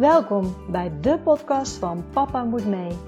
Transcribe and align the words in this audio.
Welkom 0.00 0.56
bij 0.70 0.92
de 1.00 1.18
podcast 1.18 1.76
van 1.76 2.04
Papa 2.12 2.44
Moet 2.44 2.66
Mee. 2.66 2.98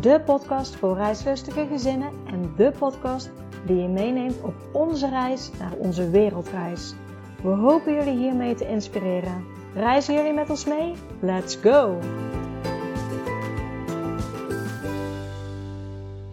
De 0.00 0.20
podcast 0.24 0.76
voor 0.76 0.96
reislustige 0.96 1.66
gezinnen 1.66 2.12
en 2.26 2.54
de 2.56 2.72
podcast 2.78 3.30
die 3.66 3.76
je 3.76 3.88
meeneemt 3.88 4.42
op 4.42 4.54
onze 4.72 5.08
reis 5.08 5.50
naar 5.58 5.72
onze 5.72 6.10
wereldreis. 6.10 6.94
We 7.42 7.48
hopen 7.48 7.94
jullie 7.94 8.16
hiermee 8.16 8.54
te 8.54 8.68
inspireren. 8.68 9.44
Reizen 9.74 10.14
jullie 10.14 10.32
met 10.32 10.50
ons 10.50 10.64
mee? 10.64 10.94
Let's 11.20 11.56
go! 11.56 11.98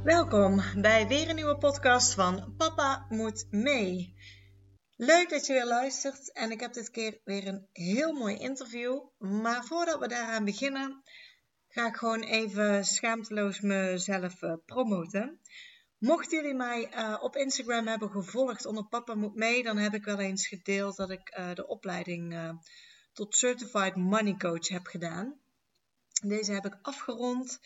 Welkom 0.03 0.61
bij 0.77 1.07
weer 1.07 1.29
een 1.29 1.35
nieuwe 1.35 1.57
podcast 1.57 2.13
van 2.13 2.53
Papa 2.57 3.05
Moet 3.09 3.47
Mee. 3.51 4.15
Leuk 5.03 5.29
dat 5.29 5.45
je 5.45 5.53
weer 5.53 5.65
luistert 5.65 6.31
en 6.31 6.51
ik 6.51 6.59
heb 6.59 6.73
dit 6.73 6.91
keer 6.91 7.19
weer 7.23 7.47
een 7.47 7.67
heel 7.71 8.13
mooi 8.13 8.37
interview. 8.37 9.01
Maar 9.17 9.65
voordat 9.65 9.99
we 9.99 10.07
daaraan 10.07 10.45
beginnen, 10.45 11.03
ga 11.67 11.87
ik 11.87 11.95
gewoon 11.95 12.23
even 12.23 12.85
schaamteloos 12.85 13.59
mezelf 13.59 14.41
uh, 14.41 14.53
promoten. 14.65 15.39
Mochten 15.97 16.37
jullie 16.37 16.53
mij 16.53 16.93
uh, 16.93 17.17
op 17.21 17.35
Instagram 17.35 17.87
hebben 17.87 18.09
gevolgd 18.09 18.65
onder 18.65 18.87
Papa 18.87 19.15
Moet 19.15 19.35
Mee, 19.35 19.63
dan 19.63 19.77
heb 19.77 19.93
ik 19.93 20.05
wel 20.05 20.19
eens 20.19 20.47
gedeeld 20.47 20.95
dat 20.95 21.09
ik 21.09 21.37
uh, 21.37 21.53
de 21.53 21.67
opleiding 21.67 22.53
tot 23.13 23.35
Certified 23.35 23.95
Money 23.95 24.35
Coach 24.37 24.67
heb 24.67 24.85
gedaan. 24.85 25.39
Deze 26.23 26.51
heb 26.51 26.65
ik 26.65 26.79
afgerond 26.81 27.59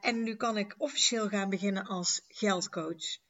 en 0.00 0.22
nu 0.22 0.36
kan 0.36 0.56
ik 0.56 0.74
officieel 0.78 1.28
gaan 1.28 1.50
beginnen 1.50 1.84
als 1.84 2.24
geldcoach. 2.28 3.24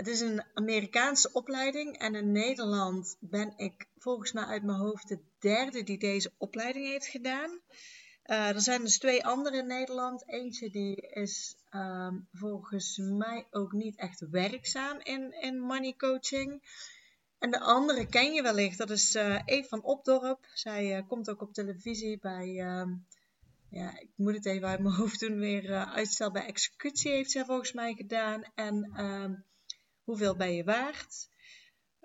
Het 0.00 0.08
is 0.08 0.20
een 0.20 0.44
Amerikaanse 0.54 1.32
opleiding 1.32 1.98
en 1.98 2.14
in 2.14 2.32
Nederland 2.32 3.16
ben 3.20 3.52
ik 3.56 3.86
volgens 3.98 4.32
mij 4.32 4.44
uit 4.44 4.62
mijn 4.62 4.78
hoofd 4.78 5.08
de 5.08 5.18
derde 5.38 5.82
die 5.82 5.98
deze 5.98 6.32
opleiding 6.38 6.86
heeft 6.86 7.06
gedaan. 7.06 7.50
Uh, 7.50 8.48
er 8.48 8.60
zijn 8.60 8.80
dus 8.80 8.98
twee 8.98 9.26
andere 9.26 9.56
in 9.56 9.66
Nederland. 9.66 10.28
Eentje 10.28 10.70
die 10.70 10.96
is 10.96 11.56
um, 11.70 12.28
volgens 12.32 12.96
mij 12.96 13.46
ook 13.50 13.72
niet 13.72 13.96
echt 13.96 14.28
werkzaam 14.30 14.98
in, 15.02 15.32
in 15.40 15.58
money 15.58 15.94
coaching. 15.96 16.62
En 17.38 17.50
de 17.50 17.60
andere 17.60 18.06
ken 18.06 18.32
je 18.32 18.42
wellicht, 18.42 18.78
dat 18.78 18.90
is 18.90 19.14
uh, 19.14 19.40
Eve 19.44 19.68
van 19.68 19.82
Opdorp. 19.82 20.46
Zij 20.54 20.96
uh, 20.96 21.08
komt 21.08 21.30
ook 21.30 21.42
op 21.42 21.52
televisie 21.52 22.18
bij, 22.18 22.48
uh, 22.48 22.86
ja, 23.70 23.98
ik 23.98 24.10
moet 24.16 24.34
het 24.34 24.46
even 24.46 24.68
uit 24.68 24.80
mijn 24.80 24.94
hoofd 24.94 25.20
doen, 25.20 25.38
weer 25.38 25.74
uitstel 25.74 26.30
bij 26.30 26.46
executie 26.46 27.10
heeft 27.10 27.30
zij 27.30 27.44
volgens 27.44 27.72
mij 27.72 27.94
gedaan. 27.94 28.42
En 28.54 28.90
ehm, 28.94 29.34
hoeveel 30.04 30.36
ben 30.36 30.54
je 30.54 30.64
waard? 30.64 31.28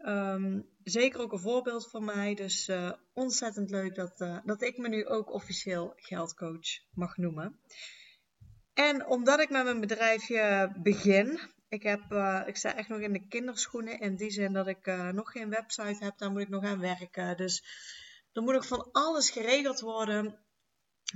Um, 0.05 0.69
zeker 0.83 1.19
ook 1.19 1.31
een 1.31 1.39
voorbeeld 1.39 1.89
voor 1.89 2.03
mij. 2.03 2.33
Dus 2.33 2.69
uh, 2.69 2.91
ontzettend 3.13 3.69
leuk 3.69 3.95
dat, 3.95 4.21
uh, 4.21 4.37
dat 4.43 4.61
ik 4.61 4.77
me 4.77 4.87
nu 4.87 5.05
ook 5.05 5.33
officieel 5.33 5.93
geldcoach 5.95 6.67
mag 6.93 7.17
noemen. 7.17 7.59
En 8.73 9.05
omdat 9.05 9.39
ik 9.39 9.49
met 9.49 9.63
mijn 9.63 9.79
bedrijfje 9.79 10.73
begin, 10.83 11.39
ik, 11.69 11.83
heb, 11.83 12.11
uh, 12.11 12.43
ik 12.45 12.55
sta 12.55 12.75
echt 12.75 12.89
nog 12.89 12.99
in 12.99 13.13
de 13.13 13.27
kinderschoenen. 13.27 13.99
In 13.99 14.15
die 14.15 14.31
zin 14.31 14.53
dat 14.53 14.67
ik 14.67 14.85
nog 15.11 15.31
geen 15.31 15.49
website 15.49 16.03
heb, 16.03 16.17
daar 16.17 16.31
moet 16.31 16.41
ik 16.41 16.49
nog 16.49 16.63
aan 16.63 16.79
werken. 16.79 17.37
Dus 17.37 17.63
er 18.33 18.41
moet 18.41 18.53
nog 18.53 18.67
van 18.67 18.91
alles 18.91 19.29
geregeld 19.29 19.79
worden. 19.79 20.39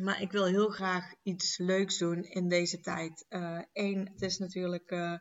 Maar 0.01 0.21
ik 0.21 0.31
wil 0.31 0.45
heel 0.45 0.69
graag 0.69 1.13
iets 1.23 1.57
leuks 1.57 1.97
doen 1.97 2.23
in 2.23 2.47
deze 2.47 2.79
tijd. 2.79 3.25
Eén, 3.73 4.09
het 4.11 4.21
is 4.21 4.37
natuurlijk 4.37 5.19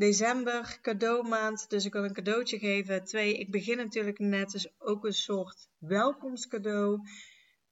december, 0.00 0.78
cadeaumaand. 0.82 1.70
Dus 1.70 1.84
ik 1.84 1.92
wil 1.92 2.04
een 2.04 2.12
cadeautje 2.12 2.58
geven. 2.58 3.04
Twee, 3.04 3.38
ik 3.38 3.50
begin 3.50 3.76
natuurlijk 3.76 4.18
net, 4.18 4.50
dus 4.50 4.72
ook 4.78 5.04
een 5.04 5.12
soort 5.12 5.68
welkomstcadeau. 5.78 7.00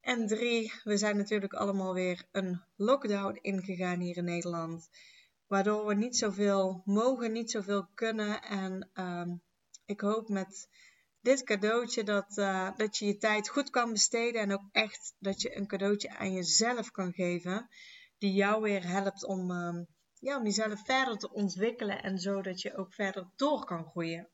En 0.00 0.26
drie, 0.26 0.72
we 0.84 0.96
zijn 0.96 1.16
natuurlijk 1.16 1.52
allemaal 1.52 1.94
weer 1.94 2.26
een 2.32 2.62
lockdown 2.76 3.38
ingegaan 3.40 4.00
hier 4.00 4.16
in 4.16 4.24
Nederland. 4.24 4.88
Waardoor 5.46 5.86
we 5.86 5.94
niet 5.94 6.16
zoveel 6.16 6.82
mogen, 6.84 7.32
niet 7.32 7.50
zoveel 7.50 7.88
kunnen. 7.94 8.42
En 8.42 8.90
uh, 8.94 9.32
ik 9.86 10.00
hoop 10.00 10.28
met 10.28 10.68
dit 11.20 11.42
cadeautje 11.44 12.04
dat, 12.04 12.36
uh, 12.38 12.76
dat 12.76 12.96
je 12.96 13.06
je 13.06 13.16
tijd 13.16 13.48
goed 13.48 13.70
kan 13.70 13.92
besteden. 13.92 14.40
En 14.40 14.52
ook 14.52 14.68
echt 14.72 15.14
dat 15.18 15.42
je 15.42 15.56
een 15.56 15.66
cadeautje 15.66 16.16
aan 16.16 16.32
jezelf 16.32 16.90
kan 16.90 17.12
geven. 17.12 17.68
Die 18.18 18.32
jou 18.32 18.62
weer 18.62 18.86
helpt 18.86 19.24
om... 19.24 19.50
Uh, 19.50 19.78
ja, 20.20 20.36
om 20.36 20.44
jezelf 20.44 20.84
verder 20.84 21.18
te 21.18 21.32
ontwikkelen 21.32 22.02
en 22.02 22.18
zo 22.18 22.42
dat 22.42 22.60
je 22.60 22.76
ook 22.76 22.94
verder 22.94 23.30
door 23.36 23.64
kan 23.64 23.84
groeien. 23.84 24.28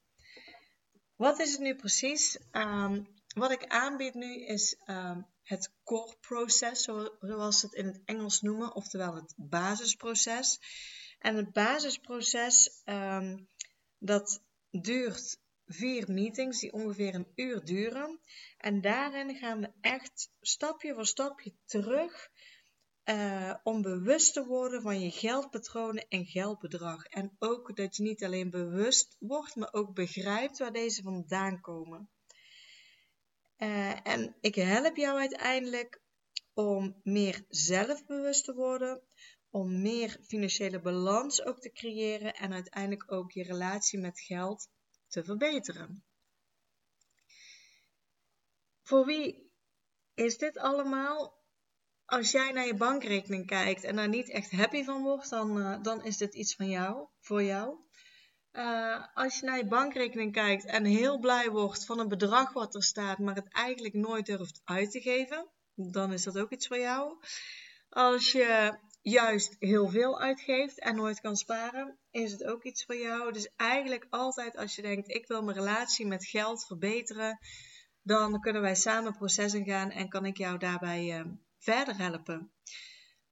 Wat 1.17 1.39
is 1.39 1.53
het 1.53 1.61
nu 1.61 1.77
precies? 1.77 2.39
Um, 2.53 3.09
wat 3.34 3.50
ik 3.50 3.67
aanbied 3.67 4.15
nu 4.15 4.45
is 4.45 4.77
um, 4.87 5.27
het 5.43 5.72
core 5.84 6.17
proces, 6.21 6.83
zoals 6.83 7.61
ze 7.61 7.67
het 7.67 7.75
in 7.75 7.87
het 7.87 8.00
Engels 8.05 8.41
noemen, 8.41 8.75
oftewel 8.75 9.15
het 9.15 9.34
basisproces. 9.37 10.59
En 11.19 11.37
het 11.37 11.53
basisproces, 11.53 12.83
um, 12.84 13.49
dat 13.99 14.43
duurt 14.71 15.43
vier 15.66 16.12
meetings 16.12 16.61
die 16.61 16.72
ongeveer 16.72 17.15
een 17.15 17.33
uur 17.34 17.65
duren. 17.65 18.21
En 18.59 18.81
daarin 18.81 19.37
gaan 19.37 19.61
we 19.61 19.72
echt 19.81 20.31
stapje 20.41 20.95
voor 20.95 21.06
stapje 21.06 21.55
terug 21.65 22.31
uh, 23.04 23.54
om 23.62 23.82
bewust 23.82 24.32
te 24.32 24.44
worden 24.44 24.82
van 24.82 25.00
je 25.00 25.10
geldpatronen 25.10 26.09
en 26.09 26.26
geldbedrag. 26.26 27.04
En 27.04 27.37
ook 27.38 27.76
dat 27.76 27.97
je 27.97 28.03
niet 28.03 28.25
alleen 28.25 28.50
bewust 28.50 29.16
wordt, 29.19 29.56
maar 29.56 29.72
ook 29.72 29.94
begrijpt 29.94 30.59
waar 30.59 30.72
deze 30.72 31.03
vandaan 31.03 31.60
komen. 31.60 32.09
Uh, 33.59 34.06
en 34.06 34.37
ik 34.41 34.54
help 34.54 34.97
jou 34.97 35.19
uiteindelijk 35.19 36.03
om 36.54 37.00
meer 37.03 37.44
zelfbewust 37.48 38.44
te 38.44 38.54
worden, 38.54 39.03
om 39.50 39.82
meer 39.82 40.19
financiële 40.22 40.81
balans 40.81 41.44
ook 41.44 41.60
te 41.60 41.72
creëren 41.72 42.34
en 42.34 42.53
uiteindelijk 42.53 43.12
ook 43.12 43.32
je 43.32 43.42
relatie 43.42 43.98
met 43.98 44.21
geld 44.21 44.69
te 45.09 45.25
verbeteren. 45.25 46.04
Voor 48.82 49.06
wie 49.06 49.53
is 50.15 50.38
dit 50.38 50.59
allemaal? 50.59 51.44
Als 52.06 52.31
jij 52.31 52.53
naar 52.53 52.66
je 52.66 52.75
bankrekening 52.75 53.47
kijkt 53.47 53.84
en 53.84 53.97
daar 53.97 54.09
niet 54.09 54.31
echt 54.31 54.50
happy 54.50 54.84
van 54.84 55.03
wordt, 55.03 55.31
dan, 55.31 55.59
uh, 55.59 55.82
dan 55.82 56.04
is 56.04 56.16
dit 56.16 56.34
iets 56.34 56.54
van 56.54 56.69
jou, 56.69 57.06
voor 57.20 57.42
jou. 57.42 57.78
Uh, 58.53 59.04
als 59.15 59.38
je 59.38 59.47
naar 59.47 59.56
je 59.56 59.66
bankrekening 59.66 60.32
kijkt 60.32 60.65
en 60.65 60.84
heel 60.84 61.19
blij 61.19 61.50
wordt 61.50 61.84
van 61.84 61.98
een 61.98 62.09
bedrag 62.09 62.53
wat 62.53 62.75
er 62.75 62.82
staat, 62.82 63.19
maar 63.19 63.34
het 63.34 63.53
eigenlijk 63.53 63.94
nooit 63.94 64.26
durft 64.26 64.60
uit 64.65 64.91
te 64.91 65.00
geven, 65.00 65.50
dan 65.75 66.12
is 66.12 66.22
dat 66.22 66.38
ook 66.38 66.50
iets 66.50 66.66
voor 66.66 66.78
jou. 66.78 67.19
Als 67.88 68.32
je 68.32 68.78
juist 69.03 69.56
heel 69.59 69.88
veel 69.88 70.21
uitgeeft 70.21 70.81
en 70.81 70.97
nooit 70.97 71.21
kan 71.21 71.36
sparen, 71.36 71.98
is 72.10 72.32
het 72.32 72.44
ook 72.44 72.65
iets 72.65 72.84
voor 72.84 72.97
jou. 72.97 73.32
Dus 73.32 73.50
eigenlijk 73.56 74.06
altijd 74.10 74.56
als 74.56 74.76
je 74.76 74.82
denkt, 74.82 75.10
ik 75.10 75.26
wil 75.26 75.42
mijn 75.42 75.56
relatie 75.56 76.06
met 76.06 76.26
geld 76.26 76.66
verbeteren, 76.66 77.38
dan 78.03 78.41
kunnen 78.41 78.62
wij 78.62 78.75
samen 78.75 79.16
processen 79.16 79.65
gaan 79.65 79.91
en 79.91 80.09
kan 80.09 80.26
ik 80.26 80.36
jou 80.36 80.59
daarbij 80.59 81.19
uh, 81.19 81.32
verder 81.65 81.97
helpen. 81.97 82.53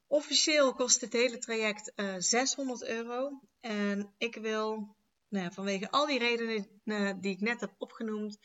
Officieel 0.06 0.74
kost 0.74 1.00
het 1.00 1.12
hele 1.12 1.38
traject 1.38 1.92
uh, 1.96 2.14
eh, 2.14 2.20
600 2.20 2.84
euro. 2.84 3.40
En 3.60 4.14
ik 4.18 4.34
wil, 4.34 4.96
nou, 5.28 5.52
vanwege 5.52 5.90
al 5.90 6.06
die 6.06 6.18
redenen 6.18 6.80
uh, 6.84 7.12
die 7.20 7.32
ik 7.32 7.40
net 7.40 7.60
heb 7.60 7.74
opgenoemd, 7.78 8.38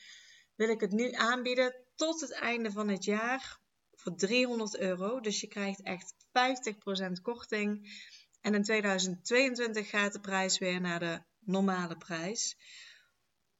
wil 0.56 0.70
ik 0.70 0.80
het 0.80 0.92
nu 0.92 1.12
aanbieden 1.12 1.76
tot 1.96 2.22
het 2.22 2.32
einde 2.32 2.72
van 2.72 2.88
het 2.88 3.04
jaar 3.04 3.60
voor 3.92 4.16
300 4.16 4.78
euro. 4.78 5.20
Dus 5.20 5.42
je 5.42 5.48
krijgt 5.48 5.82
echt 5.82 6.14
50% 7.18 7.22
korting. 7.22 7.90
En 8.42 8.54
in 8.54 8.64
2022 8.64 9.90
gaat 9.90 10.14
de 10.14 10.20
prijs 10.20 10.58
weer 10.58 10.82
naar 10.82 11.00
de 11.00 11.22
normale 11.40 11.98
prijs. 11.98 12.58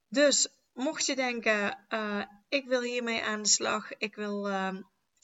Dus 0.08 0.48
mocht 0.74 1.06
je 1.06 1.16
denken, 1.16 1.86
uh, 1.90 2.26
ik 2.50 2.68
wil 2.68 2.82
hiermee 2.82 3.24
aan 3.24 3.42
de 3.42 3.50
slag, 3.50 3.98
ik 3.98 4.16
wil 4.16 4.48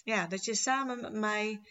ja, 0.03 0.27
dat 0.27 0.45
je 0.45 0.55
samen 0.55 1.01
met 1.01 1.13
mij 1.13 1.61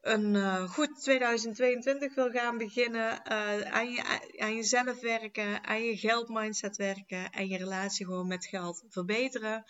een 0.00 0.34
uh, 0.34 0.70
goed 0.70 1.00
2022 1.02 2.14
wil 2.14 2.30
gaan 2.30 2.58
beginnen. 2.58 3.22
Uh, 3.32 3.60
aan, 3.60 3.90
je, 3.90 4.02
aan 4.38 4.54
jezelf 4.54 5.00
werken, 5.00 5.64
aan 5.64 5.82
je 5.82 5.96
geldmindset 5.96 6.76
werken 6.76 7.30
en 7.30 7.48
je 7.48 7.58
relatie 7.58 8.06
gewoon 8.06 8.26
met 8.26 8.46
geld 8.46 8.84
verbeteren. 8.88 9.64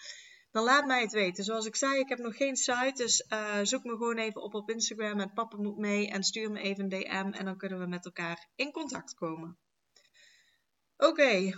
Dan 0.50 0.64
laat 0.64 0.86
mij 0.86 1.00
het 1.00 1.12
weten. 1.12 1.44
Zoals 1.44 1.66
ik 1.66 1.76
zei, 1.76 1.98
ik 1.98 2.08
heb 2.08 2.18
nog 2.18 2.36
geen 2.36 2.56
site. 2.56 2.92
Dus 2.94 3.26
uh, 3.28 3.58
zoek 3.62 3.84
me 3.84 3.90
gewoon 3.90 4.18
even 4.18 4.42
op 4.42 4.54
op 4.54 4.70
Instagram 4.70 5.20
en 5.20 5.32
papa 5.32 5.56
moet 5.56 5.78
mee. 5.78 6.08
En 6.08 6.22
stuur 6.22 6.50
me 6.50 6.60
even 6.60 6.84
een 6.84 6.88
DM 6.88 7.32
en 7.38 7.44
dan 7.44 7.56
kunnen 7.56 7.78
we 7.78 7.86
met 7.86 8.04
elkaar 8.04 8.48
in 8.54 8.72
contact 8.72 9.14
komen. 9.14 9.58
Oké, 10.96 11.52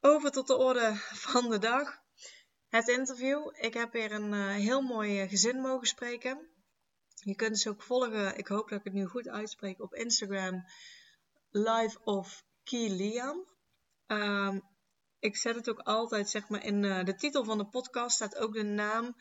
over 0.00 0.30
tot 0.30 0.46
de 0.46 0.56
orde 0.56 0.92
van 0.94 1.50
de 1.50 1.58
dag 1.58 1.99
het 2.70 2.88
interview. 2.88 3.50
Ik 3.52 3.74
heb 3.74 3.92
weer 3.92 4.12
een 4.12 4.32
uh, 4.32 4.54
heel 4.54 4.80
mooi 4.80 5.20
eh, 5.20 5.28
gezin 5.28 5.60
mogen 5.60 5.86
spreken. 5.86 6.48
Je 7.14 7.34
kunt 7.34 7.58
ze 7.58 7.68
ook 7.68 7.82
volgen. 7.82 8.36
Ik 8.38 8.46
hoop 8.46 8.68
dat 8.68 8.78
ik 8.78 8.84
het 8.84 8.94
nu 8.94 9.06
goed 9.06 9.28
uitspreek 9.28 9.80
op 9.80 9.94
Instagram. 9.94 10.64
Live 11.50 11.98
of 12.04 12.44
Kilian. 12.62 13.46
Um, 14.06 14.62
ik 15.18 15.36
zet 15.36 15.54
het 15.54 15.70
ook 15.70 15.78
altijd, 15.78 16.28
zeg 16.28 16.48
maar, 16.48 16.64
in 16.64 16.82
uh, 16.82 17.04
de 17.04 17.14
titel 17.14 17.44
van 17.44 17.58
de 17.58 17.66
podcast 17.66 18.14
staat 18.14 18.36
ook 18.36 18.54
de 18.54 18.62
naam 18.62 19.16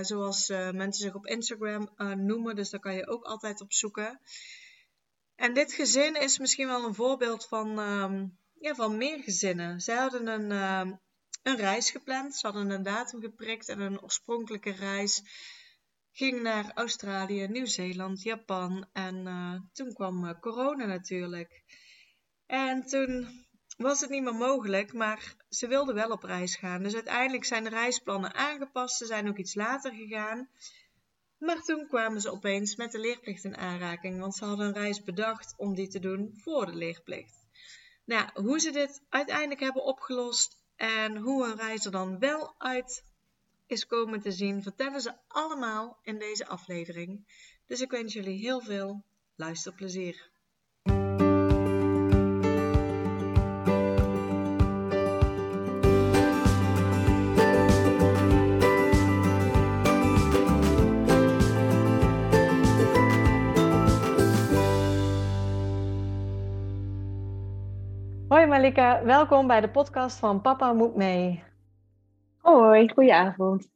zoals 0.00 0.48
mensen 0.48 0.92
zich 1.02 1.14
op 1.14 1.26
Instagram 1.26 1.90
noemen. 2.16 2.56
Dus 2.56 2.70
daar 2.70 2.80
kan 2.80 2.94
je 2.94 3.06
ook 3.06 3.24
altijd 3.24 3.60
op 3.60 3.72
zoeken. 3.72 4.20
En 5.34 5.54
dit 5.54 5.72
gezin 5.72 6.14
is 6.14 6.38
misschien 6.38 6.66
wel 6.66 6.84
een 6.84 6.94
voorbeeld 6.94 7.46
van, 7.46 7.78
ehm, 7.78 8.26
ja, 8.60 8.74
van 8.74 8.96
meer 8.96 9.22
gezinnen. 9.22 9.80
Zij 9.80 9.96
hadden 9.96 10.26
een, 10.26 10.52
ehm, 10.52 10.96
een 11.42 11.56
reis 11.56 11.90
gepland. 11.90 12.36
Ze 12.36 12.46
hadden 12.46 12.70
een 12.70 12.82
datum 12.82 13.20
geprikt 13.20 13.68
en 13.68 13.80
een 13.80 14.02
oorspronkelijke 14.02 14.70
reis 14.70 15.22
ging 16.12 16.42
naar 16.42 16.72
Australië, 16.74 17.46
Nieuw-Zeeland, 17.46 18.22
Japan. 18.22 18.88
En 18.92 19.26
uh, 19.26 19.60
toen 19.72 19.92
kwam 19.92 20.24
uh, 20.24 20.40
corona 20.40 20.86
natuurlijk. 20.86 21.64
En 22.46 22.86
toen 22.86 23.28
was 23.76 24.00
het 24.00 24.10
niet 24.10 24.22
meer 24.22 24.34
mogelijk, 24.34 24.92
maar 24.92 25.34
ze 25.48 25.66
wilden 25.66 25.94
wel 25.94 26.10
op 26.10 26.22
reis 26.22 26.56
gaan. 26.56 26.82
Dus 26.82 26.94
uiteindelijk 26.94 27.44
zijn 27.44 27.64
de 27.64 27.70
reisplannen 27.70 28.34
aangepast. 28.34 28.96
Ze 28.96 29.06
zijn 29.06 29.28
ook 29.28 29.38
iets 29.38 29.54
later 29.54 29.92
gegaan. 29.92 30.48
Maar 31.38 31.62
toen 31.62 31.86
kwamen 31.88 32.20
ze 32.20 32.30
opeens 32.30 32.76
met 32.76 32.92
de 32.92 32.98
leerplicht 32.98 33.44
in 33.44 33.56
aanraking, 33.56 34.20
want 34.20 34.34
ze 34.34 34.44
hadden 34.44 34.66
een 34.66 34.82
reis 34.82 35.02
bedacht 35.02 35.54
om 35.56 35.74
die 35.74 35.88
te 35.88 35.98
doen 35.98 36.30
voor 36.42 36.66
de 36.66 36.74
leerplicht. 36.74 37.46
Nou, 38.04 38.28
hoe 38.34 38.60
ze 38.60 38.70
dit 38.70 39.02
uiteindelijk 39.08 39.60
hebben 39.60 39.84
opgelost 39.84 40.57
en 40.78 41.16
hoe 41.16 41.46
een 41.46 41.56
reis 41.56 41.84
er 41.84 41.90
dan 41.90 42.18
wel 42.18 42.54
uit 42.58 43.04
is 43.66 43.86
komen 43.86 44.20
te 44.20 44.32
zien, 44.32 44.62
vertellen 44.62 45.00
ze 45.00 45.14
allemaal 45.28 45.98
in 46.02 46.18
deze 46.18 46.46
aflevering. 46.46 47.26
Dus 47.66 47.80
ik 47.80 47.90
wens 47.90 48.12
jullie 48.12 48.38
heel 48.38 48.60
veel 48.60 49.04
luisterplezier. 49.34 50.30
Hoi 68.38 68.50
Malika, 68.50 69.04
welkom 69.04 69.46
bij 69.46 69.60
de 69.60 69.70
podcast 69.70 70.18
van 70.18 70.40
Papa 70.40 70.72
Moet 70.72 70.96
Mee. 70.96 71.42
Hoi, 72.36 72.92
goedenavond. 72.92 73.68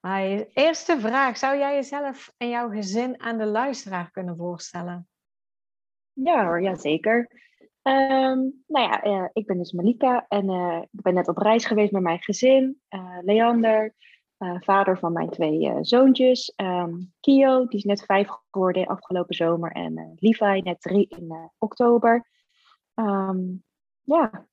Hi. 0.00 0.44
Eerste 0.52 1.00
vraag, 1.00 1.38
zou 1.38 1.58
jij 1.58 1.74
jezelf 1.74 2.32
en 2.36 2.48
jouw 2.48 2.68
gezin 2.68 3.20
aan 3.20 3.38
de 3.38 3.46
luisteraar 3.46 4.10
kunnen 4.10 4.36
voorstellen? 4.36 5.08
Ja 6.12 6.44
hoor, 6.44 6.62
ja 6.62 6.74
zeker. 6.74 7.18
Um, 7.82 8.64
nou 8.66 8.88
ja, 8.88 9.06
uh, 9.06 9.28
ik 9.32 9.46
ben 9.46 9.58
dus 9.58 9.72
Malika 9.72 10.24
en 10.28 10.50
uh, 10.50 10.82
ik 10.82 11.02
ben 11.02 11.14
net 11.14 11.28
op 11.28 11.38
reis 11.38 11.64
geweest 11.64 11.92
met 11.92 12.02
mijn 12.02 12.22
gezin. 12.22 12.80
Uh, 12.90 13.18
Leander, 13.22 13.94
vader 14.60 14.98
van 14.98 15.12
mijn 15.12 15.30
twee 15.30 15.72
zoontjes. 15.80 16.52
Um, 16.56 17.12
Kio, 17.20 17.66
die 17.66 17.78
is 17.78 17.84
net 17.84 18.04
vijf 18.04 18.28
geworden 18.50 18.86
afgelopen 18.86 19.34
zomer. 19.34 19.72
En 19.72 20.16
Levi, 20.16 20.60
net 20.60 20.80
drie 20.80 21.06
in 21.08 21.50
oktober. 21.58 22.28
Um, 22.94 23.64
ja. 24.06 24.46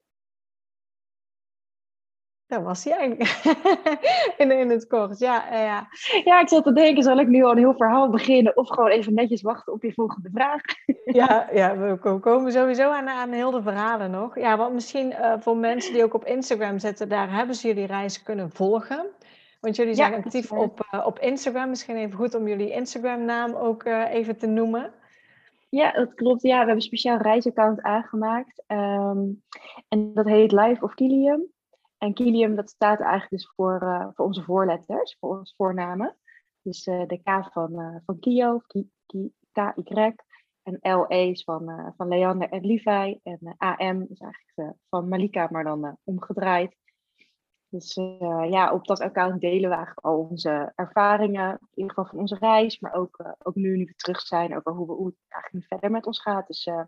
Dat 2.46 2.64
was 2.64 2.84
hij 2.84 3.08
in, 4.38 4.52
in 4.52 4.70
het 4.70 4.88
kort, 4.88 5.20
ja, 5.20 5.54
ja. 5.54 5.88
Ja, 6.24 6.40
ik 6.40 6.50
zat 6.50 6.64
te 6.64 6.74
denken, 6.74 7.04
zal 7.04 7.20
ik 7.20 7.28
nu 7.28 7.44
al 7.44 7.52
een 7.52 7.58
heel 7.58 7.76
verhaal 7.78 8.10
beginnen 8.10 8.58
of 8.58 8.70
gewoon 8.70 8.90
even 8.90 9.14
netjes 9.14 9.42
wachten 9.42 9.74
op 9.74 9.84
je 9.84 9.94
volgende 9.94 10.30
vraag? 10.34 10.62
Ja, 11.06 11.48
ja 11.52 11.78
we 11.78 12.20
komen 12.20 12.52
sowieso 12.52 12.90
aan, 12.90 13.10
aan 13.10 13.32
heel 13.32 13.52
de 13.52 13.62
verhalen 13.62 14.12
nog. 14.12 14.40
Ja, 14.40 14.58
want 14.58 14.74
misschien 14.74 15.12
uh, 15.12 15.34
voor 15.40 15.58
mensen 15.58 15.94
die 15.94 16.04
ook 16.04 16.14
op 16.14 16.26
Instagram 16.26 16.80
zitten, 16.80 17.10
daar 17.10 17.32
hebben 17.32 17.56
ze 17.56 17.68
jullie 17.68 17.86
reis 17.86 18.24
kunnen 18.24 18.52
volgen. 18.52 19.06
Want 19.60 19.76
jullie 19.76 19.94
zijn 19.94 20.14
actief 20.14 20.52
op, 20.52 20.88
uh, 20.94 21.06
op 21.06 21.20
Instagram. 21.20 21.70
Misschien 21.70 21.96
even 21.96 22.18
goed 22.18 22.36
om 22.36 22.48
jullie 22.48 22.72
Instagram-naam 22.72 23.56
ook 23.56 23.84
uh, 23.84 24.14
even 24.14 24.38
te 24.38 24.48
noemen. 24.48 24.94
Ja, 25.74 25.92
dat 25.92 26.14
klopt. 26.14 26.42
Ja, 26.42 26.50
we 26.50 26.58
hebben 26.58 26.76
een 26.76 26.82
speciaal 26.82 27.18
reisaccount 27.18 27.82
aangemaakt. 27.82 28.64
Um, 28.68 29.44
en 29.88 30.14
dat 30.14 30.26
heet 30.26 30.52
Life 30.52 30.84
of 30.84 30.94
Kilium. 30.94 31.48
En 31.98 32.14
Kilium, 32.14 32.56
dat 32.56 32.70
staat 32.70 33.00
eigenlijk 33.00 33.30
dus 33.30 33.52
voor, 33.56 33.80
uh, 33.84 34.08
voor 34.14 34.26
onze 34.26 34.44
voorletters, 34.44 35.18
voor 35.20 35.38
onze 35.40 35.54
voornamen. 35.58 36.18
Dus 36.62 36.88
uh, 36.88 37.06
de 37.08 37.18
K 37.18 37.48
van, 37.52 37.80
uh, 37.80 37.96
van 38.06 38.20
Kio, 38.20 38.62
K-Y. 39.52 40.14
En 40.64 40.78
L-E 40.82 41.30
is 41.30 41.44
van, 41.44 41.94
van 41.98 42.08
Leander 42.08 42.50
en 42.50 42.66
Levi. 42.66 43.20
En 43.24 43.56
AM 43.58 44.06
is 44.10 44.20
eigenlijk 44.20 44.78
van 44.90 45.08
Malika, 45.08 45.48
maar 45.52 45.64
dan 45.64 45.98
omgedraaid. 46.04 46.78
Dus 47.74 47.98
uh, 47.98 48.50
ja, 48.50 48.74
op 48.74 48.86
dat 48.86 49.00
account 49.00 49.42
delen 49.42 49.70
we 49.70 49.76
eigenlijk 49.76 50.06
al 50.06 50.28
onze 50.30 50.72
ervaringen, 50.76 51.50
in 51.52 51.68
ieder 51.74 51.94
geval 51.94 52.10
van 52.10 52.20
onze 52.20 52.38
reis, 52.40 52.80
maar 52.80 52.94
ook, 52.94 53.20
uh, 53.20 53.32
ook 53.44 53.56
nu, 53.56 53.78
nu 53.78 53.86
we 53.86 53.94
terug 53.96 54.22
zijn, 54.22 54.56
over 54.56 54.72
hoe, 54.72 54.88
we, 54.88 54.94
hoe 54.94 55.06
het 55.06 55.16
eigenlijk 55.28 55.66
verder 55.66 55.92
met 55.92 56.06
ons 56.06 56.22
gaat. 56.22 56.48
Dus 56.48 56.66
uh, 56.66 56.84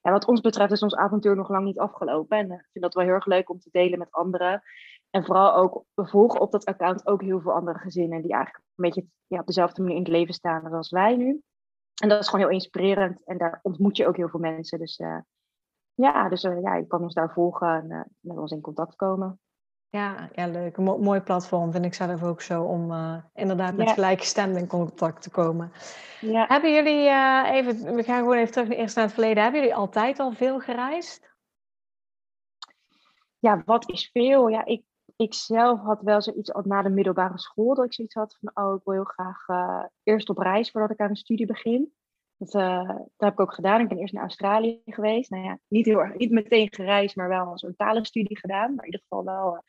ja, 0.00 0.10
wat 0.10 0.24
ons 0.24 0.40
betreft 0.40 0.72
is 0.72 0.82
ons 0.82 0.94
avontuur 0.94 1.36
nog 1.36 1.48
lang 1.48 1.64
niet 1.64 1.78
afgelopen. 1.78 2.38
En 2.38 2.50
ik 2.50 2.68
vind 2.72 2.84
dat 2.84 2.94
wel 2.94 3.04
heel 3.04 3.12
erg 3.12 3.26
leuk 3.26 3.50
om 3.50 3.58
te 3.58 3.68
delen 3.72 3.98
met 3.98 4.10
anderen. 4.10 4.62
En 5.10 5.24
vooral 5.24 5.54
ook, 5.54 5.84
we 5.94 6.06
volgen 6.06 6.40
op 6.40 6.52
dat 6.52 6.64
account 6.64 7.06
ook 7.06 7.22
heel 7.22 7.40
veel 7.40 7.52
andere 7.52 7.78
gezinnen 7.78 8.22
die 8.22 8.32
eigenlijk 8.32 8.64
een 8.64 8.84
beetje 8.84 9.06
ja, 9.26 9.40
op 9.40 9.46
dezelfde 9.46 9.82
manier 9.82 9.96
in 9.96 10.02
het 10.02 10.12
leven 10.12 10.34
staan 10.34 10.72
als 10.72 10.90
wij 10.90 11.16
nu. 11.16 11.42
En 12.02 12.08
dat 12.08 12.20
is 12.20 12.28
gewoon 12.28 12.44
heel 12.44 12.54
inspirerend 12.54 13.24
en 13.24 13.38
daar 13.38 13.58
ontmoet 13.62 13.96
je 13.96 14.06
ook 14.06 14.16
heel 14.16 14.28
veel 14.28 14.40
mensen. 14.40 14.78
Dus 14.78 14.96
ja, 15.94 16.28
dus 16.28 16.42
ja, 16.42 16.74
je 16.74 16.86
kan 16.86 17.02
ons 17.02 17.14
daar 17.14 17.32
volgen 17.32 17.68
en 17.68 18.10
met 18.20 18.36
ons 18.38 18.52
in 18.52 18.60
contact 18.60 18.96
komen. 18.96 19.40
Ja, 19.96 20.28
ja 20.34 20.46
leuk. 20.46 20.76
Een 20.76 20.84
mooi 20.84 21.20
platform 21.20 21.72
vind 21.72 21.84
ik 21.84 21.94
zelf 21.94 22.22
ook 22.22 22.40
zo 22.40 22.62
om 22.62 22.90
uh, 22.90 23.16
inderdaad 23.34 23.76
met 23.76 23.86
ja. 23.86 23.94
gelijkgestemden 23.94 24.60
in 24.60 24.66
contact 24.66 25.22
te 25.22 25.30
komen. 25.30 25.72
Ja. 26.20 26.46
Hebben 26.48 26.74
jullie, 26.74 27.08
uh, 27.08 27.48
even, 27.52 27.94
we 27.94 28.02
gaan 28.02 28.18
gewoon 28.18 28.36
even 28.36 28.52
terug 28.52 28.68
eerst 28.68 28.96
naar 28.96 29.04
het 29.04 29.14
verleden. 29.14 29.42
Hebben 29.42 29.60
jullie 29.60 29.76
altijd 29.76 30.18
al 30.18 30.32
veel 30.32 30.60
gereisd? 30.60 31.34
Ja, 33.38 33.62
wat 33.64 33.90
is 33.90 34.10
veel? 34.12 34.48
Ja, 34.48 34.64
ik, 34.64 34.82
ik 35.16 35.34
zelf 35.34 35.80
had 35.80 36.02
wel 36.02 36.22
zoiets 36.22 36.50
na 36.62 36.82
de 36.82 36.88
middelbare 36.90 37.38
school, 37.38 37.74
dat 37.74 37.84
ik 37.84 37.94
zoiets 37.94 38.14
had 38.14 38.38
van, 38.40 38.64
oh, 38.64 38.74
ik 38.74 38.84
wil 38.84 38.94
heel 38.94 39.04
graag 39.04 39.48
uh, 39.48 39.84
eerst 40.02 40.28
op 40.28 40.38
reis 40.38 40.70
voordat 40.70 40.90
ik 40.90 41.00
aan 41.00 41.10
een 41.10 41.16
studie 41.16 41.46
begin. 41.46 41.92
Dat, 42.38 42.54
uh, 42.54 42.88
dat 42.88 43.06
heb 43.16 43.32
ik 43.32 43.40
ook 43.40 43.54
gedaan. 43.54 43.80
Ik 43.80 43.88
ben 43.88 43.98
eerst 43.98 44.12
naar 44.12 44.22
Australië 44.22 44.80
geweest. 44.84 45.30
Nou 45.30 45.44
ja, 45.44 45.58
niet, 45.68 45.86
heel 45.86 46.04
niet 46.16 46.30
meteen 46.30 46.74
gereisd, 46.74 47.16
maar 47.16 47.28
wel 47.28 47.58
zo'n 47.58 47.76
talenstudie 47.76 48.38
gedaan. 48.38 48.74
Maar 48.74 48.84
in 48.84 48.92
ieder 48.92 49.00
geval 49.08 49.24
wel 49.24 49.54
uh, 49.54 49.60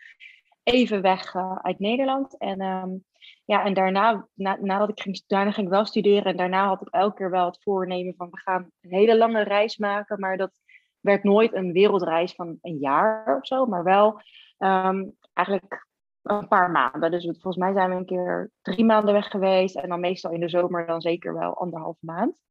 even 0.64 1.02
weg 1.02 1.34
uh, 1.34 1.56
uit 1.56 1.80
Nederland. 1.80 2.38
En, 2.38 2.62
um, 2.62 3.04
ja, 3.46 3.66
en 3.66 3.74
daarna, 3.74 4.28
na, 4.34 4.58
nadat 4.62 4.90
ik 4.90 5.02
ging, 5.02 5.24
daarna 5.28 5.52
ging 5.52 5.68
ik 5.68 5.74
wel 5.74 5.86
studeren. 5.86 6.32
En 6.32 6.38
daarna 6.38 6.68
had 6.68 6.82
ik 6.82 6.88
elke 6.90 7.16
keer 7.16 7.30
wel 7.30 7.46
het 7.46 7.64
voornemen 7.64 8.14
van 8.18 8.30
we 8.30 8.40
gaan 8.40 8.72
een 8.82 8.92
hele 8.92 9.18
lange 9.18 9.44
reis 9.44 9.78
maken. 9.78 10.20
Maar 10.20 10.38
dat 10.38 10.52
werd 11.00 11.24
nooit 11.24 11.54
een 11.54 11.72
wereldreis 11.72 12.34
van 12.34 12.58
een 12.62 12.78
jaar 12.78 13.38
of 13.38 13.48
zo. 13.48 13.66
Maar 13.66 13.84
wel 13.84 14.22
um, 14.58 15.16
eigenlijk 15.34 15.88
een 16.22 16.48
paar 16.48 16.72
maanden. 16.72 17.12
Dus 17.12 17.24
volgens 17.24 17.58
mij 17.58 17.74
zijn 17.74 17.90
we 17.90 17.96
een 17.96 18.06
keer 18.06 18.52
drie 18.62 18.86
maanden 18.86 19.14
weg 19.14 19.28
geweest. 19.28 19.76
En 19.76 19.90
dan 19.90 20.00
meestal 20.00 20.32
in 20.32 20.40
de 20.40 20.50
zomer 20.50 20.88
dan 20.88 21.02
zeker 21.02 21.34
wel 21.34 21.58
anderhalf 21.58 21.98
maand. 22.00 22.46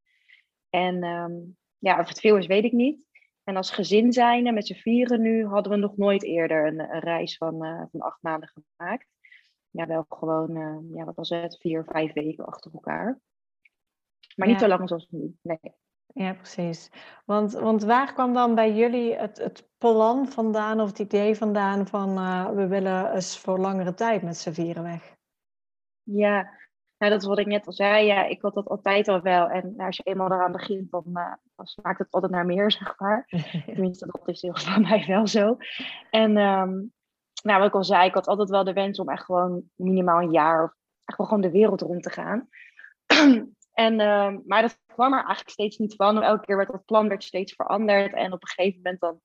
En 0.76 1.04
um, 1.04 1.56
ja, 1.78 2.00
of 2.00 2.09
het 2.09 2.21
veel 2.21 2.37
is, 2.37 2.47
weet 2.47 2.64
ik 2.64 2.73
niet. 2.73 3.00
En 3.45 3.56
als 3.56 3.71
gezin 3.71 4.12
zijnde, 4.12 4.52
met 4.52 4.66
z'n 4.66 4.75
vieren 4.75 5.21
nu, 5.21 5.47
hadden 5.47 5.73
we 5.73 5.78
nog 5.78 5.97
nooit 5.97 6.23
eerder 6.23 6.66
een, 6.66 6.80
een 6.80 7.00
reis 7.00 7.37
van, 7.37 7.64
uh, 7.64 7.83
van 7.90 8.00
acht 8.00 8.23
maanden 8.23 8.49
gemaakt. 8.49 9.06
Ja, 9.71 9.87
wel 9.87 10.04
gewoon, 10.09 10.56
uh, 10.56 10.97
ja, 10.97 11.04
wat 11.04 11.16
was 11.16 11.28
het, 11.28 11.59
vier, 11.61 11.85
vijf 11.85 12.12
weken 12.12 12.47
achter 12.47 12.73
elkaar. 12.73 13.21
Maar 14.37 14.49
niet 14.49 14.61
zo 14.61 14.68
lang 14.68 14.90
als 14.90 15.06
nu, 15.11 15.37
nee. 15.42 15.75
Ja, 16.06 16.35
precies. 16.35 16.90
Want, 17.25 17.52
want 17.52 17.83
waar 17.83 18.12
kwam 18.12 18.33
dan 18.33 18.54
bij 18.54 18.75
jullie 18.75 19.14
het, 19.14 19.38
het 19.38 19.68
plan 19.78 20.28
vandaan 20.28 20.80
of 20.80 20.88
het 20.88 20.99
idee 20.99 21.35
vandaan 21.35 21.87
van 21.87 22.18
uh, 22.18 22.50
we 22.50 22.66
willen 22.66 23.14
eens 23.14 23.38
voor 23.38 23.59
langere 23.59 23.95
tijd 23.95 24.23
met 24.23 24.37
z'n 24.37 24.52
vieren 24.52 24.83
weg? 24.83 25.16
Ja, 26.02 26.50
nou, 26.99 27.12
dat 27.12 27.23
is 27.23 27.29
wat 27.29 27.38
ik 27.38 27.47
net 27.47 27.67
al 27.67 27.73
zei. 27.73 28.07
Ja, 28.07 28.25
ik 28.25 28.43
had 28.43 28.55
dat 28.55 28.69
altijd 28.69 29.09
al 29.09 29.21
wel. 29.21 29.49
En 29.49 29.73
nou, 29.76 29.87
als 29.87 29.97
je 29.97 30.03
eenmaal 30.03 30.33
eraan 30.33 30.53
begint, 30.53 30.91
dan, 30.91 31.05
uh, 31.07 31.33
dan 31.57 31.67
smaakt 31.67 31.99
het 31.99 32.11
altijd 32.11 32.33
naar 32.33 32.47
meer, 32.47 32.71
zeg 32.79 32.99
maar. 32.99 33.29
Tenminste, 33.67 34.07
dat 34.07 34.29
is 34.29 34.43
heel 34.43 34.57
van 34.57 34.83
mij 34.88 35.05
wel 35.07 35.26
zo. 35.26 35.57
En 36.11 36.37
um, 36.37 36.93
nou, 37.43 37.59
wat 37.59 37.69
ik 37.69 37.75
al 37.75 37.85
zei, 37.85 38.07
ik 38.07 38.15
had 38.15 38.26
altijd 38.26 38.50
wel 38.50 38.65
de 38.65 38.73
wens 38.73 38.99
om 38.99 39.09
echt 39.09 39.25
gewoon 39.25 39.62
minimaal 39.75 40.23
een 40.23 40.31
jaar 40.31 40.65
of 40.65 40.75
echt 41.05 41.19
wel 41.19 41.26
gewoon 41.26 41.43
de 41.43 41.50
wereld 41.50 41.81
rond 41.81 42.03
te 42.03 42.11
gaan. 42.11 42.49
en, 43.73 44.00
uh, 44.00 44.35
maar 44.47 44.62
dat 44.62 44.79
kwam 44.87 45.12
er 45.12 45.19
eigenlijk 45.19 45.50
steeds 45.50 45.79
niet 45.79 45.95
van. 45.95 46.23
Elke 46.23 46.47
keer 46.47 46.57
werd 46.57 46.71
dat 46.71 46.85
plan 46.85 47.09
werd 47.09 47.25
steeds 47.25 47.55
veranderd. 47.55 48.15
En 48.15 48.33
op 48.33 48.43
een 48.43 48.49
gegeven 48.49 48.81
moment 48.83 49.00
dan 49.00 49.21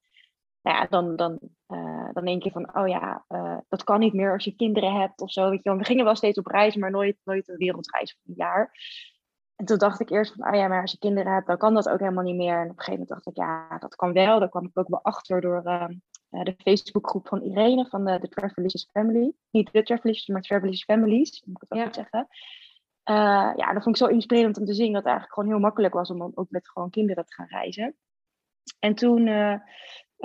nou 0.61 0.77
ja, 0.77 0.87
dan, 0.89 1.15
dan, 1.15 1.39
uh, 1.67 2.09
dan 2.13 2.25
denk 2.25 2.43
je 2.43 2.51
van, 2.51 2.75
oh 2.75 2.87
ja, 2.87 3.25
uh, 3.29 3.57
dat 3.69 3.83
kan 3.83 3.99
niet 3.99 4.13
meer 4.13 4.33
als 4.33 4.43
je 4.43 4.55
kinderen 4.55 4.99
hebt 4.99 5.21
of 5.21 5.31
zo. 5.31 5.49
Weet 5.49 5.63
je 5.63 5.75
We 5.75 5.85
gingen 5.85 6.05
wel 6.05 6.15
steeds 6.15 6.37
op 6.37 6.45
reis, 6.45 6.75
maar 6.75 6.91
nooit, 6.91 7.17
nooit 7.23 7.49
een 7.49 7.57
wereldreis 7.57 8.11
van 8.11 8.21
een 8.25 8.37
jaar. 8.37 8.71
En 9.55 9.65
toen 9.65 9.77
dacht 9.77 9.99
ik 9.99 10.09
eerst 10.09 10.33
van, 10.33 10.47
oh 10.47 10.55
ja, 10.55 10.67
maar 10.67 10.81
als 10.81 10.91
je 10.91 10.97
kinderen 10.97 11.33
hebt, 11.33 11.47
dan 11.47 11.57
kan 11.57 11.73
dat 11.73 11.89
ook 11.89 11.99
helemaal 11.99 12.23
niet 12.23 12.35
meer. 12.35 12.57
En 12.57 12.69
op 12.69 12.77
een 12.77 12.83
gegeven 12.83 12.91
moment 12.91 13.09
dacht 13.09 13.27
ik, 13.27 13.35
ja, 13.35 13.77
dat 13.77 13.95
kan 13.95 14.13
wel. 14.13 14.39
Daar 14.39 14.49
kwam 14.49 14.65
ik 14.65 14.77
ook 14.77 14.87
wel 14.87 15.03
achter 15.03 15.41
door, 15.41 15.61
uh, 15.65 15.87
de 16.29 16.55
Facebookgroep 16.57 17.27
van 17.27 17.41
Irene 17.41 17.85
van 17.85 18.05
de, 18.05 18.19
de 18.19 18.29
Travelicious 18.29 18.89
Family. 18.91 19.33
Niet 19.51 19.71
de 19.71 19.83
Travelicious, 19.83 20.27
maar 20.27 20.41
Travelicious 20.41 20.83
Families, 20.83 21.43
moet 21.45 21.61
ik 21.61 21.69
het 21.69 21.79
ook 21.79 21.85
goed 21.85 21.95
zeggen. 21.95 22.27
ja, 23.57 23.73
dat 23.73 23.83
vond 23.83 23.95
ik 23.95 24.05
zo 24.05 24.11
inspirerend 24.11 24.57
om 24.57 24.65
te 24.65 24.73
zien 24.73 24.93
dat 24.93 25.03
het 25.03 25.11
eigenlijk 25.11 25.33
gewoon 25.33 25.49
heel 25.49 25.59
makkelijk 25.59 25.93
was 25.93 26.09
om 26.09 26.31
ook 26.33 26.49
met 26.49 26.69
gewoon 26.69 26.89
kinderen 26.89 27.25
te 27.25 27.33
gaan 27.33 27.47
reizen. 27.47 27.95
En 28.79 28.95
toen 28.95 29.27
uh, 29.27 29.55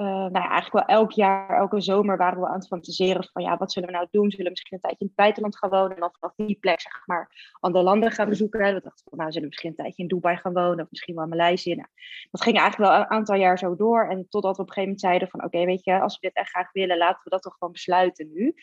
nou 0.05 0.33
ja, 0.33 0.50
eigenlijk 0.50 0.87
wel 0.87 0.97
elk 0.99 1.12
jaar, 1.12 1.59
elke 1.59 1.81
zomer 1.81 2.17
waren 2.17 2.41
we 2.41 2.47
aan 2.47 2.59
het 2.59 2.67
fantaseren 2.67 3.29
van 3.33 3.43
ja, 3.43 3.57
wat 3.57 3.73
zullen 3.73 3.88
we 3.88 3.95
nou 3.95 4.09
doen? 4.11 4.31
Zullen 4.31 4.45
we 4.45 4.50
misschien 4.50 4.75
een 4.75 4.81
tijdje 4.81 5.00
in 5.00 5.07
het 5.07 5.17
buitenland 5.17 5.59
gaan 5.59 5.71
wonen 5.71 5.95
en 5.95 6.00
dan 6.00 6.15
vanaf 6.19 6.35
die 6.37 6.59
plek 6.61 6.81
zeg 6.81 7.07
maar 7.07 7.55
andere 7.61 7.85
landen 7.85 8.11
gaan 8.11 8.29
bezoeken? 8.29 8.75
We 8.75 8.81
dachten 8.81 9.05
van 9.09 9.19
nou, 9.19 9.31
zullen 9.31 9.41
we 9.41 9.49
misschien 9.49 9.71
een 9.71 9.76
tijdje 9.76 10.03
in 10.03 10.09
Dubai 10.09 10.37
gaan 10.37 10.53
wonen 10.53 10.85
of 10.85 10.91
misschien 10.91 11.15
wel 11.15 11.26
Maleisië? 11.26 11.75
Nou, 11.75 11.88
dat 12.31 12.43
ging 12.43 12.59
eigenlijk 12.59 12.91
wel 12.91 13.00
een 13.00 13.11
aantal 13.11 13.37
jaar 13.37 13.59
zo 13.59 13.76
door 13.76 14.09
en 14.09 14.26
totdat 14.29 14.57
we 14.57 14.62
op 14.62 14.69
een 14.69 14.75
gegeven 14.75 14.83
moment 14.83 15.00
zeiden 15.00 15.29
van 15.29 15.45
oké, 15.45 15.65
weet 15.65 15.85
je, 15.85 16.00
als 16.00 16.15
we 16.15 16.26
dit 16.26 16.37
echt 16.37 16.50
graag 16.50 16.73
willen, 16.73 16.97
laten 16.97 17.21
we 17.25 17.31
dat 17.31 17.43
toch 17.43 17.57
gewoon 17.59 17.73
besluiten 17.73 18.31
nu. 18.33 18.55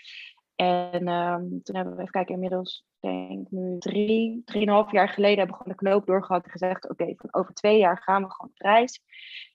En 0.55 1.07
um, 1.07 1.63
toen 1.63 1.75
hebben 1.75 1.95
we, 1.95 1.99
even 1.99 2.11
kijken, 2.11 2.33
inmiddels 2.33 2.85
denk 2.99 3.51
nu 3.51 3.77
drie, 3.79 4.41
drieënhalf 4.45 4.91
jaar 4.91 5.09
geleden 5.09 5.37
hebben 5.37 5.57
we 5.57 5.63
gewoon 5.63 5.77
de 5.77 5.85
knoop 5.85 6.05
doorgehad 6.05 6.43
en 6.43 6.51
gezegd 6.51 6.89
oké, 6.89 7.15
over 7.31 7.53
twee 7.53 7.77
jaar 7.77 7.97
gaan 7.97 8.23
we 8.23 8.31
gewoon 8.31 8.51
op 8.51 8.61
reis. 8.61 9.01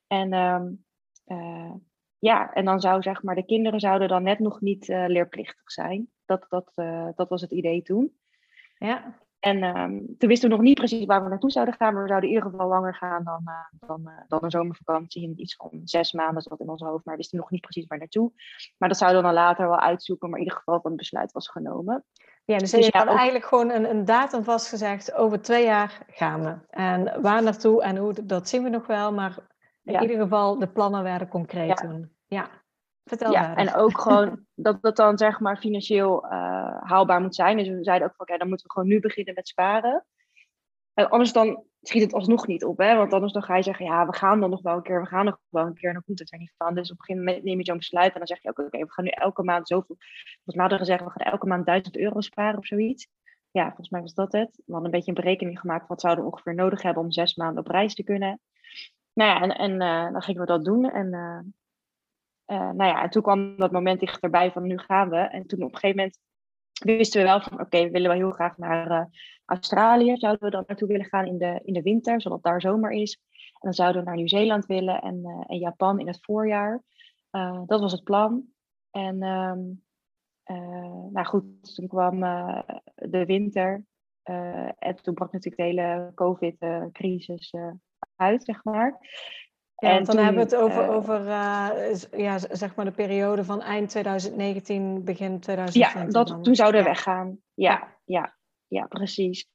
En 0.07 0.33
um, 0.33 0.87
uh, 1.29 1.73
ja, 2.19 2.53
en 2.53 2.65
dan 2.65 2.81
zou 2.81 3.03
zeg 3.03 3.23
maar, 3.23 3.35
de 3.35 3.45
kinderen 3.45 3.81
zouden 3.81 4.09
dan 4.09 4.23
net 4.23 4.39
nog 4.39 4.61
niet 4.61 4.89
uh, 4.89 5.05
leerplichtig 5.07 5.71
zijn. 5.71 6.11
Dat, 6.25 6.47
dat, 6.49 6.73
uh, 6.75 7.09
dat 7.15 7.29
was 7.29 7.41
het 7.41 7.51
idee 7.51 7.83
toen. 7.83 8.19
Ja. 8.75 9.19
En 9.39 9.63
um, 9.63 10.17
toen 10.19 10.29
wisten 10.29 10.49
we 10.49 10.55
nog 10.55 10.65
niet 10.65 10.79
precies 10.79 11.05
waar 11.05 11.23
we 11.23 11.29
naartoe 11.29 11.51
zouden 11.51 11.75
gaan, 11.75 11.93
maar 11.93 12.03
we 12.03 12.09
zouden 12.09 12.29
in 12.29 12.35
ieder 12.35 12.51
geval 12.51 12.69
langer 12.69 12.95
gaan 12.95 13.25
dan, 13.25 13.43
uh, 13.45 13.89
dan, 13.89 14.11
dan 14.29 14.39
een 14.43 14.51
zomervakantie. 14.51 15.37
Iets 15.37 15.57
van 15.57 15.81
zes 15.85 16.13
maanden 16.13 16.43
zat 16.43 16.61
in 16.61 16.69
ons 16.69 16.83
hoofd, 16.83 17.05
maar 17.05 17.15
we 17.15 17.21
wisten 17.21 17.39
nog 17.39 17.51
niet 17.51 17.61
precies 17.61 17.87
waar 17.87 17.99
naartoe. 17.99 18.33
Maar 18.79 18.89
dat 18.89 18.99
zouden 18.99 19.21
we 19.21 19.27
dan 19.27 19.37
later 19.37 19.69
wel 19.69 19.81
uitzoeken, 19.81 20.29
maar 20.29 20.39
in 20.39 20.45
ieder 20.45 20.59
geval 20.59 20.81
van 20.81 20.91
het 20.91 21.01
besluit 21.01 21.33
was 21.33 21.49
genomen. 21.49 22.05
Ja, 22.45 22.59
dus, 22.59 22.71
dus 22.71 22.87
je 22.87 22.93
ja, 22.93 23.07
eigenlijk 23.07 23.45
gewoon 23.45 23.71
een, 23.71 23.91
een 23.91 24.05
datum 24.05 24.45
vastgezegd, 24.45 25.15
over 25.15 25.43
twee 25.43 25.65
jaar 25.65 26.07
gaan 26.07 26.43
we. 26.43 26.57
En 26.71 27.23
waar 27.23 27.43
naartoe 27.43 27.83
en 27.83 27.97
hoe, 27.97 28.25
dat 28.25 28.49
zien 28.49 28.63
we 28.63 28.69
nog 28.69 28.87
wel, 28.87 29.13
maar 29.13 29.39
in 29.95 30.03
ieder 30.03 30.21
geval, 30.21 30.59
de 30.59 30.69
plannen 30.69 31.03
werden 31.03 31.29
concreet 31.29 31.77
toen. 31.77 32.11
Ja, 32.27 32.49
vertel 33.05 33.33
ja, 33.33 33.57
En 33.57 33.75
ook 33.75 34.01
gewoon 34.03 34.47
dat 34.55 34.83
dat 34.83 34.97
dan 34.97 35.19
zeg 35.19 35.41
maar 35.41 35.57
financieel 35.57 36.25
uh, 36.25 36.31
haalbaar 36.81 37.21
moet 37.21 37.35
zijn. 37.35 37.57
Dus 37.57 37.69
we 37.69 37.85
zeiden 37.85 38.09
ook 38.09 38.15
van, 38.17 38.27
oké, 38.27 38.39
dan 38.39 38.49
moeten 38.49 38.67
we 38.67 38.73
gewoon 38.73 38.89
nu 38.89 39.01
beginnen 39.01 39.35
met 39.35 39.49
sparen. 39.49 40.07
En 40.95 41.09
anders 41.09 41.33
dan 41.33 41.65
schiet 41.81 42.03
het 42.03 42.13
alsnog 42.13 42.47
niet 42.47 42.65
op, 42.65 42.79
hè? 42.79 42.97
Want 42.97 43.13
anders 43.13 43.33
dan 43.33 43.43
ga 43.43 43.57
je 43.57 43.63
zeggen, 43.63 43.85
ja, 43.85 44.07
we 44.07 44.15
gaan 44.15 44.41
dan 44.41 44.51
nog 44.51 44.63
wel 44.63 44.77
een 44.77 44.83
keer, 44.83 45.01
we 45.01 45.09
gaan 45.09 45.25
nog 45.25 45.39
wel 45.49 45.67
een 45.67 45.75
keer, 45.75 45.89
en 45.89 45.95
dan 45.95 46.03
komt 46.05 46.19
het 46.19 46.33
er 46.33 46.39
niet 46.39 46.55
van. 46.57 46.75
Dus 46.75 46.91
op 46.91 46.99
een 46.99 47.05
gegeven 47.05 47.25
moment 47.25 47.45
neem 47.45 47.59
je 47.59 47.65
zo'n 47.65 47.77
besluit 47.77 48.13
en 48.13 48.19
dan 48.19 48.27
zeg 48.27 48.43
je 48.43 48.49
ook, 48.49 48.59
oké, 48.59 48.79
we 48.79 48.93
gaan 48.93 49.05
nu 49.05 49.11
elke 49.11 49.43
maand 49.43 49.69
zoveel, 49.69 49.97
volgens 49.97 50.57
mij 50.57 50.61
hadden 50.61 50.79
we 50.79 50.85
gezegd, 50.85 51.05
we 51.05 51.11
gaan 51.11 51.33
elke 51.33 51.47
maand 51.47 51.67
1000 51.67 51.97
euro 51.97 52.21
sparen 52.21 52.59
of 52.59 52.67
zoiets. 52.67 53.09
Ja, 53.51 53.67
volgens 53.67 53.89
mij 53.89 54.01
was 54.01 54.15
dat 54.15 54.33
het. 54.33 54.57
We 54.57 54.73
hadden 54.73 54.85
een 54.85 54.91
beetje 54.91 55.09
een 55.09 55.23
berekening 55.23 55.61
gemaakt, 55.61 55.89
wat 55.89 56.01
zouden 56.01 56.25
we 56.25 56.31
ongeveer 56.31 56.55
nodig 56.55 56.83
hebben 56.83 57.03
om 57.03 57.13
zes 57.13 57.35
maanden 57.35 57.65
op 57.65 57.71
reis 57.71 57.95
te 57.95 58.03
kunnen 58.03 58.41
nou 59.19 59.31
ja, 59.31 59.41
en, 59.41 59.57
en 59.57 59.73
uh, 59.73 60.13
dan 60.13 60.23
gingen 60.23 60.41
we 60.41 60.47
dat 60.47 60.65
doen. 60.65 60.91
En, 60.91 61.07
uh, 61.07 61.41
uh, 62.59 62.71
nou 62.71 62.91
ja, 62.91 63.03
en 63.03 63.11
toen 63.11 63.23
kwam 63.23 63.57
dat 63.57 63.73
moment 63.73 64.01
dichterbij 64.01 64.53
van 64.53 64.63
nu 64.63 64.79
gaan 64.79 65.09
we. 65.09 65.17
En 65.17 65.47
toen 65.47 65.63
op 65.63 65.73
een 65.73 65.79
gegeven 65.79 65.97
moment 65.97 66.19
wisten 66.73 67.21
we 67.21 67.27
wel 67.27 67.41
van 67.41 67.61
oké, 67.61 67.83
we 67.83 67.91
willen 67.91 68.09
wel 68.09 68.19
heel 68.19 68.31
graag 68.31 68.57
naar 68.57 69.09
Australië. 69.45 70.17
Zouden 70.17 70.45
we 70.45 70.51
dan 70.51 70.65
naartoe 70.67 70.89
willen 70.89 71.07
gaan 71.07 71.27
in 71.27 71.39
de, 71.39 71.61
in 71.65 71.73
de 71.73 71.83
winter, 71.83 72.21
zodat 72.21 72.43
daar 72.43 72.61
zomer 72.61 72.91
is. 72.91 73.21
En 73.33 73.61
dan 73.61 73.73
zouden 73.73 74.01
we 74.01 74.07
naar 74.07 74.17
Nieuw-Zeeland 74.17 74.67
willen 74.67 75.01
en, 75.01 75.45
en 75.47 75.59
Japan 75.59 76.01
in 76.01 76.07
het 76.07 76.19
voorjaar. 76.21 76.83
dat 77.67 77.81
was 77.81 77.93
het 77.93 78.05
plan. 78.05 78.45
En 78.91 79.23
um, 79.23 79.83
nou 81.13 81.25
goed, 81.25 81.75
toen 81.75 81.89
kwam 81.89 82.21
de 82.95 83.25
winter. 83.27 83.85
en 84.79 84.97
toen 85.03 85.15
brak 85.15 85.33
natuurlijk 85.33 85.57
de 85.57 85.63
hele 85.63 86.13
COVID-crisis 86.15 87.53
uit, 88.19 88.45
zeg 88.45 88.65
maar. 88.65 88.99
Ja, 89.75 89.91
en 89.91 90.05
dan 90.05 90.17
hebben 90.17 90.35
we 90.35 90.41
het 90.41 90.57
over, 90.57 90.85
uh, 90.85 90.91
over 90.91 91.21
uh, 91.21 91.95
ja, 92.11 92.39
zeg 92.39 92.75
maar 92.75 92.85
de 92.85 92.91
periode 92.91 93.45
van 93.45 93.63
eind 93.63 93.89
2019, 93.89 95.05
begin 95.05 95.41
2020. 95.41 96.03
Ja, 96.03 96.25
dat, 96.25 96.45
toen 96.45 96.55
zouden 96.55 96.81
we 96.81 96.87
weggaan. 96.87 97.39
Ja, 97.55 97.97
ja, 98.05 98.37
ja, 98.67 98.87
precies. 98.87 99.49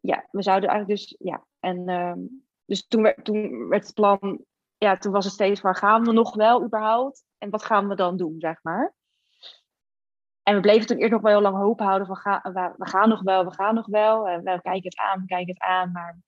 Ja, 0.00 0.28
we 0.30 0.42
zouden 0.42 0.68
eigenlijk 0.68 1.00
dus, 1.00 1.16
ja. 1.18 1.46
En 1.58 1.88
um, 1.88 2.44
dus 2.64 2.86
toen 2.86 3.02
werd, 3.02 3.24
toen 3.24 3.68
werd 3.68 3.84
het 3.84 3.94
plan, 3.94 4.44
ja, 4.78 4.96
toen 4.96 5.12
was 5.12 5.24
het 5.24 5.34
steeds 5.34 5.60
waar 5.60 5.76
gaan 5.76 6.04
we 6.04 6.12
nog 6.12 6.34
wel 6.34 6.64
überhaupt? 6.64 7.24
En 7.38 7.50
wat 7.50 7.64
gaan 7.64 7.88
we 7.88 7.94
dan 7.94 8.16
doen, 8.16 8.34
zeg 8.38 8.62
maar. 8.62 8.94
En 10.42 10.54
we 10.54 10.60
bleven 10.60 10.86
toen 10.86 10.96
eerst 10.96 11.12
nog 11.12 11.22
wel 11.22 11.32
heel 11.32 11.40
lang 11.40 11.56
hoop 11.56 11.80
houden 11.80 12.06
van 12.06 12.16
ga, 12.16 12.40
we, 12.76 12.86
gaan 12.86 13.08
nog 13.08 13.22
wel, 13.22 13.44
we 13.44 13.54
gaan 13.54 13.74
nog 13.74 13.86
wel. 13.86 14.28
En 14.28 14.42
we 14.42 14.60
kijken 14.60 14.82
het 14.82 14.96
aan, 14.96 15.20
we 15.20 15.26
kijken 15.26 15.54
het 15.54 15.62
aan, 15.62 15.92
maar 15.92 16.18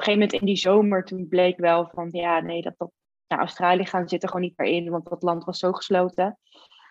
een 0.00 0.06
gegeven 0.06 0.20
moment 0.20 0.40
in 0.40 0.46
die 0.46 0.56
zomer, 0.56 1.04
toen 1.04 1.28
bleek 1.28 1.58
wel 1.58 1.90
van 1.94 2.08
ja, 2.10 2.40
nee, 2.40 2.62
dat, 2.62 2.74
dat 2.76 2.90
naar 3.26 3.38
Australië 3.38 3.86
gaan 3.86 4.08
zit 4.08 4.22
er 4.22 4.28
gewoon 4.28 4.44
niet 4.44 4.58
meer 4.58 4.72
in, 4.72 4.90
want 4.90 5.08
dat 5.08 5.22
land 5.22 5.44
was 5.44 5.58
zo 5.58 5.72
gesloten. 5.72 6.38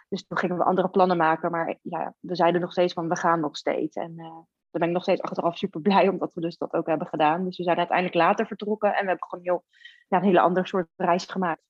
Dus 0.09 0.25
toen 0.27 0.37
gingen 0.37 0.57
we 0.57 0.63
andere 0.63 0.89
plannen 0.89 1.17
maken, 1.17 1.51
maar 1.51 1.77
ja, 1.81 2.13
we 2.19 2.35
zeiden 2.35 2.61
nog 2.61 2.71
steeds 2.71 2.93
van 2.93 3.09
we 3.09 3.15
gaan 3.15 3.39
nog 3.39 3.57
steeds. 3.57 3.95
En 3.95 4.13
uh, 4.17 4.25
daar 4.25 4.79
ben 4.81 4.87
ik 4.87 4.93
nog 4.93 5.03
steeds 5.03 5.21
achteraf 5.21 5.57
super 5.57 5.81
blij, 5.81 6.07
omdat 6.07 6.33
we 6.33 6.41
dus 6.41 6.57
dat 6.57 6.73
ook 6.73 6.87
hebben 6.87 7.07
gedaan. 7.07 7.45
Dus 7.45 7.57
we 7.57 7.63
zijn 7.63 7.77
uiteindelijk 7.77 8.17
later 8.17 8.47
vertrokken 8.47 8.89
en 8.95 9.01
we 9.01 9.07
hebben 9.07 9.27
gewoon 9.27 9.45
heel, 9.45 9.63
ja, 10.07 10.17
een 10.17 10.23
hele 10.23 10.39
andere 10.39 10.67
soort 10.67 10.87
reis 10.95 11.25
gemaakt. 11.25 11.61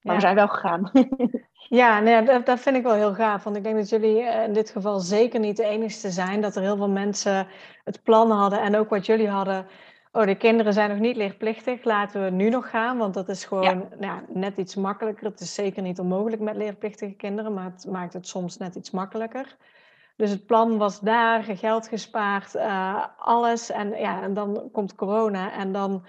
Maar 0.00 0.14
we 0.14 0.20
zijn 0.20 0.34
wel 0.34 0.48
gegaan. 0.48 0.90
ja, 1.80 2.00
nee, 2.00 2.22
dat, 2.22 2.46
dat, 2.46 2.60
vind 2.60 2.76
ik 2.76 2.82
wel 2.82 2.94
heel 2.94 3.14
gaaf. 3.14 3.44
Want 3.44 3.56
ik 3.56 3.62
denk 3.62 3.76
dat 3.76 3.88
jullie 3.88 4.22
eh, 4.22 4.44
in 4.44 4.52
dit 4.52 4.70
geval 4.70 5.00
zeker 5.00 5.40
niet 5.40 5.56
de 5.56 5.64
enigste 5.64 6.10
zijn. 6.10 6.40
Dat 6.40 6.56
er 6.56 6.62
heel 6.62 6.76
veel 6.76 6.88
mensen 6.88 7.46
het 7.84 8.02
plan 8.02 8.30
hadden 8.30 8.60
en 8.60 8.76
ook 8.76 8.88
wat 8.88 9.06
jullie 9.06 9.28
hadden 9.28 9.66
Oh, 10.12 10.24
de 10.24 10.34
kinderen 10.34 10.72
zijn 10.72 10.90
nog 10.90 10.98
niet 10.98 11.16
leerplichtig. 11.16 11.84
Laten 11.84 12.24
we 12.24 12.30
nu 12.30 12.48
nog 12.48 12.70
gaan, 12.70 12.98
want 12.98 13.14
dat 13.14 13.28
is 13.28 13.44
gewoon 13.44 13.88
Nou, 13.98 14.20
net 14.28 14.56
iets 14.56 14.74
makkelijker. 14.74 15.26
Het 15.26 15.40
is 15.40 15.54
zeker 15.54 15.82
niet 15.82 15.98
onmogelijk 15.98 16.42
met 16.42 16.56
leerplichtige 16.56 17.12
kinderen, 17.12 17.54
maar 17.54 17.64
het 17.64 17.86
maakt 17.90 18.12
het 18.12 18.26
soms 18.26 18.56
net 18.56 18.74
iets 18.74 18.90
makkelijker. 18.90 19.56
Dus 20.16 20.30
het 20.30 20.46
plan 20.46 20.78
was 20.78 21.00
daar, 21.00 21.42
geld 21.42 21.88
gespaard, 21.88 22.54
uh, 22.54 23.04
alles. 23.18 23.70
En, 23.70 23.90
ja, 23.90 24.22
en 24.22 24.34
dan 24.34 24.68
komt 24.72 24.94
corona 24.94 25.52
en 25.52 25.72
dan 25.72 26.04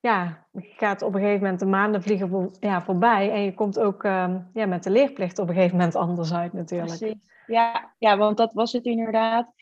ja, 0.00 0.46
gaat 0.52 1.02
op 1.02 1.14
een 1.14 1.20
gegeven 1.20 1.42
moment 1.42 1.60
de 1.60 1.66
maanden 1.66 2.02
vliegen 2.02 2.28
voor, 2.28 2.50
ja, 2.60 2.82
voorbij. 2.82 3.30
En 3.30 3.40
je 3.40 3.54
komt 3.54 3.78
ook 3.78 4.04
uh, 4.04 4.34
ja, 4.52 4.66
met 4.66 4.82
de 4.82 4.90
leerplicht 4.90 5.38
op 5.38 5.48
een 5.48 5.54
gegeven 5.54 5.76
moment 5.76 5.94
anders 5.94 6.32
uit 6.32 6.52
natuurlijk. 6.52 6.98
Precies. 6.98 7.18
Ja, 7.46 7.92
ja, 7.98 8.16
want 8.16 8.36
dat 8.36 8.52
was 8.52 8.72
het 8.72 8.84
inderdaad 8.84 9.52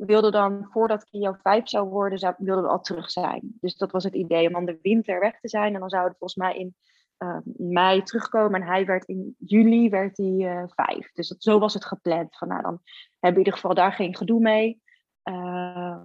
we 0.00 0.06
wilden 0.06 0.32
dan, 0.32 0.66
voordat 0.70 1.04
Kio 1.04 1.36
vijf 1.42 1.68
zou 1.68 1.88
worden, 1.88 2.18
zou, 2.18 2.34
wilden 2.38 2.64
we 2.64 2.70
al 2.70 2.80
terug 2.80 3.10
zijn. 3.10 3.56
Dus 3.60 3.76
dat 3.76 3.90
was 3.90 4.04
het 4.04 4.14
idee, 4.14 4.46
om 4.46 4.52
dan 4.52 4.64
de 4.64 4.78
winter 4.82 5.20
weg 5.20 5.40
te 5.40 5.48
zijn. 5.48 5.74
En 5.74 5.80
dan 5.80 5.88
zouden 5.88 6.12
we 6.12 6.18
volgens 6.18 6.40
mij 6.40 6.56
in 6.56 6.74
uh, 7.18 7.38
mei 7.56 8.02
terugkomen. 8.02 8.60
En 8.60 8.66
hij 8.66 8.86
werd 8.86 9.04
in 9.04 9.34
juli 9.38 9.88
werd 9.88 10.16
hij 10.16 10.26
uh, 10.26 10.62
vijf. 10.66 11.12
Dus 11.12 11.28
dat, 11.28 11.42
zo 11.42 11.58
was 11.58 11.74
het 11.74 11.84
gepland. 11.84 12.36
Van, 12.36 12.48
nou, 12.48 12.62
dan 12.62 12.80
hebben 13.10 13.20
we 13.20 13.28
in 13.28 13.36
ieder 13.36 13.52
geval 13.52 13.74
daar 13.74 13.92
geen 13.92 14.16
gedoe 14.16 14.40
mee. 14.40 14.82
Uh, 15.24 16.00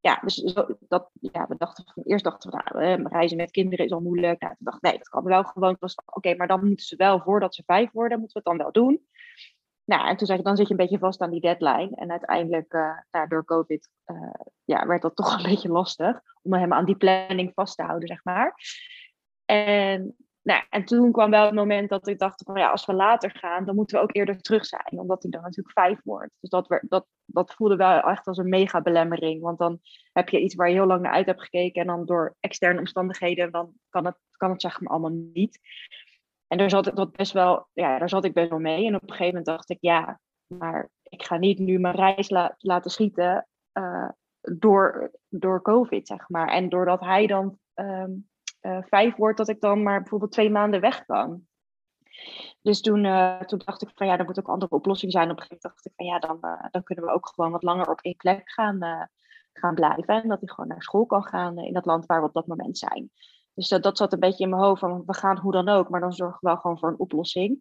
ja, 0.00 0.20
dus 0.22 0.34
zo, 0.34 0.66
dat, 0.88 1.10
ja, 1.12 1.46
we 1.48 1.54
dachten 1.58 1.84
eerst 2.04 2.24
dachten 2.24 2.50
we, 2.50 2.78
nou, 2.78 3.08
reizen 3.08 3.36
met 3.36 3.50
kinderen 3.50 3.84
is 3.84 3.92
al 3.92 4.00
moeilijk. 4.00 4.40
Nou, 4.40 4.54
toen 4.54 4.66
dacht 4.66 4.82
nee, 4.82 4.98
dat 4.98 5.08
kan 5.08 5.24
wel 5.24 5.44
gewoon. 5.44 5.76
Oké, 6.04 6.34
maar 6.34 6.46
dan 6.46 6.66
moeten 6.66 6.86
ze 6.86 6.96
wel, 6.96 7.20
voordat 7.20 7.54
ze 7.54 7.62
vijf 7.66 7.92
worden, 7.92 8.18
moeten 8.18 8.42
we 8.42 8.50
het 8.50 8.58
dan 8.58 8.66
wel 8.66 8.84
doen. 8.84 9.06
Nou, 9.88 10.08
en 10.08 10.16
toen 10.16 10.26
zei 10.26 10.38
ik, 10.38 10.44
dan 10.44 10.56
zit 10.56 10.66
je 10.66 10.72
een 10.72 10.80
beetje 10.80 10.98
vast 10.98 11.20
aan 11.20 11.30
die 11.30 11.40
deadline. 11.40 11.90
En 11.94 12.10
uiteindelijk, 12.10 12.72
uh, 12.72 12.98
nou, 13.10 13.28
door 13.28 13.44
COVID, 13.44 13.88
uh, 14.06 14.44
ja, 14.64 14.86
werd 14.86 15.02
dat 15.02 15.16
toch 15.20 15.36
een 15.36 15.50
beetje 15.50 15.68
lastig. 15.68 16.20
Om 16.42 16.54
hem 16.54 16.72
aan 16.72 16.84
die 16.84 16.96
planning 16.96 17.52
vast 17.54 17.76
te 17.76 17.82
houden, 17.82 18.08
zeg 18.08 18.24
maar. 18.24 18.54
En, 19.44 20.16
nou, 20.42 20.62
en 20.70 20.84
toen 20.84 21.12
kwam 21.12 21.30
wel 21.30 21.44
het 21.44 21.54
moment 21.54 21.88
dat 21.88 22.08
ik 22.08 22.18
dacht, 22.18 22.42
van, 22.44 22.58
ja, 22.58 22.70
als 22.70 22.86
we 22.86 22.92
later 22.92 23.30
gaan, 23.30 23.64
dan 23.64 23.74
moeten 23.74 23.96
we 23.96 24.02
ook 24.02 24.14
eerder 24.14 24.40
terug 24.40 24.66
zijn. 24.66 24.98
Omdat 25.00 25.22
hij 25.22 25.30
dan 25.30 25.42
natuurlijk 25.42 25.78
vijf 25.78 26.00
wordt. 26.04 26.32
Dus 26.40 26.50
dat, 26.50 26.80
dat, 26.88 27.06
dat 27.24 27.54
voelde 27.54 27.76
wel 27.76 28.00
echt 28.00 28.26
als 28.26 28.38
een 28.38 28.48
mega 28.48 28.80
belemmering. 28.80 29.42
Want 29.42 29.58
dan 29.58 29.80
heb 30.12 30.28
je 30.28 30.40
iets 30.40 30.54
waar 30.54 30.68
je 30.68 30.74
heel 30.74 30.86
lang 30.86 31.02
naar 31.02 31.12
uit 31.12 31.26
hebt 31.26 31.42
gekeken. 31.42 31.80
En 31.80 31.86
dan 31.86 32.06
door 32.06 32.36
externe 32.40 32.78
omstandigheden, 32.78 33.52
dan 33.52 33.72
kan 33.88 34.04
het, 34.04 34.16
kan 34.30 34.50
het 34.50 34.60
zeg 34.60 34.80
maar 34.80 34.92
allemaal 34.92 35.20
niet. 35.32 35.60
En 36.48 36.58
daar 36.58 36.70
zat, 36.70 36.90
dat 36.94 37.12
best 37.12 37.32
wel, 37.32 37.68
ja, 37.72 37.98
daar 37.98 38.08
zat 38.08 38.24
ik 38.24 38.34
best 38.34 38.50
wel 38.50 38.58
mee. 38.58 38.86
En 38.86 38.94
op 38.94 39.02
een 39.02 39.08
gegeven 39.08 39.26
moment 39.26 39.46
dacht 39.46 39.70
ik, 39.70 39.78
ja, 39.80 40.20
maar 40.46 40.90
ik 41.02 41.22
ga 41.22 41.36
niet 41.36 41.58
nu 41.58 41.78
mijn 41.78 41.94
reis 41.94 42.30
laten 42.58 42.90
schieten 42.90 43.46
uh, 43.72 44.08
door, 44.40 45.10
door 45.28 45.62
COVID, 45.62 46.06
zeg 46.06 46.28
maar. 46.28 46.48
En 46.48 46.68
doordat 46.68 47.00
hij 47.00 47.26
dan 47.26 47.58
um, 47.74 48.28
uh, 48.62 48.78
vijf 48.82 49.16
wordt, 49.16 49.38
dat 49.38 49.48
ik 49.48 49.60
dan 49.60 49.82
maar 49.82 50.00
bijvoorbeeld 50.00 50.32
twee 50.32 50.50
maanden 50.50 50.80
weg 50.80 51.04
kan. 51.04 51.46
Dus 52.62 52.80
toen, 52.80 53.04
uh, 53.04 53.40
toen 53.40 53.62
dacht 53.64 53.82
ik 53.82 53.90
van 53.94 54.06
ja, 54.06 54.18
er 54.18 54.24
moet 54.24 54.38
ook 54.38 54.46
een 54.46 54.52
andere 54.52 54.74
oplossing 54.74 55.12
zijn. 55.12 55.30
Op 55.30 55.36
een 55.36 55.42
gegeven 55.42 55.60
moment 55.62 55.82
dacht 55.82 55.86
ik 55.86 55.92
van 55.96 56.06
ja, 56.06 56.18
dan, 56.18 56.70
dan 56.70 56.82
kunnen 56.82 57.04
we 57.04 57.10
ook 57.10 57.28
gewoon 57.34 57.50
wat 57.50 57.62
langer 57.62 57.90
op 57.90 58.00
één 58.00 58.16
plek 58.16 58.50
gaan, 58.50 59.08
gaan 59.52 59.74
blijven. 59.74 60.22
En 60.22 60.28
dat 60.28 60.40
hij 60.40 60.48
gewoon 60.48 60.68
naar 60.68 60.82
school 60.82 61.06
kan 61.06 61.24
gaan 61.24 61.58
in 61.58 61.72
dat 61.72 61.86
land 61.86 62.06
waar 62.06 62.20
we 62.20 62.26
op 62.26 62.34
dat 62.34 62.46
moment 62.46 62.78
zijn. 62.78 63.10
Dus 63.58 63.68
dat, 63.68 63.82
dat 63.82 63.96
zat 63.96 64.12
een 64.12 64.20
beetje 64.20 64.44
in 64.44 64.50
mijn 64.50 64.62
hoofd 64.62 64.80
van 64.80 65.02
we 65.06 65.14
gaan 65.14 65.38
hoe 65.38 65.52
dan 65.52 65.68
ook, 65.68 65.88
maar 65.88 66.00
dan 66.00 66.12
zorgen 66.12 66.38
we 66.40 66.48
wel 66.48 66.56
gewoon 66.56 66.78
voor 66.78 66.88
een 66.88 66.98
oplossing. 66.98 67.58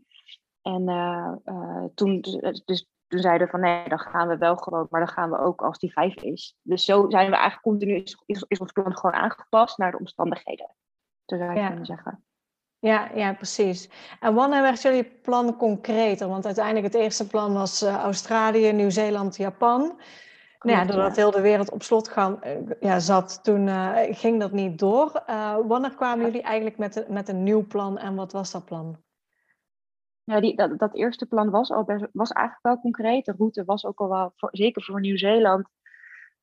En 0.61 0.89
uh, 0.89 1.33
toen, 1.95 2.21
dus, 2.65 2.87
toen 3.07 3.19
zeiden 3.19 3.45
we 3.45 3.51
van 3.51 3.59
nee, 3.59 3.89
dan 3.89 3.99
gaan 3.99 4.27
we 4.27 4.37
wel 4.37 4.55
gewoon, 4.55 4.87
maar 4.89 5.05
dan 5.05 5.13
gaan 5.13 5.29
we 5.29 5.37
ook 5.37 5.61
als 5.61 5.79
die 5.79 5.91
vijf 5.91 6.15
is. 6.15 6.57
Dus 6.61 6.85
zo 6.85 7.05
zijn 7.09 7.29
we 7.29 7.35
eigenlijk 7.35 7.61
continu, 7.61 7.95
is, 7.95 8.43
is, 8.47 8.57
ons 8.57 8.71
plan 8.71 8.97
gewoon 8.97 9.15
aangepast 9.15 9.77
naar 9.77 9.91
de 9.91 9.99
omstandigheden. 9.99 10.75
Zo 11.25 11.37
zou 11.37 11.53
je 11.53 11.59
ja. 11.59 11.67
kunnen 11.67 11.85
zeggen. 11.85 12.23
Ja, 12.79 13.11
ja, 13.13 13.33
precies. 13.33 13.89
En 14.19 14.33
wanneer 14.33 14.61
werd 14.61 14.81
jullie 14.81 15.03
plan 15.03 15.57
concreter? 15.57 16.27
Want 16.27 16.45
uiteindelijk 16.45 16.85
het 16.85 17.01
eerste 17.01 17.27
plan 17.27 17.53
was 17.53 17.83
uh, 17.83 17.95
Australië, 17.95 18.71
Nieuw-Zeeland, 18.71 19.37
Japan. 19.37 19.99
Nou 20.59 20.77
ja, 20.77 20.85
doordat 20.85 21.15
heel 21.15 21.31
de 21.31 21.41
wereld 21.41 21.71
op 21.71 21.83
slot 21.83 22.07
gaan, 22.07 22.39
ja, 22.79 22.99
zat, 22.99 23.43
toen 23.43 23.67
uh, 23.67 23.97
ging 24.09 24.39
dat 24.39 24.51
niet 24.51 24.79
door. 24.79 25.23
Uh, 25.29 25.57
wanneer 25.67 25.95
kwamen 25.95 26.25
jullie 26.25 26.41
eigenlijk 26.41 26.77
met, 26.77 27.09
met 27.09 27.29
een 27.29 27.43
nieuw 27.43 27.67
plan 27.67 27.97
en 27.97 28.15
wat 28.15 28.31
was 28.31 28.51
dat 28.51 28.65
plan? 28.65 28.97
Ja, 30.23 30.39
die, 30.39 30.55
dat, 30.55 30.79
dat 30.79 30.95
eerste 30.95 31.25
plan 31.25 31.49
was, 31.49 31.71
al 31.71 31.83
best, 31.83 32.05
was 32.11 32.31
eigenlijk 32.31 32.65
wel 32.65 32.81
concreet. 32.81 33.25
De 33.25 33.33
route 33.37 33.65
was 33.65 33.85
ook 33.85 33.99
al 33.99 34.09
wel, 34.09 34.31
voor, 34.35 34.49
zeker 34.51 34.83
voor 34.83 34.99
Nieuw-Zeeland, 34.99 35.67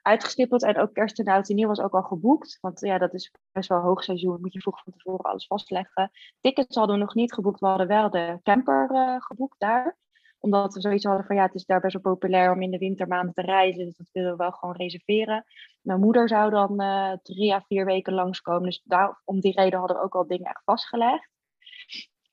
uitgestippeld. 0.02 0.62
En 0.62 0.78
ook 0.78 0.94
kerst 0.94 1.18
en 1.18 1.28
oud 1.28 1.48
en 1.48 1.54
nieuw 1.54 1.68
was 1.68 1.80
ook 1.80 1.94
al 1.94 2.02
geboekt. 2.02 2.58
Want 2.60 2.80
ja, 2.80 2.98
dat 2.98 3.14
is 3.14 3.32
best 3.52 3.68
wel 3.68 3.80
hoogseizoen. 3.80 4.40
Moet 4.40 4.52
je 4.52 4.60
vroeg 4.60 4.82
van 4.82 4.92
tevoren 4.92 5.24
alles 5.24 5.46
vastleggen. 5.46 6.10
Tickets 6.40 6.76
hadden 6.76 6.96
we 6.96 7.02
nog 7.02 7.14
niet 7.14 7.32
geboekt. 7.32 7.60
We 7.60 7.66
hadden 7.66 7.86
wel 7.86 8.10
de 8.10 8.38
camper 8.42 8.90
uh, 8.92 9.16
geboekt 9.18 9.58
daar. 9.58 9.96
Omdat 10.44 10.74
we 10.74 10.80
zoiets 10.80 11.04
hadden 11.04 11.26
van 11.26 11.36
ja, 11.36 11.42
het 11.42 11.54
is 11.54 11.64
daar 11.64 11.80
best 11.80 11.92
wel 11.92 12.12
populair 12.12 12.52
om 12.52 12.62
in 12.62 12.70
de 12.70 12.78
wintermaanden 12.78 13.34
te 13.34 13.42
reizen. 13.42 13.84
Dus 13.84 13.96
dat 13.96 14.08
willen 14.12 14.30
we 14.30 14.36
wel 14.36 14.50
gewoon 14.50 14.76
reserveren. 14.76 15.44
Mijn 15.80 16.00
moeder 16.00 16.28
zou 16.28 16.50
dan 16.50 16.82
uh, 16.82 17.12
drie 17.22 17.54
à 17.54 17.60
vier 17.66 17.84
weken 17.84 18.12
langskomen. 18.12 18.62
Dus 18.62 18.82
daar, 18.84 19.20
om 19.24 19.40
die 19.40 19.52
reden 19.52 19.78
hadden 19.78 19.96
we 19.96 20.02
ook 20.02 20.14
al 20.14 20.26
dingen 20.26 20.46
echt 20.46 20.62
vastgelegd. 20.64 21.28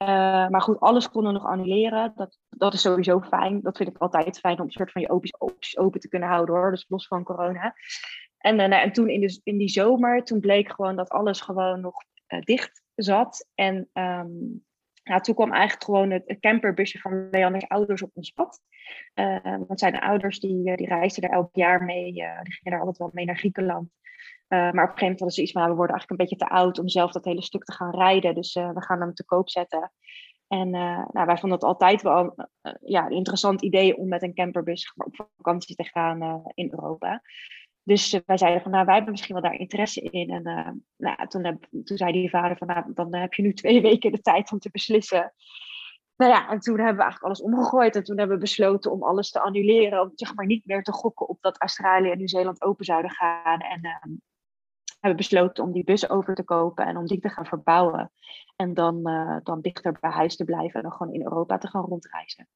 Uh, 0.02 0.08
maar 0.48 0.62
goed, 0.62 0.80
alles 0.80 1.10
konden 1.10 1.34
we 1.34 1.40
nog 1.40 1.48
annuleren. 1.48 2.14
Dat, 2.16 2.38
dat 2.50 2.74
is 2.74 2.82
sowieso 2.82 3.22
fijn. 3.22 3.62
Dat 3.62 3.78
vind 3.78 3.90
ik 3.90 3.98
altijd 3.98 4.40
fijn 4.40 4.60
om 4.60 4.66
een 4.66 4.72
soort 4.72 4.92
van 4.92 5.02
je 5.02 5.10
opties, 5.10 5.78
open 5.78 6.00
te 6.00 6.10
kunnen 6.10 6.30
houden 6.30 6.56
hoor. 6.56 6.72
Dus 6.72 6.86
los 6.88 7.08
van 7.08 7.24
corona. 7.24 7.74
En, 8.38 8.60
uh, 8.60 8.84
en 8.84 8.92
toen 8.92 9.10
in, 9.10 9.20
de, 9.20 9.42
in 9.44 9.58
die 9.58 9.70
zomer, 9.70 10.24
toen 10.24 10.40
bleek 10.40 10.72
gewoon 10.72 10.96
dat 10.96 11.10
alles 11.10 11.42
gewoon 11.42 11.82
nog 11.82 11.96
dicht 12.40 12.84
zat. 12.96 13.48
En 13.56 13.90
um, 13.94 14.66
ja, 15.04 15.20
toen 15.20 15.36
kwam 15.36 15.52
eigenlijk 15.52 15.84
gewoon 15.84 16.12
het, 16.12 16.38
camperbusje 16.40 17.00
van 17.00 17.30
Leander's 17.32 17.68
ouders 17.68 18.02
op 18.02 18.12
ons 18.14 18.32
pad. 18.32 18.62
want 19.68 19.80
zijn 19.80 20.00
ouders 20.00 20.40
die, 20.40 20.76
die 20.76 20.88
reisden 20.88 21.24
er 21.24 21.36
elk 21.36 21.50
jaar 21.56 21.84
mee. 21.84 22.14
die 22.14 22.54
gingen 22.54 22.74
er 22.74 22.80
altijd 22.80 22.98
wel 22.98 23.10
mee 23.14 23.26
naar 23.26 23.38
Griekenland. 23.38 23.90
Uh, 24.54 24.60
maar 24.60 24.70
op 24.70 24.76
een 24.76 24.80
gegeven 24.80 25.02
moment 25.02 25.20
hadden 25.20 25.36
ze 25.36 25.42
iets 25.42 25.52
van, 25.52 25.62
nou, 25.62 25.74
we 25.74 25.78
worden 25.78 25.96
eigenlijk 25.96 26.22
een 26.22 26.28
beetje 26.28 26.46
te 26.46 26.54
oud 26.56 26.80
om 26.80 26.90
zelf 26.90 27.12
dat 27.12 27.26
hele 27.26 27.42
stuk 27.42 27.64
te 27.64 27.74
gaan 27.74 27.96
rijden. 27.96 28.36
Dus 28.36 28.56
uh, 28.56 28.72
we 28.74 28.84
gaan 28.84 29.02
hem 29.02 29.14
te 29.14 29.26
koop 29.26 29.50
zetten. 29.50 29.92
En 30.48 30.68
uh, 30.68 31.06
nou, 31.12 31.26
wij 31.26 31.38
vonden 31.38 31.60
het 31.60 31.68
altijd 31.68 32.02
wel 32.02 32.36
ja, 32.82 33.06
een 33.06 33.12
interessant 33.12 33.62
idee 33.62 33.98
om 33.98 34.08
met 34.08 34.22
een 34.22 34.34
camperbus 34.34 34.94
op 34.96 35.28
vakantie 35.36 35.76
te 35.76 35.84
gaan 35.84 36.44
in 36.54 36.72
Europa. 36.72 37.22
Dus 37.84 38.20
wij 38.26 38.38
zeiden 38.38 38.62
van, 38.62 38.72
nou, 38.72 38.86
wij 38.86 38.94
hebben 38.96 39.12
misschien 39.12 39.34
wel 39.34 39.44
daar 39.44 39.60
interesse 39.60 40.02
in. 40.02 40.30
En 40.30 40.44
nou, 40.98 41.28
toen, 41.28 41.60
toen 41.84 41.98
zei 41.98 42.12
die 42.12 42.30
vader 42.30 42.58
van, 42.58 42.68
nou, 42.68 42.94
dan 42.94 43.16
heb 43.16 43.34
je 43.34 43.42
nu 43.42 43.54
twee 43.54 43.82
weken 43.92 44.12
de 44.12 44.22
tijd 44.22 44.52
om 44.52 44.60
te 44.60 44.70
beslissen. 44.72 45.34
Nou 46.22 46.34
ja, 46.34 46.50
en 46.50 46.60
toen 46.60 46.78
hebben 46.78 46.96
we 46.96 47.02
eigenlijk 47.02 47.24
alles 47.24 47.42
omgegooid. 47.42 47.96
En 47.96 48.04
toen 48.04 48.18
hebben 48.18 48.36
we 48.36 48.42
besloten 48.42 48.92
om 48.92 49.04
alles 49.04 49.32
te 49.32 49.40
annuleren. 49.40 50.02
Om 50.02 50.12
zeg 50.16 50.36
maar 50.36 50.46
niet 50.46 50.66
meer 50.66 50.84
te 50.84 50.92
gokken 50.92 51.28
op 51.28 51.42
dat 51.42 51.62
Australië 51.62 52.10
en 52.10 52.18
Nieuw-Zeeland 52.18 52.62
open 52.62 52.86
zouden 52.86 53.12
gaan. 53.12 53.60
En 53.60 53.82
ehm, 53.82 54.10
hebben 55.00 55.18
besloten 55.18 55.64
om 55.64 55.72
die 55.72 55.84
bus 55.84 56.10
over 56.10 56.36
te 56.36 56.44
kopen 56.44 56.86
en 56.86 56.98
om 56.98 57.06
die 57.06 57.20
te 57.20 57.30
gaan 57.30 57.46
verbouwen. 57.46 58.12
En 58.56 58.74
dan, 58.74 59.10
uh, 59.10 59.38
dan 59.44 59.62
dichter 59.62 59.98
bij 60.00 60.12
huis 60.12 60.36
te 60.36 60.44
blijven 60.44 60.76
en 60.76 60.82
dan 60.82 60.92
gewoon 60.92 61.14
in 61.14 61.24
Europa 61.24 61.58
te 61.58 61.68
gaan 61.68 61.86
rondreizen. 61.86 62.48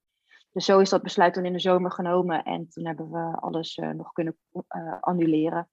Dus 0.55 0.65
zo 0.65 0.79
is 0.79 0.89
dat 0.89 1.01
besluit 1.01 1.33
toen 1.33 1.45
in 1.45 1.53
de 1.53 1.59
zomer 1.59 1.91
genomen 1.91 2.43
en 2.43 2.69
toen 2.69 2.85
hebben 2.85 3.11
we 3.11 3.37
alles 3.39 3.77
uh, 3.77 3.89
nog 3.89 4.11
kunnen 4.11 4.37
uh, 4.51 4.97
annuleren. 4.99 5.69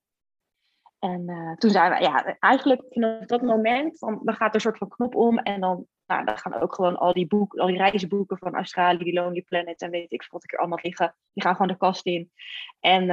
En 0.99 1.55
toen 1.59 1.71
zijn 1.71 1.93
we, 1.93 2.01
ja, 2.01 2.37
eigenlijk 2.39 2.83
vanaf 2.89 3.25
dat 3.27 3.43
moment, 3.43 3.99
dan, 3.99 4.21
gaat 4.25 4.49
er 4.49 4.55
een 4.55 4.61
soort 4.61 4.79
van 4.79 4.89
knop 4.89 5.15
om 5.15 5.39
en 5.39 5.61
dan 5.61 5.87
nou, 6.07 6.25
dan 6.25 6.39
gaan 6.39 6.55
ook 6.55 6.75
gewoon 6.75 6.97
al 6.97 7.13
die, 7.13 7.27
boeken, 7.27 7.61
al 7.61 7.67
die 7.67 7.77
reizenboeken 7.77 8.39
van 8.39 8.55
Australië, 8.55 9.13
Lonely 9.13 9.43
Planet 9.43 9.81
en 9.81 9.91
weet 9.91 10.13
ik 10.13 10.27
wat 10.31 10.45
ik 10.45 10.53
er 10.53 10.59
allemaal 10.59 10.79
liggen. 10.83 11.15
Die 11.33 11.43
gaan 11.43 11.53
gewoon 11.53 11.69
de 11.69 11.77
kast 11.77 12.07
in. 12.07 12.31
En 12.81 13.05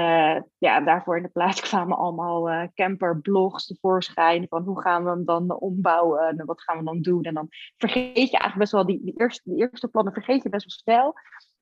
ja, 0.58 0.82
daarvoor 0.82 1.18
in 1.18 1.24
de 1.24 1.30
plaats 1.30 1.62
kwamen 1.70 1.98
allemaal 1.98 2.70
camperblogs 2.74 3.66
tevoorschijn. 3.66 4.46
Van 4.50 4.64
hoe 4.64 4.82
gaan 4.82 5.04
we 5.04 5.10
hem 5.10 5.26
dan 5.26 5.60
ombouwen 5.60 6.28
en 6.28 6.46
wat 6.46 6.62
gaan 6.62 6.78
we 6.78 6.84
dan 6.84 7.02
doen. 7.02 7.24
En 7.24 7.34
dan 7.34 7.48
vergeet 7.78 8.14
je 8.14 8.38
eigenlijk 8.38 8.58
best 8.58 8.72
wel 8.72 8.86
die, 8.86 9.14
eerste, 9.18 9.56
eerste 9.56 9.88
plannen 9.88 10.14
vergeet 10.14 10.44
je 10.44 10.50
best 10.50 10.66
wel 10.66 10.96
snel. 10.96 11.16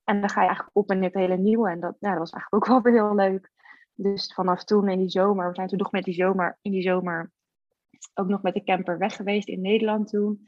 En 0.07 0.19
dan 0.19 0.29
ga 0.29 0.41
je 0.41 0.47
eigenlijk 0.47 0.77
op 0.77 0.91
in 0.91 1.03
het 1.03 1.13
hele 1.13 1.37
nieuwe. 1.37 1.69
En 1.69 1.79
dat, 1.79 1.95
ja, 1.99 2.09
dat 2.09 2.19
was 2.19 2.31
eigenlijk 2.31 2.63
ook 2.63 2.67
wel 2.73 2.81
weer 2.81 3.03
heel 3.03 3.15
leuk. 3.15 3.51
Dus 3.93 4.33
vanaf 4.33 4.63
toen 4.63 4.89
in 4.89 4.99
die 4.99 5.09
zomer, 5.09 5.47
we 5.49 5.55
zijn 5.55 5.67
toen 5.67 5.77
nog 5.77 5.91
met 5.91 6.03
die 6.03 6.13
zomer, 6.13 6.57
in 6.61 6.71
die 6.71 6.81
zomer 6.81 7.31
ook 8.13 8.27
nog 8.27 8.41
met 8.41 8.53
de 8.53 8.63
camper 8.63 8.97
weg 8.97 9.15
geweest 9.15 9.47
in 9.47 9.61
Nederland 9.61 10.09
toen. 10.09 10.47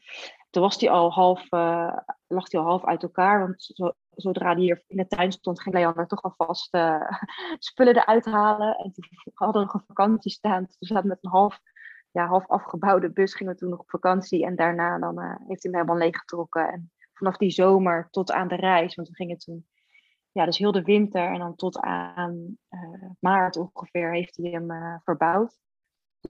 Toen 0.49 0.61
was 0.61 0.77
die 0.77 0.91
al 0.91 1.11
half, 1.11 1.51
uh, 1.51 1.97
lag 2.27 2.47
die 2.47 2.59
al 2.59 2.65
half 2.65 2.85
uit 2.85 3.03
elkaar. 3.03 3.39
Want 3.39 3.61
zo, 3.73 3.91
zodra 4.09 4.55
die 4.55 4.63
hier 4.63 4.83
in 4.87 4.97
de 4.97 5.07
tuin 5.07 5.31
stond, 5.31 5.61
ging 5.61 5.75
Leander 5.75 6.07
toch 6.07 6.21
alvast 6.21 6.75
uh, 6.75 7.11
spullen 7.59 7.95
eruit 7.95 8.25
halen. 8.25 8.75
En 8.75 8.91
toen 8.93 9.05
hadden 9.33 9.61
we 9.61 9.67
nog 9.67 9.73
een 9.73 9.95
vakantie 9.95 10.31
staan. 10.31 10.67
Toen 10.67 10.75
zaten 10.79 11.07
met 11.07 11.17
een 11.21 11.31
half, 11.31 11.59
ja, 12.11 12.27
half 12.27 12.47
afgebouwde 12.47 13.11
bus 13.11 13.35
gingen 13.35 13.53
we 13.53 13.59
toen 13.59 13.69
nog 13.69 13.79
op 13.79 13.89
vakantie. 13.89 14.45
En 14.45 14.55
daarna 14.55 14.99
dan, 14.99 15.19
uh, 15.19 15.35
heeft 15.47 15.63
hij 15.63 15.71
hem 15.71 15.73
helemaal 15.73 15.97
leeggetrokken. 15.97 16.71
En 16.71 16.91
vanaf 17.19 17.38
die 17.38 17.51
zomer 17.51 18.08
tot 18.10 18.32
aan 18.32 18.47
de 18.47 18.55
reis, 18.55 18.95
want 18.95 19.08
we 19.08 19.15
gingen 19.15 19.38
toen 19.38 19.67
ja, 20.32 20.45
dus 20.45 20.58
heel 20.58 20.71
de 20.71 20.84
winter 20.84 21.32
en 21.32 21.39
dan 21.39 21.55
tot 21.55 21.79
aan 21.79 22.58
maart 23.19 23.58
ongeveer 23.58 24.13
heeft 24.13 24.38
hij 24.38 24.49
hem 24.49 24.99
verbouwd. 25.03 25.60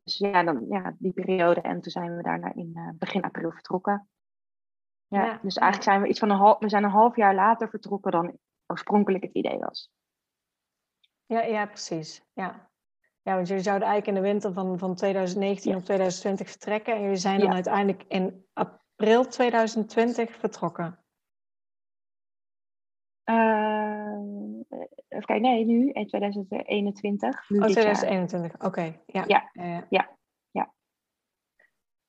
Dus 0.03 0.17
ja, 0.17 0.43
dan, 0.43 0.65
ja, 0.69 0.95
die 0.97 1.13
periode. 1.13 1.61
En 1.61 1.81
toen 1.81 1.91
zijn 1.91 2.15
we 2.15 2.23
daarna 2.23 2.53
in 2.53 2.71
uh, 2.73 2.89
begin 2.95 3.21
april 3.21 3.51
vertrokken. 3.51 4.09
Ja, 5.07 5.39
dus 5.41 5.55
eigenlijk 5.55 5.89
zijn 5.89 6.01
we 6.01 6.07
iets 6.07 6.19
van 6.19 6.29
een 6.29 6.37
half, 6.37 6.59
we 6.59 6.69
zijn 6.69 6.83
een 6.83 6.89
half 6.89 7.15
jaar 7.15 7.35
later 7.35 7.69
vertrokken 7.69 8.11
dan 8.11 8.37
oorspronkelijk 8.65 9.23
het 9.23 9.33
idee 9.33 9.57
was. 9.57 9.91
Ja, 11.25 11.41
ja 11.41 11.65
precies. 11.65 12.23
Ja. 12.33 12.69
ja, 13.21 13.35
want 13.35 13.47
jullie 13.47 13.63
zouden 13.63 13.87
eigenlijk 13.87 14.17
in 14.17 14.23
de 14.23 14.29
winter 14.29 14.53
van, 14.53 14.79
van 14.79 14.95
2019 14.95 15.75
of 15.75 15.83
2020 15.83 16.49
vertrekken. 16.49 16.93
En 16.93 17.01
jullie 17.01 17.15
zijn 17.15 17.39
dan 17.39 17.53
uiteindelijk 17.53 18.03
in 18.07 18.45
april 18.99 19.27
2020 19.27 20.35
vertrokken. 20.35 20.99
Uh, 23.25 24.19
even 25.07 25.25
kijken, 25.25 25.41
nee, 25.41 25.65
nu 25.65 25.91
in 25.91 26.07
2021. 26.07 27.49
Nu 27.49 27.59
oh, 27.59 27.65
2021, 27.65 28.53
oké. 28.53 28.65
Okay. 28.65 29.01
Ja. 29.05 29.23
Ja. 29.27 29.49
Uh, 29.53 29.81
ja. 29.89 30.09
ja. 30.51 30.73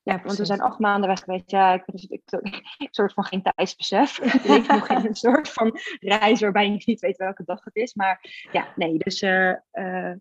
Ja, 0.03 0.20
want 0.22 0.38
we 0.38 0.44
zijn 0.44 0.61
acht 0.61 0.79
maanden 0.79 1.09
weg 1.09 1.20
geweest. 1.20 1.50
Ja, 1.50 1.74
ik 1.74 1.85
ben 1.85 2.11
ik, 2.11 2.22
een 2.79 2.88
soort 2.90 3.12
van 3.12 3.24
geen 3.24 3.42
tijdsbesef. 3.42 4.18
ik 4.35 4.44
leef 4.44 4.68
nog 4.68 4.88
in 4.88 5.07
een 5.07 5.14
soort 5.14 5.48
van 5.48 5.79
reis 6.00 6.40
waarbij 6.40 6.70
je 6.70 6.83
niet 6.85 7.00
weet 7.00 7.16
welke 7.16 7.44
dag 7.44 7.64
het 7.64 7.76
is. 7.76 7.94
Maar 7.94 8.46
ja, 8.53 8.72
nee, 8.76 8.98
dus 8.98 9.22
uh, 9.22 9.31
ja. 9.31 10.18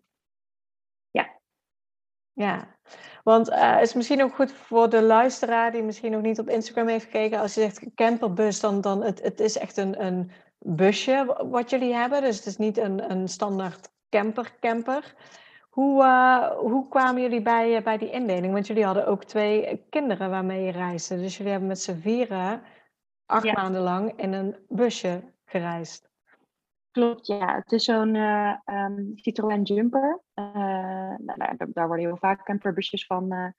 Ja, 2.40 2.66
want 3.24 3.50
uh, 3.50 3.74
het 3.74 3.86
is 3.86 3.94
misschien 3.94 4.22
ook 4.22 4.34
goed 4.34 4.52
voor 4.52 4.88
de 4.88 5.02
luisteraar 5.02 5.72
die 5.72 5.82
misschien 5.82 6.10
nog 6.10 6.22
niet 6.22 6.38
op 6.38 6.48
Instagram 6.48 6.88
heeft 6.88 7.04
gekeken. 7.04 7.40
Als 7.40 7.54
je 7.54 7.60
zegt 7.60 7.94
camperbus, 7.94 8.60
dan, 8.60 8.80
dan 8.80 9.02
het, 9.02 9.22
het 9.22 9.40
is 9.40 9.58
echt 9.58 9.76
een, 9.76 10.04
een 10.04 10.30
busje 10.58 11.36
wat 11.50 11.70
jullie 11.70 11.94
hebben. 11.94 12.22
Dus 12.22 12.36
het 12.36 12.46
is 12.46 12.56
niet 12.56 12.78
een, 12.78 13.10
een 13.10 13.28
standaard 13.28 13.92
camper-camper. 14.08 15.14
Hoe, 15.70 16.02
uh, 16.02 16.50
hoe 16.50 16.88
kwamen 16.88 17.22
jullie 17.22 17.42
bij, 17.42 17.76
uh, 17.76 17.82
bij 17.82 17.98
die 17.98 18.10
indeling? 18.10 18.52
Want 18.52 18.66
jullie 18.66 18.84
hadden 18.84 19.06
ook 19.06 19.24
twee 19.24 19.86
kinderen 19.90 20.30
waarmee 20.30 20.64
je 20.64 20.72
reisde. 20.72 21.16
Dus 21.16 21.36
jullie 21.36 21.50
hebben 21.50 21.68
met 21.68 21.80
z'n 21.80 22.00
vieren 22.00 22.62
acht 23.26 23.44
ja. 23.44 23.52
maanden 23.52 23.82
lang 23.82 24.12
in 24.16 24.32
een 24.32 24.56
busje 24.68 25.20
gereisd. 25.44 26.09
Klopt, 26.90 27.26
ja. 27.26 27.54
Het 27.54 27.72
is 27.72 27.84
zo'n 27.84 28.14
uh, 28.14 28.56
um, 28.64 29.12
Citroën 29.14 29.62
Jumper. 29.62 30.20
Nou, 30.34 31.36
nou, 31.36 31.56
daar 31.56 31.86
worden 31.86 32.06
heel 32.06 32.16
vaak 32.16 32.44
camperbusjes 32.44 33.06
van 33.06 33.54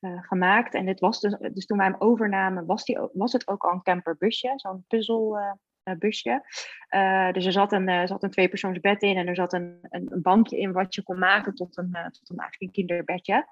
gemaakt. 0.00 0.74
En 0.74 0.86
dit 0.86 1.00
was 1.00 1.20
dus, 1.20 1.36
dus 1.52 1.66
toen 1.66 1.78
wij 1.78 1.86
hem 1.86 1.96
overnamen, 1.98 2.66
was, 2.66 2.84
die, 2.84 2.98
was 3.12 3.32
het 3.32 3.48
ook 3.48 3.64
al 3.64 3.72
een 3.72 3.82
camperbusje. 3.82 4.52
Zo'n 4.56 4.84
puzzel 4.88 5.38
eh, 5.86 5.96
busje. 5.98 6.42
Uh, 6.90 7.32
dus 7.32 7.44
er 7.44 7.52
zat 7.52 7.72
een, 7.72 8.08
zat 8.08 8.22
een 8.22 8.30
tweepersoonsbed 8.30 9.02
in 9.02 9.16
en 9.16 9.26
er 9.26 9.34
zat 9.34 9.52
een, 9.52 9.78
een, 9.88 10.22
bankje 10.22 10.58
in 10.58 10.72
wat 10.72 10.94
je 10.94 11.02
kon 11.02 11.18
maken 11.18 11.54
tot 11.54 11.76
een, 11.76 11.92
tot 11.92 12.30
een, 12.30 12.38
eigenlijk 12.38 12.72
kinderbedje. 12.72 13.46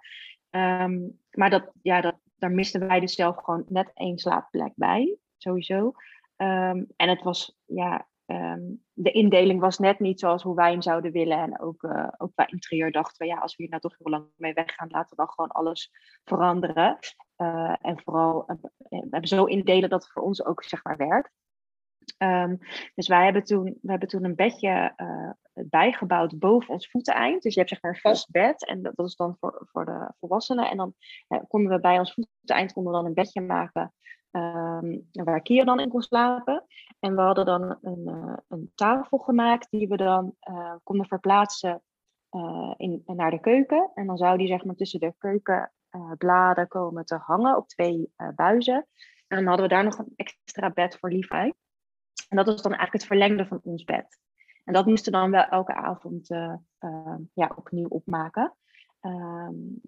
Um, 0.50 1.20
maar 1.30 1.50
dat, 1.50 1.70
ja, 1.82 2.00
dat, 2.00 2.16
daar 2.36 2.50
misten 2.50 2.86
wij 2.86 3.00
dus 3.00 3.14
zelf 3.14 3.36
gewoon 3.36 3.64
net 3.68 3.90
één 3.94 4.18
slaapplek 4.18 4.72
bij, 4.74 5.16
sowieso. 5.36 5.92
Um, 6.36 6.86
en 6.96 7.08
het 7.08 7.22
was, 7.22 7.58
ja, 7.64 8.08
um, 8.26 8.84
de 8.92 9.10
indeling 9.10 9.60
was 9.60 9.78
net 9.78 9.98
niet 9.98 10.20
zoals 10.20 10.42
hoe 10.42 10.54
wij 10.54 10.70
hem 10.70 10.82
zouden 10.82 11.12
willen. 11.12 11.38
En 11.38 11.60
ook, 11.60 11.82
uh, 11.82 12.08
ook 12.16 12.34
bij 12.34 12.46
interieur 12.46 12.92
dachten 12.92 13.26
we, 13.26 13.32
ja, 13.32 13.38
als 13.38 13.56
we 13.56 13.62
hier 13.62 13.70
nou 13.70 13.82
toch 13.82 13.98
heel 13.98 14.10
lang 14.10 14.26
mee 14.36 14.52
weggaan, 14.52 14.88
laten 14.90 15.10
we 15.10 15.16
dan 15.16 15.28
gewoon 15.28 15.50
alles 15.50 15.90
veranderen. 16.24 16.98
en 17.80 18.00
vooral, 18.04 18.44
we 18.88 19.06
hebben 19.10 19.28
zo 19.28 19.44
indelen 19.44 19.90
dat 19.90 20.02
het 20.02 20.12
voor 20.12 20.22
ons 20.22 20.44
ook 20.44 20.64
zeg 20.64 20.84
maar 20.84 20.96
werkt. 20.96 21.32
Ehm, 22.18 22.56
dus 22.94 23.08
wij 23.08 23.24
hebben 23.24 23.44
toen, 23.44 23.64
we 23.64 23.90
hebben 23.90 24.08
toen 24.08 24.24
een 24.24 24.34
bedje 24.34 24.92
uh, 24.96 25.30
bijgebouwd 25.68 26.38
boven 26.38 26.68
ons 26.68 26.90
voeteneind. 26.90 27.42
Dus 27.42 27.52
je 27.52 27.58
hebt 27.58 27.72
zeg 27.72 27.82
maar 27.82 27.92
een 27.92 28.00
vast 28.00 28.30
bed 28.30 28.66
en 28.66 28.82
dat, 28.82 29.06
is 29.06 29.16
dan 29.16 29.36
voor, 29.40 29.68
voor 29.72 29.84
de 29.84 30.12
volwassenen. 30.18 30.70
En 30.70 30.76
dan 30.76 30.94
konden 31.48 31.72
we 31.72 31.80
bij 31.80 31.98
ons 31.98 32.14
voeteneind 32.14 32.72
konden 32.72 32.92
we 32.92 32.98
dan 32.98 33.06
een 33.06 33.14
bedje 33.14 33.40
maken 33.40 33.92
um, 34.36 35.08
waar 35.12 35.40
Kia 35.40 35.64
dan 35.64 35.80
in 35.80 35.88
kon 35.88 36.02
slapen. 36.02 36.64
En 37.00 37.14
we 37.14 37.20
hadden 37.20 37.44
dan 37.44 37.78
een, 37.82 38.02
uh, 38.08 38.36
een 38.48 38.72
tafel 38.74 39.18
gemaakt 39.18 39.70
die 39.70 39.88
we 39.88 39.96
dan 39.96 40.34
uh, 40.50 40.74
konden 40.82 41.06
verplaatsen 41.06 41.82
in, 42.76 43.02
naar 43.06 43.30
de 43.30 43.40
keuken. 43.40 43.90
En 43.94 44.06
dan 44.06 44.16
zou 44.16 44.38
die 44.38 44.46
zeg 44.46 44.64
maar 44.64 44.74
tussen 44.74 45.00
de 45.00 45.14
keukenbladen 45.18 46.68
komen 46.68 47.04
te 47.04 47.16
hangen 47.16 47.56
op 47.56 47.68
twee 47.68 48.12
buizen. 48.34 48.86
En 49.26 49.36
dan 49.36 49.46
hadden 49.46 49.66
we 49.66 49.74
daar 49.74 49.84
nog 49.84 49.98
een 49.98 50.12
extra 50.16 50.70
bed 50.70 50.98
voor 50.98 51.10
Levi. 51.10 51.52
En 52.28 52.36
dat 52.36 52.46
was 52.46 52.62
dan 52.62 52.72
eigenlijk 52.72 52.92
het 52.92 53.04
verlengde 53.04 53.46
van 53.46 53.60
ons 53.62 53.84
bed. 53.84 54.18
En 54.64 54.72
dat 54.72 54.86
moesten 54.86 55.12
we 55.12 55.18
dan 55.18 55.30
wel 55.30 55.44
elke 55.44 55.74
avond 55.74 56.26
ja, 57.32 57.52
opnieuw 57.56 57.88
opmaken. 57.88 58.54
Um, 59.00 59.80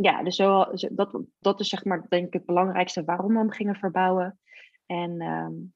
ja, 0.00 0.22
dus 0.22 0.36
zo, 0.36 0.64
dat, 0.90 1.20
dat 1.38 1.60
is 1.60 1.68
zeg 1.68 1.84
maar 1.84 2.06
denk 2.08 2.26
ik 2.26 2.32
het 2.32 2.46
belangrijkste 2.46 3.04
waarom 3.04 3.32
we 3.32 3.38
hem 3.38 3.50
gingen 3.50 3.76
verbouwen. 3.76 4.38
En 4.86 5.22
um, 5.22 5.72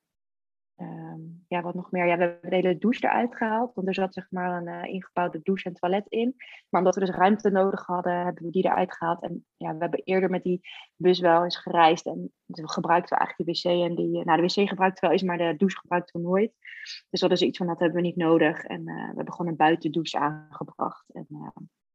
Ehm, 0.83 1.21
ja, 1.49 1.63
wat 1.63 1.75
nog 1.75 1.91
meer? 1.91 2.07
Ja, 2.07 2.17
we 2.17 2.23
hebben 2.23 2.51
de 2.51 2.57
hele 2.57 2.79
douche 2.79 3.05
eruit 3.05 3.37
gehaald. 3.37 3.75
Want 3.75 3.87
er 3.87 3.95
zat 3.95 4.15
zeg 4.15 4.27
maar 4.31 4.63
een 4.63 4.85
uh, 4.85 4.95
ingebouwde 4.95 5.41
douche 5.43 5.69
en 5.69 5.75
toilet 5.75 6.07
in. 6.09 6.35
Maar 6.69 6.81
omdat 6.81 6.95
we 6.95 7.01
dus 7.01 7.15
ruimte 7.15 7.51
nodig 7.51 7.87
hadden, 7.87 8.25
hebben 8.25 8.45
we 8.45 8.51
die 8.51 8.65
eruit 8.65 8.97
gehaald. 8.97 9.23
En 9.23 9.47
ja, 9.57 9.73
we 9.73 9.79
hebben 9.79 10.03
eerder 10.05 10.31
met 10.31 10.43
die 10.43 10.61
bus 10.97 11.21
wel 11.21 11.45
eens 11.45 11.57
gereisd. 11.57 12.07
En 12.07 12.33
we 12.47 12.69
gebruikten 12.69 13.17
eigenlijk 13.17 13.51
die 13.51 13.73
wc. 13.73 13.89
En 13.89 13.95
die, 13.95 14.25
nou, 14.25 14.41
de 14.41 14.47
wc 14.47 14.69
gebruikten 14.69 15.01
we 15.01 15.07
wel 15.07 15.11
eens, 15.11 15.23
maar 15.23 15.39
de 15.39 15.57
douche 15.57 15.79
gebruikten 15.79 16.21
we 16.21 16.27
nooit. 16.27 16.53
Dus 17.11 17.21
dat 17.21 17.31
is 17.31 17.43
iets 17.43 17.59
van, 17.59 17.67
dat 17.67 17.79
hebben 17.79 17.97
we 17.97 18.07
niet 18.07 18.17
nodig. 18.17 18.65
En 18.65 18.81
uh, 18.81 18.95
we 18.95 19.17
hebben 19.17 19.35
gewoon 19.35 19.51
een 19.51 19.57
buitendouche 19.57 20.19
aangebracht. 20.19 21.05
En 21.13 21.27
uh, 21.29 21.49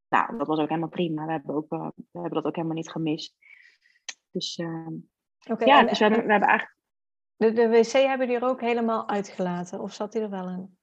nou, 0.09 0.37
dat 0.37 0.47
was 0.47 0.59
ook 0.59 0.69
helemaal 0.69 0.89
prima. 0.89 1.25
We 1.25 1.31
hebben, 1.31 1.55
ook, 1.55 1.93
we 2.17 2.23
hebben 2.23 2.41
dat 2.41 2.45
ook 2.45 2.55
helemaal 2.55 2.77
niet 2.77 2.91
gemist. 2.91 3.35
Dus 4.31 4.61
okay, 5.49 5.67
ja, 5.67 5.83
dus 5.83 5.99
we 5.99 6.05
hebben, 6.05 6.25
we 6.25 6.31
hebben 6.31 6.49
eigenlijk 6.49 6.77
de, 7.35 7.51
de 7.51 7.67
wc 7.67 7.91
hebben 7.91 8.27
die 8.27 8.35
er 8.35 8.49
ook 8.49 8.61
helemaal 8.61 9.09
uitgelaten, 9.09 9.79
of 9.79 9.93
zat 9.93 10.11
die 10.11 10.21
er 10.21 10.29
wel 10.29 10.49
in? 10.49 10.77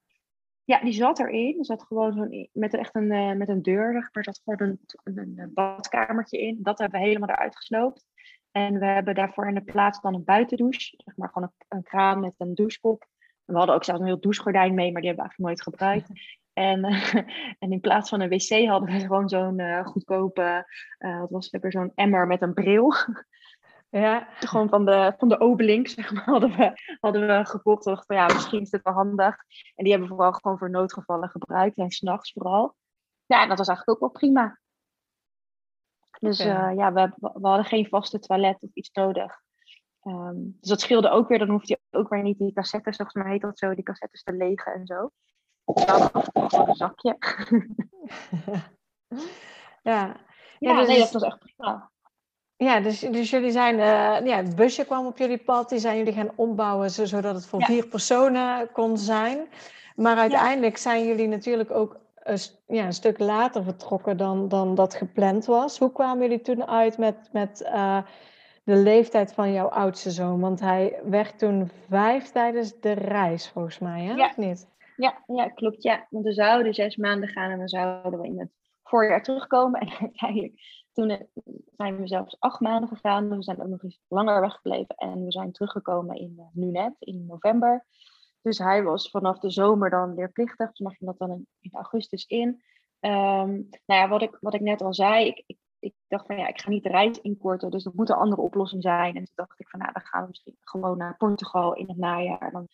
Ja, 0.63 0.79
die 0.79 0.93
zat 0.93 1.19
erin. 1.19 1.57
Er 1.57 1.65
zat 1.65 1.83
gewoon 1.83 2.13
zo'n, 2.13 2.49
met 2.53 2.73
echt 2.73 2.95
een, 2.95 3.11
uh, 3.11 3.31
met 3.31 3.49
een 3.49 3.61
deur, 3.61 3.93
zeg 3.93 4.13
maar, 4.13 4.23
zat 4.23 4.41
gewoon 4.43 4.77
een, 5.03 5.37
een, 5.37 5.51
badkamertje 5.53 6.39
in. 6.39 6.59
Dat 6.61 6.79
hebben 6.79 6.99
we 6.99 7.05
helemaal 7.05 7.29
eruit 7.29 7.55
gesloopt. 7.55 8.05
En 8.51 8.79
we 8.79 8.85
hebben 8.85 9.15
daarvoor 9.15 9.47
in 9.47 9.53
de 9.53 9.63
plaats 9.63 10.01
dan 10.01 10.13
een 10.13 10.23
buitendouche, 10.23 10.93
zeg 10.97 11.17
maar 11.17 11.29
gewoon 11.29 11.43
een, 11.57 11.77
een 11.77 11.83
kraan 11.83 12.19
met 12.19 12.35
een 12.37 12.55
douchekop. 12.55 13.07
we 13.45 13.57
hadden 13.57 13.75
ook 13.75 13.83
zelfs 13.83 14.01
een 14.01 14.07
heel 14.07 14.19
douchegordijn 14.19 14.73
mee, 14.73 14.91
maar 14.91 15.01
die 15.01 15.09
hebben 15.09 15.25
we 15.25 15.31
eigenlijk 15.31 15.49
nooit 15.49 15.61
gebruikt. 15.61 16.07
En, 16.55 16.85
uh, 16.85 17.13
en 17.59 17.71
in 17.71 17.79
plaats 17.79 18.09
van 18.09 18.21
een 18.21 18.29
wc 18.29 18.67
hadden 18.67 18.91
we 18.91 18.99
gewoon 18.99 19.29
zo'n 19.29 19.59
uh, 19.59 19.85
goedkope, 19.85 20.65
wat 20.97 21.29
was 21.29 21.47
het, 21.51 21.65
zo'n 21.69 21.91
emmer 21.95 22.27
met 22.27 22.41
een 22.41 22.53
bril. 22.53 22.93
Ja. 24.01 24.27
Gewoon 24.39 24.69
van 24.69 24.85
de, 24.85 25.13
van 25.17 25.29
de 25.29 25.39
Obelink, 25.39 25.87
zeg 25.97 26.11
maar, 26.11 26.23
hadden 26.23 26.57
we, 26.57 26.97
hadden 26.99 27.27
we 27.27 27.45
gekocht. 27.45 27.83
Van, 27.83 28.15
ja, 28.15 28.25
misschien 28.25 28.61
is 28.61 28.69
dit 28.69 28.83
wel 28.83 28.93
handig. 28.93 29.35
En 29.75 29.83
die 29.83 29.91
hebben 29.91 30.09
we 30.09 30.15
vooral 30.15 30.33
gewoon 30.33 30.57
voor 30.57 30.69
noodgevallen 30.69 31.29
gebruikt. 31.29 31.77
En 31.77 31.89
s'nachts 31.89 32.31
vooral. 32.31 32.75
Ja, 33.25 33.41
en 33.41 33.49
dat 33.49 33.57
was 33.57 33.67
eigenlijk 33.67 33.89
ook 33.89 34.11
wel 34.11 34.21
prima. 34.21 34.59
Dus 36.19 36.37
ja, 36.37 36.69
uh, 36.69 36.77
ja 36.77 36.93
we, 36.93 37.11
we, 37.17 37.47
hadden 37.47 37.65
geen 37.65 37.87
vaste 37.87 38.19
toilet 38.19 38.61
of 38.61 38.69
iets 38.73 38.91
nodig. 38.91 39.41
Um, 40.03 40.57
dus 40.59 40.69
dat 40.69 40.81
scheelde 40.81 41.09
ook 41.09 41.27
weer. 41.27 41.39
Dan 41.39 41.49
hoefde 41.49 41.79
je 41.89 41.97
ook 41.97 42.09
weer 42.09 42.21
niet 42.21 42.37
die 42.37 42.53
cassettes, 42.53 42.95
volgens 42.95 43.23
mij 43.23 43.31
heet 43.31 43.41
dat 43.41 43.57
zo, 43.57 43.75
die 43.75 43.83
cassettes 43.83 44.23
te 44.23 44.33
legen 44.33 44.73
en 44.73 44.85
zo. 44.85 45.09
Een 45.65 46.75
zakje. 46.75 47.17
ja. 49.83 49.91
Ja, 49.93 50.15
ja 50.59 50.79
dus... 50.79 50.87
nee, 50.87 50.99
dat 50.99 51.11
was 51.11 51.23
echt 51.23 51.39
prima. 51.39 51.91
Ja, 52.57 52.79
dus, 52.79 52.99
dus 52.99 53.29
jullie 53.29 53.51
zijn, 53.51 53.75
uh, 53.75 54.25
ja, 54.27 54.35
het 54.35 54.55
busje 54.55 54.85
kwam 54.85 55.05
op 55.05 55.17
jullie 55.17 55.37
pad, 55.37 55.69
die 55.69 55.79
zijn 55.79 55.97
jullie 55.97 56.13
gaan 56.13 56.31
ombouwen 56.35 56.89
zodat 56.89 57.35
het 57.35 57.45
voor 57.45 57.63
vier 57.63 57.87
personen 57.87 58.71
kon 58.71 58.97
zijn. 58.97 59.47
Maar 59.95 60.17
uiteindelijk 60.17 60.77
zijn 60.77 61.05
jullie 61.05 61.27
natuurlijk 61.27 61.71
ook 61.71 61.99
een, 62.15 62.37
ja, 62.67 62.85
een 62.85 62.93
stuk 62.93 63.19
later 63.19 63.63
vertrokken 63.63 64.17
dan, 64.17 64.47
dan 64.47 64.75
dat 64.75 64.93
gepland 64.93 65.45
was. 65.45 65.77
Hoe 65.77 65.91
kwamen 65.91 66.21
jullie 66.21 66.41
toen 66.41 66.67
uit 66.67 66.97
met, 66.97 67.29
met 67.31 67.61
uh, 67.65 67.97
de 68.63 68.75
leeftijd 68.75 69.33
van 69.33 69.51
jouw 69.51 69.67
oudste 69.67 70.11
zoon? 70.11 70.39
Want 70.39 70.59
hij 70.59 70.99
werd 71.03 71.39
toen 71.39 71.71
vijf 71.89 72.31
tijdens 72.31 72.79
de 72.79 72.91
reis, 72.91 73.49
volgens 73.49 73.79
mij, 73.79 74.03
hè? 74.03 74.13
Ja. 74.13 74.25
Of 74.25 74.37
niet? 74.37 74.67
Ja, 74.95 75.23
ja, 75.27 75.49
klopt. 75.49 75.83
Ja. 75.83 76.07
Want 76.09 76.25
we 76.25 76.33
zouden 76.33 76.73
zes 76.73 76.95
maanden 76.95 77.29
gaan 77.29 77.51
en 77.51 77.57
dan 77.57 77.67
zouden 77.67 78.19
we 78.19 78.27
in 78.27 78.39
het 78.39 78.51
voorjaar 78.83 79.23
terugkomen. 79.23 79.79
En 79.81 79.89
uiteindelijk 79.99 80.83
toen 80.95 81.27
zijn 81.75 81.97
we 81.97 82.07
zelfs 82.07 82.39
acht 82.39 82.59
maanden 82.59 82.89
gegaan. 82.89 83.29
We 83.29 83.43
zijn 83.43 83.61
ook 83.61 83.67
nog 83.67 83.83
eens 83.83 83.99
langer 84.07 84.41
weggebleven. 84.41 84.95
En 84.95 85.25
we 85.25 85.31
zijn 85.31 85.51
teruggekomen 85.51 86.15
in, 86.15 86.33
uh, 86.37 86.45
nu 86.53 86.71
net, 86.71 86.95
in 86.99 87.25
november. 87.25 87.85
Dus 88.41 88.57
hij 88.57 88.83
was 88.83 89.09
vanaf 89.09 89.39
de 89.39 89.49
zomer 89.49 89.89
dan 89.89 90.13
leerplichtig. 90.13 90.71
Toen 90.71 90.87
mag 90.87 90.99
je 90.99 91.05
dat 91.05 91.17
dan 91.17 91.45
in, 91.59 91.71
augustus 91.71 92.25
in. 92.25 92.47
Um, 92.99 93.69
nou 93.85 94.01
ja, 94.01 94.07
wat 94.07 94.21
ik, 94.21 94.37
wat 94.41 94.53
ik 94.53 94.61
net 94.61 94.81
al 94.81 94.93
zei, 94.93 95.25
ik, 95.27 95.43
ik, 95.45 95.57
ik, 95.79 95.93
dacht 96.07 96.25
van 96.25 96.37
ja, 96.37 96.47
ik 96.47 96.61
ga 96.61 96.69
niet 96.69 96.83
de 96.83 96.89
reis 96.89 97.21
inkorten, 97.21 97.71
dus 97.71 97.83
dat 97.83 97.93
moet 97.93 98.09
een 98.09 98.15
andere 98.15 98.41
oplossing 98.41 98.81
zijn. 98.81 99.15
En 99.15 99.23
toen 99.23 99.35
dacht 99.35 99.59
ik 99.59 99.69
van 99.69 99.79
nou, 99.79 99.91
dan 99.93 100.01
gaan 100.01 100.21
we 100.21 100.27
misschien 100.27 100.57
gewoon 100.59 100.97
naar 100.97 101.17
Portugal 101.17 101.73
in 101.73 101.87
het 101.87 101.97
najaar. 101.97 102.51
Dan, 102.51 102.67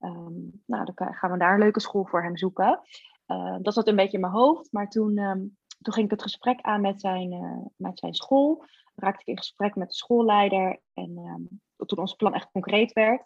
um, 0.00 0.62
nou, 0.66 0.84
dan 0.94 1.14
gaan 1.14 1.30
we 1.30 1.38
daar 1.38 1.52
een 1.52 1.58
leuke 1.58 1.80
school 1.80 2.06
voor 2.06 2.22
hem 2.22 2.36
zoeken. 2.36 2.80
Uh, 3.26 3.56
dat 3.62 3.74
zat 3.74 3.88
een 3.88 3.96
beetje 3.96 4.16
in 4.16 4.20
mijn 4.20 4.32
hoofd, 4.32 4.72
maar 4.72 4.88
toen 4.88 5.18
um, 5.18 5.56
toen 5.86 5.94
ging 5.94 6.06
ik 6.06 6.10
het 6.10 6.22
gesprek 6.22 6.60
aan 6.60 6.80
met 6.80 7.00
zijn, 7.00 7.32
uh, 7.32 7.66
met 7.76 7.98
zijn 7.98 8.14
school. 8.14 8.64
Raakte 8.94 9.20
ik 9.20 9.26
in 9.26 9.38
gesprek 9.38 9.74
met 9.74 9.88
de 9.88 9.94
schoolleider. 9.94 10.80
En 10.94 11.18
um, 11.18 11.60
toen 11.86 11.98
ons 11.98 12.14
plan 12.14 12.34
echt 12.34 12.50
concreet 12.52 12.92
werd. 12.92 13.22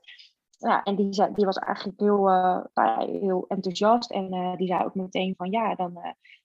En 0.85 0.97
die, 0.97 1.15
zei, 1.15 1.35
die 1.35 1.45
was 1.45 1.57
eigenlijk 1.57 2.01
heel, 2.01 2.29
uh, 2.29 2.99
heel 2.99 3.45
enthousiast. 3.49 4.11
En 4.11 4.35
uh, 4.35 4.57
die 4.57 4.67
zei 4.67 4.85
ook 4.85 4.95
meteen 4.95 5.35
van 5.37 5.51
ja 5.51 5.75
dan, 5.75 5.93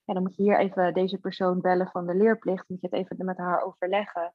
ja, 0.04 0.14
dan 0.14 0.22
moet 0.22 0.36
je 0.36 0.42
hier 0.42 0.58
even 0.58 0.94
deze 0.94 1.18
persoon 1.18 1.60
bellen 1.60 1.88
van 1.88 2.06
de 2.06 2.14
leerplicht. 2.14 2.68
Moet 2.68 2.80
je 2.80 2.86
het 2.86 2.96
even 2.96 3.24
met 3.24 3.36
haar 3.36 3.62
overleggen. 3.62 4.34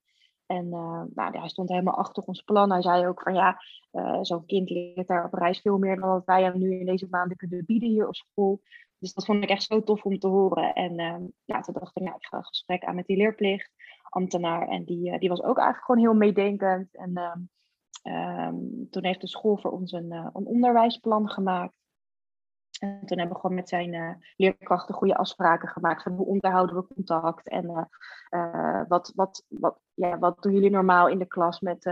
En 0.52 0.70
nou, 1.14 1.38
hij 1.40 1.50
stond 1.50 1.70
helemaal 1.70 1.98
achter 1.98 2.24
ons 2.24 2.42
plan. 2.42 2.72
Hij 2.72 2.82
zei 2.82 3.08
ook 3.08 3.22
van 3.22 3.34
ja, 3.34 3.62
zo'n 4.22 4.46
kind 4.46 4.70
leert 4.70 5.08
daar 5.08 5.26
op 5.26 5.34
reis 5.34 5.62
veel 5.62 5.78
meer 5.78 6.00
dan 6.00 6.10
wat 6.10 6.26
wij 6.26 6.44
hem 6.44 6.58
nu 6.58 6.80
in 6.80 6.86
deze 6.86 7.08
maanden 7.10 7.38
kunnen 7.38 7.66
bieden 7.66 7.90
hier 7.90 8.08
op 8.08 8.16
school. 8.16 8.62
Dus 9.02 9.14
dat 9.14 9.26
vond 9.26 9.44
ik 9.44 9.50
echt 9.50 9.64
zo 9.64 9.84
tof 9.84 10.04
om 10.04 10.20
te 10.20 10.28
horen. 10.28 10.74
En 10.74 11.00
uh, 11.00 11.16
ja, 11.46 11.62
toen 11.62 11.74
dacht 11.74 11.98
ik, 11.98 12.04
nou, 12.04 12.16
ik 12.16 12.26
ga 12.26 12.38
een 12.38 12.44
gesprek 12.46 12.84
aan 12.84 12.96
met 12.96 13.06
die 13.06 13.18
leerplicht, 13.18 13.72
ambtenaar. 14.10 14.68
En 14.68 14.84
die, 14.84 15.12
uh, 15.12 15.20
die 15.20 15.30
was 15.30 15.42
ook 15.42 15.58
eigenlijk 15.58 15.86
gewoon 15.86 16.02
heel 16.02 16.14
meedenkend. 16.14 16.96
En 16.96 17.18
um, 18.04 18.88
toen 18.90 19.06
heeft 19.06 19.22
de 19.22 19.28
school 19.28 19.58
voor 19.58 19.72
ons 19.72 19.92
een, 19.92 20.12
een 20.12 20.46
onderwijsplan 20.46 21.30
gemaakt. 21.30 21.74
En 22.82 23.06
toen 23.06 23.18
hebben 23.18 23.36
we 23.36 23.42
gewoon 23.42 23.56
met 23.56 23.70
zijn 23.70 23.94
uh, 23.94 24.14
leerkrachten 24.36 24.96
goede 24.96 25.16
afspraken 25.16 25.68
gemaakt 25.68 26.04
van 26.04 26.12
hoe 26.12 26.26
onderhouden 26.26 26.76
we 26.76 26.94
contact 26.94 27.48
en 27.48 27.66
uh, 27.66 27.84
uh, 28.30 28.82
wat, 28.88 29.12
wat, 29.16 29.46
wat, 29.48 29.80
ja, 29.94 30.20
wat 30.20 30.42
doen 30.44 30.54
jullie 30.54 30.70
normaal 30.70 31.08
in 31.08 31.20
de 31.20 31.28
klas 31.28 31.60
met, 31.60 31.86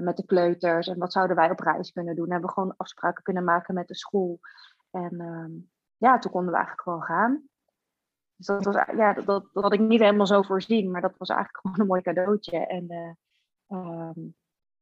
met 0.00 0.16
de 0.16 0.24
kleuters 0.26 0.88
en 0.88 0.98
wat 0.98 1.12
zouden 1.12 1.36
wij 1.36 1.50
op 1.50 1.60
reis 1.60 1.92
kunnen 1.92 2.16
doen. 2.16 2.24
En 2.24 2.30
hebben 2.30 2.48
we 2.48 2.54
gewoon 2.54 2.74
afspraken 2.76 3.22
kunnen 3.22 3.44
maken 3.44 3.74
met 3.74 3.88
de 3.88 3.94
school. 3.96 4.38
En 4.90 5.20
um, 5.20 5.70
ja, 5.96 6.18
toen 6.18 6.30
konden 6.30 6.50
we 6.50 6.56
eigenlijk 6.56 6.88
gewoon 6.88 7.02
gaan. 7.02 7.42
Dus 8.36 8.46
dat, 8.46 8.64
was, 8.64 8.74
ja, 8.74 9.12
dat, 9.12 9.26
dat, 9.26 9.48
had 9.52 9.72
ik 9.72 9.80
niet 9.80 10.00
helemaal 10.00 10.26
zo 10.26 10.42
voorzien, 10.42 10.90
maar 10.90 11.00
dat 11.00 11.16
was 11.16 11.28
eigenlijk 11.28 11.58
gewoon 11.62 11.80
een 11.80 11.86
mooi 11.86 12.02
cadeautje. 12.02 12.66
En 12.66 12.84
uh, 13.66 14.24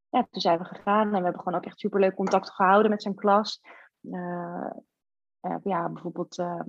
ja, 0.08 0.26
toen 0.30 0.40
zijn 0.40 0.58
we 0.58 0.64
gegaan 0.64 1.06
en 1.06 1.18
we 1.18 1.22
hebben 1.22 1.42
gewoon 1.42 1.58
ook 1.58 1.66
echt 1.66 1.78
superleuk 1.78 2.14
contact 2.14 2.50
gehouden 2.50 2.90
met 2.90 3.02
zijn 3.02 3.14
klas. 3.14 3.60
Uh, 4.00 4.70
ja, 5.62 5.88
bijvoorbeeld, 5.88 6.38
uh, 6.38 6.61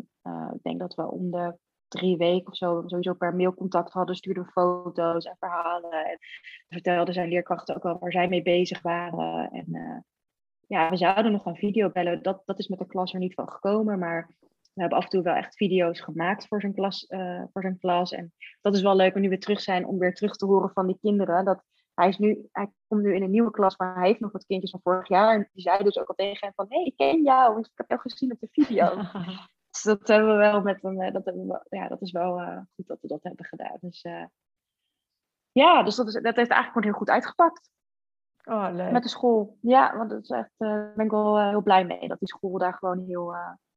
ik 0.54 0.64
denk 0.64 0.80
dat 0.80 0.96
we 0.96 1.12
om 1.12 1.32
de 1.32 1.58
drie 1.88 2.18
weken 2.18 2.48
of 2.48 2.58
zo 2.58 2.84
sowieso 2.86 3.14
per 3.14 3.36
mail 3.36 3.54
contact 3.54 3.92
hadden, 3.92 4.16
stuurden 4.16 4.46
foto's 4.46 5.26
en 5.26 5.36
verhalen. 5.40 5.92
En 5.92 6.18
vertelden 6.68 7.14
zijn 7.14 7.30
leerkrachten 7.30 7.76
ook 7.76 7.84
wel 7.84 8.00
waar 8.00 8.12
zij 8.12 8.28
mee 8.28 8.42
bezig 8.42 8.82
waren. 8.82 9.52
En 9.52 10.06
ja, 10.68 10.90
we 10.90 10.98
zouden 10.98 11.32
nog 11.32 11.46
een 11.46 11.56
video 11.56 11.90
bellen. 11.90 12.22
Dat, 12.22 12.42
dat 12.46 12.60
is 12.60 12.68
met 12.68 12.80
de 12.80 12.88
klas 12.88 13.14
er 13.14 13.20
niet 13.20 13.34
van 13.34 13.50
gekomen. 13.50 14.00
Maar 14.00 14.36
we 14.74 14.82
hebben 14.82 14.98
af 14.98 15.04
en 15.04 15.10
toe 15.10 15.22
wel 15.22 15.36
echt 15.36 15.56
video's 15.56 16.00
gemaakt 16.00 16.48
voor 16.48 16.62
zijn 16.62 16.74
klas. 16.74 17.06
Voor 17.54 17.62
zijn 17.62 17.80
klas. 17.80 18.12
En 18.12 18.34
dat 18.62 18.76
is 18.76 18.82
wel 18.82 18.96
leuk 18.96 19.16
om 19.16 19.22
nu 19.22 19.30
weer 19.30 19.40
terug 19.40 19.62
zijn. 19.62 19.86
Om 19.86 19.98
weer 19.98 20.14
terug 20.14 20.36
te 20.36 20.46
horen 20.46 20.72
van 20.74 20.88
die 20.88 20.98
kinderen. 21.02 21.46
Dat 21.46 21.64
hij, 21.96 22.08
is 22.08 22.18
nu, 22.18 22.48
hij 22.52 22.72
komt 22.88 23.02
nu 23.02 23.16
in 23.16 23.24
een 23.24 23.32
nieuwe 23.32 23.52
klas. 23.52 23.78
Maar 23.78 23.96
hij 23.96 24.08
heeft 24.08 24.20
nog 24.20 24.32
wat 24.32 24.46
kindjes 24.46 24.72
van 24.72 24.80
vorig 24.84 25.08
jaar. 25.08 25.34
En 25.34 25.50
die 25.52 25.62
zeiden 25.62 25.86
dus 25.86 25.98
ook 25.98 26.08
al 26.08 26.16
tegen 26.16 26.40
hem 26.40 26.54
van. 26.56 26.66
Hé, 26.70 26.76
hey, 26.76 26.86
ik 26.86 26.98
ken 26.98 27.24
jou. 27.24 27.60
Ik 27.60 27.70
heb 27.76 27.90
jou 27.90 28.02
gezien 28.02 28.32
op 28.32 28.40
de 28.40 28.48
video. 28.52 28.96
dus 29.72 29.84
dat 29.84 30.08
hebben 30.08 30.32
we 30.32 30.38
wel 30.38 30.62
met 30.62 30.84
een... 30.84 31.00
Eh, 31.02 31.14
dat, 31.14 31.26
hebben 31.26 31.48
we, 31.48 31.66
ja, 31.70 31.88
dat 31.88 32.02
is 32.02 32.12
wel 32.12 32.42
uh, 32.42 32.60
goed 32.76 32.88
dat 32.88 33.02
we 33.02 33.08
dat 33.08 33.24
hebben 33.24 33.46
gedaan. 33.46 33.78
Dus 33.80 34.02
ja, 35.52 35.84
dus 35.84 35.96
dat, 35.96 36.08
is, 36.08 36.14
dat 36.14 36.36
heeft 36.36 36.52
eigenlijk 36.52 36.68
gewoon 36.68 36.84
heel 36.84 36.98
goed 36.98 37.10
uitgepakt. 37.10 37.70
Oh, 38.44 38.68
leuk. 38.72 38.92
Met 38.92 39.04
de 39.04 39.10
school. 39.10 39.58
Ja, 39.62 39.98
want 39.98 40.10
dat 40.10 40.24
is 40.24 40.30
echt, 40.30 40.52
uh, 40.58 40.70
daar 40.70 40.94
ben 40.96 41.06
ik 41.06 41.12
wel 41.12 41.50
heel 41.50 41.62
blij 41.62 41.86
mee 41.86 42.08
dat 42.08 42.20
die 42.20 42.28
school 42.28 42.58
daar 42.58 42.74
gewoon 42.74 43.06
heel, 43.06 43.34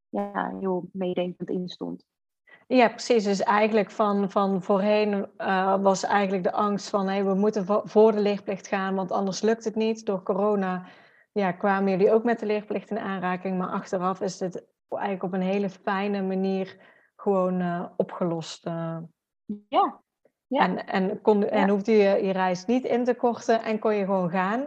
ja, 0.09 0.57
heel 0.59 0.89
meedenkend 0.93 1.49
in 1.49 1.69
stond. 1.69 2.05
Ja, 2.69 2.89
precies. 2.89 3.25
Dus 3.25 3.43
eigenlijk 3.43 3.91
van, 3.91 4.31
van 4.31 4.63
voorheen 4.63 5.29
uh, 5.39 5.83
was 5.83 6.05
eigenlijk 6.05 6.43
de 6.45 6.53
angst 6.53 6.89
van 6.89 7.09
hey, 7.09 7.25
we 7.25 7.35
moeten 7.35 7.67
voor 7.85 8.13
de 8.13 8.21
leerplicht 8.21 8.67
gaan, 8.67 8.95
want 8.95 9.13
anders 9.13 9.43
lukt 9.43 9.65
het 9.65 9.75
niet. 9.75 10.07
Door 10.07 10.23
corona 10.23 10.85
ja, 11.33 11.53
kwamen 11.53 11.91
jullie 11.91 12.13
ook 12.13 12.25
met 12.25 12.39
de 12.39 12.47
leerplicht 12.47 12.91
in 12.91 12.99
aanraking, 12.99 13.59
maar 13.59 13.69
achteraf 13.69 14.21
is 14.21 14.41
het 14.41 14.65
eigenlijk 14.89 15.23
op 15.23 15.33
een 15.33 15.47
hele 15.47 15.71
fijne 15.71 16.23
manier 16.23 16.77
gewoon 17.17 17.61
uh, 17.61 17.85
opgelost. 17.97 18.67
Uh. 18.67 18.99
Ja. 19.69 20.01
ja. 20.47 20.61
En, 20.61 20.87
en, 20.87 21.21
kon, 21.21 21.45
en 21.45 21.67
ja. 21.67 21.69
hoefde 21.69 21.93
je 21.93 22.25
je 22.27 22.33
reis 22.33 22.65
niet 22.65 22.85
in 22.85 23.05
te 23.05 23.15
korten 23.15 23.63
en 23.63 23.79
kon 23.79 23.95
je 23.95 24.05
gewoon 24.05 24.31
gaan. 24.31 24.65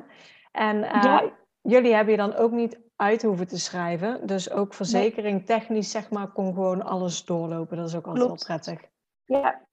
En 0.52 0.80
ja. 0.80 1.32
jullie 1.62 1.94
hebben 1.94 2.12
je 2.12 2.20
dan 2.20 2.36
ook 2.36 2.52
niet 2.52 2.80
uit 3.02 3.22
hoeven 3.22 3.48
te 3.48 3.60
schrijven. 3.60 4.28
Dus 4.28 4.52
ook 4.52 4.74
verzekering 4.74 5.46
technisch, 5.46 5.92
zeg 5.92 6.10
maar, 6.10 6.32
kon 6.32 6.54
gewoon 6.54 6.82
alles 6.82 7.26
doorlopen. 7.26 7.78
Dat 7.78 7.88
is 7.88 7.96
ook 7.96 8.08
altijd 8.08 8.28
wel 8.28 8.36
prettig. 8.36 8.90
Ja. 9.26 9.68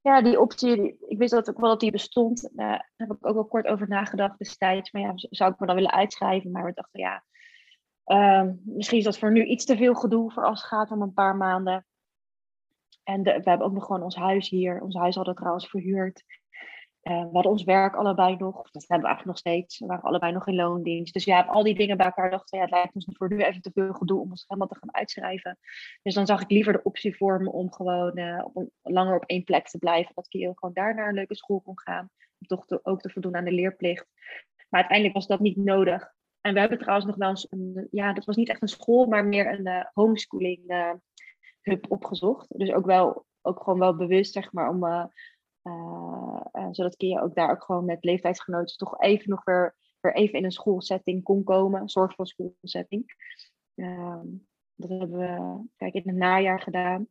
ja, 0.00 0.22
die 0.22 0.40
optie, 0.40 0.96
ik 1.06 1.18
wist 1.18 1.30
dat 1.30 1.50
ook 1.50 1.60
wel 1.60 1.70
dat 1.70 1.80
die 1.80 1.90
bestond. 1.90 2.50
Daar 2.52 2.90
heb 2.96 3.10
ik 3.10 3.26
ook 3.26 3.34
wel 3.34 3.44
kort 3.44 3.66
over 3.66 3.88
nagedacht 3.88 4.38
destijds. 4.38 4.92
Maar 4.92 5.02
ja, 5.02 5.12
zou 5.14 5.52
ik 5.52 5.58
me 5.58 5.66
dan 5.66 5.74
willen 5.74 5.92
uitschrijven? 5.92 6.50
Maar 6.50 6.64
we 6.64 6.72
dachten, 6.74 7.00
ja, 7.00 7.24
uh, 8.06 8.52
misschien 8.64 8.98
is 8.98 9.04
dat 9.04 9.18
voor 9.18 9.32
nu 9.32 9.44
iets 9.44 9.64
te 9.64 9.76
veel 9.76 9.94
gedoe 9.94 10.32
voor 10.32 10.44
als 10.44 10.60
het 10.60 10.68
gaat 10.68 10.90
om 10.90 11.02
een 11.02 11.12
paar 11.12 11.36
maanden. 11.36 11.86
En 13.02 13.22
de, 13.22 13.30
we 13.30 13.50
hebben 13.50 13.66
ook 13.66 13.72
nog 13.72 13.84
gewoon 13.84 14.02
ons 14.02 14.16
huis 14.16 14.48
hier. 14.48 14.80
Ons 14.80 14.94
huis 14.94 15.14
hadden 15.14 15.34
we 15.34 15.40
trouwens 15.40 15.68
verhuurd. 15.68 16.24
Uh, 17.10 17.22
we 17.22 17.30
hadden 17.32 17.52
ons 17.52 17.64
werk 17.64 17.94
allebei 17.94 18.36
nog, 18.36 18.70
dat 18.70 18.84
hebben 18.88 19.08
we 19.08 19.14
eigenlijk 19.14 19.24
nog 19.24 19.38
steeds. 19.38 19.78
We 19.78 19.86
waren 19.86 20.04
allebei 20.04 20.32
nog 20.32 20.46
in 20.46 20.54
loondienst. 20.54 21.12
Dus 21.12 21.24
ja, 21.24 21.40
al 21.40 21.62
die 21.62 21.74
dingen 21.74 21.96
bij 21.96 22.06
elkaar 22.06 22.30
dachten, 22.30 22.58
ja, 22.58 22.64
het 22.64 22.72
lijkt 22.72 22.94
ons 22.94 23.06
voor 23.12 23.28
nu 23.28 23.42
even 23.42 23.62
te 23.62 23.70
veel 23.74 23.92
gedoe 23.92 24.20
om 24.20 24.30
ons 24.30 24.44
helemaal 24.46 24.68
te 24.68 24.78
gaan 24.78 24.94
uitschrijven. 24.94 25.58
Dus 26.02 26.14
dan 26.14 26.26
zag 26.26 26.42
ik 26.42 26.50
liever 26.50 26.72
de 26.72 26.82
optie 26.82 27.16
voor 27.16 27.42
me 27.42 27.50
om 27.50 27.72
gewoon 27.72 28.18
uh, 28.18 28.44
op 28.44 28.56
een, 28.56 28.70
langer 28.82 29.16
op 29.16 29.24
één 29.24 29.44
plek 29.44 29.68
te 29.68 29.78
blijven. 29.78 30.12
Dat 30.14 30.26
ik 30.28 30.40
gewoon 30.54 30.74
daar 30.74 30.94
naar 30.94 31.08
een 31.08 31.14
leuke 31.14 31.34
school 31.34 31.60
kon 31.60 31.80
gaan. 31.80 32.10
Om 32.38 32.46
toch 32.46 32.66
te, 32.66 32.80
ook 32.82 33.00
te 33.00 33.10
voldoen 33.10 33.36
aan 33.36 33.44
de 33.44 33.52
leerplicht. 33.52 34.06
Maar 34.68 34.80
uiteindelijk 34.80 35.16
was 35.16 35.26
dat 35.26 35.40
niet 35.40 35.56
nodig. 35.56 36.12
En 36.40 36.54
we 36.54 36.60
hebben 36.60 36.78
trouwens 36.78 37.06
nog 37.06 37.16
wel 37.16 37.28
eens 37.28 37.46
een, 37.50 37.88
ja, 37.90 38.12
dat 38.12 38.24
was 38.24 38.36
niet 38.36 38.48
echt 38.48 38.62
een 38.62 38.68
school, 38.68 39.06
maar 39.06 39.24
meer 39.24 39.52
een 39.52 39.68
uh, 39.68 39.84
homeschooling 39.92 40.92
hub 41.60 41.90
opgezocht. 41.90 42.58
Dus 42.58 42.72
ook 42.72 42.86
wel, 42.86 43.26
ook 43.42 43.62
gewoon 43.62 43.78
wel 43.78 43.96
bewust, 43.96 44.32
zeg 44.32 44.52
maar, 44.52 44.68
om 44.68 45.10
uh, 45.66 46.40
uh, 46.52 46.68
zodat 46.70 46.94
je 46.96 47.20
ook 47.20 47.34
daar 47.34 47.50
ook 47.50 47.64
gewoon 47.64 47.84
met 47.84 48.04
leeftijdsgenoten 48.04 48.76
toch 48.76 49.00
even 49.00 49.30
nog 49.30 49.44
weer, 49.44 49.76
weer 50.00 50.14
even 50.14 50.38
in 50.38 50.44
een 50.44 50.52
schoolsetting 50.52 51.22
kon 51.22 51.44
komen. 51.44 51.80
Een 51.80 51.88
soort 51.88 52.14
van 52.14 52.26
schoolsetting. 52.26 53.14
Uh, 53.74 54.20
dat 54.74 54.90
hebben 54.90 55.18
we 55.18 55.64
kijk, 55.76 55.94
in 55.94 56.02
het 56.06 56.16
najaar 56.16 56.60
gedaan. 56.60 57.06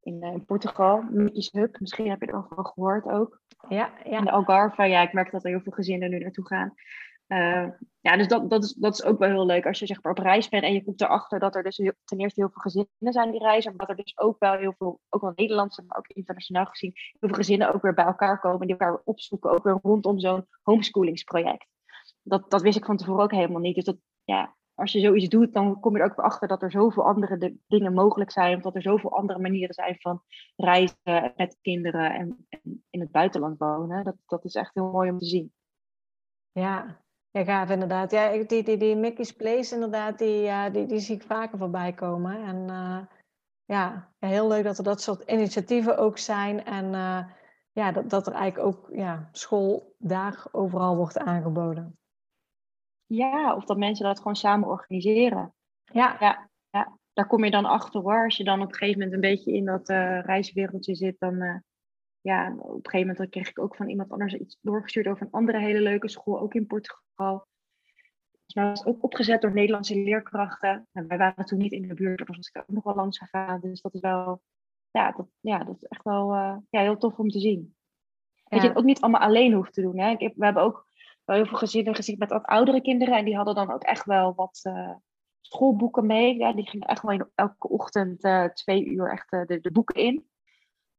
In, 0.00 0.22
in 0.22 0.44
Portugal, 0.44 1.02
Mickey's 1.10 1.52
Hub. 1.52 1.80
Misschien 1.80 2.08
heb 2.08 2.20
je 2.20 2.26
er 2.26 2.36
ook 2.36 2.54
wel 2.54 2.64
gehoord 2.64 3.04
ook. 3.04 3.40
Ja, 3.68 3.92
ja. 4.04 4.18
In 4.18 4.24
de 4.24 4.30
Algarve. 4.30 4.82
Ja, 4.82 5.02
ik 5.02 5.12
merk 5.12 5.30
dat 5.30 5.44
er 5.44 5.50
heel 5.50 5.60
veel 5.60 5.72
gezinnen 5.72 6.10
nu 6.10 6.18
naartoe 6.18 6.46
gaan. 6.46 6.74
Uh, 7.28 7.68
ja, 8.00 8.16
dus 8.16 8.28
dat, 8.28 8.50
dat, 8.50 8.64
is, 8.64 8.72
dat 8.72 8.94
is 8.94 9.04
ook 9.04 9.18
wel 9.18 9.28
heel 9.28 9.46
leuk 9.46 9.66
als 9.66 9.78
je 9.78 9.86
zeg 9.86 10.02
op 10.02 10.18
reis 10.18 10.48
bent 10.48 10.62
en 10.62 10.72
je 10.72 10.84
komt 10.84 11.00
erachter 11.00 11.38
dat 11.38 11.54
er 11.54 11.62
dus 11.62 11.76
ten 11.76 12.18
eerste 12.18 12.40
heel 12.40 12.50
veel 12.52 12.62
gezinnen 12.62 13.12
zijn 13.12 13.30
die 13.30 13.40
reizen, 13.40 13.76
maar 13.76 13.86
dat 13.86 13.98
er 13.98 14.04
dus 14.04 14.18
ook 14.18 14.38
wel 14.38 14.52
heel 14.52 14.74
veel, 14.78 15.00
ook 15.08 15.20
wel 15.20 15.32
Nederlandse, 15.34 15.84
maar 15.86 15.98
ook 15.98 16.08
internationaal 16.08 16.66
gezien, 16.66 16.92
heel 16.94 17.28
veel 17.28 17.38
gezinnen 17.38 17.74
ook 17.74 17.82
weer 17.82 17.94
bij 17.94 18.04
elkaar 18.04 18.40
komen 18.40 18.66
die 18.66 18.76
elkaar 18.76 19.00
opzoeken, 19.04 19.50
ook 19.50 19.64
weer 19.64 19.78
rondom 19.82 20.18
zo'n 20.18 20.46
homeschoolingsproject. 20.62 21.66
Dat, 22.22 22.50
dat 22.50 22.62
wist 22.62 22.76
ik 22.76 22.84
van 22.84 22.96
tevoren 22.96 23.22
ook 23.22 23.32
helemaal 23.32 23.60
niet. 23.60 23.74
Dus 23.74 23.84
dat, 23.84 23.96
ja, 24.24 24.56
als 24.74 24.92
je 24.92 25.00
zoiets 25.00 25.28
doet, 25.28 25.52
dan 25.52 25.80
kom 25.80 25.96
je 25.96 26.02
er 26.02 26.10
ook 26.10 26.16
weer 26.16 26.24
achter 26.24 26.48
dat 26.48 26.62
er 26.62 26.70
zoveel 26.70 27.06
andere 27.06 27.36
de, 27.36 27.56
dingen 27.66 27.92
mogelijk 27.92 28.30
zijn, 28.30 28.60
dat 28.60 28.74
er 28.74 28.82
zoveel 28.82 29.16
andere 29.16 29.38
manieren 29.38 29.74
zijn 29.74 29.96
van 29.98 30.22
reizen 30.56 31.32
met 31.36 31.58
kinderen 31.60 32.14
en, 32.14 32.46
en 32.48 32.84
in 32.90 33.00
het 33.00 33.10
buitenland 33.10 33.58
wonen. 33.58 34.04
Dat, 34.04 34.16
dat 34.26 34.44
is 34.44 34.54
echt 34.54 34.74
heel 34.74 34.90
mooi 34.90 35.10
om 35.10 35.18
te 35.18 35.26
zien. 35.26 35.52
Ja, 36.52 37.04
ja, 37.36 37.44
gaaf 37.44 37.70
inderdaad. 37.70 38.10
Ja, 38.10 38.44
die, 38.44 38.62
die, 38.62 38.76
die 38.76 38.96
Mickey's 38.96 39.32
Place 39.32 39.74
inderdaad, 39.74 40.18
die, 40.18 40.40
ja, 40.40 40.70
die, 40.70 40.86
die 40.86 40.98
zie 40.98 41.14
ik 41.16 41.22
vaker 41.22 41.58
voorbij 41.58 41.92
komen. 41.92 42.42
En 42.42 42.56
uh, 42.68 42.98
ja, 43.64 44.12
heel 44.18 44.48
leuk 44.48 44.64
dat 44.64 44.78
er 44.78 44.84
dat 44.84 45.02
soort 45.02 45.30
initiatieven 45.30 45.98
ook 45.98 46.18
zijn. 46.18 46.64
En 46.64 46.84
uh, 46.84 47.24
ja, 47.72 47.92
dat, 47.92 48.10
dat 48.10 48.26
er 48.26 48.32
eigenlijk 48.32 48.68
ook 48.68 48.88
ja, 48.92 49.28
school 49.32 49.94
daar 49.98 50.46
overal 50.52 50.96
wordt 50.96 51.18
aangeboden. 51.18 51.98
Ja, 53.06 53.54
of 53.54 53.64
dat 53.64 53.76
mensen 53.76 54.04
dat 54.04 54.18
gewoon 54.18 54.36
samen 54.36 54.68
organiseren. 54.68 55.54
Ja. 55.84 56.16
ja, 56.20 56.50
ja. 56.70 56.98
Daar 57.12 57.26
kom 57.26 57.44
je 57.44 57.50
dan 57.50 57.64
achter 57.64 58.00
hoor. 58.00 58.24
Als 58.24 58.36
je 58.36 58.44
dan 58.44 58.62
op 58.62 58.68
een 58.68 58.74
gegeven 58.74 58.98
moment 58.98 59.14
een 59.14 59.30
beetje 59.30 59.52
in 59.52 59.64
dat 59.64 59.88
uh, 59.88 60.20
reiswereldje 60.20 60.94
zit, 60.94 61.18
dan 61.18 61.62
ja, 62.20 62.54
op 62.58 62.84
een 62.84 62.90
gegeven 62.90 63.12
moment 63.12 63.30
kreeg 63.30 63.48
ik 63.48 63.58
ook 63.58 63.76
van 63.76 63.88
iemand 63.88 64.10
anders 64.10 64.34
iets 64.34 64.58
doorgestuurd 64.60 65.06
over 65.06 65.26
een 65.26 65.32
andere 65.32 65.58
hele 65.58 65.80
leuke 65.80 66.08
school, 66.08 66.40
ook 66.40 66.54
in 66.54 66.66
Portugal. 66.66 67.04
Was 68.46 68.84
ook 68.84 69.02
opgezet 69.02 69.40
door 69.40 69.52
Nederlandse 69.52 69.94
leerkrachten. 69.94 70.88
En 70.92 71.06
wij 71.06 71.18
waren 71.18 71.44
toen 71.44 71.58
niet 71.58 71.72
in 71.72 71.88
de 71.88 71.94
buurt, 71.94 72.18
daar 72.18 72.26
was 72.26 72.48
ik 72.48 72.56
ook 72.56 72.68
nog 72.68 72.84
wel 72.84 72.94
langs 72.94 73.18
gegaan. 73.18 73.60
Dus 73.60 73.80
dat 73.80 73.94
is 73.94 74.00
wel, 74.00 74.42
ja, 74.90 75.12
dat, 75.12 75.26
ja, 75.40 75.64
dat 75.64 75.76
is 75.76 75.84
echt 75.84 76.02
wel 76.04 76.34
uh, 76.34 76.56
ja, 76.70 76.80
heel 76.80 76.96
tof 76.96 77.18
om 77.18 77.28
te 77.28 77.40
zien. 77.40 77.76
Ja. 78.34 78.42
Dat 78.48 78.62
je 78.62 78.68
het 78.68 78.76
ook 78.76 78.84
niet 78.84 79.00
allemaal 79.00 79.20
alleen 79.20 79.52
hoeft 79.52 79.72
te 79.72 79.82
doen. 79.82 79.98
Hè? 79.98 80.10
Ik 80.10 80.20
heb, 80.20 80.32
we 80.36 80.44
hebben 80.44 80.62
ook 80.62 80.86
wel 81.24 81.36
heel 81.36 81.46
veel 81.46 81.58
gezinnen 81.58 81.94
gezien 81.94 82.18
met 82.18 82.30
wat 82.30 82.44
oudere 82.44 82.80
kinderen. 82.80 83.16
En 83.16 83.24
die 83.24 83.36
hadden 83.36 83.54
dan 83.54 83.70
ook 83.70 83.82
echt 83.82 84.04
wel 84.04 84.34
wat 84.34 84.60
uh, 84.62 84.94
schoolboeken 85.40 86.06
mee. 86.06 86.36
Ja, 86.36 86.52
die 86.52 86.68
gingen 86.68 86.88
echt 86.88 87.02
wel 87.02 87.30
elke 87.34 87.68
ochtend 87.68 88.24
uh, 88.24 88.44
twee 88.44 88.84
uur 88.84 89.10
echt 89.10 89.30
de, 89.30 89.60
de 89.60 89.72
boeken 89.72 89.94
in. 89.94 90.28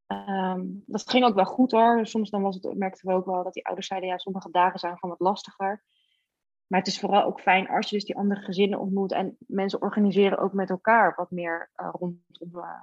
Um, 0.08 0.84
dat 0.86 1.10
ging 1.10 1.25
ook 1.25 1.36
wel 1.36 1.45
goed 1.45 1.71
hoor. 1.71 2.06
Soms 2.06 2.30
dan 2.30 2.41
was 2.41 2.56
het, 2.56 2.77
merkten 2.77 3.08
we 3.08 3.13
ook 3.13 3.25
wel 3.25 3.43
dat 3.43 3.53
die 3.53 3.65
ouders 3.65 3.88
zeiden, 3.88 4.10
ja, 4.10 4.17
sommige 4.17 4.51
dagen 4.51 4.80
zijn 4.80 4.97
gewoon 4.97 5.15
wat 5.17 5.27
lastiger. 5.27 5.84
Maar 6.67 6.80
het 6.80 6.88
is 6.88 6.99
vooral 6.99 7.23
ook 7.23 7.41
fijn 7.41 7.67
als 7.67 7.89
je 7.89 7.95
dus 7.95 8.06
die 8.06 8.17
andere 8.17 8.41
gezinnen 8.41 8.80
ontmoet 8.80 9.12
en 9.12 9.38
mensen 9.39 9.82
organiseren 9.82 10.38
ook 10.38 10.53
met 10.53 10.69
elkaar 10.69 11.13
wat 11.15 11.32
meer 11.32 11.69
uh, 11.77 11.89
rondom 11.91 12.23
uh, 12.53 12.80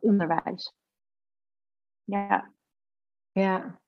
onderwijs. 0.00 0.74
Ja. 2.04 2.50
Ja. 3.32 3.78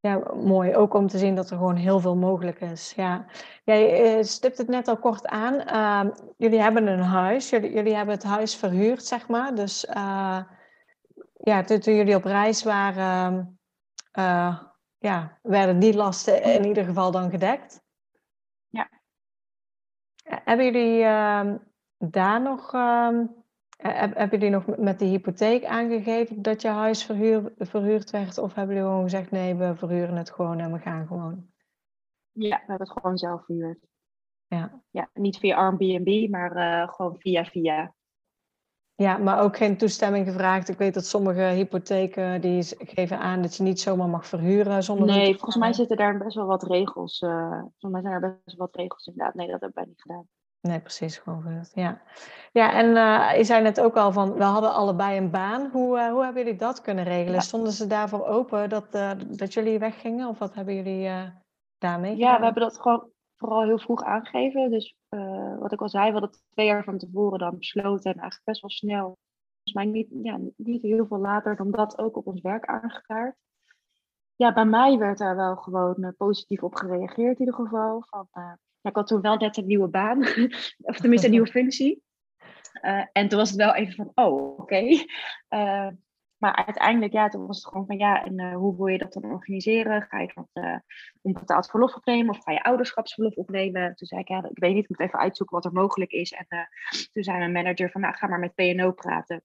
Ja, 0.00 0.34
mooi. 0.34 0.74
Ook 0.74 0.94
om 0.94 1.06
te 1.06 1.18
zien 1.18 1.34
dat 1.34 1.50
er 1.50 1.56
gewoon 1.56 1.76
heel 1.76 2.00
veel 2.00 2.16
mogelijk 2.16 2.60
is. 2.60 2.92
Ja. 2.96 3.26
Jij 3.64 4.16
uh, 4.16 4.22
stipt 4.22 4.58
het 4.58 4.68
net 4.68 4.88
al 4.88 4.98
kort 4.98 5.26
aan. 5.26 5.54
Uh, 5.54 6.14
jullie 6.36 6.60
hebben 6.60 6.86
een 6.86 7.02
huis. 7.02 7.50
Jullie, 7.50 7.72
jullie 7.72 7.94
hebben 7.94 8.14
het 8.14 8.24
huis 8.24 8.56
verhuurd, 8.56 9.04
zeg 9.04 9.28
maar. 9.28 9.54
Dus 9.54 9.86
ja, 11.38 11.62
toen, 11.64 11.78
toen, 11.78 11.94
jullie 11.94 12.14
op 12.14 12.24
reis 12.24 12.62
waren, 12.62 13.58
uh, 14.18 14.58
ja, 14.98 15.38
werden 15.42 15.78
die 15.78 15.94
lasten 15.94 16.42
in 16.42 16.64
ieder 16.64 16.84
geval 16.84 17.10
dan 17.10 17.30
gedekt. 17.30 17.86
Hebben 20.28 20.64
jullie 20.64 21.00
uh, 21.00 21.54
daar 21.98 22.42
nog, 22.42 22.72
heb, 23.76 24.14
hebben 24.14 24.38
jullie 24.38 24.50
nog 24.50 24.76
met 24.76 24.98
de 24.98 25.04
hypotheek 25.04 25.64
aangegeven 25.64 26.42
dat 26.42 26.62
je 26.62 26.68
huis 26.68 27.04
verhuur, 27.04 27.52
verhuurd 27.58 28.10
werd? 28.10 28.38
Of 28.38 28.54
hebben 28.54 28.74
jullie 28.74 28.90
gewoon 28.90 29.04
gezegd, 29.04 29.30
nee, 29.30 29.54
we 29.54 29.76
verhuren 29.76 30.16
het 30.16 30.30
gewoon 30.30 30.58
en 30.58 30.72
we 30.72 30.78
gaan 30.78 31.06
gewoon? 31.06 31.46
Ja, 32.32 32.56
we 32.56 32.64
hebben 32.66 32.86
het 32.86 33.00
gewoon 33.00 33.18
zelf 33.18 33.44
verhuurd. 33.44 33.86
Ja. 34.46 34.82
ja 34.90 35.10
niet 35.14 35.38
via 35.38 35.56
Airbnb, 35.56 36.30
maar 36.30 36.56
uh, 36.56 36.88
gewoon 36.94 37.16
via 37.18 37.44
via. 37.44 37.94
Ja, 39.02 39.16
maar 39.16 39.40
ook 39.40 39.56
geen 39.56 39.76
toestemming 39.76 40.26
gevraagd. 40.26 40.68
Ik 40.68 40.78
weet 40.78 40.94
dat 40.94 41.06
sommige 41.06 41.40
hypotheken 41.40 42.40
die 42.40 42.64
geven 42.78 43.18
aan 43.18 43.42
dat 43.42 43.56
je 43.56 43.62
niet 43.62 43.80
zomaar 43.80 44.08
mag 44.08 44.26
verhuren 44.26 44.82
zonder. 44.82 45.06
Nee, 45.06 45.32
volgens 45.32 45.56
mij 45.56 45.72
zitten 45.72 45.96
daar 45.96 46.18
best 46.18 46.36
wel 46.36 46.46
wat 46.46 46.62
regels. 46.62 47.20
Uh, 47.20 47.50
volgens 47.50 47.92
mij 47.92 48.00
zijn 48.00 48.12
er 48.12 48.40
best 48.44 48.56
wel 48.56 48.66
wat 48.66 48.76
regels 48.76 49.06
inderdaad. 49.06 49.34
Nee, 49.34 49.46
dat 49.46 49.60
hebben 49.60 49.82
wij 49.82 49.84
niet 49.88 50.02
gedaan. 50.02 50.28
Nee, 50.60 50.80
precies, 50.80 51.18
gewoon. 51.18 51.66
Ja, 51.72 52.00
ja 52.52 52.72
en 52.72 52.86
uh, 52.86 53.36
je 53.36 53.44
zei 53.44 53.62
net 53.62 53.80
ook 53.80 53.96
al 53.96 54.12
van, 54.12 54.32
we 54.32 54.44
hadden 54.44 54.74
allebei 54.74 55.18
een 55.18 55.30
baan. 55.30 55.68
Hoe, 55.72 55.98
uh, 55.98 56.10
hoe 56.10 56.24
hebben 56.24 56.42
jullie 56.42 56.58
dat 56.58 56.80
kunnen 56.80 57.04
regelen? 57.04 57.34
Ja. 57.34 57.40
Stonden 57.40 57.72
ze 57.72 57.86
daarvoor 57.86 58.26
open 58.26 58.68
dat, 58.68 58.92
dat 59.28 59.54
jullie 59.54 59.78
weggingen? 59.78 60.28
Of 60.28 60.38
wat 60.38 60.54
hebben 60.54 60.74
jullie 60.74 61.10
daarmee 61.78 62.14
gedaan? 62.14 62.32
Ja, 62.32 62.38
we 62.38 62.44
hebben 62.44 62.62
dat 62.62 62.80
gewoon 62.80 63.10
vooral 63.38 63.62
heel 63.62 63.78
vroeg 63.78 64.02
aangegeven. 64.02 64.70
Dus 64.70 64.96
uh, 65.10 65.58
wat 65.58 65.72
ik 65.72 65.80
al 65.82 65.88
zei, 65.88 66.06
we 66.06 66.18
hadden 66.18 66.40
twee 66.50 66.66
jaar 66.66 66.84
van 66.84 66.98
tevoren 66.98 67.38
dan 67.38 67.58
besloten 67.58 68.12
en 68.12 68.18
eigenlijk 68.18 68.44
best 68.44 68.60
wel 68.60 68.70
snel. 68.70 69.18
Volgens 69.62 69.72
mij 69.72 69.84
niet, 69.84 70.08
ja, 70.22 70.38
niet 70.56 70.82
heel 70.82 71.06
veel 71.06 71.18
later 71.18 71.56
dan 71.56 71.70
dat 71.70 71.98
ook 71.98 72.16
op 72.16 72.26
ons 72.26 72.40
werk 72.40 72.64
aangekaart. 72.64 73.36
Ja, 74.36 74.52
bij 74.52 74.64
mij 74.64 74.98
werd 74.98 75.18
daar 75.18 75.36
wel 75.36 75.56
gewoon 75.56 75.96
uh, 75.98 76.08
positief 76.16 76.62
op 76.62 76.74
gereageerd 76.74 77.38
in 77.38 77.46
ieder 77.46 77.54
geval. 77.54 78.04
Van, 78.06 78.28
uh, 78.32 78.52
ik 78.80 78.94
had 78.96 79.06
toen 79.06 79.20
wel 79.20 79.36
net 79.36 79.56
een 79.56 79.66
nieuwe 79.66 79.88
baan, 79.88 80.18
of 80.90 80.96
tenminste 80.96 81.26
een 81.26 81.32
nieuwe 81.32 81.50
functie. 81.50 82.02
en 83.12 83.28
toen 83.28 83.38
was 83.38 83.48
het 83.48 83.58
wel 83.58 83.74
even 83.74 83.94
van, 83.94 84.10
oh, 84.14 84.58
oké. 84.58 84.62
Okay. 84.62 85.06
Maar 86.38 86.64
uiteindelijk, 86.66 87.12
ja, 87.12 87.28
toen 87.28 87.46
was 87.46 87.56
het 87.56 87.66
gewoon 87.66 87.86
van 87.86 87.98
ja, 87.98 88.24
en 88.24 88.52
hoe 88.52 88.76
wil 88.76 88.86
je 88.86 88.98
dat 88.98 89.12
dan 89.12 89.24
organiseren? 89.24 90.02
Ga 90.02 90.20
je 90.20 90.32
dat 90.34 90.64
uh, 90.64 90.76
onbetaald 91.22 91.70
verlof 91.70 91.94
opnemen 91.94 92.34
of 92.34 92.42
ga 92.42 92.52
je 92.52 92.62
ouderschapsverlof 92.62 93.34
opnemen? 93.34 93.94
Toen 93.94 94.06
zei 94.06 94.20
ik, 94.20 94.28
ja, 94.28 94.48
ik 94.50 94.58
weet 94.58 94.74
niet, 94.74 94.82
ik 94.82 94.88
moet 94.88 95.00
even 95.00 95.18
uitzoeken 95.18 95.56
wat 95.56 95.64
er 95.64 95.72
mogelijk 95.72 96.10
is. 96.10 96.32
En 96.32 96.46
toen 97.12 97.22
zei 97.22 97.38
mijn 97.38 97.52
manager 97.52 97.90
van, 97.90 98.00
nou, 98.00 98.14
ga 98.14 98.26
maar 98.26 98.38
met 98.38 98.54
PNO 98.54 98.92
praten. 98.92 99.42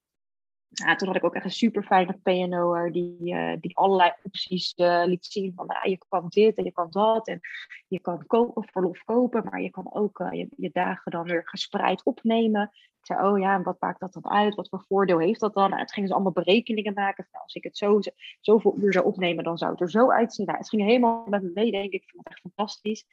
Toen 0.96 1.06
had 1.06 1.16
ik 1.16 1.24
ook 1.24 1.34
echt 1.34 1.44
een 1.44 1.50
super 1.50 1.82
fijne 1.82 2.18
PNO'er 2.22 2.92
die, 2.92 3.34
die 3.60 3.76
allerlei 3.76 4.12
opties 4.22 4.72
liet 4.76 5.26
zien. 5.26 5.52
Van 5.54 5.66
nou, 5.66 5.90
je 5.90 5.98
kan 6.08 6.26
dit 6.28 6.56
en 6.56 6.64
je 6.64 6.72
kan 6.72 6.90
dat. 6.90 7.28
En 7.28 7.40
je 7.88 8.00
kan 8.00 8.26
kopen, 8.26 8.64
verlof 8.64 9.04
kopen, 9.04 9.44
maar 9.44 9.60
je 9.60 9.70
kan 9.70 9.94
ook 9.94 10.18
je, 10.30 10.48
je, 10.56 10.70
dagen 10.72 11.12
dan 11.12 11.24
weer 11.24 11.48
gespreid 11.48 12.04
opnemen. 12.04 12.70
Ik 13.04 13.16
zei, 13.16 13.28
oh 13.28 13.38
ja, 13.38 13.62
wat 13.62 13.80
maakt 13.80 14.00
dat 14.00 14.12
dan 14.12 14.30
uit? 14.30 14.54
Wat 14.54 14.68
voor 14.68 14.84
voordeel 14.88 15.18
heeft 15.18 15.40
dat 15.40 15.54
dan? 15.54 15.68
Nou, 15.68 15.80
het 15.80 15.92
gingen 15.92 16.08
ze 16.08 16.14
allemaal 16.14 16.32
berekeningen 16.32 16.94
maken. 16.94 17.28
Als 17.32 17.54
ik 17.54 17.64
het 17.64 17.76
zo, 17.76 17.98
zoveel 18.40 18.76
uur 18.78 18.92
zou 18.92 19.04
opnemen, 19.04 19.44
dan 19.44 19.58
zou 19.58 19.70
het 19.70 19.80
er 19.80 19.90
zo 19.90 20.10
uitzien. 20.10 20.46
Nou, 20.46 20.58
het 20.58 20.68
ging 20.68 20.82
helemaal 20.82 21.26
met 21.28 21.42
me 21.42 21.50
mee, 21.54 21.70
denk 21.70 21.92
ik. 21.92 22.02
Ik 22.02 22.10
vond 22.10 22.24
het 22.24 22.32
echt 22.32 22.42
fantastisch. 22.42 23.06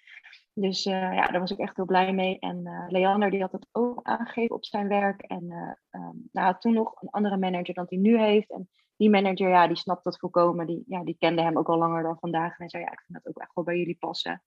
Dus 0.54 0.86
uh, 0.86 0.94
ja, 0.94 1.28
daar 1.28 1.40
was 1.40 1.52
ik 1.52 1.58
echt 1.58 1.76
heel 1.76 1.86
blij 1.86 2.14
mee. 2.14 2.40
En 2.40 2.58
uh, 2.64 2.86
Leander 2.88 3.32
die 3.32 3.42
had 3.42 3.52
het 3.52 3.68
ook 3.72 4.00
aangegeven 4.04 4.56
op 4.56 4.66
zijn 4.66 4.88
werk. 4.88 5.22
En 5.22 5.44
uh, 5.92 6.10
nou, 6.32 6.56
toen 6.60 6.74
nog 6.74 7.02
een 7.02 7.10
andere 7.10 7.38
manager 7.38 7.74
dan 7.74 7.86
hij 7.90 7.98
nu 7.98 8.20
heeft. 8.20 8.52
En 8.52 8.70
die 8.96 9.10
manager, 9.10 9.50
ja, 9.50 9.68
die 9.68 9.78
snapt 9.78 10.04
dat 10.04 10.20
volkomen. 10.20 10.68
Die, 10.68 10.84
ja, 10.88 11.04
die 11.04 11.16
kende 11.20 11.42
hem 11.42 11.58
ook 11.58 11.70
al 11.70 11.78
langer 11.78 12.04
dan 12.04 12.18
vandaag. 12.20 12.50
En 12.50 12.56
hij 12.58 12.70
zei, 12.70 12.84
ja, 12.84 12.92
ik 12.92 13.04
vind 13.06 13.24
dat 13.24 13.28
ook 13.28 13.42
echt 13.42 13.54
wel 13.54 13.64
bij 13.64 13.78
jullie 13.78 13.98
passen. 14.00 14.44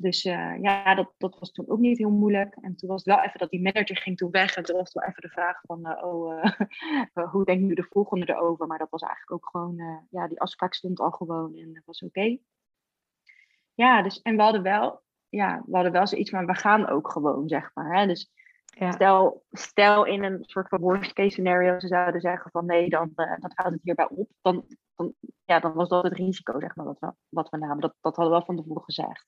Dus 0.00 0.22
ja, 0.22 0.94
dat, 0.94 1.12
dat 1.18 1.38
was 1.38 1.52
toen 1.52 1.68
ook 1.68 1.78
niet 1.78 1.98
heel 1.98 2.10
moeilijk. 2.10 2.56
En 2.60 2.76
toen 2.76 2.88
was 2.88 3.04
het 3.04 3.14
wel 3.14 3.24
even 3.24 3.38
dat 3.38 3.50
die 3.50 3.62
manager 3.62 3.96
ging 3.96 4.16
toen 4.16 4.30
weg. 4.30 4.56
En 4.56 4.62
toen 4.62 4.76
was 4.76 4.92
het 4.92 4.94
wel 4.94 5.08
even 5.08 5.22
de 5.22 5.28
vraag 5.28 5.60
van, 5.60 6.02
oh, 6.04 6.44
hoe 7.32 7.44
denkt 7.44 7.62
nu 7.62 7.74
de 7.74 7.86
volgende 7.90 8.28
erover? 8.28 8.66
Maar 8.66 8.78
dat 8.78 8.90
was 8.90 9.02
eigenlijk 9.02 9.32
ook 9.32 9.50
gewoon, 9.50 10.06
ja, 10.10 10.28
die 10.28 10.40
afspraak 10.40 10.74
stond 10.74 11.00
al 11.00 11.10
gewoon 11.10 11.56
en 11.56 11.72
dat 11.72 11.84
was 11.84 12.02
oké. 12.02 12.18
Okay. 12.18 12.40
Ja, 13.74 14.02
dus, 14.02 14.22
en 14.22 14.36
we 14.36 14.42
hadden 14.42 14.62
wel 14.62 15.02
ja, 15.28 15.62
we 15.66 15.74
hadden 15.74 15.92
wel 15.92 16.06
zoiets 16.06 16.30
van, 16.30 16.46
we 16.46 16.54
gaan 16.54 16.88
ook 16.88 17.12
gewoon, 17.12 17.48
zeg 17.48 17.70
maar. 17.74 17.96
Hè? 17.96 18.06
Dus 18.06 18.30
ja. 18.64 18.92
stel, 18.92 19.44
stel 19.50 20.04
in 20.04 20.22
een 20.22 20.44
soort 20.44 20.68
van 20.68 20.80
worst 20.80 21.12
case 21.12 21.30
scenario, 21.30 21.80
ze 21.80 21.86
zouden 21.86 22.20
zeggen 22.20 22.50
van 22.50 22.66
nee, 22.66 22.88
dan, 22.88 23.12
uh, 23.16 23.36
dan 23.40 23.50
houdt 23.54 23.74
het 23.74 23.82
hierbij 23.82 24.08
op. 24.08 24.30
Dan, 24.40 24.64
dan, 24.94 25.14
ja, 25.44 25.60
dan 25.60 25.72
was 25.72 25.88
dat 25.88 26.04
het 26.04 26.12
risico, 26.12 26.60
zeg 26.60 26.76
maar, 26.76 26.86
wat 26.86 26.98
we, 26.98 27.12
wat 27.28 27.48
we 27.48 27.56
namen. 27.56 27.80
Dat, 27.80 27.94
dat 28.00 28.16
hadden 28.16 28.34
we 28.34 28.38
wel 28.38 28.46
van 28.46 28.56
tevoren 28.56 28.82
gezegd. 28.82 29.26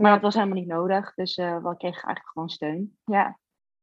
Maar 0.00 0.12
dat 0.12 0.20
was 0.20 0.34
helemaal 0.34 0.58
niet 0.58 0.68
nodig, 0.68 1.14
dus 1.14 1.36
uh, 1.36 1.46
we 1.46 1.76
kregen 1.76 2.02
eigenlijk 2.02 2.28
gewoon 2.32 2.48
steun. 2.48 2.96
Ja. 3.04 3.38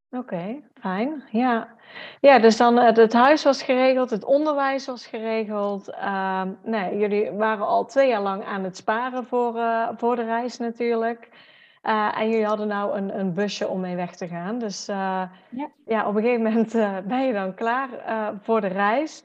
Oké, 0.10 0.62
fijn. 0.74 1.24
Ja. 1.32 1.76
ja, 2.19 2.39
dus 2.39 2.58
dan 2.58 2.78
het, 2.78 2.97
het, 2.97 3.13
huis 3.13 3.43
was 3.43 3.63
geregeld, 3.63 4.10
het 4.10 4.24
onderwijs 4.24 4.86
was 4.86 5.06
geregeld. 5.06 5.89
Uh, 5.89 6.43
nee, 6.63 6.97
jullie 6.97 7.32
waren 7.32 7.65
al 7.65 7.86
twee 7.86 8.10
jaar 8.10 8.21
lang 8.21 8.43
aan 8.43 8.63
het 8.63 8.78
sparen 8.78 9.26
voor, 9.26 9.56
uh, 9.56 9.89
voor 9.95 10.15
de 10.15 10.24
reis 10.24 10.58
natuurlijk. 10.58 11.30
Uh, 11.84 12.19
en 12.19 12.30
jullie 12.30 12.45
hadden 12.45 12.67
nou 12.67 12.97
een, 12.97 13.19
een 13.19 13.34
busje 13.34 13.67
om 13.67 13.80
mee 13.80 13.95
weg 13.95 14.15
te 14.15 14.28
gaan. 14.28 14.60
Dus 14.60 14.86
ja. 14.86 15.32
ja. 15.86 16.08
op 16.08 16.15
een 16.15 16.21
gegeven 16.21 16.43
moment 16.43 16.71
ben 17.08 17.26
je 17.26 17.34
dan 17.34 17.54
klaar 17.54 17.89
voor 18.41 18.62
de 18.62 18.67
reis. 18.67 19.24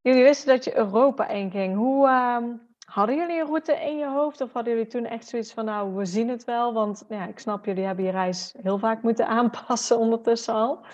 Jullie 0.00 0.22
wisten 0.22 0.48
dat 0.48 0.64
je 0.64 0.76
Europa 0.76 1.28
inging. 1.28 1.76
Hoe, 1.76 2.08
ehm, 2.08 2.44
Hadden 2.90 3.16
jullie 3.16 3.40
een 3.40 3.46
route 3.46 3.72
in 3.72 3.98
je 3.98 4.08
hoofd 4.08 4.40
of 4.40 4.52
hadden 4.52 4.72
jullie 4.72 4.88
toen 4.88 5.04
echt 5.04 5.28
zoiets 5.28 5.52
van, 5.52 5.64
nou, 5.64 5.94
we 5.94 6.04
zien 6.04 6.28
het 6.28 6.44
wel? 6.44 6.72
Want 6.72 7.04
ja, 7.08 7.26
ik 7.26 7.38
snap, 7.38 7.64
jullie 7.64 7.84
hebben 7.84 8.04
je 8.04 8.10
reis 8.10 8.54
heel 8.62 8.78
vaak 8.78 9.02
moeten 9.02 9.26
aanpassen 9.38 9.98
ondertussen 9.98 10.54
al. 10.54 10.84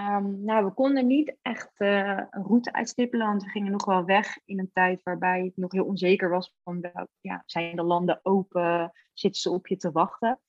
Um, 0.00 0.44
nou, 0.44 0.64
we 0.64 0.72
konden 0.72 1.06
niet 1.06 1.36
echt 1.42 1.70
uh, 1.78 2.22
een 2.30 2.42
route 2.42 2.72
uitstippelen, 2.72 3.26
want 3.26 3.42
we 3.42 3.48
gingen 3.48 3.72
nog 3.72 3.84
wel 3.84 4.04
weg 4.04 4.38
in 4.44 4.58
een 4.58 4.70
tijd 4.72 5.02
waarbij 5.02 5.44
het 5.44 5.56
nog 5.56 5.72
heel 5.72 5.84
onzeker 5.84 6.30
was 6.30 6.54
van, 6.62 6.90
ja, 7.20 7.42
zijn 7.46 7.76
de 7.76 7.82
landen 7.82 8.20
open, 8.22 8.92
zitten 9.12 9.40
ze 9.40 9.50
op 9.50 9.66
je 9.66 9.76
te 9.76 9.90
wachten? 9.90 10.40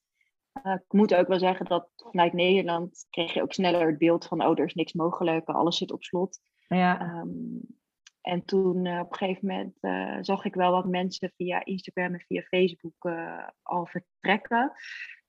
Uh, 0.63 0.73
ik 0.73 0.93
moet 0.93 1.15
ook 1.15 1.27
wel 1.27 1.39
zeggen 1.39 1.65
dat 1.65 1.89
vanuit 1.95 2.33
Nederland 2.33 3.07
kreeg 3.09 3.33
je 3.33 3.41
ook 3.41 3.53
sneller 3.53 3.87
het 3.87 3.97
beeld 3.97 4.25
van, 4.25 4.45
oh, 4.45 4.59
er 4.59 4.65
is 4.65 4.73
niks 4.73 4.93
mogelijk, 4.93 5.47
alles 5.47 5.77
zit 5.77 5.91
op 5.91 6.03
slot. 6.03 6.39
Ja. 6.67 7.19
Um, 7.19 7.77
en 8.21 8.45
toen 8.45 8.85
uh, 8.85 8.99
op 8.99 9.11
een 9.11 9.17
gegeven 9.17 9.47
moment 9.47 9.77
uh, 9.81 10.17
zag 10.21 10.45
ik 10.45 10.55
wel 10.55 10.71
wat 10.71 10.85
mensen 10.85 11.31
via 11.35 11.65
Instagram 11.65 12.13
en 12.13 12.23
via 12.27 12.41
Facebook 12.41 13.05
uh, 13.05 13.47
al 13.61 13.85
vertrekken. 13.85 14.71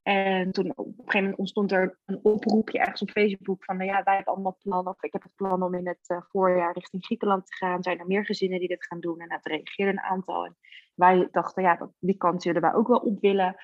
En 0.03 0.53
toen 0.53 0.73
op 0.77 0.87
een 0.87 0.95
gegeven 0.97 1.21
moment 1.21 1.39
ontstond 1.39 1.73
er 1.73 1.99
een 2.07 2.21
oproepje 2.23 2.79
ergens 2.79 3.03
op 3.03 3.11
Facebook 3.11 3.65
van, 3.65 3.77
nou 3.77 3.91
ja, 3.91 4.03
wij 4.03 4.15
hebben 4.15 4.33
allemaal 4.35 4.59
plannen, 4.63 4.93
of 4.93 5.03
ik 5.03 5.13
heb 5.13 5.23
het 5.23 5.35
plan 5.35 5.63
om 5.63 5.75
in 5.75 5.87
het 5.87 6.25
voorjaar 6.31 6.73
richting 6.73 7.05
Griekenland 7.05 7.47
te 7.47 7.55
gaan. 7.55 7.83
Zijn 7.83 7.99
er 7.99 8.07
meer 8.07 8.25
gezinnen 8.25 8.59
die 8.59 8.69
dit 8.69 8.87
gaan 8.87 9.01
doen? 9.01 9.21
En 9.21 9.33
het 9.33 9.47
reageerde 9.47 9.93
een 9.93 10.01
aantal. 10.01 10.45
En 10.45 10.57
wij 10.95 11.29
dachten, 11.31 11.63
ja, 11.63 11.77
dat, 11.77 11.93
die 11.99 12.17
kant 12.17 12.43
zullen 12.43 12.61
wij 12.61 12.75
ook 12.75 12.89
wel 12.89 12.99
op 12.99 13.21
willen. 13.21 13.57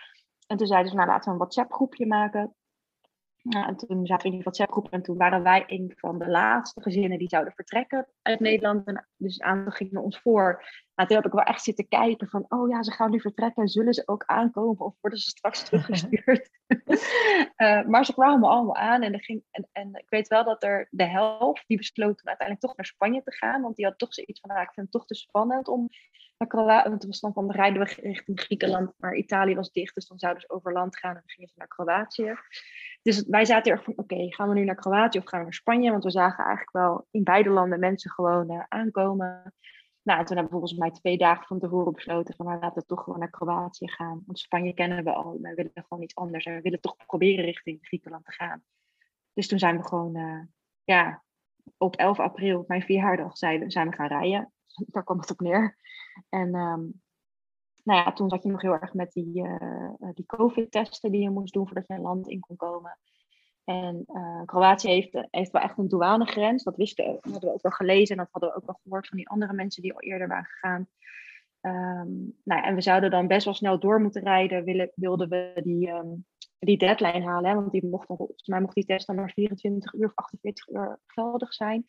En 0.47 0.57
toen 0.57 0.67
zeiden 0.67 0.91
ze, 0.91 0.97
nou 0.97 1.09
laten 1.09 1.25
we 1.25 1.31
een 1.31 1.37
WhatsApp 1.37 1.73
groepje 1.73 2.07
maken. 2.07 2.55
Nou, 3.49 3.67
en 3.67 3.77
toen 3.77 4.07
zaten 4.07 4.23
we 4.23 4.29
in 4.29 4.33
die 4.33 4.43
WhatsApp-groep 4.43 4.91
en 4.91 5.03
toen 5.03 5.17
waren 5.17 5.43
wij 5.43 5.65
een 5.67 5.93
van 5.97 6.19
de 6.19 6.29
laatste 6.29 6.83
gezinnen 6.83 7.19
die 7.19 7.29
zouden 7.29 7.53
vertrekken 7.53 8.07
uit 8.23 8.41
Nederland. 8.41 8.87
En 8.87 9.09
dus 9.17 9.41
aantal 9.41 9.73
gingen 9.73 10.03
ons 10.03 10.21
voor. 10.21 10.65
Nou, 10.97 11.09
toen 11.09 11.17
heb 11.17 11.27
ik 11.27 11.33
wel 11.33 11.43
echt 11.43 11.63
zitten 11.63 11.89
kijken 11.89 12.29
van, 12.29 12.45
oh 12.49 12.69
ja, 12.69 12.83
ze 12.83 12.91
gaan 12.91 13.11
nu 13.11 13.21
vertrekken. 13.21 13.69
Zullen 13.69 13.95
ze 13.95 14.03
ook 14.07 14.25
aankomen 14.27 14.85
of 14.85 14.95
worden 15.01 15.19
ze 15.19 15.29
straks 15.29 15.63
teruggestuurd? 15.69 16.51
uh, 17.57 17.87
maar 17.93 18.05
ze 18.05 18.13
kwamen 18.13 18.49
allemaal 18.49 18.77
aan 18.77 19.03
en, 19.03 19.13
er 19.13 19.25
ging, 19.25 19.43
en, 19.51 19.69
en 19.73 19.95
ik 19.95 20.09
weet 20.09 20.29
wel 20.29 20.45
dat 20.45 20.63
er 20.63 20.89
de 20.91 21.05
helft, 21.05 21.65
die 21.67 21.77
besloot 21.77 22.19
toen 22.19 22.29
uiteindelijk 22.29 22.67
toch 22.67 22.77
naar 22.77 22.87
Spanje 22.87 23.23
te 23.23 23.33
gaan. 23.33 23.63
Want 23.63 23.77
die 23.77 23.85
had 23.85 23.99
toch 23.99 24.15
zoiets 24.15 24.41
van, 24.41 24.51
nou, 24.51 24.63
ik 24.63 24.73
vind 24.73 24.87
het 24.87 24.91
toch 24.91 25.07
te 25.07 25.15
spannend 25.15 25.69
om 25.69 25.89
naar 26.39 26.49
Kroatië. 26.49 26.89
Want 26.89 27.01
toen 27.01 27.11
was 27.11 27.21
dan 27.21 27.33
van, 27.33 27.51
rijden 27.51 27.83
we 27.83 27.95
richting 28.01 28.41
Griekenland, 28.41 28.93
maar 28.97 29.15
Italië 29.15 29.55
was 29.55 29.73
dicht. 29.73 29.95
Dus 29.95 30.07
dan 30.07 30.19
zouden 30.19 30.43
ze 30.43 30.51
over 30.51 30.73
land 30.73 30.99
gaan 30.99 31.11
en 31.11 31.23
dan 31.27 31.31
gingen 31.31 31.49
ze 31.49 31.55
naar 31.59 31.69
Kroatië. 31.69 32.35
Dus 33.03 33.25
wij 33.27 33.45
zaten 33.45 33.73
er 33.73 33.83
van, 33.83 33.93
oké, 33.97 34.35
gaan 34.35 34.49
we 34.49 34.55
nu 34.55 34.65
naar 34.65 34.75
Kroatië 34.75 35.19
of 35.19 35.27
gaan 35.27 35.39
we 35.39 35.45
naar 35.45 35.55
Spanje? 35.55 35.91
Want 35.91 36.05
we 36.05 36.11
zagen 36.11 36.45
eigenlijk 36.45 36.77
wel 36.77 37.07
in 37.11 37.25
beide 37.25 37.51
landen 37.51 37.81
mensen 37.81 38.11
gewoon 38.11 38.53
uh, 38.53 38.63
aankomen. 38.69 39.55
Nou, 40.07 40.25
toen 40.25 40.37
hebben 40.37 40.55
we 40.55 40.59
volgens 40.59 40.81
mij 40.81 40.91
twee 40.91 41.19
dagen 41.19 41.47
van 41.47 41.59
tevoren 41.59 41.93
besloten 41.93 42.35
van, 42.35 42.47
nou, 42.47 42.61
laten 42.61 42.81
we 42.81 42.87
toch 42.87 43.03
gewoon 43.03 43.19
naar 43.19 43.31
Kroatië 43.31 43.91
gaan. 43.91 44.23
Want 44.27 44.39
Spanje 44.39 44.75
kennen 44.75 45.05
we 45.05 45.13
al, 45.13 45.39
wij 45.41 45.55
willen 45.55 45.73
gewoon 45.75 46.03
iets 46.03 46.15
anders. 46.15 46.45
En 46.45 46.55
we 46.55 46.61
willen 46.61 46.81
toch 46.81 46.97
proberen 47.07 47.45
richting 47.45 47.79
Griekenland 47.81 48.25
te 48.25 48.33
gaan. 48.33 48.63
Dus 49.33 49.49
toen 49.49 49.59
zijn 49.59 49.77
we 49.77 49.83
gewoon, 49.83 50.17
uh, 50.17 50.43
ja, 50.85 51.23
op 51.77 51.97
11 51.97 52.19
april, 52.19 52.65
mijn 52.67 52.83
verjaardag, 52.83 53.37
zijn 53.37 53.61
we, 53.61 53.71
zijn 53.71 53.89
we 53.89 53.97
gaan 53.97 54.09
rijden. 54.09 54.53
Daar 54.93 55.05
kwam 55.05 55.19
het 55.19 55.31
op 55.31 55.41
neer. 55.41 55.77
En 56.29 56.55
um, 56.55 57.03
nou 57.83 58.05
ja, 58.05 58.13
toen 58.13 58.29
zat 58.29 58.43
je 58.43 58.49
nog 58.49 58.63
heel 58.63 58.73
erg 58.73 58.95
met 58.95 59.13
die, 59.13 59.43
uh, 59.43 60.11
die 60.15 60.27
COVID-testen 60.27 61.13
die 61.13 61.23
je 61.23 61.31
moest 61.31 61.53
doen 61.53 61.67
voordat 61.67 61.87
je 61.87 61.95
een 61.95 62.01
land 62.01 62.29
in 62.29 62.41
kon 62.41 62.57
komen. 62.57 62.99
En 63.67 64.05
uh, 64.09 64.43
Kroatië 64.45 64.89
heeft, 64.89 65.27
heeft 65.31 65.51
wel 65.51 65.63
echt 65.63 65.79
een 65.79 65.89
douanegrens. 65.89 66.63
Dat 66.63 66.77
wisten 66.77 67.05
we, 67.05 67.19
hadden 67.21 67.49
we 67.49 67.55
ook 67.55 67.63
wel 67.63 67.73
gelezen 67.73 68.17
en 68.17 68.23
dat 68.23 68.33
hadden 68.33 68.51
we 68.51 68.57
ook 68.57 68.67
wel 68.67 68.81
gehoord 68.83 69.09
van 69.09 69.17
die 69.17 69.29
andere 69.29 69.53
mensen 69.53 69.83
die 69.83 69.93
al 69.93 70.01
eerder 70.01 70.29
waren 70.29 70.45
gegaan. 70.45 70.89
Um, 71.61 72.37
nou 72.45 72.63
en 72.63 72.75
we 72.75 72.81
zouden 72.81 73.11
dan 73.11 73.27
best 73.27 73.45
wel 73.45 73.55
snel 73.55 73.79
door 73.79 74.01
moeten 74.01 74.23
rijden, 74.23 74.65
willen, 74.65 74.91
wilden 74.95 75.29
we 75.29 75.61
die, 75.63 75.89
um, 75.89 76.25
die 76.59 76.79
deadline 76.79 77.25
halen. 77.25 77.51
Hè? 77.51 77.57
Want 77.57 77.71
die 77.71 77.87
mocht, 77.87 78.07
volgens 78.07 78.47
mij 78.47 78.61
mocht 78.61 78.75
die 78.75 78.85
test 78.85 79.07
dan 79.07 79.17
maar 79.17 79.31
24 79.31 79.93
uur 79.93 80.07
of 80.07 80.15
48 80.15 80.69
uur 80.69 81.01
geldig 81.07 81.55
zijn. 81.55 81.85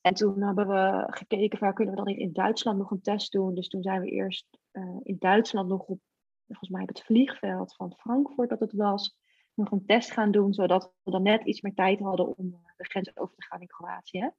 En 0.00 0.14
toen 0.14 0.42
hebben 0.42 0.68
we 0.68 1.06
gekeken 1.06 1.58
van, 1.58 1.74
kunnen 1.74 1.94
we 1.94 2.04
dan 2.04 2.14
in 2.14 2.32
Duitsland 2.32 2.78
nog 2.78 2.90
een 2.90 3.02
test 3.02 3.32
doen? 3.32 3.54
Dus 3.54 3.68
toen 3.68 3.82
zijn 3.82 4.00
we 4.00 4.08
eerst 4.08 4.46
uh, 4.72 4.96
in 5.02 5.16
Duitsland 5.18 5.68
nog 5.68 5.86
op, 5.86 6.00
volgens 6.46 6.70
mij 6.70 6.82
op 6.82 6.88
het 6.88 7.02
vliegveld 7.02 7.74
van 7.74 7.94
Frankfurt 7.96 8.48
dat 8.48 8.60
het 8.60 8.72
was, 8.72 9.19
nog 9.60 9.70
een 9.70 9.86
test 9.86 10.10
gaan 10.10 10.30
doen, 10.30 10.54
zodat 10.54 10.92
we 11.02 11.10
dan 11.10 11.22
net 11.22 11.44
iets 11.44 11.60
meer 11.60 11.74
tijd 11.74 12.00
hadden 12.00 12.36
om 12.36 12.46
uh, 12.46 12.58
de 12.76 12.84
grens 12.84 13.16
over 13.16 13.34
te 13.36 13.44
gaan 13.44 13.60
in 13.60 13.66
Kroatië. 13.66 14.30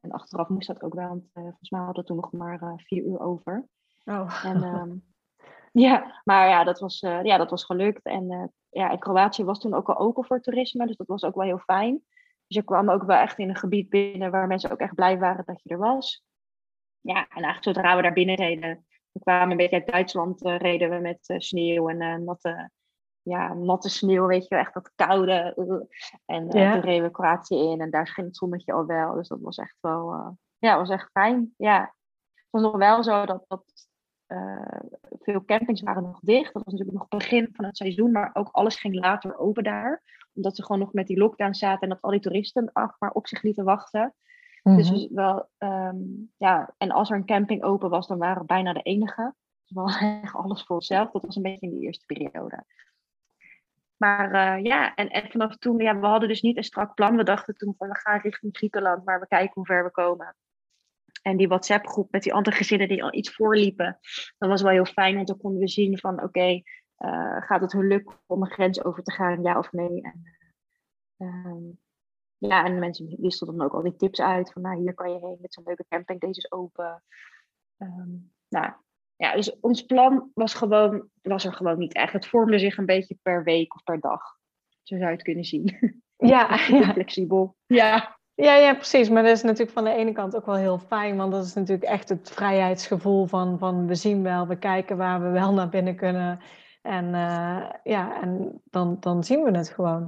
En 0.00 0.10
achteraf 0.10 0.48
moest 0.48 0.66
dat 0.66 0.82
ook 0.82 0.94
wel, 0.94 1.08
want 1.08 1.24
uh, 1.34 1.42
volgens 1.42 1.70
mij 1.70 1.80
hadden 1.80 2.02
we 2.02 2.08
toen 2.08 2.16
nog 2.16 2.32
maar 2.32 2.82
vier 2.84 3.04
uur 3.04 3.20
over. 3.20 3.68
Oh. 4.04 4.44
En, 4.44 4.62
um, 4.62 5.04
ja, 5.86 6.20
maar 6.24 6.48
ja, 6.48 6.64
dat 6.64 6.80
was, 6.80 7.00
ja, 7.00 7.36
dat 7.36 7.50
was 7.50 7.64
gelukt. 7.64 8.04
En 8.04 8.52
ja, 8.70 8.90
in 8.90 8.98
Kroatië 8.98 9.44
was 9.44 9.58
toen 9.58 9.74
ook 9.74 9.88
al 9.88 9.98
open 9.98 10.24
voor 10.24 10.40
toerisme, 10.40 10.86
dus 10.86 10.96
dat 10.96 11.06
was 11.06 11.24
ook 11.24 11.34
wel 11.34 11.44
heel 11.44 11.58
fijn. 11.58 12.02
Dus 12.46 12.56
je 12.56 12.62
kwam 12.62 12.90
ook 12.90 13.02
wel 13.02 13.18
echt 13.18 13.38
in 13.38 13.48
een 13.48 13.56
gebied 13.56 13.88
binnen 13.88 14.30
waar 14.30 14.46
mensen 14.46 14.70
ook 14.70 14.78
echt 14.78 14.94
blij 14.94 15.18
waren 15.18 15.44
dat 15.44 15.60
je 15.62 15.70
er 15.70 15.78
was. 15.78 16.24
Ja, 17.00 17.16
en 17.16 17.42
eigenlijk 17.42 17.64
zodra 17.64 17.96
we 17.96 18.02
daar 18.02 18.12
binnen 18.12 18.34
reden, 18.34 18.86
we 19.12 19.20
kwamen 19.20 19.50
een 19.50 19.56
beetje 19.56 19.76
uit 19.76 19.86
Duitsland, 19.86 20.40
reden 20.42 20.90
we 20.90 20.98
met 20.98 21.34
sneeuw 21.36 21.88
en 21.88 22.24
natte, 22.24 22.70
ja, 23.24 23.54
natte 23.54 23.88
sneeuw, 23.88 24.26
weet 24.26 24.48
je 24.48 24.54
echt 24.54 24.74
dat 24.74 24.92
koude. 24.94 25.54
en 26.24 26.48
ja. 26.50 26.72
toen 26.72 26.80
reden 26.80 27.04
we 27.04 27.10
Kroatië 27.10 27.56
in 27.56 27.80
en 27.80 27.90
daar 27.90 28.06
scheen 28.06 28.24
het 28.24 28.36
zonnetje 28.36 28.72
al 28.72 28.86
wel. 28.86 29.14
Dus 29.14 29.28
dat 29.28 29.40
was 29.40 29.56
echt 29.56 29.76
wel, 29.80 30.36
ja, 30.58 30.76
was 30.76 30.90
echt 30.90 31.10
fijn. 31.10 31.54
Ja, 31.56 31.80
het 32.34 32.48
was 32.50 32.62
nog 32.62 32.76
wel 32.76 33.02
zo 33.02 33.26
dat, 33.26 33.44
dat 33.48 33.64
veel 35.20 35.44
campings 35.44 35.80
waren 35.80 36.02
nog 36.02 36.20
dicht. 36.20 36.52
Dat 36.52 36.64
was 36.64 36.72
natuurlijk 36.72 36.98
nog 36.98 37.06
het 37.08 37.18
begin 37.18 37.48
van 37.52 37.64
het 37.64 37.76
seizoen, 37.76 38.12
maar 38.12 38.30
ook 38.32 38.48
alles 38.52 38.76
ging 38.76 38.94
later 38.94 39.38
open 39.38 39.64
daar. 39.64 40.02
Omdat 40.34 40.56
ze 40.56 40.62
gewoon 40.62 40.80
nog 40.80 40.92
met 40.92 41.06
die 41.06 41.18
lockdown 41.18 41.52
zaten 41.52 41.80
en 41.80 41.88
dat 41.88 42.00
al 42.00 42.10
die 42.10 42.20
toeristen 42.20 42.70
ach, 42.72 42.96
maar 42.98 43.10
op 43.10 43.26
zich 43.26 43.42
lieten 43.42 43.64
wachten. 43.64 44.14
Dus 44.62 44.90
we 44.90 45.08
wel, 45.12 45.48
ehm, 45.58 45.96
ja, 46.36 46.74
en 46.78 46.90
als 46.90 47.10
er 47.10 47.16
een 47.16 47.26
camping 47.26 47.62
open 47.62 47.90
was, 47.90 48.06
dan 48.06 48.18
waren 48.18 48.40
we 48.40 48.46
bijna 48.46 48.72
de 48.72 48.82
enige. 48.82 49.34
Dus 49.62 49.70
we 49.70 49.80
hadden 49.80 50.22
echt 50.22 50.34
alles 50.34 50.64
voor 50.64 50.76
onszelf. 50.76 51.10
Dat 51.10 51.24
was 51.24 51.36
een 51.36 51.42
beetje 51.42 51.66
in 51.66 51.70
die 51.70 51.80
eerste 51.80 52.06
periode. 52.06 52.64
Maar 54.04 54.58
uh, 54.58 54.64
ja, 54.64 54.94
en, 54.94 55.08
en 55.08 55.30
vanaf 55.30 55.56
toen, 55.56 55.78
ja, 55.78 56.00
we 56.00 56.06
hadden 56.06 56.28
dus 56.28 56.42
niet 56.42 56.56
een 56.56 56.64
strak 56.64 56.94
plan. 56.94 57.16
We 57.16 57.22
dachten 57.22 57.56
toen 57.56 57.74
van 57.78 57.88
we 57.88 57.98
gaan 57.98 58.20
richting 58.20 58.56
Griekenland, 58.56 59.04
maar 59.04 59.20
we 59.20 59.26
kijken 59.26 59.52
hoe 59.54 59.66
ver 59.66 59.84
we 59.84 59.90
komen. 59.90 60.36
En 61.22 61.36
die 61.36 61.48
WhatsApp-groep 61.48 62.10
met 62.10 62.22
die 62.22 62.34
andere 62.34 62.56
gezinnen 62.56 62.88
die 62.88 63.02
al 63.02 63.14
iets 63.14 63.34
voorliepen, 63.34 63.98
dat 64.38 64.48
was 64.48 64.62
wel 64.62 64.72
heel 64.72 64.84
fijn, 64.84 65.14
want 65.14 65.26
dan 65.26 65.36
konden 65.36 65.60
we 65.60 65.68
zien 65.68 65.98
van 65.98 66.22
oké, 66.22 66.62
uh, 66.98 67.42
gaat 67.42 67.60
het 67.60 67.72
hun 67.72 67.86
lukken 67.86 68.20
om 68.26 68.42
een 68.42 68.50
grens 68.50 68.84
over 68.84 69.02
te 69.02 69.12
gaan, 69.12 69.42
ja 69.42 69.58
of 69.58 69.72
nee? 69.72 70.00
En, 70.00 70.22
uh, 71.16 71.72
ja, 72.38 72.64
en 72.64 72.74
de 72.74 72.80
mensen 72.80 73.16
wisselden 73.20 73.56
dan 73.56 73.66
ook 73.66 73.74
al 73.74 73.82
die 73.82 73.96
tips 73.96 74.20
uit 74.20 74.52
van 74.52 74.62
nou, 74.62 74.80
hier 74.80 74.94
kan 74.94 75.12
je 75.12 75.18
heen 75.18 75.38
met 75.40 75.52
zo'n 75.52 75.64
leuke 75.66 75.84
camping, 75.88 76.20
deze 76.20 76.40
is 76.40 76.52
open. 76.52 77.02
Um, 77.78 78.32
nou, 78.48 78.72
ja, 79.16 79.34
dus 79.34 79.60
ons 79.60 79.82
plan 79.82 80.30
was, 80.34 80.54
gewoon, 80.54 81.08
was 81.22 81.44
er 81.44 81.52
gewoon 81.52 81.78
niet 81.78 81.94
echt. 81.94 82.12
Het 82.12 82.26
vormde 82.26 82.58
zich 82.58 82.76
een 82.76 82.86
beetje 82.86 83.16
per 83.22 83.44
week 83.44 83.74
of 83.74 83.82
per 83.82 84.00
dag. 84.00 84.22
Zo 84.82 84.96
zou 84.96 85.08
je 85.08 85.14
het 85.14 85.22
kunnen 85.22 85.44
zien. 85.44 85.72
Ja, 86.16 86.58
ja. 86.68 86.92
flexibel. 86.92 87.56
Ja. 87.66 88.18
Ja, 88.34 88.54
ja, 88.54 88.74
precies. 88.74 89.08
Maar 89.08 89.22
dat 89.22 89.32
is 89.32 89.42
natuurlijk 89.42 89.70
van 89.70 89.84
de 89.84 89.90
ene 89.90 90.12
kant 90.12 90.36
ook 90.36 90.46
wel 90.46 90.56
heel 90.56 90.78
fijn, 90.78 91.16
want 91.16 91.32
dat 91.32 91.44
is 91.44 91.54
natuurlijk 91.54 91.88
echt 91.88 92.08
het 92.08 92.30
vrijheidsgevoel 92.30 93.26
van, 93.26 93.58
van 93.58 93.86
we 93.86 93.94
zien 93.94 94.22
wel, 94.22 94.46
we 94.46 94.58
kijken 94.58 94.96
waar 94.96 95.22
we 95.22 95.28
wel 95.28 95.52
naar 95.52 95.68
binnen 95.68 95.96
kunnen. 95.96 96.40
En 96.82 97.04
uh, 97.04 97.70
ja, 97.82 98.22
en 98.22 98.60
dan, 98.64 98.96
dan 99.00 99.24
zien 99.24 99.42
we 99.42 99.56
het 99.56 99.68
gewoon. 99.68 100.00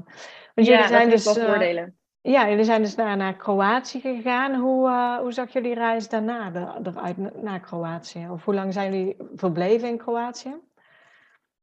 Want 0.55 0.67
ja, 0.67 0.75
jullie 0.75 0.87
zijn 0.87 1.11
dus, 1.11 1.25
wel 1.25 1.39
uh, 1.39 1.45
voordelen. 1.45 1.99
Ja, 2.27 2.49
jullie 2.49 2.65
zijn 2.65 2.83
dus 2.83 2.95
naar, 2.95 3.17
naar 3.17 3.37
Kroatië 3.37 4.01
gegaan. 4.01 4.55
Hoe, 4.55 4.89
uh, 4.89 5.19
hoe 5.19 5.33
zag 5.33 5.53
jullie 5.53 5.75
reis 5.75 6.09
daarna 6.09 6.53
eruit 6.83 7.43
naar 7.43 7.61
Kroatië? 7.61 8.29
Of 8.31 8.45
hoe 8.45 8.55
lang 8.55 8.73
zijn 8.73 8.93
jullie 8.93 9.17
verbleven 9.35 9.89
in 9.89 9.97
Kroatië? 9.97 10.55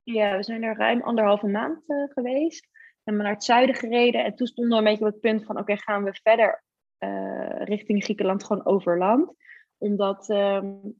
Ja, 0.03 0.37
we 0.37 0.43
zijn 0.43 0.63
er 0.63 0.75
ruim 0.75 1.01
anderhalve 1.01 1.47
maand 1.47 1.83
uh, 1.87 2.11
geweest. 2.13 2.67
We 2.71 3.01
hebben 3.03 3.23
naar 3.23 3.33
het 3.33 3.43
zuiden 3.43 3.75
gereden. 3.75 4.23
En 4.23 4.35
toen 4.35 4.47
stonden 4.47 4.73
we 4.73 4.77
een 4.77 4.89
beetje 4.89 5.05
op 5.05 5.11
het 5.11 5.21
punt 5.21 5.45
van... 5.45 5.57
oké, 5.57 5.77
gaan 5.77 6.03
we 6.03 6.19
verder 6.23 6.63
uh, 6.99 7.61
richting 7.63 8.03
Griekenland 8.03 8.43
gewoon 8.43 8.65
over 8.65 8.97
land? 8.97 9.33
Omdat, 9.77 10.29
um, 10.29 10.95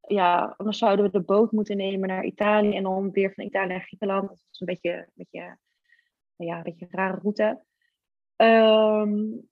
ja, 0.00 0.54
anders 0.56 0.78
zouden 0.78 1.04
we 1.04 1.10
de 1.10 1.20
boot 1.20 1.52
moeten 1.52 1.76
nemen 1.76 2.08
naar 2.08 2.24
Italië... 2.24 2.76
en 2.76 2.82
dan 2.82 3.10
weer 3.10 3.32
van 3.34 3.44
Italië 3.44 3.68
naar 3.68 3.80
Griekenland. 3.86 4.28
Dat 4.28 4.38
is 4.50 4.60
een 4.60 4.66
beetje, 4.66 5.08
beetje, 5.14 5.56
ja, 6.36 6.56
een 6.56 6.62
beetje 6.62 6.86
een 6.90 6.98
rare 6.98 7.18
route. 7.22 7.66
Um, 8.42 9.46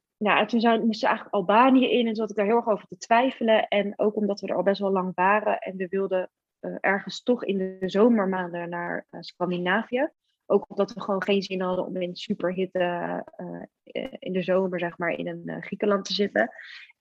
toen 0.46 0.86
moesten 0.86 1.08
eigenlijk 1.08 1.30
Albanië 1.30 1.90
in 1.90 2.06
en 2.06 2.14
zat 2.14 2.30
ik 2.30 2.36
daar 2.36 2.46
heel 2.46 2.56
erg 2.56 2.68
over 2.68 2.86
te 2.86 2.96
twijfelen. 2.96 3.68
En 3.68 3.92
ook 3.96 4.16
omdat 4.16 4.40
we 4.40 4.46
er 4.46 4.56
al 4.56 4.62
best 4.62 4.80
wel 4.80 4.90
lang 4.90 5.12
waren 5.14 5.58
en 5.58 5.76
we 5.76 5.88
wilden 5.88 6.30
uh, 6.60 6.76
ergens 6.80 7.22
toch 7.22 7.44
in 7.44 7.58
de 7.58 7.88
zomermaanden 7.88 8.68
naar 8.68 9.06
uh, 9.10 9.20
Scandinavië. 9.20 10.10
Ook 10.46 10.64
omdat 10.68 10.92
we 10.92 11.00
gewoon 11.00 11.22
geen 11.22 11.42
zin 11.42 11.60
hadden 11.60 11.86
om 11.86 11.96
in 11.96 12.16
superhitte 12.16 13.24
uh, 13.36 14.06
in 14.18 14.32
de 14.32 14.42
zomer, 14.42 14.78
zeg 14.78 14.98
maar, 14.98 15.10
in 15.10 15.26
een 15.26 15.62
Griekenland 15.62 16.04
te 16.04 16.14
zitten. 16.14 16.50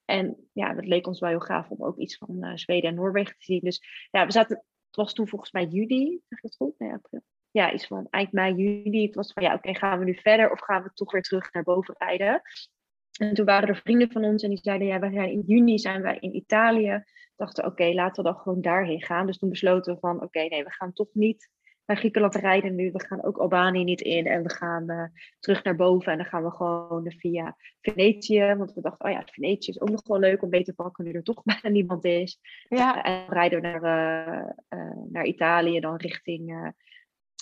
En 0.05 0.49
ja, 0.53 0.73
dat 0.73 0.85
leek 0.85 1.07
ons 1.07 1.19
wel 1.19 1.29
heel 1.29 1.39
gaaf 1.39 1.69
om 1.69 1.83
ook 1.83 1.97
iets 1.97 2.17
van 2.17 2.57
Zweden 2.57 2.89
en 2.89 2.95
Noorwegen 2.95 3.35
te 3.37 3.43
zien. 3.43 3.61
Dus 3.63 4.07
ja, 4.11 4.25
we 4.25 4.31
zaten, 4.31 4.55
het 4.87 4.95
was 4.95 5.13
toen 5.13 5.27
volgens 5.27 5.51
mij 5.51 5.65
juli, 5.65 6.21
zeg 6.27 6.37
ik 6.37 6.43
het 6.43 6.55
goed? 6.55 6.79
Nee, 6.79 6.91
april 6.91 7.21
ja, 7.55 7.73
iets 7.73 7.87
van 7.87 8.07
eind 8.09 8.31
mei, 8.31 8.53
juni. 8.53 9.05
Het 9.05 9.15
was 9.15 9.33
van 9.33 9.43
ja, 9.43 9.53
oké, 9.53 9.75
gaan 9.75 9.99
we 9.99 10.05
nu 10.05 10.15
verder 10.15 10.51
of 10.51 10.59
gaan 10.59 10.83
we 10.83 10.91
toch 10.93 11.11
weer 11.11 11.21
terug 11.21 11.53
naar 11.53 11.63
boven 11.63 11.95
rijden? 11.97 12.41
En 13.19 13.33
toen 13.33 13.45
waren 13.45 13.67
er 13.67 13.75
vrienden 13.75 14.11
van 14.11 14.23
ons 14.23 14.43
en 14.43 14.49
die 14.49 14.59
zeiden, 14.61 14.87
ja, 14.87 14.99
we 14.99 15.11
zijn 15.11 15.31
in 15.31 15.43
juni 15.45 15.79
zijn 15.79 16.01
wij 16.01 16.17
in 16.19 16.35
Italië. 16.35 17.03
Dachten, 17.35 17.65
oké, 17.65 17.93
laten 17.93 18.23
we 18.23 18.29
dan 18.29 18.39
gewoon 18.39 18.61
daarheen 18.61 19.03
gaan. 19.03 19.25
Dus 19.25 19.37
toen 19.37 19.49
besloten 19.49 19.93
we 19.93 19.99
van, 19.99 20.21
oké, 20.21 20.39
nee, 20.39 20.63
we 20.63 20.71
gaan 20.71 20.93
toch 20.93 21.07
niet 21.13 21.49
naar 21.85 21.97
Griekenland 21.97 22.35
rijden 22.35 22.75
nu. 22.75 22.91
We 22.91 23.05
gaan 23.05 23.23
ook 23.23 23.37
Albanië 23.37 23.83
niet 23.83 24.01
in 24.01 24.25
en 24.25 24.43
we 24.43 24.53
gaan 24.53 24.91
uh, 24.91 25.03
terug 25.39 25.63
naar 25.63 25.75
boven. 25.75 26.11
En 26.11 26.17
dan 26.17 26.27
gaan 26.27 26.43
we 26.43 26.51
gewoon 26.51 27.13
via 27.17 27.55
Venetië. 27.81 28.55
Want 28.57 28.73
we 28.73 28.81
dachten, 28.81 29.05
oh 29.05 29.11
ja, 29.11 29.23
Venetië 29.25 29.69
is 29.69 29.81
ook 29.81 29.89
nog 29.89 30.07
wel 30.07 30.19
leuk 30.19 30.41
om 30.41 30.49
mee 30.49 30.63
te 30.63 30.73
pakken 30.73 31.05
nu 31.05 31.11
er 31.11 31.23
toch 31.23 31.43
bijna 31.61 31.69
niemand 31.69 32.05
is. 32.05 32.39
Ja. 32.69 32.97
Uh, 32.97 33.11
en 33.11 33.25
rijden 33.29 33.61
we 33.61 33.67
naar, 33.67 34.55
uh, 34.69 35.03
naar 35.09 35.25
Italië, 35.25 35.79
dan 35.79 35.95
richting 35.95 36.73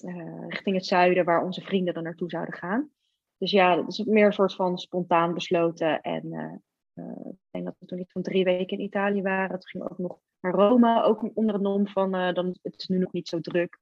uh, 0.06 0.48
richting 0.48 0.76
het 0.76 0.86
zuiden, 0.86 1.26
waar 1.26 1.44
onze 1.44 1.62
vrienden 1.62 1.94
dan 1.94 2.04
naartoe 2.04 2.30
zouden 2.30 2.54
gaan. 2.54 2.90
Dus 3.38 3.52
ja, 3.52 3.76
dat 3.76 3.88
is 3.88 4.04
meer 4.04 4.26
een 4.26 4.34
soort 4.34 4.56
van 4.56 4.78
spontaan 4.78 5.34
besloten. 5.34 6.02
En 6.02 6.26
uh, 6.26 6.54
uh, 6.94 7.26
ik 7.26 7.38
denk 7.52 7.66
dat 7.66 7.76
we 7.80 7.86
toen 7.86 7.98
niet 7.98 8.12
van 8.12 8.22
drie 8.22 8.44
weken 8.44 8.78
in 8.78 8.84
Italië 8.84 9.22
waren. 9.22 9.60
Toen 9.60 9.70
gingen 9.70 9.88
we 9.88 9.94
ook 9.94 10.00
nog 10.00 10.20
naar 10.40 10.54
Rome, 10.54 11.04
ook 11.04 11.30
onder 11.34 11.54
het 11.54 11.64
nom 11.64 11.88
van 11.88 12.12
dan, 12.12 12.58
het 12.62 12.76
is 12.78 12.88
nu 12.88 12.98
nog 12.98 13.12
niet 13.12 13.28
zo 13.28 13.40
druk. 13.40 13.80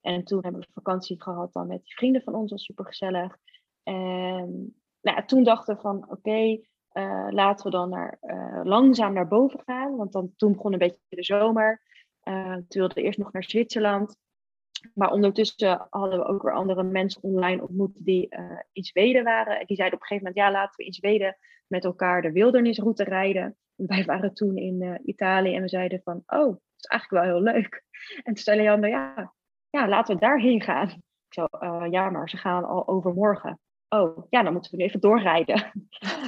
En 0.00 0.24
toen 0.24 0.42
hebben 0.42 0.60
we 0.60 0.66
vakantie 0.72 1.22
gehad 1.22 1.52
dan 1.52 1.66
met 1.66 1.82
die 1.82 1.94
vrienden 1.94 2.22
van 2.22 2.34
ons, 2.34 2.50
was 2.50 2.64
super 2.64 2.84
gezellig. 2.84 3.36
En 3.82 4.74
nou, 5.00 5.24
toen 5.26 5.44
dachten 5.44 5.74
we 5.74 5.80
van 5.80 6.10
oké, 6.10 6.60
laten 7.30 7.64
we 7.64 7.70
dan 7.70 7.88
naar, 7.88 8.18
langzaam 8.64 9.12
naar 9.12 9.28
boven 9.28 9.60
gaan. 9.64 9.96
Want 9.96 10.12
dan, 10.12 10.32
toen 10.36 10.52
begon 10.52 10.72
een 10.72 10.78
beetje 10.78 10.98
de 11.08 11.24
zomer. 11.24 11.82
toen 12.22 12.64
wilden 12.68 12.96
we 12.96 13.02
eerst 13.02 13.18
nog 13.18 13.32
naar 13.32 13.44
Zwitserland. 13.44 14.16
Maar 14.94 15.10
ondertussen 15.10 15.86
hadden 15.90 16.18
we 16.18 16.24
ook 16.24 16.42
weer 16.42 16.54
andere 16.54 16.82
mensen 16.82 17.22
online 17.22 17.62
ontmoet 17.62 17.92
die 17.94 18.26
uh, 18.30 18.60
in 18.72 18.84
Zweden 18.84 19.24
waren. 19.24 19.66
Die 19.66 19.76
zeiden 19.76 19.98
op 19.98 20.02
een 20.02 20.06
gegeven 20.06 20.32
moment, 20.32 20.36
ja, 20.36 20.50
laten 20.50 20.76
we 20.76 20.84
in 20.84 20.92
Zweden 20.92 21.36
met 21.66 21.84
elkaar 21.84 22.22
de 22.22 22.32
wildernisroute 22.32 23.04
rijden. 23.04 23.56
En 23.76 23.86
wij 23.96 24.04
waren 24.04 24.34
toen 24.34 24.56
in 24.56 24.82
uh, 24.82 24.94
Italië 25.04 25.54
en 25.54 25.62
we 25.62 25.68
zeiden 25.68 26.00
van, 26.04 26.22
oh, 26.26 26.46
dat 26.46 26.60
is 26.76 26.86
eigenlijk 26.86 27.24
wel 27.24 27.34
heel 27.34 27.52
leuk. 27.52 27.84
En 28.24 28.34
toen 28.34 28.36
zei 28.36 28.62
Leander, 28.62 28.90
ja, 28.90 29.32
ja 29.70 29.88
laten 29.88 30.14
we 30.14 30.20
daarheen 30.20 30.62
gaan. 30.62 30.88
Ik 30.88 31.02
zo, 31.28 31.46
uh, 31.60 31.86
ja, 31.90 32.10
maar 32.10 32.28
ze 32.28 32.36
gaan 32.36 32.64
al 32.64 32.88
overmorgen. 32.88 33.58
Oh, 33.88 34.26
ja, 34.30 34.42
dan 34.42 34.52
moeten 34.52 34.70
we 34.70 34.76
nu 34.76 34.84
even 34.84 35.00
doorrijden. 35.00 35.70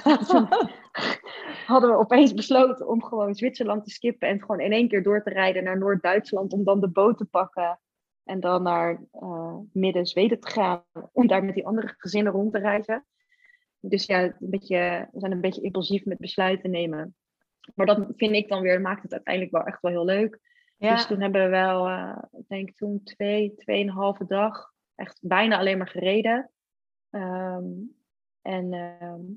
hadden 1.66 1.90
we 1.90 1.96
opeens 1.96 2.34
besloten 2.34 2.88
om 2.88 3.02
gewoon 3.04 3.34
Zwitserland 3.34 3.84
te 3.84 3.90
skippen 3.90 4.28
en 4.28 4.40
gewoon 4.40 4.60
in 4.60 4.72
één 4.72 4.88
keer 4.88 5.02
door 5.02 5.22
te 5.22 5.30
rijden 5.30 5.64
naar 5.64 5.78
Noord-Duitsland 5.78 6.52
om 6.52 6.64
dan 6.64 6.80
de 6.80 6.88
boot 6.88 7.18
te 7.18 7.24
pakken 7.24 7.80
en 8.28 8.40
dan 8.40 8.62
naar 8.62 9.00
uh, 9.12 9.56
midden 9.72 10.06
Zweden 10.06 10.40
te 10.40 10.50
gaan 10.50 10.84
om 11.12 11.26
daar 11.26 11.44
met 11.44 11.54
die 11.54 11.66
andere 11.66 11.94
gezinnen 11.96 12.32
rond 12.32 12.52
te 12.52 12.58
reizen. 12.58 13.06
Dus 13.80 14.06
ja, 14.06 14.22
een 14.22 14.34
beetje, 14.38 15.08
we 15.12 15.20
zijn 15.20 15.32
een 15.32 15.40
beetje 15.40 15.62
impulsief 15.62 16.04
met 16.04 16.18
besluiten 16.18 16.70
nemen. 16.70 17.16
Maar 17.74 17.86
dat 17.86 18.06
vind 18.16 18.34
ik 18.34 18.48
dan 18.48 18.62
weer, 18.62 18.80
maakt 18.80 19.02
het 19.02 19.12
uiteindelijk 19.12 19.54
wel 19.54 19.64
echt 19.64 19.80
wel 19.80 19.90
heel 19.90 20.04
leuk. 20.04 20.40
Ja. 20.76 20.94
Dus 20.94 21.06
toen 21.06 21.20
hebben 21.20 21.42
we 21.42 21.48
wel, 21.48 21.88
uh, 21.88 22.22
ik 22.32 22.48
denk 22.48 22.76
toen 22.76 23.02
twee, 23.02 23.54
tweeënhalve 23.54 24.26
dag, 24.26 24.72
echt 24.94 25.18
bijna 25.22 25.58
alleen 25.58 25.78
maar 25.78 25.88
gereden. 25.88 26.50
Um, 27.10 27.96
en 28.42 28.68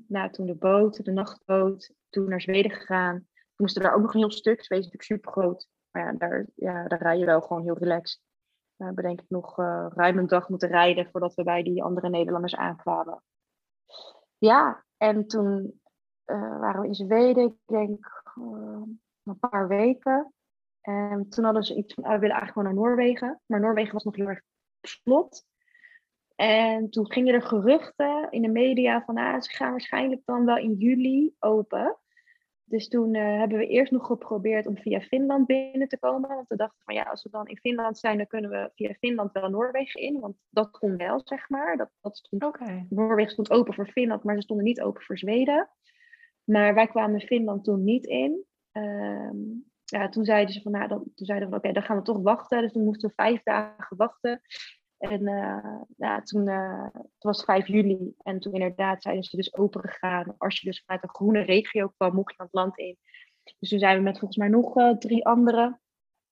nou, 0.08 0.30
toen 0.30 0.46
de 0.46 0.54
boot, 0.54 1.04
de 1.04 1.12
nachtboot, 1.12 1.94
toen 2.10 2.28
naar 2.28 2.40
Zweden 2.40 2.70
gegaan. 2.70 3.16
Toen 3.16 3.54
moesten 3.56 3.82
daar 3.82 3.94
ook 3.94 4.02
nog 4.02 4.14
een 4.14 4.20
heel 4.20 4.30
stuk. 4.30 4.64
Zweden 4.64 4.86
is 4.86 4.92
natuurlijk 4.92 5.22
super 5.22 5.42
groot. 5.42 5.68
Maar 5.90 6.04
ja, 6.04 6.12
daar, 6.18 6.46
ja, 6.54 6.88
daar 6.88 7.02
rij 7.02 7.18
je 7.18 7.24
wel 7.24 7.40
gewoon 7.40 7.62
heel 7.62 7.78
relaxed. 7.78 8.20
We 8.82 8.88
hebben 8.88 9.04
denk 9.04 9.20
ik 9.20 9.30
nog 9.30 9.58
uh, 9.58 9.86
ruim 9.94 10.18
een 10.18 10.26
dag 10.26 10.48
moeten 10.48 10.68
rijden 10.68 11.10
voordat 11.10 11.34
we 11.34 11.42
bij 11.42 11.62
die 11.62 11.82
andere 11.82 12.08
Nederlanders 12.08 12.56
aankwamen. 12.56 13.22
Ja, 14.38 14.84
en 14.96 15.26
toen 15.26 15.80
uh, 16.26 16.58
waren 16.60 16.80
we 16.80 16.86
in 16.86 16.94
Zweden, 16.94 17.44
ik 17.44 17.54
denk 17.66 18.22
een 19.22 19.38
paar 19.38 19.68
weken. 19.68 20.32
En 20.80 21.28
toen 21.28 21.44
hadden 21.44 21.62
ze 21.62 21.74
iets 21.74 21.94
van, 21.94 22.04
ah, 22.04 22.12
we 22.12 22.18
willen 22.18 22.36
eigenlijk 22.36 22.68
gewoon 22.68 22.74
naar 22.74 22.96
Noorwegen. 22.96 23.40
Maar 23.46 23.60
Noorwegen 23.60 23.92
was 23.92 24.04
nog 24.04 24.16
heel 24.16 24.28
erg 24.28 24.42
slot. 24.80 25.44
En 26.34 26.90
toen 26.90 27.12
gingen 27.12 27.34
er 27.34 27.42
geruchten 27.42 28.30
in 28.30 28.42
de 28.42 28.48
media 28.48 29.04
van, 29.04 29.16
ah, 29.16 29.40
ze 29.40 29.50
gaan 29.50 29.70
waarschijnlijk 29.70 30.20
dan 30.24 30.44
wel 30.44 30.56
in 30.56 30.74
juli 30.74 31.34
open. 31.38 31.98
Dus 32.64 32.88
toen 32.88 33.14
uh, 33.14 33.38
hebben 33.38 33.58
we 33.58 33.66
eerst 33.66 33.92
nog 33.92 34.06
geprobeerd 34.06 34.66
om 34.66 34.76
via 34.76 35.00
Finland 35.00 35.46
binnen 35.46 35.88
te 35.88 35.98
komen. 35.98 36.28
Want 36.28 36.48
we 36.48 36.56
dachten 36.56 36.82
van 36.84 36.94
ja, 36.94 37.02
als 37.02 37.22
we 37.22 37.30
dan 37.30 37.46
in 37.46 37.58
Finland 37.58 37.98
zijn, 37.98 38.16
dan 38.16 38.26
kunnen 38.26 38.50
we 38.50 38.70
via 38.74 38.92
Finland 38.92 39.32
wel 39.32 39.50
Noorwegen 39.50 40.00
in. 40.00 40.20
Want 40.20 40.36
dat 40.50 40.70
kon 40.70 40.96
wel, 40.96 41.20
zeg 41.24 41.48
maar. 41.48 41.76
Dat, 41.76 41.90
dat 42.00 42.16
stond, 42.16 42.44
okay. 42.44 42.86
Noorwegen 42.88 43.32
stond 43.32 43.50
open 43.50 43.74
voor 43.74 43.86
Finland, 43.86 44.24
maar 44.24 44.34
ze 44.34 44.42
stonden 44.42 44.66
niet 44.66 44.80
open 44.80 45.02
voor 45.02 45.18
Zweden. 45.18 45.70
Maar 46.44 46.74
wij 46.74 46.86
kwamen 46.86 47.20
Finland 47.20 47.64
toen 47.64 47.84
niet 47.84 48.06
in. 48.06 48.44
Um, 48.72 49.70
ja, 49.84 50.08
toen 50.08 50.24
zeiden 50.24 50.54
ze 50.54 50.62
van, 50.62 50.72
nou, 50.72 50.88
dan, 50.88 51.10
toen 51.14 51.26
zeiden 51.26 51.48
we, 51.48 51.56
oké, 51.56 51.68
okay, 51.68 51.72
dan 51.72 51.82
gaan 51.82 51.96
we 51.96 52.02
toch 52.02 52.22
wachten. 52.22 52.62
Dus 52.62 52.72
toen 52.72 52.84
moesten 52.84 53.08
we 53.08 53.14
vijf 53.14 53.42
dagen 53.42 53.96
wachten. 53.96 54.40
En 55.02 55.22
uh, 55.22 55.80
ja, 55.96 56.22
toen, 56.22 56.48
uh, 56.48 56.86
het 56.92 57.22
was 57.22 57.44
5 57.44 57.66
juli 57.66 58.14
en 58.18 58.40
toen 58.40 58.52
inderdaad 58.52 59.02
zijn 59.02 59.22
ze 59.22 59.36
dus 59.36 59.54
open 59.54 59.80
gegaan. 59.80 60.34
Als 60.38 60.60
je 60.60 60.66
dus 60.66 60.82
vanuit 60.84 61.02
een 61.02 61.14
groene 61.14 61.40
regio 61.40 61.88
kwam, 61.88 62.14
mocht 62.14 62.34
je 62.36 62.42
het 62.42 62.52
land 62.52 62.78
in. 62.78 62.96
Dus 63.58 63.68
toen 63.68 63.78
zijn 63.78 63.96
we 63.96 64.02
met 64.02 64.18
volgens 64.18 64.38
mij 64.38 64.48
nog 64.48 64.76
uh, 64.76 64.96
drie 64.96 65.26
andere 65.26 65.80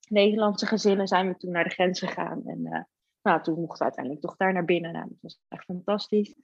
Nederlandse 0.08 0.66
gezinnen 0.66 1.08
zijn 1.08 1.28
we 1.28 1.36
toen 1.36 1.52
naar 1.52 1.64
de 1.64 1.70
grens 1.70 1.98
gegaan. 1.98 2.42
En 2.46 2.88
nou, 3.22 3.42
toen 3.42 3.60
mochten 3.60 3.78
we 3.78 3.84
uiteindelijk 3.84 4.24
toch 4.24 4.36
daar 4.36 4.52
naar 4.52 4.64
binnen. 4.64 4.92
Nou, 4.92 5.08
dat 5.08 5.18
was 5.20 5.40
echt 5.48 5.64
fantastisch. 5.64 6.34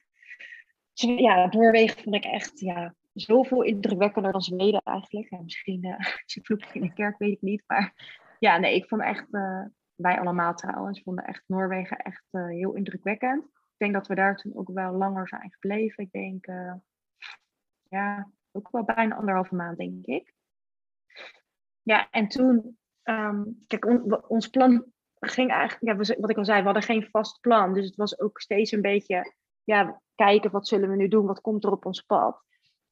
Dus, 0.93 1.19
ja, 1.19 1.47
Noorwegen 1.47 2.03
vond 2.03 2.15
ik 2.15 2.25
echt, 2.25 2.61
ja, 2.61 2.95
zoveel 3.13 3.63
indrukwekkender 3.63 4.33
dan 4.33 4.41
Zweden 4.41 4.81
eigenlijk. 4.85 5.31
Ja, 5.31 5.43
misschien 5.43 5.85
uh, 5.87 5.99
het 6.27 6.69
in 6.73 6.81
de 6.81 6.93
kerk, 6.93 7.19
weet 7.19 7.33
ik 7.33 7.43
niet. 7.43 7.63
Maar 7.67 7.95
ja, 8.39 8.59
nee, 8.59 8.75
ik 8.75 8.89
vond 8.89 9.03
echt, 9.03 9.27
wij 9.97 10.21
allemaal 10.21 10.55
trouwens, 10.55 11.03
vonden 11.03 11.25
echt 11.25 11.43
Noorwegen 11.47 11.97
echt 11.97 12.25
uh, 12.31 12.47
heel 12.47 12.75
indrukwekkend. 12.75 13.45
Ik 13.45 13.77
denk 13.77 13.93
dat 13.93 14.07
we 14.07 14.15
daar 14.15 14.37
toen 14.37 14.57
ook 14.57 14.71
wel 14.73 14.93
langer 14.93 15.29
zijn 15.29 15.53
gebleven. 15.53 16.05
Ik 16.05 16.11
denk, 16.11 16.47
ja, 17.89 18.31
ook 18.53 18.71
wel 18.71 18.85
bijna 18.85 19.17
anderhalve 19.17 19.55
maand, 19.55 19.79
denk 19.79 20.07
ik. 20.07 20.35
Ja, 21.83 22.11
en 22.11 22.29
toen, 22.29 22.79
um, 23.03 23.65
kijk, 23.67 23.85
on, 23.85 24.29
ons 24.29 24.49
plan 24.49 24.85
ging 25.19 25.51
eigenlijk, 25.51 26.07
ja, 26.07 26.17
wat 26.21 26.31
ik 26.31 26.37
al 26.37 26.45
zei, 26.45 26.59
we 26.59 26.65
hadden 26.65 26.83
geen 26.83 27.09
vast 27.11 27.41
plan. 27.41 27.75
Dus 27.75 27.87
het 27.87 27.97
was 27.97 28.21
ook 28.21 28.41
steeds 28.41 28.73
een 28.73 28.81
beetje, 28.81 29.35
ja, 29.65 30.03
kijken 30.15 30.51
wat 30.51 30.69
zullen 30.69 30.89
we 30.89 30.97
nu 30.97 31.09
doen, 31.09 31.27
wat 31.27 31.41
komt 31.41 31.65
er 31.65 31.71
op 31.71 31.87
ons 31.87 32.01
pad. 32.01 32.43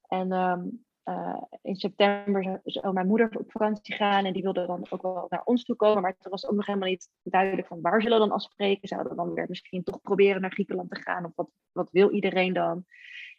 En 0.08 0.32
um, 0.32 0.84
uh, 1.04 1.42
in 1.62 1.76
september 1.76 2.60
zou 2.64 2.92
mijn 2.92 3.06
moeder 3.06 3.38
op 3.38 3.50
vakantie 3.50 3.94
gaan 3.94 4.24
en 4.24 4.32
die 4.32 4.42
wilde 4.42 4.66
dan 4.66 4.86
ook 4.90 5.02
wel 5.02 5.26
naar 5.28 5.42
ons 5.44 5.64
toe 5.64 5.76
komen. 5.76 6.02
Maar 6.02 6.14
het 6.18 6.30
was 6.30 6.46
ook 6.46 6.54
nog 6.54 6.66
helemaal 6.66 6.88
niet 6.88 7.08
duidelijk 7.22 7.66
van 7.66 7.80
waar 7.80 8.02
zullen 8.02 8.20
we 8.20 8.26
dan 8.26 8.34
afspreken. 8.34 8.88
Zouden 8.88 9.10
we 9.10 9.18
dan 9.18 9.34
weer 9.34 9.46
misschien 9.48 9.82
toch 9.82 10.00
proberen 10.00 10.40
naar 10.40 10.52
Griekenland 10.52 10.90
te 10.90 11.00
gaan 11.00 11.24
of 11.24 11.32
wat, 11.34 11.50
wat 11.72 11.90
wil 11.90 12.10
iedereen 12.10 12.52
dan? 12.52 12.84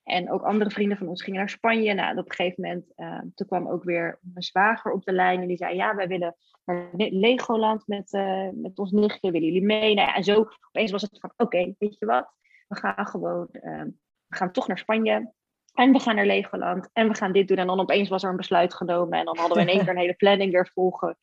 En 0.04 0.32
ook 0.32 0.42
andere 0.42 0.70
vrienden 0.70 0.98
van 0.98 1.08
ons 1.08 1.24
gingen 1.24 1.40
naar 1.40 1.50
Spanje. 1.50 1.94
Nou, 1.94 2.18
op 2.18 2.30
een 2.30 2.36
gegeven 2.36 2.64
moment, 2.64 2.86
uh, 2.96 3.20
toen 3.36 3.48
kwam 3.48 3.68
ook 3.68 3.84
weer 3.84 4.20
mijn 4.22 4.44
zwager 4.44 4.92
op 4.92 5.04
de 5.04 5.12
lijn. 5.12 5.42
En 5.42 5.48
die 5.48 5.58
zei, 5.58 5.76
ja, 5.76 5.96
wij 5.96 6.08
willen 6.08 6.36
naar 6.66 6.90
Legoland 6.96 7.88
met, 7.88 8.14
uh, 8.14 8.50
met 8.54 8.80
ons 8.80 8.92
nichtje. 8.92 9.32
Willen 9.32 9.48
jullie 9.48 9.66
mee? 9.66 9.94
Nou 9.94 10.14
en 10.14 10.24
zo 10.24 10.48
opeens 10.68 10.92
was 10.92 11.02
het 11.02 11.20
van, 11.20 11.34
oké, 11.38 11.76
weet 11.78 12.00
je 12.00 12.06
wat? 12.06 12.34
We 12.68 12.76
gaan 12.76 13.08
gewoon, 13.08 13.48
we 13.52 14.36
gaan 14.36 14.52
toch 14.52 14.68
naar 14.68 14.78
Spanje. 14.78 15.34
En 15.76 15.92
we 15.92 16.00
gaan 16.00 16.16
naar 16.16 16.26
Legoland. 16.26 16.90
En 16.94 17.08
we 17.08 17.16
gaan 17.16 17.32
dit 17.32 17.48
doen. 17.48 17.58
En 17.58 17.68
dan 17.68 17.80
opeens 17.80 18.10
was 18.10 18.24
er 18.24 18.30
een 18.30 18.36
besluit 18.36 18.74
genomen. 18.74 19.20
En 19.20 19.26
dan 19.26 19.38
hadden 19.38 19.58
we 19.58 19.64
in 19.64 19.70
één 19.70 19.80
keer 19.80 19.90
een 19.90 19.98
hele 19.98 20.14
planning 20.14 20.52
weer 20.52 20.70
volgen. 20.74 21.18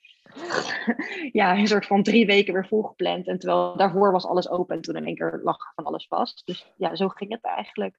ja, 1.40 1.56
een 1.56 1.66
soort 1.66 1.86
van 1.86 2.02
drie 2.02 2.26
weken 2.26 2.54
weer 2.54 2.66
volgepland. 2.66 3.26
En 3.26 3.38
terwijl 3.38 3.76
daarvoor 3.76 4.12
was 4.12 4.26
alles 4.26 4.48
open. 4.48 4.76
En 4.76 4.82
toen 4.82 4.96
in 4.96 5.06
één 5.06 5.14
keer 5.14 5.40
lag 5.42 5.56
van 5.74 5.84
alles 5.84 6.06
vast. 6.06 6.46
Dus 6.46 6.72
ja, 6.76 6.94
zo 6.94 7.08
ging 7.08 7.30
het 7.30 7.44
eigenlijk. 7.44 7.98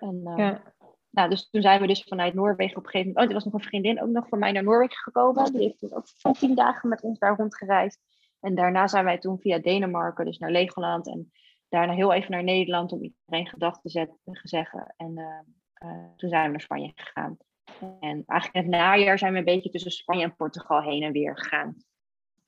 En, 0.00 0.20
uh, 0.24 0.36
ja. 0.36 0.62
nou, 1.10 1.30
dus 1.30 1.50
toen 1.50 1.62
zijn 1.62 1.80
we 1.80 1.86
dus 1.86 2.02
vanuit 2.02 2.34
Noorwegen 2.34 2.76
op 2.76 2.84
een 2.84 2.90
gegeven 2.90 3.12
moment... 3.12 3.24
Oh, 3.24 3.36
er 3.36 3.42
was 3.42 3.52
nog 3.52 3.62
een 3.62 3.68
vriendin 3.68 4.02
ook 4.02 4.08
nog 4.08 4.28
van 4.28 4.38
mij 4.38 4.52
naar 4.52 4.62
Noorwegen 4.62 5.02
gekomen. 5.02 5.52
Die 5.52 5.62
heeft 5.62 5.78
toen 5.78 5.94
ook 5.94 6.08
van 6.14 6.32
tien 6.32 6.54
dagen 6.54 6.88
met 6.88 7.02
ons 7.02 7.18
daar 7.18 7.36
rondgereisd. 7.36 8.00
En 8.40 8.54
daarna 8.54 8.86
zijn 8.86 9.04
wij 9.04 9.18
toen 9.18 9.38
via 9.38 9.58
Denemarken, 9.58 10.24
dus 10.24 10.38
naar 10.38 10.50
Legoland. 10.50 11.06
En 11.08 11.32
daarna 11.68 11.92
heel 11.92 12.12
even 12.12 12.30
naar 12.30 12.44
Nederland 12.44 12.92
om 12.92 13.02
iedereen 13.02 13.46
gedag 13.46 13.80
te 13.80 13.88
zetten, 13.88 14.18
zeggen. 14.42 14.94
En 14.96 15.18
uh, 15.18 15.40
toen 16.16 16.28
zijn 16.28 16.44
we 16.44 16.50
naar 16.50 16.60
Spanje 16.60 16.92
gegaan. 16.94 17.36
En 18.00 18.22
eigenlijk 18.26 18.54
in 18.54 18.60
het 18.60 18.70
najaar 18.70 19.18
zijn 19.18 19.32
we 19.32 19.38
een 19.38 19.44
beetje 19.44 19.70
tussen 19.70 19.90
Spanje 19.90 20.22
en 20.22 20.36
Portugal 20.36 20.82
heen 20.82 21.02
en 21.02 21.12
weer 21.12 21.38
gegaan. 21.38 21.76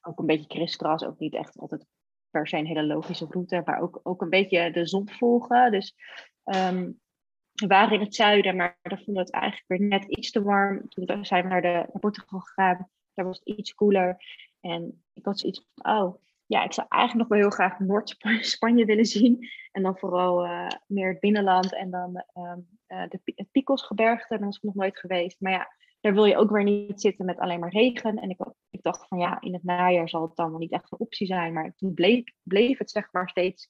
Ook 0.01 0.19
een 0.19 0.27
beetje 0.27 0.47
kriskras, 0.47 1.05
ook 1.05 1.19
niet 1.19 1.35
echt 1.35 1.59
altijd 1.59 1.87
per 2.31 2.49
se 2.49 2.57
een 2.57 2.67
hele 2.67 2.85
logische 2.85 3.27
route, 3.31 3.63
maar 3.65 3.81
ook, 3.81 4.01
ook 4.03 4.23
een 4.23 4.31
beetje 4.31 4.71
de 4.71 4.87
zon 4.87 5.09
volgen. 5.09 5.71
Dus 5.71 5.95
um, 6.45 7.01
we 7.53 7.67
waren 7.67 7.95
in 7.95 8.01
het 8.01 8.15
zuiden, 8.15 8.57
maar 8.57 8.79
daar 8.83 9.03
vonden 9.05 9.15
we 9.15 9.21
het 9.21 9.33
eigenlijk 9.33 9.65
weer 9.67 9.89
net 9.89 10.05
iets 10.05 10.31
te 10.31 10.43
warm. 10.43 10.89
Toen 10.89 11.25
zijn 11.25 11.43
we 11.43 11.49
naar, 11.49 11.63
de, 11.63 11.69
naar 11.69 11.99
Portugal 12.01 12.41
gegaan. 12.41 12.89
Daar 13.15 13.27
was 13.27 13.39
het 13.39 13.59
iets 13.59 13.75
koeler. 13.75 14.25
En 14.61 15.05
ik 15.13 15.25
had 15.25 15.39
zoiets 15.39 15.67
van, 15.75 15.97
oh, 15.97 16.15
ja, 16.53 16.65
ik 16.65 16.73
zou 16.73 16.87
eigenlijk 16.89 17.29
nog 17.29 17.39
wel 17.39 17.49
heel 17.49 17.57
graag 17.57 17.79
Noord-Spanje 17.79 18.85
willen 18.85 19.05
zien. 19.05 19.49
En 19.73 19.83
dan 19.83 19.99
vooral 19.99 20.45
uh, 20.45 20.69
meer 20.87 21.09
het 21.09 21.21
binnenland 21.21 21.75
en 21.75 21.91
dan 21.91 22.25
uh, 22.35 23.09
de, 23.09 23.21
het 23.25 23.51
Picosgebergte. 23.51 24.37
Daar 24.37 24.47
was 24.47 24.57
ik 24.57 24.63
nog 24.63 24.75
nooit 24.75 24.99
geweest. 24.99 25.41
Maar 25.41 25.53
ja, 25.53 25.73
daar 26.01 26.15
wil 26.15 26.25
je 26.25 26.37
ook 26.37 26.51
weer 26.51 26.65
niet 26.65 27.01
zitten 27.01 27.25
met 27.25 27.39
alleen 27.39 27.61
maar 27.61 27.73
regen. 27.73 28.19
En 28.19 28.31
ik, 28.31 28.39
ik 28.71 28.83
dacht 28.83 29.09
van 29.09 29.19
ja, 29.19 29.41
in 29.41 29.53
het 29.53 29.65
najaar 29.65 30.09
zal 30.09 30.23
het 30.23 30.37
dan 30.37 30.51
wel 30.51 30.59
niet 30.59 30.73
echt 30.73 30.93
een 30.93 30.99
optie 30.99 31.27
zijn. 31.27 31.53
Maar 31.53 31.75
toen 31.77 31.95
bleef, 31.95 32.25
bleef 32.43 32.79
het 32.79 32.91
zeg 32.91 33.09
maar 33.13 33.29
steeds 33.29 33.69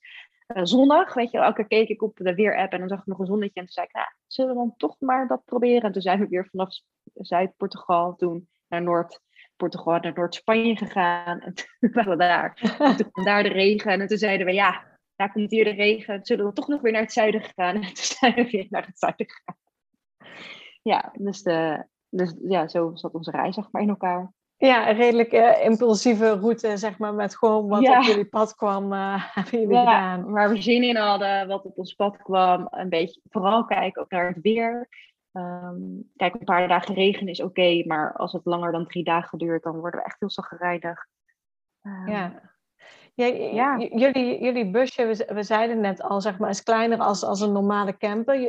uh, 0.56 0.64
zonnig. 0.64 1.14
Weet 1.14 1.30
je, 1.30 1.38
elke 1.38 1.66
keer 1.66 1.78
keek 1.78 1.88
ik 1.88 2.02
op 2.02 2.16
de 2.16 2.34
weerapp 2.34 2.72
en 2.72 2.78
dan 2.78 2.88
zag 2.88 2.98
ik 2.98 3.06
nog 3.06 3.18
een 3.18 3.26
zonnetje. 3.26 3.60
En 3.60 3.66
toen 3.66 3.74
zei 3.74 3.86
ik, 3.86 3.94
nou, 3.94 4.06
zullen 4.26 4.54
we 4.54 4.58
dan 4.58 4.74
toch 4.76 4.96
maar 4.98 5.28
dat 5.28 5.44
proberen? 5.44 5.82
En 5.82 5.92
toen 5.92 6.02
zijn 6.02 6.20
we 6.20 6.28
weer 6.28 6.48
vanaf 6.50 6.68
Zuid-Portugal 7.14 8.16
toen 8.16 8.48
naar 8.68 8.82
Noord-Portugal, 9.62 10.00
naar 10.00 10.12
Noord-Spanje 10.14 10.76
gegaan. 10.76 11.40
En 11.40 11.54
toen 11.54 11.90
waren 11.92 12.10
we 12.10 12.16
daar. 12.16 12.76
En 12.78 12.96
toen 12.96 13.10
kwam 13.10 13.24
daar 13.24 13.42
de 13.42 13.48
regen. 13.48 14.00
En 14.00 14.06
toen 14.06 14.18
zeiden 14.18 14.46
we, 14.46 14.52
ja, 14.52 14.84
daar 15.16 15.32
komt 15.32 15.50
hier 15.50 15.64
de 15.64 15.70
regen. 15.70 16.20
Zullen 16.22 16.46
we 16.46 16.52
toch 16.52 16.68
nog 16.68 16.80
weer 16.80 16.92
naar 16.92 17.02
het 17.02 17.12
zuiden 17.12 17.42
gegaan? 17.42 17.74
En 17.82 17.94
toen 17.94 17.94
zijn 17.94 18.34
we 18.34 18.50
weer 18.50 18.66
naar 18.70 18.86
het 18.86 18.98
zuiden 18.98 19.26
gegaan. 19.30 19.56
Ja, 20.82 21.12
dus, 21.18 21.42
de, 21.42 21.86
dus 22.08 22.34
ja, 22.42 22.68
zo 22.68 22.90
zat 22.94 23.12
onze 23.12 23.30
reis 23.30 23.54
zeg 23.54 23.68
maar 23.70 23.82
in 23.82 23.88
elkaar. 23.88 24.32
Ja, 24.56 24.88
een 24.88 24.96
redelijk 24.96 25.32
uh, 25.32 25.64
impulsieve 25.64 26.38
route, 26.38 26.76
zeg 26.76 26.98
maar, 26.98 27.14
met 27.14 27.36
gewoon 27.36 27.68
wat 27.68 27.88
op 27.88 28.02
jullie 28.02 28.24
pad 28.24 28.54
kwam, 28.54 28.92
uh, 28.92 29.24
hebben 29.34 29.60
jullie 29.60 29.74
ja, 29.74 29.80
gedaan. 29.80 30.30
waar 30.30 30.48
we 30.48 30.62
zin 30.62 30.82
in 30.82 30.96
hadden, 30.96 31.48
wat 31.48 31.64
op 31.64 31.78
ons 31.78 31.94
pad 31.94 32.16
kwam. 32.16 32.66
Een 32.70 32.88
beetje 32.88 33.20
vooral 33.30 33.64
kijken 33.64 34.02
ook 34.02 34.10
naar 34.10 34.26
het 34.26 34.40
weer. 34.42 34.88
Um, 35.32 36.10
kijk, 36.16 36.34
een 36.34 36.44
paar 36.44 36.68
dagen 36.68 36.94
regen 36.94 37.28
is 37.28 37.42
oké, 37.42 37.82
maar 37.86 38.12
als 38.12 38.32
het 38.32 38.44
langer 38.44 38.72
dan 38.72 38.86
drie 38.86 39.04
dagen 39.04 39.38
duurt, 39.38 39.62
dan 39.62 39.78
worden 39.78 40.00
we 40.00 40.06
echt 40.06 40.20
heel 40.20 40.30
zagrijnig. 40.30 41.06
Um, 41.82 42.08
ja. 42.08 42.50
Ja, 43.14 43.26
ja. 43.26 43.78
Jullie, 43.78 44.42
jullie 44.42 44.70
busje, 44.70 45.06
we, 45.06 45.34
we, 45.34 45.42
zeiden 45.42 45.80
net 45.80 46.02
al, 46.02 46.20
zeg 46.20 46.38
maar, 46.38 46.50
is 46.50 46.62
kleiner 46.62 46.98
als, 46.98 47.24
als 47.24 47.40
een 47.40 47.52
normale 47.52 47.96
camper. 47.96 48.40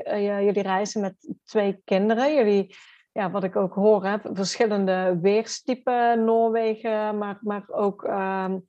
jullie 0.43 0.61
reizen 0.61 1.01
met 1.01 1.35
twee 1.43 1.81
kinderen. 1.85 2.33
Jullie 2.33 2.75
ja, 3.13 3.31
wat 3.31 3.43
ik 3.43 3.55
ook 3.55 3.73
hoor, 3.73 4.05
hè, 4.05 4.17
verschillende 4.23 5.19
weerstypen 5.21 6.23
Noorwegen, 6.23 7.17
maar, 7.17 7.37
maar 7.41 7.63
ook 7.67 8.03
um, 8.03 8.65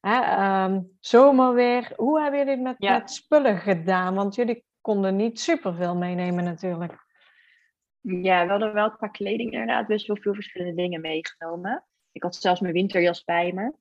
hè, 0.00 0.64
um, 0.64 0.96
zomerweer. 1.00 1.92
Hoe 1.96 2.20
hebben 2.20 2.38
jullie 2.38 2.54
het 2.54 2.62
met, 2.62 2.90
met 2.90 3.10
spullen 3.10 3.58
gedaan? 3.58 4.14
Want 4.14 4.34
jullie 4.34 4.64
konden 4.80 5.16
niet 5.16 5.40
superveel 5.40 5.96
meenemen 5.96 6.44
natuurlijk. 6.44 7.08
Ja, 8.00 8.44
we 8.44 8.50
hadden 8.50 8.72
wel 8.72 8.90
qua 8.90 9.08
kleding 9.08 9.52
inderdaad 9.52 9.86
best 9.86 10.06
wel 10.06 10.16
veel 10.16 10.34
verschillende 10.34 10.82
dingen 10.82 11.00
meegenomen. 11.00 11.84
Ik 12.12 12.22
had 12.22 12.36
zelfs 12.36 12.60
mijn 12.60 12.72
winterjas 12.72 13.24
bij 13.24 13.52
me. 13.52 13.72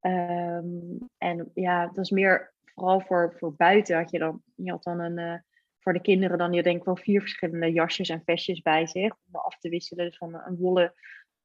Um, 0.00 1.08
en 1.18 1.50
ja, 1.54 1.86
het 1.86 1.96
was 1.96 2.10
meer 2.10 2.54
vooral 2.64 3.00
voor, 3.00 3.34
voor 3.38 3.54
buiten 3.56 3.96
had 3.96 4.10
je 4.10 4.18
dan, 4.18 4.42
je 4.54 4.70
had 4.70 4.82
dan 4.82 5.00
een, 5.00 5.18
uh, 5.18 5.38
voor 5.78 5.92
de 5.92 6.00
kinderen 6.00 6.38
dan, 6.38 6.52
je 6.52 6.62
denk 6.62 6.78
ik 6.78 6.84
wel 6.84 6.96
vier 6.96 7.20
verschillende 7.20 7.72
jasjes 7.72 8.08
en 8.08 8.22
vestjes 8.24 8.60
bij 8.60 8.86
zich. 8.86 9.16
Om 9.32 9.40
af 9.40 9.58
te 9.58 9.68
wisselen. 9.68 10.04
Dus 10.04 10.16
van 10.16 10.34
een 10.34 10.56
wollen, 10.56 10.94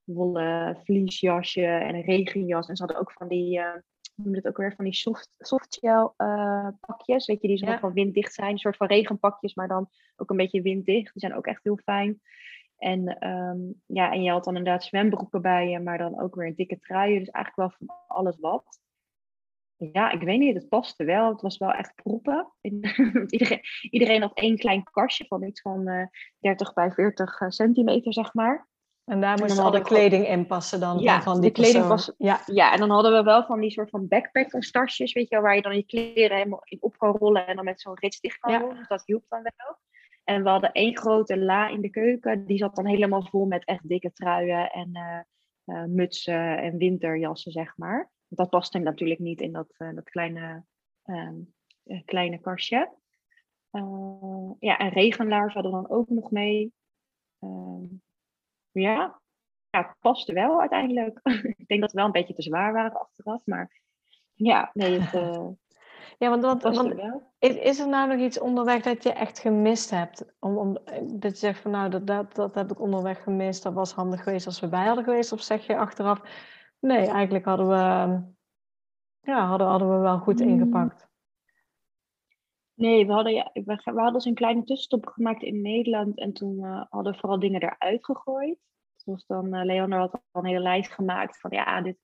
wollen 0.04 0.78
vliesjasje 0.84 1.66
en 1.66 1.96
een 1.96 2.02
regenjas. 2.02 2.68
En 2.68 2.76
ze 2.76 2.84
hadden 2.84 3.02
ook 3.02 3.12
van 3.12 3.28
die, 3.28 3.58
uh, 3.60 3.76
noem 4.16 4.34
het 4.34 4.48
ook 4.48 4.58
weer, 4.58 4.76
van 4.76 4.86
die 4.86 4.94
soft, 4.94 5.30
softgel 5.38 6.14
uh, 6.18 6.68
pakjes. 6.80 7.26
Weet 7.26 7.42
je, 7.42 7.48
die 7.48 7.58
zo 7.58 7.66
ja. 7.66 7.80
van 7.80 7.94
winddicht 7.94 8.34
zijn. 8.34 8.52
Een 8.52 8.58
soort 8.58 8.78
van 8.78 8.88
regenpakjes, 8.88 9.54
maar 9.54 9.68
dan 9.68 9.90
ook 10.16 10.30
een 10.30 10.38
beetje 10.38 10.62
winddicht. 10.62 11.14
Die 11.14 11.22
zijn 11.22 11.36
ook 11.36 11.46
echt 11.46 11.64
heel 11.64 11.80
fijn. 11.84 12.22
En, 12.78 13.28
um, 13.28 13.82
ja, 13.86 14.12
en 14.12 14.24
je 14.24 14.32
had 14.32 14.44
dan 14.44 14.56
inderdaad 14.56 14.84
zwembroeken 14.84 15.42
bij 15.42 15.70
je, 15.70 15.80
maar 15.80 15.98
dan 15.98 16.22
ook 16.22 16.36
weer 16.36 16.48
een 16.48 16.56
dikke 16.56 16.80
trui. 16.80 17.20
Dus 17.20 17.30
eigenlijk 17.30 17.56
wel 17.56 17.88
van 17.88 17.98
alles 18.08 18.38
wat. 18.40 18.80
Ja, 19.76 20.12
ik 20.12 20.22
weet 20.22 20.40
niet, 20.40 20.56
het 20.56 20.70
paste 20.70 21.04
wel. 21.04 21.30
Het 21.30 21.42
was 21.42 21.58
wel 21.58 21.72
echt 21.72 21.96
proppen. 21.96 22.52
iedereen, 23.28 23.62
iedereen 23.90 24.22
had 24.22 24.34
één 24.34 24.58
klein 24.58 24.84
kastje 24.84 25.26
van 25.28 25.44
iets 25.44 25.62
van 25.62 25.90
uh, 25.90 26.06
30 26.40 26.74
bij 26.74 26.92
40 26.92 27.42
uh, 27.42 27.50
centimeter, 27.50 28.14
zeg 28.14 28.34
maar. 28.34 28.70
En 29.06 29.22
daar 29.22 29.40
moest 29.40 29.60
alle 29.60 29.82
kleding 29.82 30.28
in 30.28 30.46
passen 30.46 30.80
dan 30.80 31.00
ja, 31.00 31.22
van 31.22 31.42
die 31.42 31.52
kleding 31.52 31.88
was, 31.88 32.14
ja. 32.18 32.42
ja, 32.46 32.74
en 32.74 32.80
dan 32.80 32.90
hadden 32.90 33.12
we 33.12 33.24
wel 33.24 33.44
van 33.44 33.60
die 33.60 33.72
soort 33.72 33.90
van 33.90 34.08
backpackers 34.08 34.72
tasjes, 34.72 35.14
weet 35.14 35.30
je 35.30 35.36
wel, 35.36 35.44
waar 35.44 35.56
je 35.56 35.62
dan 35.62 35.76
je 35.76 35.86
kleren 35.86 36.38
helemaal 36.38 36.62
in 36.64 36.82
op 36.82 36.98
kan 36.98 37.12
rollen 37.12 37.48
en 37.48 37.56
dan 37.56 37.66
met 37.66 37.82
zo'n 37.82 38.00
rits 38.00 38.20
dicht 38.20 38.40
kan 38.40 38.60
rollen. 38.60 38.78
Dus 38.78 38.88
dat 38.88 39.04
hielp 39.06 39.24
dan 39.30 39.42
wel. 39.42 39.78
En 40.24 40.44
we 40.44 40.50
hadden 40.50 40.72
één 40.72 40.98
grote 40.98 41.38
la 41.38 41.68
in 41.68 41.82
de 41.82 41.90
keuken, 41.90 42.46
die 42.46 42.58
zat 42.58 42.76
dan 42.76 42.86
helemaal 42.86 43.24
vol 43.24 43.46
met 43.46 43.66
echt 43.66 43.88
dikke 43.88 44.14
truien 44.14 44.72
en 44.72 44.90
uh, 45.66 45.84
mutsen 45.84 46.58
en 46.58 46.78
winterjassen, 46.78 47.52
zeg 47.52 47.78
maar 47.78 48.12
dat 48.36 48.50
paste 48.50 48.80
natuurlijk 48.80 49.20
niet 49.20 49.42
in 49.42 49.52
dat, 49.52 49.76
uh, 49.78 49.96
dat 49.96 50.10
kleine, 50.10 50.64
uh, 51.06 52.02
kleine 52.06 52.40
kastje. 52.40 52.94
Ja, 54.60 54.78
en 54.78 54.90
regenlaars 54.90 55.54
hadden 55.54 55.72
we 55.72 55.82
dan 55.82 55.98
ook 55.98 56.10
nog 56.10 56.32
mee. 56.32 56.74
Ehm, 57.40 57.86
ja. 58.72 59.20
ja, 59.70 59.80
het 59.80 59.96
paste 60.00 60.34
wel 60.34 60.60
uiteindelijk. 60.60 61.20
ik 61.58 61.68
denk 61.68 61.82
dat 61.82 61.92
we 61.92 61.98
wel 61.98 62.06
een 62.06 62.12
beetje 62.12 62.34
te 62.34 62.42
zwaar 62.42 62.74
waren 62.74 63.00
achteraf, 63.00 63.46
maar 63.46 63.82
ja, 64.34 64.70
nee, 64.74 65.00
het, 65.00 65.12
ja, 66.20 66.30
want, 66.30 66.44
want, 66.44 66.62
want 66.64 66.94
is, 67.40 67.56
is, 67.56 67.80
er 67.80 67.88
nou 67.88 68.08
nog 68.08 68.20
iets 68.20 68.40
onderweg 68.40 68.82
dat 68.82 69.04
je 69.04 69.14
echt 69.14 69.40
gemist 69.40 69.90
hebt? 69.90 70.36
Om, 70.40 70.58
om, 70.58 70.78
dat 71.04 71.32
je 71.32 71.38
zegt 71.38 71.60
van 71.60 71.72
nou, 71.72 71.90
dat, 71.90 72.08
dat, 72.08 72.36
dat 72.36 72.56
heb 72.56 72.72
ik 72.72 72.80
onderweg 72.80 73.24
gemist, 73.24 73.64
dat 73.64 73.74
was 73.74 73.94
handig 73.94 74.24
geweest 74.24 74.46
als 74.46 74.60
we 74.60 74.68
bij 74.68 74.86
hadden 74.86 75.04
geweest. 75.04 75.32
Of 75.32 75.42
zeg 75.42 75.66
je 75.66 75.78
achteraf, 75.78 76.22
Nee, 76.82 77.08
eigenlijk 77.08 77.46
hadden 77.46 77.68
we, 77.68 77.76
ja, 79.22 79.46
hadden, 79.46 79.68
hadden 79.68 79.90
we 79.90 79.98
wel 79.98 80.20
goed 80.20 80.40
mm. 80.40 80.48
ingepakt. 80.48 81.10
Nee, 82.82 83.06
we 83.06 83.14
hadden, 83.14 83.34
ja, 83.34 83.52
we, 83.54 83.82
hadden 83.84 84.14
dus 84.14 84.26
een 84.26 84.34
kleine 84.34 84.64
tussenstop 84.64 85.08
gemaakt 85.08 85.44
in 85.44 85.62
Nederland 85.62 86.18
en 86.18 86.34
toen 86.34 86.58
uh, 86.58 86.84
hadden 86.90 87.14
we 87.14 87.20
vooral 87.20 87.40
dingen 87.40 87.62
eruit 87.62 88.06
gegooid. 88.06 88.58
Dus 89.04 89.26
dan, 89.26 89.56
uh, 89.56 89.64
Leander 89.64 90.00
had 90.00 90.14
al 90.32 90.42
een 90.42 90.48
hele 90.48 90.60
lijst 90.60 90.92
gemaakt 90.92 91.40
van 91.40 91.52
ja, 91.52 91.82
dit, 91.82 91.98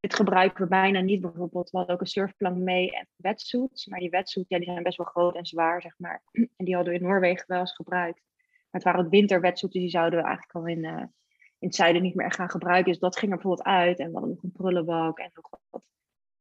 dit 0.00 0.14
gebruiken 0.14 0.62
we 0.62 0.68
bijna 0.68 1.00
niet. 1.00 1.20
Bijvoorbeeld, 1.20 1.70
we 1.70 1.76
hadden 1.76 1.94
ook 1.94 2.00
een 2.00 2.06
surfplank 2.06 2.56
mee 2.56 2.92
en 2.92 3.08
wetsuits. 3.16 3.86
Maar 3.86 3.98
die 3.98 4.10
wetsuits, 4.10 4.48
ja, 4.48 4.58
die 4.58 4.66
zijn 4.66 4.82
best 4.82 4.96
wel 4.96 5.06
groot 5.06 5.34
en 5.34 5.46
zwaar, 5.46 5.82
zeg 5.82 5.98
maar. 5.98 6.22
En 6.56 6.64
die 6.64 6.74
hadden 6.74 6.92
we 6.92 6.98
in 6.98 7.04
Noorwegen 7.04 7.44
wel 7.46 7.60
eens 7.60 7.74
gebruikt. 7.74 8.22
Maar 8.70 8.82
het 8.82 8.82
waren 8.82 9.10
winterwetsuits, 9.10 9.74
dus 9.74 9.82
die 9.82 9.90
zouden 9.90 10.18
we 10.18 10.24
eigenlijk 10.24 10.54
al 10.54 10.66
in, 10.66 10.84
uh, 10.84 11.06
in 11.58 11.68
het 11.68 11.74
zuiden 11.74 12.02
niet 12.02 12.14
meer 12.14 12.32
gaan 12.32 12.50
gebruiken. 12.50 12.92
Dus 12.92 13.00
dat 13.00 13.16
ging 13.16 13.30
er 13.30 13.38
bijvoorbeeld 13.38 13.68
uit. 13.68 13.98
En 13.98 14.06
we 14.06 14.12
hadden 14.12 14.30
nog 14.30 14.42
een 14.42 14.52
prullenbak 14.52 15.18
en 15.18 15.30
nog 15.34 15.50
wat, 15.70 15.82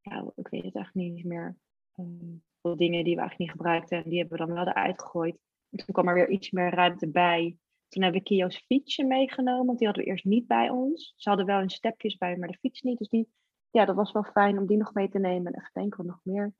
ja, 0.01 0.31
ik 0.35 0.47
weet 0.47 0.63
het 0.63 0.75
echt 0.75 0.93
niet 0.93 1.25
meer. 1.25 1.57
Um, 1.95 2.43
dingen 2.71 3.03
die 3.03 3.15
we 3.15 3.21
eigenlijk 3.21 3.39
niet 3.39 3.51
gebruikten. 3.51 4.03
En 4.03 4.09
die 4.09 4.19
hebben 4.19 4.37
we 4.37 4.45
dan 4.45 4.55
wel 4.55 4.67
eruit 4.67 5.01
gegooid. 5.01 5.37
En 5.69 5.77
toen 5.77 5.93
kwam 5.93 6.07
er 6.07 6.13
weer 6.13 6.29
iets 6.29 6.51
meer 6.51 6.73
ruimte 6.73 7.09
bij. 7.09 7.57
Toen 7.87 8.03
hebben 8.03 8.21
we 8.21 8.27
Kio's 8.27 8.63
fietsje 8.65 9.03
meegenomen, 9.03 9.65
want 9.65 9.77
die 9.77 9.87
hadden 9.87 10.05
we 10.05 10.11
eerst 10.11 10.25
niet 10.25 10.47
bij 10.47 10.69
ons. 10.69 11.13
Ze 11.15 11.29
hadden 11.29 11.47
wel 11.47 11.59
een 11.59 11.69
stepjes 11.69 12.17
bij, 12.17 12.37
maar 12.37 12.47
de 12.47 12.57
fiets 12.57 12.81
niet. 12.81 12.97
Dus 12.97 13.09
die, 13.09 13.29
ja, 13.69 13.85
dat 13.85 13.95
was 13.95 14.11
wel 14.11 14.23
fijn 14.23 14.57
om 14.57 14.65
die 14.65 14.77
nog 14.77 14.93
mee 14.93 15.09
te 15.09 15.19
nemen. 15.19 15.53
En 15.53 15.61
echt 15.61 15.73
denken 15.73 15.99
we 15.99 16.05
nog 16.05 16.19
meer. 16.23 16.53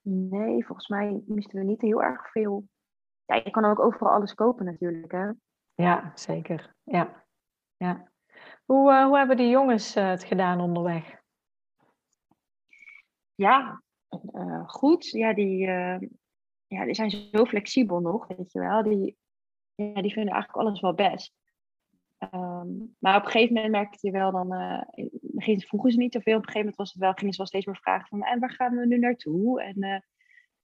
Nee, 0.00 0.66
volgens 0.66 0.88
mij 0.88 1.22
misten 1.26 1.58
we 1.58 1.64
niet 1.64 1.80
heel 1.80 2.02
erg 2.02 2.30
veel. 2.30 2.68
Ja, 3.24 3.34
je 3.34 3.50
kan 3.50 3.64
ook 3.64 3.80
overal 3.80 4.12
alles 4.12 4.34
kopen 4.34 4.64
natuurlijk, 4.64 5.12
hè? 5.12 5.30
Ja, 5.74 6.12
zeker. 6.14 6.74
Ja. 6.82 7.26
ja. 7.76 8.10
Hoe, 8.64 8.92
uh, 8.92 9.04
hoe 9.04 9.16
hebben 9.16 9.36
die 9.36 9.48
jongens 9.48 9.96
uh, 9.96 10.08
het 10.08 10.24
gedaan 10.24 10.60
onderweg? 10.60 11.20
Ja, 13.34 13.82
uh, 14.32 14.68
goed. 14.68 15.08
Ja 15.08 15.34
die, 15.34 15.58
ja, 16.66 16.84
die 16.84 16.94
zijn 16.94 17.10
zo 17.10 17.44
flexibel 17.44 18.00
nog, 18.00 18.26
weet 18.26 18.52
je 18.52 18.58
wel. 18.58 18.82
Die, 18.82 19.16
ja, 19.74 20.02
die 20.02 20.12
vinden 20.12 20.32
eigenlijk 20.32 20.66
alles 20.66 20.80
wel 20.80 20.94
best. 20.94 21.34
Um, 22.34 22.96
maar 22.98 23.16
op 23.16 23.24
een 23.24 23.30
gegeven 23.30 23.54
moment 23.54 23.72
merkte 23.72 24.06
je 24.06 24.12
wel 24.12 24.32
dan, 24.32 24.52
uh, 24.52 24.82
in 24.90 25.10
begin 25.20 25.60
vroegen 25.60 25.90
ze 25.90 25.98
niet 25.98 26.12
zoveel. 26.12 26.36
Op 26.36 26.46
een 26.46 26.52
gegeven 26.52 26.60
moment 26.60 26.76
was 26.76 26.92
het 26.92 27.02
wel, 27.02 27.12
gingen 27.12 27.32
ze 27.32 27.38
wel 27.38 27.46
steeds 27.46 27.66
meer 27.66 27.76
vragen 27.76 28.08
van, 28.08 28.22
en 28.22 28.40
waar 28.40 28.50
gaan 28.50 28.76
we 28.76 28.86
nu 28.86 28.98
naartoe? 28.98 29.62
En 29.62 30.04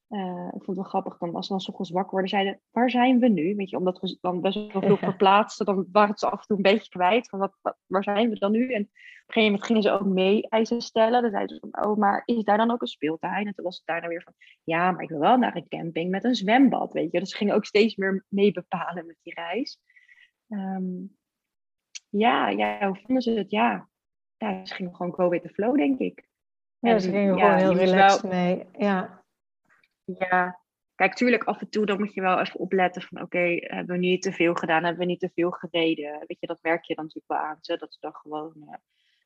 uh, 0.09 0.21
uh, 0.21 0.47
ik 0.47 0.65
vond 0.65 0.67
het 0.67 0.77
wel 0.77 0.85
grappig, 0.85 1.19
dan, 1.19 1.35
als 1.35 1.47
ze 1.47 1.53
dan 1.53 1.61
s 1.61 1.69
ochtends 1.69 1.91
wakker 1.91 2.11
worden, 2.11 2.31
zeiden, 2.31 2.61
waar 2.71 2.91
zijn 2.91 3.19
we 3.19 3.29
nu? 3.29 3.55
Weet 3.55 3.71
je, 3.71 3.77
omdat 3.77 4.01
we 4.01 4.19
dan 4.21 4.41
best 4.41 4.73
wel 4.73 4.83
veel 4.83 4.97
verplaatsten, 5.11 5.67
dan 5.67 5.87
waren 5.93 6.19
ze 6.19 6.31
af 6.31 6.41
en 6.41 6.47
toe 6.47 6.57
een 6.57 6.63
beetje 6.63 6.89
kwijt 6.89 7.29
van, 7.29 7.39
wat, 7.39 7.77
waar 7.87 8.03
zijn 8.03 8.31
we 8.31 8.39
dan 8.39 8.53
nu? 8.53 8.73
En 8.73 8.83
op 8.83 8.89
een 8.89 9.35
gegeven 9.35 9.43
moment 9.43 9.65
gingen 9.65 9.83
ze 9.83 9.91
ook 9.91 10.07
mee 10.07 10.49
eisen 10.49 10.81
stellen. 10.81 11.23
Dan 11.23 11.31
zeiden 11.31 11.57
ze 11.57 11.69
van, 11.71 11.85
oh, 11.85 11.97
maar 11.97 12.23
is 12.25 12.45
daar 12.45 12.57
dan 12.57 12.71
ook 12.71 12.81
een 12.81 12.87
speeltuin? 12.87 13.47
En 13.47 13.55
toen 13.55 13.65
was 13.65 13.77
het 13.77 13.87
daarna 13.87 14.09
weer 14.09 14.23
van, 14.23 14.35
ja, 14.65 14.91
maar 14.91 15.03
ik 15.03 15.09
wil 15.09 15.19
wel 15.19 15.37
naar 15.37 15.57
een 15.57 15.69
camping 15.69 16.11
met 16.11 16.25
een 16.25 16.35
zwembad, 16.35 16.93
weet 16.93 17.13
je. 17.13 17.21
Dus 17.21 17.31
ze 17.31 17.37
gingen 17.37 17.55
ook 17.55 17.65
steeds 17.65 17.97
meer 17.97 18.25
mee 18.29 18.53
bepalen 18.53 19.07
met 19.07 19.17
die 19.23 19.35
reis. 19.35 19.81
Um, 20.49 21.17
ja, 22.09 22.49
ja, 22.49 22.87
hoe 22.87 22.97
vonden 22.97 23.23
ze 23.23 23.31
het? 23.31 23.51
Ja, 23.51 23.89
ja 24.37 24.65
ze 24.65 24.75
gingen 24.75 24.95
gewoon 24.95 25.13
go 25.13 25.29
with 25.29 25.43
the 25.43 25.49
flow, 25.49 25.77
denk 25.77 25.99
ik. 25.99 26.29
Ja, 26.79 26.93
en, 26.93 27.01
ze 27.01 27.11
gingen 27.11 27.37
ja, 27.37 27.59
gewoon 27.59 27.75
heel 27.75 27.85
relaxed 27.85 28.21
wel... 28.21 28.31
mee. 28.31 28.67
Ja. 28.73 29.18
Ja, 30.19 30.61
kijk, 30.95 31.15
tuurlijk 31.15 31.45
af 31.45 31.61
en 31.61 31.69
toe 31.69 31.87
dan 31.87 31.99
moet 31.99 32.15
je 32.15 32.21
wel 32.21 32.41
even 32.41 32.61
opletten 32.61 33.03
van 33.03 33.23
oké, 33.23 33.57
hebben 33.61 33.95
we 33.95 34.07
niet 34.07 34.23
te 34.23 34.33
veel 34.33 34.55
gedaan, 34.55 34.83
hebben 34.83 35.01
we 35.01 35.11
niet 35.11 35.21
te 35.21 35.31
veel 35.35 35.51
gereden. 35.51 36.25
Weet 36.27 36.41
je, 36.41 36.47
dat 36.47 36.63
merk 36.63 36.85
je 36.85 36.95
dan 36.95 37.05
natuurlijk 37.05 37.33
wel 37.33 37.51
aan, 37.51 37.59
ze, 37.61 37.77
dat 37.77 37.93
ze 37.93 38.01
dan 38.01 38.15
gewoon 38.15 38.53
uh, 38.57 38.75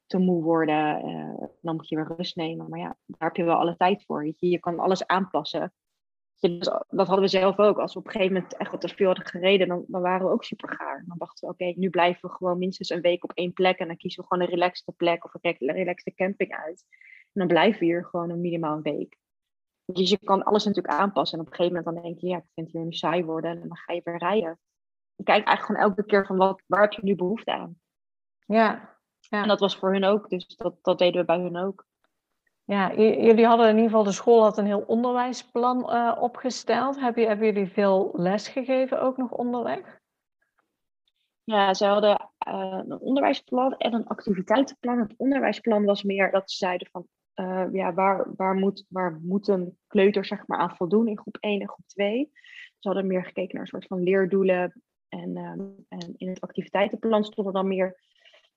te 0.07 0.19
moe 0.19 0.43
worden. 0.43 1.09
Uh, 1.09 1.49
dan 1.61 1.77
moet 1.77 1.89
je 1.89 1.97
weer 1.97 2.13
rust 2.17 2.37
nemen. 2.37 2.69
Maar 2.69 2.79
ja, 2.79 2.97
daar 3.07 3.29
heb 3.29 3.37
je 3.37 3.45
wel 3.45 3.57
alle 3.57 3.77
tijd 3.77 4.05
voor. 4.05 4.27
Je, 4.27 4.35
je 4.39 4.59
kan 4.59 4.79
alles 4.79 5.07
aanpassen. 5.07 5.73
Dus 6.41 6.71
dat 6.89 7.07
hadden 7.07 7.21
we 7.21 7.29
zelf 7.29 7.59
ook. 7.59 7.79
Als 7.79 7.93
we 7.93 7.99
op 7.99 8.07
een 8.07 8.13
gegeven 8.13 8.35
moment 8.35 8.57
echt 8.57 8.71
wat 8.71 8.81
te 8.81 8.89
veel 8.89 9.07
hadden 9.07 9.27
gereden, 9.27 9.69
dan, 9.69 9.85
dan 9.87 10.03
waren 10.03 10.27
we 10.27 10.33
ook 10.33 10.45
super 10.45 10.69
gaar. 10.69 11.05
Dan 11.07 11.19
dachten 11.19 11.49
we, 11.49 11.55
oké, 11.55 11.73
nu 11.81 11.91
blijven 11.91 12.29
we 12.29 12.37
gewoon 12.37 12.59
minstens 12.59 12.91
een 12.91 13.01
week 13.01 13.25
op 13.25 13.33
één 13.33 13.53
plek. 13.53 13.79
En 13.79 13.87
dan 13.87 13.97
kiezen 13.97 14.23
we 14.23 14.29
gewoon 14.29 14.45
een 14.45 14.51
relaxte 14.51 14.93
plek 14.93 15.25
of 15.25 15.35
een 15.35 15.57
relaxte 15.59 16.15
camping 16.15 16.53
uit. 16.53 16.85
En 17.33 17.41
dan 17.41 17.47
blijven 17.47 17.81
we 17.81 17.85
hier 17.85 18.05
gewoon 18.05 18.31
een 18.31 18.41
minimaal 18.41 18.77
een 18.77 18.83
week. 18.83 19.19
Dus 19.85 20.11
je 20.11 20.19
kan 20.19 20.43
alles 20.43 20.65
natuurlijk 20.65 20.95
aanpassen. 20.95 21.39
En 21.39 21.45
op 21.45 21.51
een 21.51 21.57
gegeven 21.57 21.77
moment 21.77 21.95
dan 21.95 22.05
denk 22.05 22.21
je, 22.21 22.27
ja, 22.27 22.37
ik 22.37 22.51
vind 22.55 22.67
het 22.67 22.77
hier 22.77 22.85
nu 22.85 22.93
saai 22.93 23.25
worden. 23.25 23.51
En 23.51 23.69
dan 23.69 23.77
ga 23.77 23.93
je 23.93 24.01
weer 24.05 24.19
rijden. 24.19 24.59
Je 25.15 25.25
kijkt 25.25 25.47
eigenlijk 25.47 25.67
gewoon 25.67 25.91
elke 25.91 26.05
keer 26.05 26.27
van, 26.27 26.37
wat, 26.37 26.63
waar 26.67 26.81
heb 26.81 26.93
je 26.93 27.03
nu 27.03 27.15
behoefte 27.15 27.53
aan? 27.53 27.81
Ja. 28.47 28.99
ja. 29.21 29.43
En 29.43 29.49
dat 29.49 29.61
was 29.61 29.77
voor 29.77 29.93
hun 29.93 30.05
ook. 30.05 30.29
Dus 30.29 30.47
dat, 30.47 30.75
dat 30.83 30.99
deden 30.99 31.21
we 31.21 31.27
bij 31.27 31.39
hun 31.39 31.57
ook. 31.57 31.87
Ja, 32.65 32.95
jullie 32.95 33.47
hadden 33.47 33.69
in 33.69 33.75
ieder 33.75 33.91
geval, 33.91 34.05
de 34.05 34.13
school 34.13 34.43
had 34.43 34.59
een 34.59 34.67
heel 34.67 34.85
onderwijsplan 34.87 35.95
uh, 35.95 36.17
opgesteld. 36.21 37.01
Heb 37.01 37.17
je, 37.17 37.27
hebben 37.27 37.47
jullie 37.47 37.73
veel 37.73 38.11
les 38.13 38.49
gegeven 38.49 39.01
ook 39.01 39.17
nog 39.17 39.31
onderweg? 39.31 40.01
Ja, 41.45 41.75
ze 41.75 41.87
hadden 41.87 42.31
uh, 42.49 42.81
een 42.85 42.99
onderwijsplan 43.01 43.77
en 43.77 43.95
een 43.95 44.07
activiteitenplan. 44.07 44.99
Het 44.99 45.15
onderwijsplan 45.17 45.85
was 45.85 46.03
meer 46.03 46.31
dat 46.31 46.51
ze 46.51 46.57
zeiden 46.57 46.89
van, 46.91 47.07
uh, 47.35 47.67
ja, 47.73 47.95
waar, 47.95 48.27
waar, 48.37 48.55
moet, 48.55 48.85
waar 48.89 49.21
moet 49.23 49.49
een 49.49 49.79
kleuter 49.87 50.25
zeg 50.25 50.47
maar, 50.47 50.59
aan 50.59 50.77
voldoen 50.77 51.09
in 51.09 51.19
groep 51.19 51.37
1 51.41 51.61
en 51.61 51.69
groep 51.69 51.87
2? 51.87 52.31
Ze 52.79 52.89
hadden 52.89 53.07
meer 53.07 53.25
gekeken 53.25 53.55
naar 53.55 53.63
een 53.63 53.69
soort 53.69 53.87
van 53.87 54.03
leerdoelen. 54.03 54.83
En, 55.09 55.37
en 55.89 56.15
in 56.17 56.29
het 56.29 56.41
activiteitenplan 56.41 57.25
stonden 57.25 57.53
dan 57.53 57.69
meer 57.69 57.97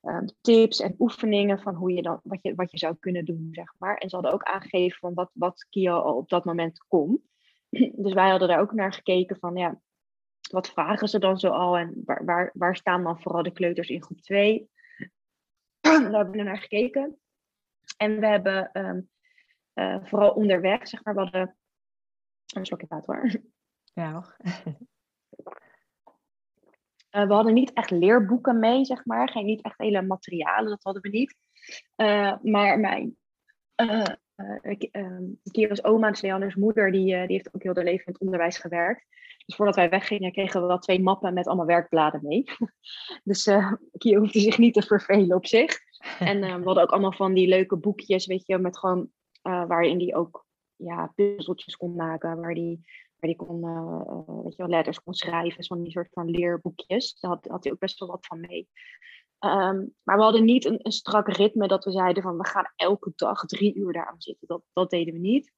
Ehm, 0.06 0.26
tips 0.42 0.80
en 0.80 0.96
oefeningen 1.00 1.60
van 1.60 1.76
hoe 1.76 1.94
je 1.94 2.02
dan, 2.02 2.20
wat, 2.24 2.40
je, 2.42 2.56
wat 2.56 2.72
je 2.72 2.78
zou 2.78 2.96
kunnen 3.00 3.26
doen, 3.26 3.48
zeg 3.52 3.74
maar. 3.78 3.98
En 3.98 4.10
ze 4.10 4.16
hadden 4.16 4.34
ook 4.34 4.44
aangegeven 4.44 5.00
van 5.00 5.14
wat, 5.14 5.30
wat 5.34 5.68
Kio 5.70 6.00
al 6.00 6.16
op 6.16 6.30
dat 6.30 6.46
moment 6.46 6.86
kon. 6.88 7.24
Dus 8.04 8.14
wij 8.14 8.30
hadden 8.30 8.48
daar 8.48 8.60
ook 8.60 8.74
naar 8.74 8.94
gekeken 8.94 9.38
van, 9.40 9.56
ja, 9.56 9.82
wat 10.52 10.70
vragen 10.70 11.08
ze 11.08 11.20
dan 11.20 11.40
zo 11.40 11.50
al 11.50 11.78
en 11.78 12.02
waar, 12.06 12.26
waar, 12.26 12.52
waar 12.54 12.76
staan 12.76 13.04
dan 13.04 13.22
vooral 13.22 13.44
de 13.44 13.52
kleuters 13.52 13.90
in 13.90 14.04
groep 14.04 14.22
2? 14.22 14.70
daar 15.82 16.12
hebben 16.12 16.32
we 16.32 16.44
naar 16.44 16.58
gekeken. 16.58 17.20
En 17.98 18.20
we 18.20 18.28
hebben 18.28 18.70
um, 18.74 19.10
uh, 19.74 20.06
vooral 20.06 20.32
onderweg, 20.32 20.88
zeg 20.88 21.04
maar, 21.04 21.14
we 21.14 21.20
hadden... 21.20 21.58
Een 22.54 22.66
slokje 22.66 22.88
water 22.90 23.16
hoor. 23.16 23.42
Ja 23.94 24.12
hoor. 24.12 24.36
Uh, 27.12 27.28
we 27.28 27.34
hadden 27.34 27.54
niet 27.54 27.74
echt 27.74 27.90
leerboeken 27.90 28.60
mee, 28.60 28.86
zeg 28.86 29.06
maar. 29.06 29.30
Geen 29.30 29.46
niet 29.46 29.62
echt 29.64 29.78
hele 29.78 30.02
materialen, 30.02 30.70
dat 30.70 30.84
hadden 30.84 31.02
we 31.02 31.10
niet. 31.10 31.36
Uh, 31.96 32.38
maar 32.42 32.80
mijn 32.80 33.18
uh, 33.76 34.06
Kira's 35.52 35.84
oma, 35.84 36.10
dus 36.10 36.22
Leanders 36.22 36.56
moeder, 36.56 36.92
die, 36.92 37.04
die 37.04 37.36
heeft 37.36 37.56
ook 37.56 37.64
heel 37.64 37.76
haar 37.76 37.84
leven 37.84 38.06
in 38.06 38.12
het 38.12 38.22
onderwijs 38.22 38.58
gewerkt. 38.58 39.06
Dus 39.46 39.56
voordat 39.56 39.76
wij 39.76 39.90
weggingen, 39.90 40.32
kregen 40.32 40.62
we 40.62 40.68
wel 40.68 40.80
twee 40.80 41.02
mappen 41.02 41.34
met 41.34 41.48
allemaal 41.48 41.66
werkbladen 41.66 42.20
mee. 42.24 42.44
dus 43.24 43.48
uh, 43.48 43.74
Kio 43.98 44.20
hoefde 44.20 44.40
zich 44.40 44.58
niet 44.58 44.74
te 44.74 44.82
vervelen 44.82 45.36
op 45.36 45.46
zich. 45.46 45.78
En 46.20 46.40
we 46.40 46.66
hadden 46.66 46.84
ook 46.84 46.92
allemaal 46.92 47.14
van 47.14 47.34
die 47.34 47.48
leuke 47.48 47.78
boekjes, 47.78 48.26
weet 48.26 48.46
je, 48.46 48.58
met 48.58 48.78
gewoon, 48.78 49.10
waarin 49.42 49.98
die 49.98 50.16
ook 50.16 50.46
ja, 50.76 51.12
puzzeltjes 51.16 51.78
kon 51.78 51.96
maken, 51.96 52.40
waar 52.40 52.54
die 52.54 52.86
die 53.26 53.36
kon, 53.36 53.62
weet 54.44 54.56
je 54.56 54.62
wel, 54.62 54.68
letters 54.68 55.04
kon 55.04 55.14
schrijven, 55.14 55.64
zo'n 55.64 55.84
die 55.84 55.92
soort 55.92 56.10
van 56.12 56.30
leerboekjes. 56.30 57.20
Daar 57.20 57.32
had, 57.32 57.46
had 57.46 57.64
hij 57.64 57.74
ook 57.74 57.80
best 57.80 58.00
wel 58.00 58.10
wat 58.10 58.26
van 58.26 58.40
mee. 58.40 58.70
Um, 59.46 59.94
maar 60.04 60.18
we 60.18 60.24
hadden 60.24 60.46
niet 60.46 60.66
een, 60.66 60.80
een 60.82 60.92
strak 60.92 61.28
ritme 61.28 61.68
dat 61.68 61.84
we 61.84 61.92
zeiden 61.92 62.24
van 62.24 62.38
we 62.38 62.48
gaan 62.48 62.72
elke 62.76 63.12
dag 63.16 63.46
drie 63.46 63.76
uur 63.76 63.94
daar 63.94 64.08
aan 64.08 64.22
zitten. 64.22 64.48
Dat, 64.48 64.62
dat 64.74 64.90
deden 64.90 65.14
we 65.14 65.20
niet. 65.20 65.54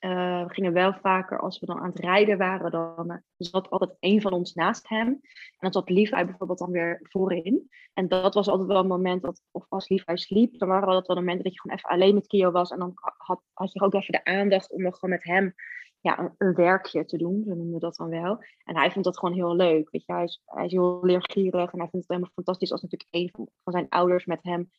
Uh, 0.00 0.46
we 0.46 0.54
gingen 0.54 0.72
wel 0.72 0.94
vaker, 0.94 1.38
als 1.40 1.58
we 1.58 1.66
dan 1.66 1.78
aan 1.78 1.90
het 1.90 1.98
rijden 1.98 2.38
waren, 2.38 2.70
dan 2.70 3.04
uh, 3.10 3.16
zat 3.36 3.70
altijd 3.70 3.96
één 4.00 4.20
van 4.20 4.32
ons 4.32 4.54
naast 4.54 4.88
hem. 4.88 5.08
En 5.08 5.20
dan 5.58 5.72
zat 5.72 5.90
Levi 5.90 6.24
bijvoorbeeld 6.24 6.58
dan 6.58 6.70
weer 6.70 7.00
voorin. 7.02 7.68
En 7.92 8.08
dat 8.08 8.34
was 8.34 8.48
altijd 8.48 8.68
wel 8.68 8.80
een 8.80 8.86
moment 8.86 9.22
dat, 9.22 9.42
of 9.50 9.66
als 9.68 9.88
Levi 9.88 10.16
sliep, 10.16 10.58
dan 10.58 10.68
waren 10.68 10.88
dat 10.88 11.06
wel 11.06 11.16
momenten 11.16 11.44
dat 11.44 11.52
je 11.52 11.60
gewoon 11.60 11.76
even 11.76 11.90
alleen 11.90 12.14
met 12.14 12.26
Kio 12.26 12.50
was. 12.50 12.70
En 12.70 12.78
dan 12.78 12.92
had, 13.16 13.42
had 13.52 13.72
je 13.72 13.80
ook 13.80 13.94
even 13.94 14.12
de 14.12 14.24
aandacht 14.24 14.70
om 14.70 14.82
nog 14.82 14.98
gewoon 14.98 15.14
met 15.14 15.24
hem 15.24 15.54
ja, 16.00 16.34
een, 16.38 16.54
werkje 16.54 17.04
te 17.04 17.16
doen, 17.16 17.42
zo 17.46 17.54
noemen 17.54 17.74
we 17.74 17.80
dat 17.80 17.96
dan 17.96 18.08
wel. 18.08 18.44
En 18.64 18.76
hij 18.76 18.90
vond 18.90 19.04
dat 19.04 19.18
gewoon 19.18 19.34
heel 19.34 19.56
leuk. 19.56 19.90
Weet 19.90 20.06
je, 20.06 20.12
hij 20.12 20.24
is, 20.24 20.42
hij 20.44 20.64
is 20.64 20.72
heel 20.72 20.98
leergierig 21.02 21.72
en 21.72 21.78
hij 21.78 21.88
vindt 21.88 22.06
het 22.06 22.08
helemaal 22.08 22.30
fantastisch 22.34 22.72
als 22.72 22.82
natuurlijk 22.82 23.10
een 23.14 23.30
van, 23.62 23.72
zijn 23.72 23.88
ouders 23.88 24.26
met 24.26 24.42
hem 24.42 24.70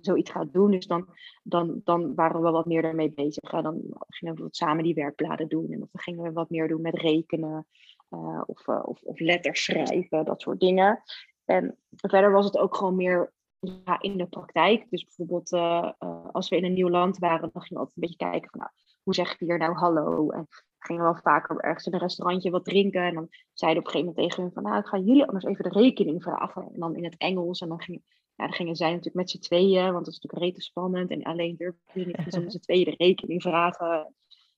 zoiets 0.00 0.30
gaat 0.30 0.52
doen. 0.52 0.70
Dus 0.70 0.86
dan, 0.86 1.08
dan, 1.42 1.80
dan 1.84 2.14
waren 2.14 2.42
we 2.42 2.50
wat 2.50 2.66
meer 2.66 2.82
daarmee 2.82 3.12
bezig. 3.12 3.50
Dan 3.50 3.82
gingen 4.08 4.34
we 4.34 4.48
samen 4.50 4.84
die 4.84 4.94
werkbladen 4.94 5.48
doen. 5.48 5.72
En 5.72 5.78
dan 5.78 5.88
gingen 5.92 6.22
we 6.22 6.32
wat 6.32 6.50
meer 6.50 6.68
doen 6.68 6.80
met 6.80 6.94
rekenen 6.94 7.66
uh, 8.10 8.42
of, 8.46 8.66
uh, 8.66 8.82
of, 8.84 9.02
of 9.02 9.18
letters 9.18 9.64
schrijven, 9.64 10.24
dat 10.24 10.40
soort 10.40 10.60
dingen. 10.60 11.02
En 11.44 11.78
verder 11.90 12.32
was 12.32 12.44
het 12.44 12.58
ook 12.58 12.76
gewoon 12.76 12.96
meer 12.96 13.32
ja, 13.60 14.00
in 14.00 14.16
de 14.16 14.26
praktijk. 14.26 14.86
Dus 14.90 15.04
bijvoorbeeld 15.04 15.52
uh, 15.52 15.90
als 16.32 16.48
we 16.48 16.56
in 16.56 16.64
een 16.64 16.72
nieuw 16.72 16.88
land 16.88 17.18
waren, 17.18 17.50
dan 17.52 17.62
gingen 17.62 17.68
we 17.68 17.78
altijd 17.78 17.96
een 17.96 18.02
beetje 18.02 18.30
kijken 18.30 18.50
van 18.50 18.60
nou, 18.60 18.72
hoe 19.02 19.14
zeg 19.14 19.38
je 19.38 19.44
hier 19.44 19.58
nou 19.58 19.74
hallo? 19.74 20.30
En 20.30 20.48
gingen 20.78 21.02
we 21.02 21.10
wel 21.12 21.20
vaker 21.22 21.60
ergens 21.60 21.86
in 21.86 21.92
een 21.92 21.98
restaurantje 21.98 22.50
wat 22.50 22.64
drinken. 22.64 23.02
En 23.02 23.14
dan 23.14 23.28
zeiden 23.52 23.80
op 23.80 23.86
een 23.86 23.92
gegeven 23.92 24.14
moment 24.14 24.16
tegen 24.16 24.42
hun 24.42 24.52
van, 24.52 24.62
nou, 24.62 24.78
ik 24.78 24.86
ga 24.86 24.98
jullie 24.98 25.24
anders 25.24 25.44
even 25.44 25.64
de 25.64 25.78
rekening 25.78 26.22
vragen. 26.22 26.62
En 26.72 26.80
dan 26.80 26.96
in 26.96 27.04
het 27.04 27.16
Engels. 27.16 27.60
En 27.60 27.68
dan, 27.68 27.80
ging, 27.80 28.02
ja, 28.34 28.44
dan 28.44 28.52
gingen 28.52 28.76
zij 28.76 28.88
natuurlijk 28.88 29.16
met 29.16 29.30
z'n 29.30 29.38
tweeën, 29.38 29.92
want 29.92 30.04
dat 30.04 30.14
is 30.14 30.20
natuurlijk 30.20 30.52
rete 30.52 30.60
spannend. 30.60 31.10
En 31.10 31.22
alleen 31.22 31.56
durfden 31.56 31.82
ze 31.92 31.98
niet 31.98 32.44
met 32.44 32.52
z'n 32.52 32.58
tweeën 32.58 32.84
de 32.84 32.94
rekening 32.96 33.42
vragen. 33.42 34.14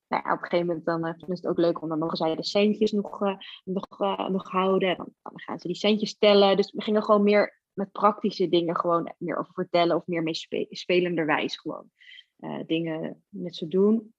nou 0.08 0.22
ja, 0.24 0.32
op 0.32 0.42
een 0.42 0.48
gegeven 0.48 0.66
moment 0.66 0.84
dan 0.84 1.06
uh, 1.06 1.10
vinden 1.10 1.36
ze 1.36 1.46
het 1.46 1.46
ook 1.46 1.64
leuk 1.64 1.82
om 1.82 1.88
dan 1.88 1.98
mogen 1.98 2.16
zij 2.16 2.34
de 2.34 2.44
centjes 2.44 2.92
nog, 2.92 3.22
uh, 3.22 3.36
nog, 3.64 4.00
uh, 4.00 4.28
nog 4.28 4.50
houden. 4.50 4.96
Dan, 4.96 5.08
dan, 5.22 5.40
gaan 5.40 5.58
ze 5.58 5.66
die 5.66 5.76
centjes 5.76 6.18
tellen. 6.18 6.56
Dus 6.56 6.72
we 6.72 6.82
gingen 6.82 7.02
gewoon 7.02 7.22
meer 7.22 7.58
met 7.72 7.92
praktische 7.92 8.48
dingen 8.48 8.76
gewoon 8.76 9.14
meer 9.18 9.38
over 9.38 9.52
vertellen 9.52 9.96
of 9.96 10.06
meer 10.06 10.22
mee 10.22 10.34
spe 10.34 10.66
spelenderwijs 10.70 11.56
gewoon 11.56 11.90
dingen 12.66 13.24
met 13.28 13.56
ze 13.56 13.68
doen. 13.68 14.14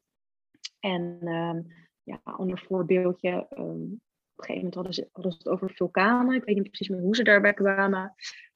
En 0.79 1.27
um, 1.27 1.67
ja, 2.03 2.21
ander 2.23 2.63
voorbeeldje. 2.67 3.47
Um, 3.57 4.01
op 4.35 4.47
een 4.47 4.53
gegeven 4.53 4.55
moment 4.55 4.75
hadden 4.75 4.93
ze, 4.93 5.09
hadden 5.11 5.31
ze 5.31 5.37
het 5.37 5.47
over 5.47 5.69
vulkanen. 5.69 6.35
Ik 6.35 6.43
weet 6.43 6.55
niet 6.55 6.67
precies 6.67 6.89
meer 6.89 7.01
hoe 7.01 7.15
ze 7.15 7.23
daarbij 7.23 7.53
kwamen. 7.53 8.13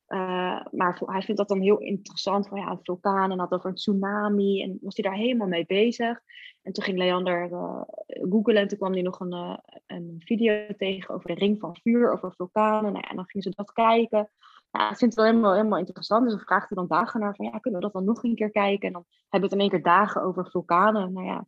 Uh, 0.07 0.65
maar 0.71 1.01
hij 1.05 1.21
vindt 1.21 1.37
dat 1.37 1.47
dan 1.47 1.61
heel 1.61 1.77
interessant 1.77 2.47
van 2.47 2.59
ja, 2.59 2.69
een 2.69 2.79
vulkaan 2.81 3.39
had 3.39 3.51
over 3.51 3.69
een 3.69 3.75
tsunami. 3.75 4.63
En 4.63 4.77
was 4.81 4.95
hij 4.95 5.09
daar 5.09 5.19
helemaal 5.19 5.47
mee 5.47 5.65
bezig. 5.65 6.21
En 6.61 6.73
toen 6.73 6.83
ging 6.83 6.97
Leander 6.97 7.51
uh, 7.51 7.81
googlen 8.07 8.55
en 8.55 8.67
toen 8.67 8.77
kwam 8.77 8.93
hij 8.93 9.01
nog 9.01 9.19
een, 9.19 9.33
uh, 9.33 9.57
een 9.85 10.15
video 10.25 10.65
tegen 10.77 11.15
over 11.15 11.27
de 11.27 11.33
ring 11.33 11.59
van 11.59 11.77
vuur, 11.83 12.11
over 12.11 12.33
vulkanen. 12.35 12.91
Nou 12.91 13.03
ja, 13.03 13.09
en 13.09 13.15
dan 13.15 13.25
gingen 13.25 13.47
ze 13.47 13.53
dat 13.55 13.71
kijken. 13.71 14.29
Ja, 14.71 14.91
ik 14.91 14.97
vind 14.97 15.11
het 15.11 15.13
wel 15.13 15.25
helemaal, 15.25 15.53
helemaal 15.53 15.79
interessant. 15.79 16.23
Dus 16.23 16.33
dan 16.33 16.45
vraagt 16.45 16.69
hij 16.69 16.77
dan 16.77 16.87
dagen 16.87 17.19
naar 17.19 17.35
van 17.35 17.45
ja, 17.45 17.59
kunnen 17.59 17.79
we 17.79 17.85
dat 17.85 17.95
dan 17.95 18.05
nog 18.05 18.23
een 18.23 18.35
keer 18.35 18.51
kijken? 18.51 18.87
En 18.87 18.93
dan 18.93 19.05
hebben 19.29 19.49
we 19.49 19.55
het 19.55 19.55
in 19.55 19.59
één 19.59 19.69
keer 19.69 19.93
dagen 19.93 20.21
over 20.21 20.49
vulkanen. 20.49 21.13
Nou 21.13 21.25
ja, 21.25 21.47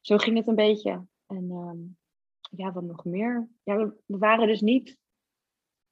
zo 0.00 0.16
ging 0.16 0.36
het 0.36 0.46
een 0.46 0.54
beetje. 0.54 1.04
En 1.36 1.50
um, 1.50 1.96
ja, 2.50 2.72
wat 2.72 2.82
nog 2.82 3.04
meer? 3.04 3.48
Ja, 3.62 3.76
we, 3.76 4.18
waren 4.18 4.46
dus 4.46 4.60
niet 4.60 4.98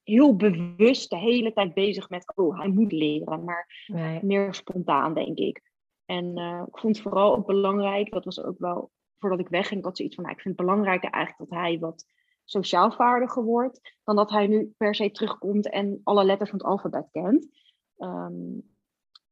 heel 0.02 0.36
bewust 0.36 1.10
de 1.10 1.18
hele 1.18 1.52
tijd 1.52 1.74
bezig 1.74 2.08
met, 2.08 2.32
oh, 2.36 2.58
hij 2.58 2.68
moet 2.68 2.92
leren, 2.92 3.44
maar 3.44 3.84
Nee. 3.86 4.24
meer 4.24 4.54
spontaan, 4.54 5.14
denk 5.14 5.38
ik. 5.38 5.62
En 6.04 6.36
eh, 6.36 6.62
ik 6.66 6.78
vond 6.78 6.96
het 6.96 7.04
vooral 7.04 7.36
ook 7.36 7.46
belangrijk, 7.46 8.10
dat 8.10 8.24
was 8.24 8.42
ook 8.42 8.58
wel, 8.58 8.90
voordat 9.18 9.40
ik 9.40 9.48
wegging, 9.48 9.78
ik 9.78 9.84
had 9.84 9.96
zoiets 9.96 10.14
van, 10.14 10.24
nou, 10.24 10.36
ik 10.36 10.42
vind 10.42 10.56
het 10.56 10.66
belangrijker 10.66 11.10
eigenlijk 11.10 11.50
dat 11.50 11.58
hij 11.60 11.78
wat 11.78 12.06
sociaal 12.44 12.92
vaardiger 12.92 13.42
wordt, 13.44 13.96
dan 14.04 14.16
dat 14.16 14.30
hij 14.30 14.46
nu 14.46 14.74
per 14.76 14.94
se 14.94 15.10
terugkomt 15.10 15.70
en 15.70 16.00
alle 16.04 16.24
letters 16.24 16.50
van 16.50 16.58
het 16.58 16.68
alfabet 16.68 17.08
kent. 17.10 17.48
Ehm, 17.96 18.58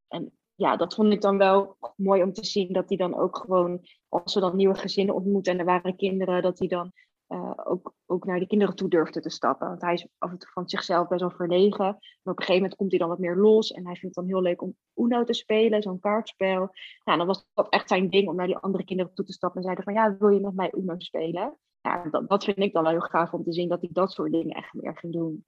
en 0.09 0.38
ja, 0.59 0.77
dat 0.77 0.95
vond 0.95 1.13
ik 1.13 1.21
dan 1.21 1.39
wel 1.39 1.77
mooi 1.97 2.23
om 2.23 2.33
te 2.33 2.45
zien, 2.45 2.73
dat 2.73 2.89
hij 2.89 2.97
dan 2.97 3.15
ook 3.15 3.37
gewoon, 3.37 3.81
als 4.09 4.35
we 4.35 4.41
dan 4.41 4.57
nieuwe 4.57 4.75
gezinnen 4.75 5.15
ontmoeten 5.15 5.53
en 5.53 5.59
er 5.59 5.65
waren 5.65 5.97
kinderen, 5.97 6.43
dat 6.43 6.59
hij 6.59 6.69
dan 6.69 6.93
uh, 7.29 7.53
ook, 7.65 7.95
ook 8.07 8.25
naar 8.25 8.39
de 8.39 8.47
kinderen 8.47 8.75
toe 8.75 8.89
durfde 8.89 9.21
te 9.21 9.31
stappen. 9.31 9.69
Want 9.69 9.83
hij 9.83 9.93
is 9.93 10.07
af 10.19 10.31
en 10.31 10.39
toe 10.39 10.51
van 10.53 10.69
zichzelf 10.69 11.09
best 11.09 11.21
wel 11.21 11.31
verlegen. 11.31 11.85
Maar 11.87 11.95
op 12.23 12.39
een 12.39 12.45
gegeven 12.45 12.55
moment 12.55 12.77
komt 12.77 12.91
hij 12.91 12.99
dan 12.99 13.09
wat 13.09 13.19
meer 13.19 13.37
los. 13.37 13.71
En 13.71 13.87
hij 13.87 13.97
vindt 13.97 14.17
het 14.17 14.25
dan 14.25 14.35
heel 14.35 14.43
leuk 14.43 14.63
om 14.63 14.77
Uno 14.95 15.25
te 15.25 15.35
spelen, 15.35 15.83
zo'n 15.83 16.01
kaartspel. 16.01 16.71
Nou, 17.05 17.19
dan 17.19 17.27
was 17.27 17.47
dat 17.55 17.69
echt 17.69 17.89
zijn 17.89 18.11
ding 18.11 18.29
om 18.29 18.37
naar 18.37 18.47
die 18.47 18.57
andere 18.57 18.85
kinderen 18.85 19.15
toe 19.15 19.25
te 19.25 19.33
stappen. 19.33 19.59
En 19.59 19.65
zeiden 19.65 19.85
van, 19.85 19.95
ja, 19.95 20.17
wil 20.19 20.29
je 20.29 20.41
met 20.41 20.55
mij 20.55 20.73
Uno 20.77 20.95
spelen? 20.99 21.59
Ja, 21.81 22.09
dat, 22.11 22.29
dat 22.29 22.45
vind 22.45 22.59
ik 22.59 22.73
dan 22.73 22.83
wel 22.83 22.93
heel 22.93 23.01
gaaf 23.01 23.33
om 23.33 23.43
te 23.43 23.53
zien, 23.53 23.69
dat 23.69 23.81
hij 23.81 23.91
dat 23.93 24.13
soort 24.13 24.33
dingen 24.33 24.57
echt 24.57 24.75
meer 24.75 24.97
ging 24.97 25.13
doen. 25.13 25.45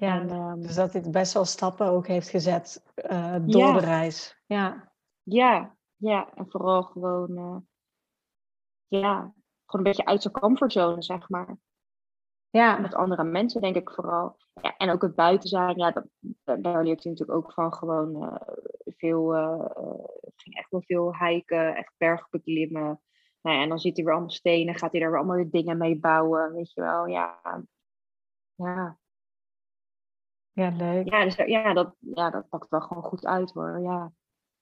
Ja, 0.00 0.20
en, 0.20 0.30
um, 0.30 0.62
dus 0.62 0.74
dat 0.74 0.92
hij 0.92 1.10
best 1.10 1.32
wel 1.32 1.44
stappen 1.44 1.86
ook 1.86 2.06
heeft 2.06 2.28
gezet 2.28 2.92
uh, 3.10 3.36
door 3.40 3.60
ja. 3.60 3.72
de 3.72 3.84
reis. 3.84 4.42
Ja. 4.46 4.92
ja, 5.22 5.76
ja. 5.96 6.34
En 6.34 6.50
vooral 6.50 6.82
gewoon, 6.82 7.30
uh, 7.30 7.56
ja, 9.00 9.16
gewoon 9.66 9.86
een 9.86 9.92
beetje 9.92 10.04
uit 10.04 10.22
zijn 10.22 10.34
comfortzone, 10.34 11.02
zeg 11.02 11.28
maar. 11.28 11.56
Ja. 12.50 12.78
Met 12.78 12.94
andere 12.94 13.24
mensen, 13.24 13.60
denk 13.60 13.76
ik 13.76 13.90
vooral. 13.90 14.36
Ja, 14.62 14.76
en 14.76 14.90
ook 14.90 15.02
het 15.02 15.14
buiten 15.14 15.48
zijn, 15.48 15.78
ja, 15.78 15.90
dat, 15.90 16.06
daar 16.44 16.84
leert 16.84 17.02
hij 17.02 17.12
natuurlijk 17.12 17.38
ook 17.38 17.52
van 17.52 17.74
gewoon 17.74 18.22
uh, 18.22 18.36
veel, 18.96 19.30
ging 20.36 20.56
echt 20.56 20.70
wel 20.70 20.82
veel 20.82 21.16
hiken, 21.16 21.74
echt 21.76 21.92
bergbeklimmen. 21.96 23.00
Nou 23.40 23.56
ja, 23.56 23.62
en 23.62 23.68
dan 23.68 23.78
ziet 23.78 23.96
hij 23.96 24.04
weer 24.04 24.14
allemaal 24.14 24.32
stenen, 24.32 24.74
gaat 24.74 24.90
hij 24.90 25.00
daar 25.00 25.10
weer 25.10 25.18
allemaal 25.18 25.50
dingen 25.50 25.78
mee 25.78 25.98
bouwen, 25.98 26.52
weet 26.52 26.72
je 26.72 26.80
wel. 26.80 27.06
Ja, 27.06 27.40
ja. 28.54 28.98
Ja, 30.60 30.72
leuk. 30.76 31.10
Ja, 31.10 31.24
dus, 31.24 31.36
ja, 31.36 31.72
dat, 31.72 31.94
ja, 31.98 32.30
dat 32.30 32.48
pakt 32.48 32.68
wel 32.68 32.80
gewoon 32.80 33.02
goed 33.02 33.26
uit 33.26 33.52
hoor, 33.52 33.80
ja. 33.80 34.12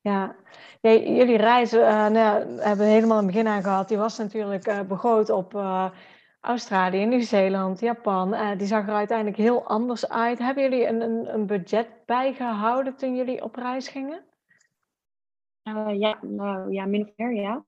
Ja, 0.01 0.37
jullie 0.81 1.37
reis 1.37 1.75
uh, 1.75 2.07
nou, 2.09 2.49
hebben 2.61 2.87
we 2.87 2.93
helemaal 2.93 3.17
het 3.17 3.27
begin 3.27 3.47
aan 3.47 3.63
gehad. 3.63 3.89
Die 3.89 3.99
was 3.99 4.19
natuurlijk 4.19 4.67
uh, 4.67 4.81
begroot 4.81 5.31
op 5.31 5.55
uh, 5.55 5.91
Australië, 6.41 7.05
Nieuw-Zeeland, 7.05 7.81
Japan. 7.81 8.57
die 8.57 8.67
zag 8.67 8.89
er 8.89 8.95
uiteindelijk 8.95 9.37
heel 9.37 9.67
anders 9.67 10.09
uit. 10.09 10.39
Hebben 10.39 10.63
jullie 10.63 10.87
een, 10.87 11.01
een, 11.01 11.35
een 11.35 11.47
budget 11.47 11.89
bijgehouden 12.07 12.97
toen 12.97 13.17
jullie 13.17 13.43
op 13.43 13.55
reis 13.55 13.89
gingen? 13.89 14.25
ja, 15.99 16.19
nou, 16.21 16.73
ja, 16.73 16.87
min 16.87 17.03
of 17.03 17.13
meer 17.17 17.35
ja. 17.35 17.65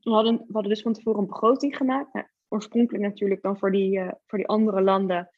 We 0.00 0.10
hadden, 0.10 0.36
we 0.36 0.52
hadden 0.52 0.72
dus 0.72 0.82
van 0.82 0.92
tevoren 0.92 1.20
een 1.20 1.26
begroting 1.26 1.76
gemaakt. 1.76 2.12
Nou, 2.12 2.26
oorspronkelijk 2.48 3.04
natuurlijk 3.04 3.42
dan 3.42 3.58
voor 3.58 3.72
die, 3.72 4.00
voor 4.26 4.38
die 4.38 4.48
andere 4.48 4.82
landen. 4.82 5.28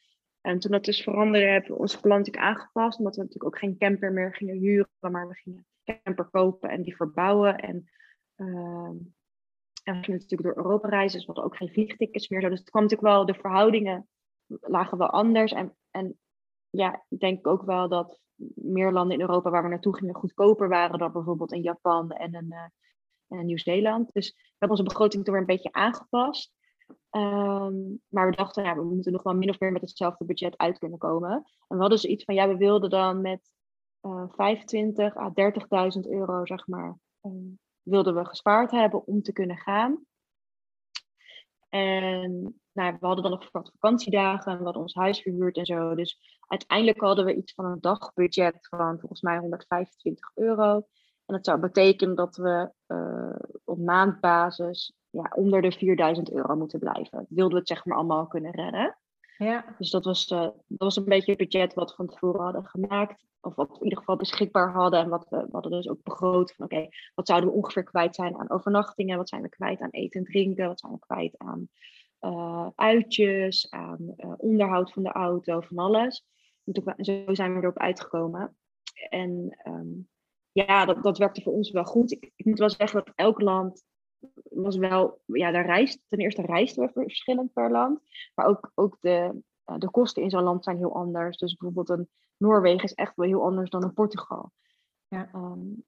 En 0.47 0.59
toen 0.59 0.71
dat 0.71 0.85
dus 0.85 1.01
veranderde, 1.01 1.47
hebben 1.47 1.71
we 1.71 1.77
ons 1.77 1.99
plan 1.99 2.37
aangepast. 2.37 2.97
Omdat 2.97 3.15
we 3.15 3.21
natuurlijk 3.21 3.55
ook 3.55 3.59
geen 3.59 3.77
camper 3.77 4.11
meer 4.11 4.35
gingen 4.35 4.55
huren, 4.55 4.89
maar 4.99 5.27
we 5.27 5.33
gingen 5.33 5.65
camper 5.83 6.25
kopen 6.25 6.69
en 6.69 6.81
die 6.81 6.95
verbouwen. 6.95 7.57
En, 7.57 7.89
uh, 8.35 8.47
en 9.83 9.95
we 9.95 10.03
gingen 10.03 10.19
natuurlijk 10.19 10.41
door 10.41 10.57
Europa 10.57 10.89
reizen, 10.89 11.17
dus 11.17 11.27
we 11.27 11.33
hadden 11.33 11.51
ook 11.51 11.57
geen 11.57 11.73
vliegtickets 11.73 12.27
meer. 12.27 12.49
Dus 12.49 12.59
het 12.59 12.69
kwam 12.69 12.81
natuurlijk 12.81 13.09
wel, 13.09 13.25
de 13.25 13.33
verhoudingen 13.33 14.07
lagen 14.47 14.97
wel 14.97 15.09
anders. 15.09 15.51
En, 15.51 15.75
en 15.91 16.17
ja, 16.69 17.05
ik 17.09 17.19
denk 17.19 17.47
ook 17.47 17.63
wel 17.63 17.89
dat 17.89 18.19
meer 18.55 18.91
landen 18.91 19.15
in 19.15 19.21
Europa 19.21 19.49
waar 19.49 19.63
we 19.63 19.69
naartoe 19.69 19.97
gingen 19.97 20.15
goedkoper 20.15 20.69
waren 20.69 20.99
dan 20.99 21.11
bijvoorbeeld 21.11 21.53
in 21.53 21.61
Japan 21.61 22.11
en 22.11 22.33
in, 22.33 22.45
uh, 22.49 23.39
en 23.39 23.45
Nieuw-Zeeland. 23.45 24.13
Dus 24.13 24.31
we 24.31 24.55
hebben 24.57 24.77
onze 24.77 24.89
begroting 24.89 25.23
toen 25.23 25.33
weer 25.33 25.41
een 25.41 25.55
beetje 25.55 25.71
aangepast. 25.71 26.55
Um, 27.11 28.01
maar 28.07 28.29
we 28.29 28.35
dachten, 28.35 28.75
we 28.75 28.83
moeten 28.83 29.11
nog 29.11 29.23
wel 29.23 29.33
min 29.33 29.49
of 29.49 29.59
meer 29.59 29.71
met 29.71 29.81
hetzelfde 29.81 30.25
budget 30.25 30.57
uit 30.57 30.77
kunnen 30.77 30.97
komen. 30.97 31.31
En 31.67 31.75
we 31.75 31.77
hadden 31.77 31.99
zoiets 31.99 32.23
van, 32.23 32.35
ja, 32.35 32.47
we 32.47 32.57
wilden 32.57 32.89
dan 32.89 33.21
met 33.21 33.51
uh, 34.01 34.23
25 34.27 35.15
à 35.17 35.31
30.000 35.95 36.09
euro, 36.09 36.45
zeg 36.45 36.67
maar, 36.67 36.97
um, 37.21 37.59
wilden 37.81 38.15
we 38.15 38.25
gespaard 38.25 38.71
hebben 38.71 39.07
om 39.07 39.21
te 39.21 39.33
kunnen 39.33 39.57
gaan. 39.57 40.05
En 41.69 42.61
nou, 42.71 42.97
we 42.99 43.05
hadden 43.05 43.23
dan 43.23 43.31
nog 43.31 43.51
wat 43.51 43.71
vakantiedagen 43.71 44.51
en 44.51 44.57
we 44.57 44.63
hadden 44.63 44.81
ons 44.81 44.93
huis 44.93 45.21
verhuurd 45.21 45.57
en 45.57 45.65
zo. 45.65 45.95
Dus 45.95 46.39
uiteindelijk 46.47 46.99
hadden 46.99 47.25
we 47.25 47.35
iets 47.35 47.53
van 47.53 47.65
een 47.65 47.81
dagbudget 47.81 48.67
van 48.67 48.99
volgens 48.99 49.21
mij 49.21 49.37
125 49.37 50.31
euro. 50.35 50.75
En 51.25 51.35
dat 51.35 51.45
zou 51.45 51.59
betekenen 51.59 52.15
dat 52.15 52.35
we 52.35 52.71
uh, 52.87 53.35
op 53.63 53.77
maandbasis 53.77 54.93
ja, 55.23 55.31
onder 55.35 55.61
de 55.61 55.71
4000 55.71 56.31
euro 56.31 56.55
moeten 56.55 56.79
blijven. 56.79 57.25
Wilden 57.29 57.53
we 57.53 57.59
het 57.59 57.67
zeg 57.67 57.85
maar 57.85 57.97
allemaal 57.97 58.27
kunnen 58.27 58.51
redden. 58.51 58.97
Ja. 59.37 59.75
Dus 59.77 59.89
dat 59.89 60.05
was, 60.05 60.31
uh, 60.31 60.39
dat 60.39 60.55
was 60.77 60.95
een 60.95 61.05
beetje 61.05 61.31
het 61.31 61.49
budget 61.49 61.73
wat 61.73 61.89
we 61.89 61.95
van 61.95 62.07
tevoren 62.07 62.41
hadden 62.41 62.65
gemaakt. 62.65 63.25
Of 63.41 63.55
wat 63.55 63.67
we 63.67 63.75
in 63.75 63.83
ieder 63.83 63.97
geval 63.97 64.15
beschikbaar 64.15 64.71
hadden. 64.71 64.99
En 64.99 65.09
wat 65.09 65.27
we, 65.29 65.37
we 65.37 65.51
hadden 65.51 65.71
dus 65.71 65.89
ook 65.89 66.03
begroot 66.03 66.53
van 66.55 66.65
oké, 66.65 66.75
okay, 66.75 66.89
wat 67.15 67.27
zouden 67.27 67.49
we 67.49 67.55
ongeveer 67.55 67.83
kwijt 67.83 68.15
zijn 68.15 68.37
aan 68.37 68.49
overnachtingen? 68.49 69.17
Wat 69.17 69.29
zijn 69.29 69.41
we 69.41 69.49
kwijt 69.49 69.81
aan 69.81 69.89
eten 69.89 70.19
en 70.19 70.25
drinken? 70.25 70.67
Wat 70.67 70.79
zijn 70.79 70.91
we 70.91 70.99
kwijt 70.99 71.37
aan 71.37 71.69
uh, 72.21 72.67
uitjes, 72.75 73.71
aan 73.71 74.13
uh, 74.17 74.33
onderhoud 74.37 74.91
van 74.91 75.03
de 75.03 75.11
auto, 75.11 75.61
van 75.61 75.77
alles. 75.77 76.25
En 76.63 77.05
zo 77.05 77.33
zijn 77.33 77.53
we 77.53 77.61
erop 77.61 77.77
uitgekomen. 77.77 78.57
En 79.09 79.57
um, 79.67 80.09
ja, 80.51 80.85
dat, 80.85 81.03
dat 81.03 81.17
werkte 81.17 81.41
voor 81.41 81.53
ons 81.53 81.71
wel 81.71 81.83
goed. 81.83 82.11
Ik, 82.11 82.31
ik 82.35 82.45
moet 82.45 82.59
wel 82.59 82.69
zeggen 82.69 83.03
dat 83.05 83.15
elk 83.15 83.41
land 83.41 83.83
was 84.43 84.75
wel, 84.75 85.21
ja, 85.25 85.51
daar 85.51 85.65
reist, 85.65 86.01
ten 86.07 86.19
eerste 86.19 86.41
reisden 86.41 86.85
we 86.85 87.01
verschillend 87.01 87.53
per 87.53 87.71
land, 87.71 87.99
maar 88.35 88.45
ook, 88.45 88.71
ook 88.75 88.97
de, 88.99 89.41
de 89.63 89.89
kosten 89.91 90.23
in 90.23 90.29
zo'n 90.29 90.43
land 90.43 90.63
zijn 90.63 90.77
heel 90.77 90.95
anders. 90.95 91.37
Dus 91.37 91.55
bijvoorbeeld 91.55 91.99
een 91.99 92.09
Noorwegen 92.37 92.83
is 92.83 92.93
echt 92.93 93.15
wel 93.15 93.27
heel 93.27 93.43
anders 93.43 93.69
dan 93.69 93.83
een 93.83 93.93
Portugal. 93.93 94.51
Ja. 95.07 95.29
Um, 95.35 95.85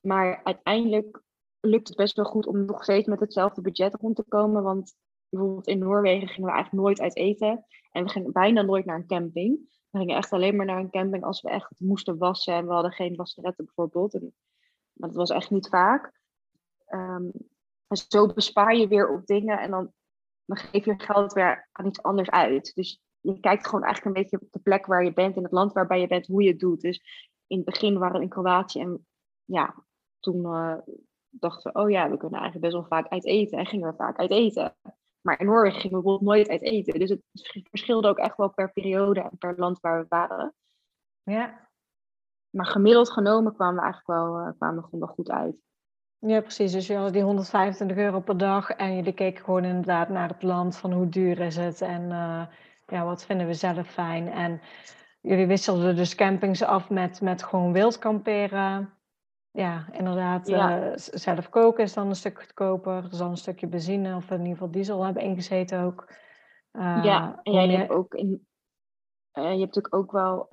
maar 0.00 0.40
uiteindelijk 0.44 1.22
lukt 1.60 1.88
het 1.88 1.96
best 1.96 2.16
wel 2.16 2.24
goed 2.24 2.46
om 2.46 2.64
nog 2.64 2.82
steeds 2.82 3.06
met 3.06 3.20
hetzelfde 3.20 3.60
budget 3.60 3.94
rond 3.94 4.16
te 4.16 4.24
komen, 4.28 4.62
want 4.62 4.94
bijvoorbeeld 5.28 5.66
in 5.66 5.78
Noorwegen 5.78 6.28
gingen 6.28 6.48
we 6.48 6.54
eigenlijk 6.54 6.84
nooit 6.84 7.00
uit 7.00 7.16
eten 7.16 7.64
en 7.90 8.04
we 8.04 8.10
gingen 8.10 8.32
bijna 8.32 8.62
nooit 8.62 8.84
naar 8.84 8.96
een 8.96 9.06
camping. 9.06 9.74
We 9.90 9.98
gingen 9.98 10.16
echt 10.16 10.32
alleen 10.32 10.56
maar 10.56 10.66
naar 10.66 10.78
een 10.78 10.90
camping 10.90 11.24
als 11.24 11.40
we 11.42 11.50
echt 11.50 11.70
moesten 11.78 12.18
wassen 12.18 12.54
en 12.54 12.66
we 12.66 12.72
hadden 12.72 12.92
geen 12.92 13.16
wasseretten 13.16 13.64
bijvoorbeeld. 13.64 14.14
En, 14.14 14.34
maar 14.92 15.08
dat 15.08 15.18
was 15.18 15.30
echt 15.30 15.50
niet 15.50 15.68
vaak. 15.68 16.12
Um, 16.88 17.32
en 17.86 17.96
zo 18.08 18.26
bespaar 18.26 18.76
je 18.76 18.88
weer 18.88 19.08
op 19.08 19.26
dingen 19.26 19.58
en 19.58 19.70
dan, 19.70 19.92
dan 20.44 20.56
geef 20.56 20.84
je 20.84 20.94
geld 20.96 21.32
weer 21.32 21.68
aan 21.72 21.86
iets 21.86 22.02
anders 22.02 22.30
uit. 22.30 22.74
Dus 22.74 23.00
je 23.20 23.40
kijkt 23.40 23.66
gewoon 23.66 23.84
eigenlijk 23.84 24.16
een 24.16 24.22
beetje 24.22 24.40
op 24.40 24.52
de 24.52 24.58
plek 24.58 24.86
waar 24.86 25.04
je 25.04 25.12
bent, 25.12 25.36
in 25.36 25.42
het 25.42 25.52
land 25.52 25.72
waarbij 25.72 26.00
je 26.00 26.06
bent, 26.06 26.26
hoe 26.26 26.42
je 26.42 26.50
het 26.50 26.58
doet. 26.58 26.80
Dus 26.80 27.02
in 27.46 27.56
het 27.56 27.66
begin 27.66 27.98
waren 27.98 28.16
we 28.16 28.22
in 28.22 28.28
Kroatië 28.28 28.80
en 28.80 29.06
ja, 29.44 29.74
toen 30.20 30.42
uh, 30.42 30.76
dachten 31.28 31.72
we, 31.72 31.78
oh 31.78 31.90
ja, 31.90 32.10
we 32.10 32.16
kunnen 32.16 32.40
eigenlijk 32.40 32.72
best 32.72 32.72
wel 32.72 32.98
vaak 32.98 33.08
uit 33.08 33.24
eten 33.24 33.58
en 33.58 33.66
gingen 33.66 33.90
we 33.90 33.96
vaak 33.96 34.18
uit 34.18 34.30
eten. 34.30 34.76
Maar 35.20 35.40
in 35.40 35.46
Noorwegen 35.46 35.80
gingen 35.80 35.96
we 35.96 36.02
bijvoorbeeld 36.02 36.30
nooit 36.30 36.48
uit 36.48 36.62
eten. 36.62 36.98
Dus 36.98 37.10
het 37.10 37.22
verschilde 37.70 38.08
ook 38.08 38.18
echt 38.18 38.36
wel 38.36 38.50
per 38.50 38.72
periode 38.72 39.20
en 39.20 39.38
per 39.38 39.54
land 39.56 39.80
waar 39.80 40.00
we 40.00 40.06
waren. 40.08 40.54
Ja. 41.22 41.68
Maar 42.50 42.66
gemiddeld 42.66 43.10
genomen 43.10 43.54
kwamen 43.54 43.74
we 43.74 43.80
eigenlijk 43.80 44.20
wel, 44.20 44.40
uh, 44.40 44.52
kwamen 44.56 44.76
we 44.76 44.82
gewoon 44.82 45.00
wel 45.00 45.14
goed 45.14 45.30
uit. 45.30 45.56
Ja, 46.18 46.40
precies. 46.40 46.72
Dus 46.72 46.86
je 46.86 46.96
had 46.96 47.12
die 47.12 47.22
125 47.22 47.96
euro 47.96 48.20
per 48.20 48.36
dag 48.36 48.70
en 48.70 48.94
jullie 48.94 49.12
keken 49.12 49.44
gewoon 49.44 49.64
inderdaad 49.64 50.08
naar 50.08 50.28
het 50.28 50.42
land 50.42 50.76
van 50.76 50.92
hoe 50.92 51.08
duur 51.08 51.40
is 51.40 51.56
het 51.56 51.80
en 51.80 52.02
uh, 52.02 52.46
ja, 52.86 53.04
wat 53.04 53.24
vinden 53.24 53.46
we 53.46 53.54
zelf 53.54 53.88
fijn. 53.88 54.28
En 54.28 54.60
jullie 55.20 55.46
wisselden 55.46 55.96
dus 55.96 56.14
campings 56.14 56.62
af 56.62 56.90
met, 56.90 57.20
met 57.20 57.42
gewoon 57.42 57.72
wild 57.72 57.98
kamperen. 57.98 58.94
Ja, 59.50 59.86
inderdaad. 59.92 60.46
Ja. 60.46 60.86
Uh, 60.86 60.92
zelf 60.94 61.48
koken 61.48 61.84
is 61.84 61.92
dan 61.92 62.08
een 62.08 62.14
stuk 62.14 62.38
goedkoper. 62.38 62.92
Er 62.92 63.12
is 63.12 63.18
dan 63.18 63.30
een 63.30 63.36
stukje 63.36 63.66
benzine 63.66 64.16
of 64.16 64.30
in 64.30 64.38
ieder 64.38 64.52
geval 64.52 64.70
diesel 64.70 65.04
hebben 65.04 65.22
ingezeten 65.22 65.80
ook. 65.80 66.12
Uh, 66.72 67.00
ja, 67.02 67.40
en 67.42 67.52
jij 67.52 67.68
hebt 67.68 67.90
ook 67.90 68.14
in, 68.14 68.45
uh, 69.38 69.44
je 69.44 69.58
hebt 69.60 69.74
natuurlijk 69.74 69.94
ook 69.94 70.12
wel 70.12 70.48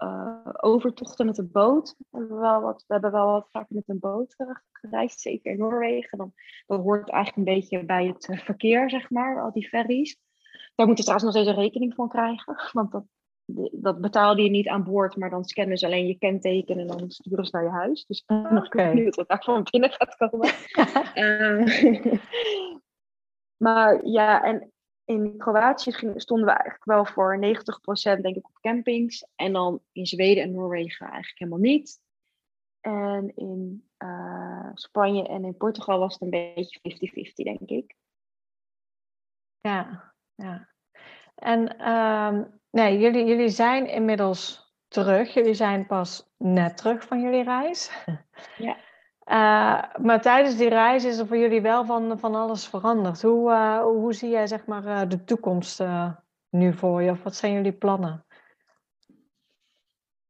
overtochten 0.61 1.25
met 1.25 1.35
de 1.35 1.43
boot. 1.43 1.95
We 2.09 2.17
hebben 2.17 2.39
wel 2.39 2.61
wat, 2.61 2.83
we 2.87 2.93
hebben 2.93 3.11
wel 3.11 3.31
wat 3.31 3.47
vaak 3.51 3.69
met 3.69 3.89
een 3.89 3.99
boot 3.99 4.35
gereisd, 4.71 5.19
zeker 5.19 5.51
in 5.51 5.57
Noorwegen. 5.57 6.17
Dan, 6.17 6.33
dat 6.65 6.81
hoort 6.81 7.09
eigenlijk 7.09 7.47
een 7.47 7.55
beetje 7.55 7.85
bij 7.85 8.05
het 8.07 8.41
verkeer, 8.43 8.89
zeg 8.89 9.09
maar, 9.09 9.41
al 9.41 9.51
die 9.51 9.67
ferries. 9.67 10.17
Daar 10.75 10.87
moeten 10.87 11.05
we 11.05 11.11
trouwens 11.11 11.23
nog 11.23 11.33
steeds 11.33 11.57
een 11.57 11.63
rekening 11.63 11.95
van 11.95 12.09
krijgen, 12.09 12.55
want 12.71 12.91
dat 12.91 13.03
dat 13.71 14.01
betaalde 14.01 14.41
je 14.41 14.49
niet 14.49 14.67
aan 14.67 14.83
boord, 14.83 15.17
maar 15.17 15.29
dan 15.29 15.45
scannen 15.45 15.77
ze 15.77 15.85
alleen 15.85 16.07
je 16.07 16.17
kenteken 16.17 16.79
en 16.79 16.87
dan 16.87 17.11
sturen 17.11 17.45
ze 17.45 17.51
naar 17.55 17.63
je 17.63 17.69
huis. 17.69 18.05
Dus 18.05 18.19
ik 18.19 18.25
ben 18.25 18.53
nog 18.53 18.69
benieuwd 18.69 19.15
wat 19.15 19.27
daarvan 19.27 19.67
binnen 19.71 19.91
gaat 19.91 20.15
komen. 20.15 20.49
maar 23.65 24.05
ja, 24.05 24.43
en 24.43 24.72
in 25.05 25.37
Kroatië 25.37 25.91
stonden 26.15 26.45
we 26.45 26.51
eigenlijk 26.51 26.85
wel 26.85 27.05
voor 27.05 27.37
90% 27.37 28.21
denk 28.21 28.35
ik 28.35 28.45
op 28.45 28.59
campings. 28.61 29.25
En 29.35 29.53
dan 29.53 29.81
in 29.91 30.05
Zweden 30.05 30.43
en 30.43 30.51
Noorwegen 30.51 31.05
eigenlijk 31.05 31.39
helemaal 31.39 31.59
niet. 31.59 32.01
En 32.81 33.35
in 33.35 33.89
uh, 33.97 34.69
Spanje 34.73 35.27
en 35.27 35.45
in 35.45 35.57
Portugal 35.57 35.99
was 35.99 36.13
het 36.13 36.21
een 36.21 36.29
beetje 36.29 36.79
50-50, 37.31 37.33
denk 37.33 37.69
ik. 37.69 37.95
Ja, 39.59 40.13
ja. 40.35 40.69
En 41.35 41.89
um, 41.91 42.61
Nee, 42.73 42.99
jullie, 42.99 43.25
jullie 43.25 43.49
zijn 43.49 43.87
inmiddels 43.87 44.73
terug. 44.87 45.33
Jullie 45.33 45.53
zijn 45.53 45.85
pas 45.85 46.29
net 46.37 46.77
terug 46.77 47.03
van 47.03 47.21
jullie 47.21 47.43
reis. 47.43 47.91
Ja. 48.57 48.77
Uh, 49.25 49.95
maar 49.95 50.21
tijdens 50.21 50.57
die 50.57 50.69
reis 50.69 51.03
is 51.03 51.17
er 51.17 51.27
voor 51.27 51.37
jullie 51.37 51.61
wel 51.61 51.85
van, 51.85 52.19
van 52.19 52.35
alles 52.35 52.67
veranderd. 52.67 53.21
Hoe, 53.21 53.51
uh, 53.51 53.81
hoe 53.81 54.13
zie 54.13 54.29
jij 54.29 54.47
zeg 54.47 54.65
maar, 54.65 54.85
uh, 54.85 55.01
de 55.09 55.23
toekomst 55.23 55.83
nu 56.49 56.73
voor 56.73 57.01
je? 57.01 57.11
Of 57.11 57.23
wat 57.23 57.35
zijn 57.35 57.53
jullie 57.53 57.73
plannen? 57.73 58.25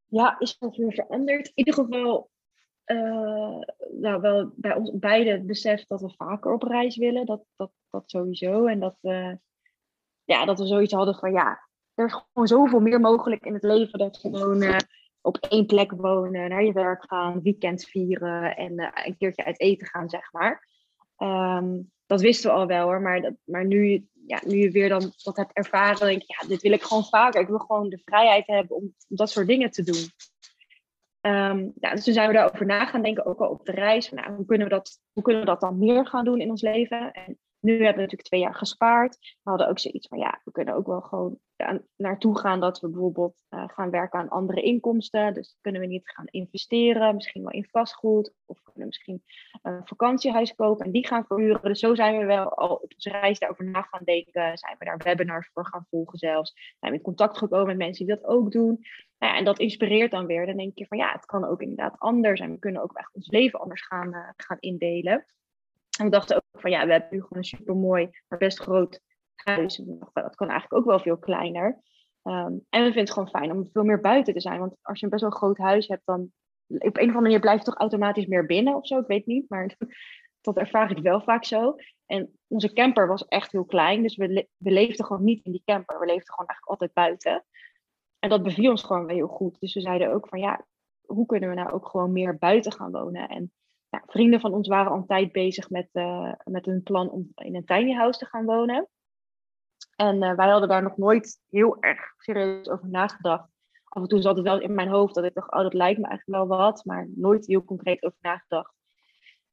Ja, 0.06 0.40
is 0.40 0.58
er 0.60 0.74
veel 0.74 0.92
veranderd? 0.92 1.48
In 1.48 1.52
ieder 1.54 1.74
geval 1.74 2.32
nou, 3.92 4.22
wel 4.22 4.52
bij 4.56 4.76
ons 4.76 4.92
beiden 4.94 5.34
het 5.34 5.46
besef 5.46 5.86
dat 5.86 6.02
we 6.02 6.14
vaker 6.18 6.54
op 6.54 6.64
reis 6.64 6.98
willen. 6.98 7.26
Dat, 7.26 7.44
dat, 7.56 7.72
dat 7.90 8.04
sowieso. 8.06 8.66
En 8.66 8.80
dat, 8.80 8.98
ja, 10.24 10.46
dat 10.46 10.60
we 10.60 10.66
zoiets 10.66 10.94
hadden 10.94 11.16
van 11.16 11.32
ja, 11.32 11.68
er 11.94 12.06
is 12.06 12.14
gewoon 12.14 12.48
zoveel 12.48 12.80
meer 12.80 13.00
mogelijk 13.00 13.46
in 13.46 13.54
het 13.54 13.64
leven 13.64 14.00
dan 14.00 14.16
gewoon 14.16 14.58
op 15.24 15.38
één 15.38 15.66
plek 15.66 15.92
wonen, 15.92 16.50
naar 16.50 16.64
je 16.64 16.74
werk 16.74 17.04
gaan, 17.08 17.42
weekends 17.42 17.90
vieren 17.90 18.56
en 18.56 18.72
uh, 18.80 18.88
een 18.94 19.18
keertje 19.18 19.46
uit 19.46 19.60
eten 19.60 19.88
gaan, 19.88 20.10
zeg 20.10 20.32
maar. 20.32 20.68
Um, 21.18 21.92
dat 22.06 22.22
wisten 22.22 22.50
we 22.50 22.56
al 22.56 22.68
wel 22.68 22.84
hoor, 22.84 23.02
maar, 23.02 23.22
dat, 23.22 23.34
maar 23.44 23.66
nu, 23.66 24.08
ja, 24.28 24.42
nu 24.46 24.58
je 24.58 24.72
weer 24.72 24.90
dan 24.90 25.12
dat 25.24 25.38
hebt 25.38 25.54
ervaren, 25.54 26.08
denk 26.08 26.22
ik, 26.22 26.40
ja, 26.40 26.48
dit 26.48 26.62
wil 26.62 26.72
ik 26.72 26.84
gewoon 26.84 27.04
vaker. 27.04 27.42
Ik 27.42 27.48
wil 27.48 27.60
gewoon 27.60 27.90
de 27.90 28.02
vrijheid 28.06 28.48
hebben 28.48 28.76
om, 28.76 28.94
dat 29.08 29.30
soort 29.30 29.48
dingen 29.48 29.72
te 29.72 29.84
doen. 29.84 30.12
Um, 31.22 31.74
ja, 31.80 31.92
dus 31.92 32.04
toen 32.04 32.14
zijn 32.14 32.28
we 32.28 32.34
daarover 32.34 32.66
na 32.66 32.86
gaan 32.86 33.02
denken, 33.02 33.26
ook 33.26 33.40
al 33.40 33.50
op 33.50 33.66
de 33.66 33.72
reis. 33.72 34.12
Nou, 34.12 34.36
hoe, 34.36 34.46
kunnen 34.46 34.68
we 34.68 34.74
dat, 34.74 35.00
hoe 35.14 35.24
kunnen 35.24 35.42
we 35.42 35.48
dat 35.48 35.62
dan 35.62 35.80
meer 35.80 36.08
gaan 36.08 36.26
doen 36.26 36.40
in 36.40 36.50
ons 36.50 36.62
leven? 36.62 37.12
En 37.12 37.38
nu 37.64 37.72
hebben 37.72 37.96
we 37.96 38.02
natuurlijk 38.02 38.28
twee 38.30 38.40
jaar 38.40 38.56
gespaard. 38.56 39.18
We 39.20 39.50
hadden 39.50 39.68
ook 39.68 39.80
zoiets 39.80 40.08
van, 40.08 40.20
ja, 40.20 40.42
we 40.44 40.52
kunnen 40.52 40.74
ook 40.74 40.88
wel 40.88 41.02
gewoon 41.02 41.40
naartoe 41.96 42.40
gaan 42.40 42.60
dat 42.60 42.80
we 42.80 42.90
bijvoorbeeld 42.90 43.44
uh, 43.50 43.64
gaan 43.68 43.90
werken 43.90 44.20
aan 44.20 44.30
andere 44.30 44.62
inkomsten. 44.62 45.34
Dus 45.34 45.58
kunnen 45.62 45.82
we 45.82 45.88
niet 45.88 46.10
gaan 46.10 46.26
investeren, 46.26 47.16
misschien 47.16 47.44
wel 47.44 47.52
in 47.52 47.68
vastgoed. 47.72 48.34
Of 48.46 48.62
kunnen 48.62 48.86
misschien 48.86 49.24
een 49.62 49.82
vakantiehuis 49.84 50.56
kopen 50.56 50.86
en 50.86 50.92
die 50.92 51.08
gaan 51.08 51.26
verhuren. 51.26 51.62
Dus 51.62 51.80
zo 51.80 51.96
zijn 51.96 52.18
we 52.18 52.26
wel 52.26 52.54
al 52.54 52.76
op 52.76 52.94
onze 52.94 53.10
reis 53.10 53.40
daarover 53.40 53.66
na 53.66 53.82
gaan 53.82 54.04
denken. 54.04 54.58
Zijn 54.58 54.76
we 54.80 54.86
daar 54.86 54.98
webinars 54.98 55.50
voor 55.54 55.66
gaan 55.66 55.86
volgen 55.90 56.18
zelfs. 56.18 56.54
Zijn 56.80 56.92
we 56.92 56.98
in 56.98 57.04
contact 57.04 57.38
gekomen 57.38 57.68
met 57.68 57.78
mensen 57.78 58.06
die 58.06 58.16
dat 58.16 58.26
ook 58.26 58.52
doen. 58.52 58.80
Nou 59.18 59.34
ja, 59.34 59.38
en 59.38 59.46
dat 59.46 59.60
inspireert 59.60 60.12
dan 60.12 60.26
weer. 60.26 60.46
Dan 60.46 60.58
denk 60.58 60.78
je 60.78 60.88
van 60.88 60.98
ja, 60.98 61.12
het 61.12 61.26
kan 61.26 61.46
ook 61.46 61.62
inderdaad 61.62 62.00
anders. 62.00 62.40
En 62.40 62.52
we 62.52 62.60
kunnen 62.60 62.82
ook 62.82 62.94
echt 62.94 63.14
ons 63.14 63.30
leven 63.30 63.60
anders 63.60 63.86
gaan, 63.86 64.14
uh, 64.14 64.30
gaan 64.36 64.58
indelen. 64.60 65.26
En 66.00 66.06
we 66.06 66.12
dachten 66.12 66.36
ook 66.36 66.62
van 66.62 66.72
ja, 66.72 66.86
we 66.86 66.92
hebben 66.92 67.10
nu 67.12 67.22
gewoon 67.22 67.38
een 67.38 67.44
super 67.44 67.76
mooi, 67.76 68.10
maar 68.28 68.40
best 68.40 68.60
groot 68.60 69.02
huis. 69.36 69.82
Dat 70.14 70.36
kan 70.36 70.50
eigenlijk 70.50 70.74
ook 70.74 70.86
wel 70.86 71.00
veel 71.00 71.18
kleiner. 71.18 71.82
Um, 72.24 72.66
en 72.70 72.84
we 72.84 72.84
vinden 72.84 73.00
het 73.00 73.12
gewoon 73.12 73.30
fijn 73.30 73.52
om 73.52 73.70
veel 73.74 73.84
meer 73.84 74.00
buiten 74.02 74.34
te 74.34 74.42
zijn. 74.42 74.60
Want 74.60 74.76
als 74.82 75.00
je 75.00 75.06
een 75.06 75.12
best 75.12 75.22
wel 75.22 75.32
groot 75.32 75.58
huis 75.58 75.88
hebt, 75.88 76.06
dan 76.06 76.32
op 76.68 76.82
een 76.82 76.90
of 76.90 76.98
andere 76.98 77.22
manier 77.22 77.40
blijf 77.40 77.60
je 77.60 77.66
toch 77.66 77.78
automatisch 77.78 78.26
meer 78.26 78.46
binnen 78.46 78.76
of 78.76 78.88
zo. 78.88 79.00
Ik 79.00 79.08
weet 79.08 79.26
niet, 79.26 79.50
maar 79.50 79.76
dat 80.42 80.58
ervaar 80.58 80.92
ik 80.92 80.98
wel 80.98 81.22
vaak 81.22 81.46
zo. 81.46 81.76
En 82.06 82.40
onze 82.48 82.74
camper 82.74 83.08
was 83.08 83.26
echt 83.26 83.52
heel 83.52 83.66
klein, 83.66 84.02
dus 84.02 84.16
we, 84.16 84.48
we 84.58 84.72
leefden 84.72 85.06
gewoon 85.06 85.24
niet 85.24 85.46
in 85.46 85.52
die 85.52 85.62
camper. 85.66 86.00
We 86.00 86.06
leefden 86.06 86.34
gewoon 86.34 86.48
eigenlijk 86.48 86.70
altijd 86.70 86.94
buiten. 86.94 87.46
En 88.20 88.30
dat 88.30 88.44
beviel 88.44 88.70
ons 88.70 88.84
gewoon 88.84 89.10
heel 89.10 89.28
goed. 89.28 89.60
Dus 89.60 89.74
we 89.74 89.82
zeiden 89.82 90.14
ook 90.14 90.28
van 90.28 90.40
ja, 90.40 90.66
hoe 91.02 91.26
kunnen 91.26 91.50
we 91.50 91.56
nou 91.56 91.72
ook 91.72 91.88
gewoon 91.88 92.12
meer 92.12 92.38
buiten 92.38 92.72
gaan 92.72 92.92
wonen? 92.92 93.30
En 93.30 93.52
vrienden 94.06 94.40
van 94.40 94.54
ons 94.54 94.68
waren 94.68 94.92
al 94.92 94.98
een 94.98 95.06
tijd 95.06 95.32
bezig 95.32 95.70
met, 95.70 95.90
uh, 95.94 96.34
met 96.44 96.68
een 96.68 96.84
plan 96.84 97.10
om 97.10 97.32
in 97.36 97.56
een 97.56 97.66
tiny 97.66 97.94
house 97.94 98.20
te 98.20 98.26
gaan 98.26 98.46
wonen. 98.46 98.88
En 99.96 100.16
uh, 100.16 100.36
wij 100.36 100.50
hadden 100.50 100.70
daar 100.70 100.84
nog 100.84 100.98
nooit 100.98 101.40
heel 101.50 101.78
erg 101.80 102.14
serieus 102.18 102.70
over 102.70 102.90
nagedacht. 102.90 103.50
Af 103.84 104.02
en 104.02 104.08
toe 104.08 104.22
zat 104.22 104.36
het 104.36 104.46
wel 104.46 104.62
in 104.62 104.74
mijn 104.74 104.88
hoofd 104.88 105.16
dat 105.16 105.24
ik 105.24 105.34
dacht, 105.34 105.52
oh, 105.52 105.62
dat 105.62 105.74
lijkt 105.74 106.00
me 106.00 106.08
eigenlijk 106.08 106.38
wel 106.38 106.58
wat, 106.58 106.86
maar 106.86 107.10
nooit 107.16 107.48
heel 107.48 107.64
concreet 107.64 108.04
over 108.04 108.18
nagedacht. 108.22 108.74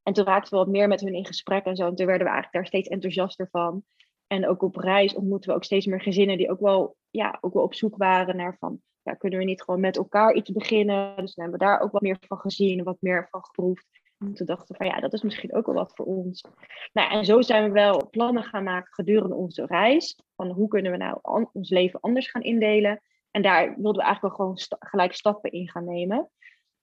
En 0.03 0.13
toen 0.13 0.25
raakten 0.25 0.51
we 0.51 0.57
wat 0.57 0.69
meer 0.69 0.89
met 0.89 1.01
hun 1.01 1.15
in 1.15 1.27
gesprek 1.27 1.65
en 1.65 1.77
zo. 1.77 1.87
En 1.87 1.95
toen 1.95 2.07
werden 2.07 2.27
we 2.27 2.33
eigenlijk 2.33 2.53
daar 2.53 2.67
steeds 2.67 2.89
enthousiaster 2.89 3.49
van. 3.51 3.85
En 4.27 4.49
ook 4.49 4.63
op 4.63 4.77
reis 4.77 5.15
ontmoeten 5.15 5.51
we 5.51 5.57
ook 5.57 5.65
steeds 5.65 5.87
meer 5.87 6.01
gezinnen 6.01 6.37
die 6.37 6.51
ook 6.51 6.61
wel, 6.61 6.97
ja, 7.11 7.39
ook 7.41 7.55
wel 7.55 7.63
op 7.63 7.75
zoek 7.75 7.97
waren 7.97 8.37
naar 8.37 8.57
van, 8.59 8.81
ja, 9.03 9.15
kunnen 9.15 9.39
we 9.39 9.45
niet 9.45 9.63
gewoon 9.63 9.81
met 9.81 9.97
elkaar 9.97 10.35
iets 10.35 10.53
beginnen? 10.53 11.17
Dus 11.17 11.35
dan 11.35 11.45
hebben 11.45 11.59
we 11.61 11.67
daar 11.67 11.81
ook 11.81 11.93
wat 11.93 12.03
meer 12.03 12.17
van 12.21 12.39
gezien, 12.39 12.85
wat 12.85 12.97
meer 13.01 13.29
van 13.31 13.45
geproefd. 13.45 14.00
Toen 14.35 14.47
dachten 14.47 14.77
van 14.77 14.87
ja, 14.87 15.01
dat 15.01 15.13
is 15.13 15.23
misschien 15.23 15.55
ook 15.55 15.67
wel 15.67 15.75
wat 15.75 15.95
voor 15.95 16.07
ons. 16.07 16.45
Nou, 16.93 17.11
en 17.11 17.25
zo 17.25 17.41
zijn 17.41 17.65
we 17.65 17.71
wel 17.71 18.09
plannen 18.11 18.43
gaan 18.43 18.65
maken 18.65 18.93
gedurende 18.93 19.35
onze 19.35 19.67
reis. 19.67 20.19
Van 20.37 20.51
hoe 20.51 20.69
kunnen 20.69 20.93
we 20.93 20.97
nou 20.97 21.19
ons 21.53 21.71
leven 21.71 22.01
anders 22.01 22.31
gaan 22.31 22.43
indelen. 22.43 23.03
En 23.31 23.43
daar 23.43 23.75
wilden 23.75 24.03
we 24.03 24.03
eigenlijk 24.03 24.37
wel 24.37 24.47
gewoon 24.47 24.79
gelijk 24.79 25.15
stappen 25.15 25.51
in 25.51 25.71
gaan 25.71 25.85
nemen. 25.85 26.31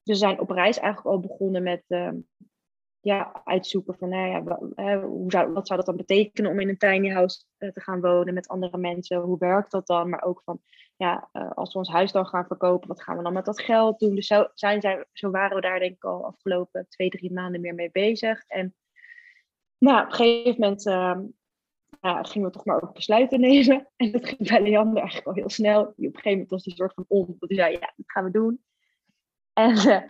Dus 0.02 0.20
we 0.20 0.26
zijn 0.26 0.40
op 0.40 0.50
reis 0.50 0.78
eigenlijk 0.78 1.14
al 1.14 1.20
begonnen 1.20 1.62
met 1.62 1.84
uh, 1.88 2.10
ja, 3.00 3.40
uitzoeken 3.44 3.94
van 3.98 4.08
nou 4.08 4.28
ja, 4.76 5.00
hoe 5.00 5.30
zou, 5.30 5.52
wat 5.52 5.66
zou 5.66 5.78
dat 5.78 5.88
dan 5.88 5.96
betekenen 5.96 6.50
om 6.50 6.60
in 6.60 6.68
een 6.68 6.78
tiny 6.78 7.10
house 7.10 7.44
eh, 7.58 7.70
te 7.70 7.80
gaan 7.80 8.00
wonen 8.00 8.34
met 8.34 8.48
andere 8.48 8.78
mensen? 8.78 9.20
Hoe 9.20 9.38
werkt 9.38 9.70
dat 9.70 9.86
dan? 9.86 10.08
Maar 10.08 10.22
ook 10.22 10.42
van 10.44 10.60
ja, 10.96 11.28
uh, 11.32 11.50
als 11.50 11.72
we 11.72 11.78
ons 11.78 11.88
huis 11.88 12.12
dan 12.12 12.26
gaan 12.26 12.46
verkopen, 12.46 12.88
wat 12.88 13.02
gaan 13.02 13.16
we 13.16 13.22
dan 13.22 13.32
met 13.32 13.44
dat 13.44 13.60
geld 13.60 13.98
doen? 13.98 14.14
Dus 14.14 14.26
zo, 14.26 14.48
zijn, 14.54 14.80
zijn, 14.80 15.06
zo 15.12 15.30
waren 15.30 15.56
we 15.56 15.62
daar 15.62 15.78
denk 15.78 15.94
ik 15.94 16.04
al 16.04 16.24
afgelopen 16.24 16.86
twee, 16.88 17.10
drie 17.10 17.32
maanden 17.32 17.60
meer 17.60 17.74
mee 17.74 17.90
bezig. 17.90 18.44
En 18.46 18.74
nou, 19.78 20.04
op 20.04 20.06
een 20.06 20.14
gegeven 20.14 20.60
moment 20.60 20.86
uh, 20.86 21.18
ja, 22.00 22.22
gingen 22.22 22.48
we 22.48 22.54
toch 22.54 22.64
maar 22.64 22.82
ook 22.82 22.94
besluiten 22.94 23.40
nemen. 23.40 23.88
En 23.96 24.12
dat 24.12 24.26
ging 24.26 24.48
bij 24.48 24.62
Leander 24.62 24.96
eigenlijk 24.96 25.26
al 25.26 25.34
heel 25.34 25.50
snel. 25.50 25.92
Die 25.96 26.08
op 26.08 26.14
een 26.14 26.20
gegeven 26.20 26.30
moment 26.30 26.50
was 26.50 26.62
die 26.62 26.74
soort 26.74 26.94
van 26.94 27.04
om. 27.08 27.36
Hij 27.38 27.56
zei, 27.56 27.72
ja, 27.72 27.92
dat 27.96 28.10
gaan 28.10 28.24
we 28.24 28.30
doen. 28.30 28.62
En 29.52 29.70
uh, 29.70 30.02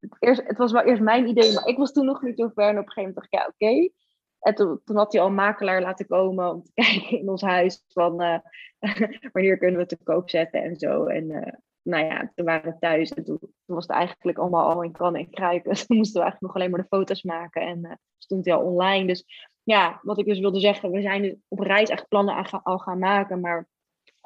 het, 0.00 0.16
eerst, 0.18 0.42
het 0.44 0.58
was 0.58 0.72
wel 0.72 0.82
eerst 0.82 1.02
mijn 1.02 1.26
idee, 1.28 1.52
maar 1.52 1.66
ik 1.66 1.76
was 1.76 1.92
toen 1.92 2.04
nog 2.04 2.22
niet 2.22 2.38
zo 2.38 2.50
ver. 2.54 2.68
En 2.68 2.78
op 2.78 2.86
een 2.86 2.92
gegeven 2.92 3.14
moment 3.14 3.14
dacht 3.14 3.26
ik, 3.32 3.38
ja, 3.38 3.46
oké. 3.46 3.90
En 4.38 4.54
toen, 4.54 4.96
had 4.96 5.12
hij 5.12 5.20
al 5.20 5.26
een 5.26 5.34
makelaar 5.34 5.82
laten 5.82 6.06
komen 6.06 6.50
om 6.50 6.62
te 6.62 6.70
kijken 6.82 7.18
in 7.18 7.28
ons 7.28 7.42
huis 7.42 7.84
van 7.88 8.22
uh, 8.22 8.38
wanneer 9.32 9.58
kunnen 9.58 9.76
we 9.76 9.80
het 9.80 9.88
te 9.88 9.98
koop 10.02 10.30
zetten 10.30 10.62
en 10.62 10.76
zo. 10.76 11.04
En 11.04 11.30
uh, 11.30 11.52
nou 11.82 12.04
ja, 12.04 12.32
toen 12.34 12.44
waren 12.44 12.72
we 12.72 12.78
thuis 12.78 13.10
en 13.12 13.24
toen, 13.24 13.38
was 13.64 13.86
het 13.86 13.96
eigenlijk 13.96 14.38
allemaal 14.38 14.70
al 14.70 14.82
in 14.82 14.92
kan 14.92 15.16
en 15.16 15.30
kruiken. 15.30 15.70
Dus 15.72 15.86
toen 15.86 15.96
moesten 15.96 16.20
we 16.20 16.26
eigenlijk 16.26 16.52
nog 16.52 16.62
alleen 16.62 16.70
maar 16.70 16.88
de 16.88 16.96
foto's 16.96 17.22
maken 17.22 17.62
en 17.62 17.78
uh, 17.84 17.92
stond 18.18 18.44
hij 18.44 18.54
al 18.54 18.62
online. 18.62 19.06
Dus 19.06 19.24
ja, 19.62 20.00
wat 20.02 20.18
ik 20.18 20.24
dus 20.24 20.38
wilde 20.38 20.60
zeggen, 20.60 20.90
we 20.90 21.00
zijn 21.00 21.22
dus 21.22 21.34
op 21.48 21.58
reis 21.58 21.88
echt 21.88 22.08
plannen 22.08 22.62
al 22.62 22.78
gaan 22.78 22.98
maken, 22.98 23.40
maar 23.40 23.68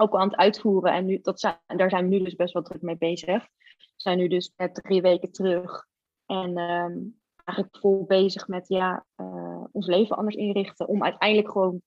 ook 0.03 0.15
aan 0.15 0.29
het 0.29 0.37
uitvoeren. 0.37 0.93
En 0.93 1.07
nu, 1.07 1.19
dat 1.23 1.41
zijn, 1.41 1.57
daar 1.67 1.91
zijn 1.91 2.09
we 2.09 2.17
nu 2.17 2.25
dus 2.25 2.35
best 2.35 2.53
wel 2.53 2.63
druk 2.63 2.83
mee 2.83 2.97
bezig. 2.97 3.49
We 3.77 3.95
zijn 3.97 4.19
nu 4.19 4.29
dus 4.29 4.53
net 4.57 4.75
drie 4.75 5.03
weken 5.03 5.33
terug. 5.33 5.87
En 6.27 6.59
um, 6.59 7.21
eigenlijk 7.45 7.79
vol 7.79 8.05
bezig 8.05 8.49
met 8.49 8.69
ja, 8.69 9.07
uh, 9.17 9.65
ons 9.73 9.87
leven 9.87 10.17
anders 10.17 10.37
inrichten. 10.37 10.89
Om 10.89 11.05
uiteindelijk 11.05 11.51
gewoon 11.51 11.83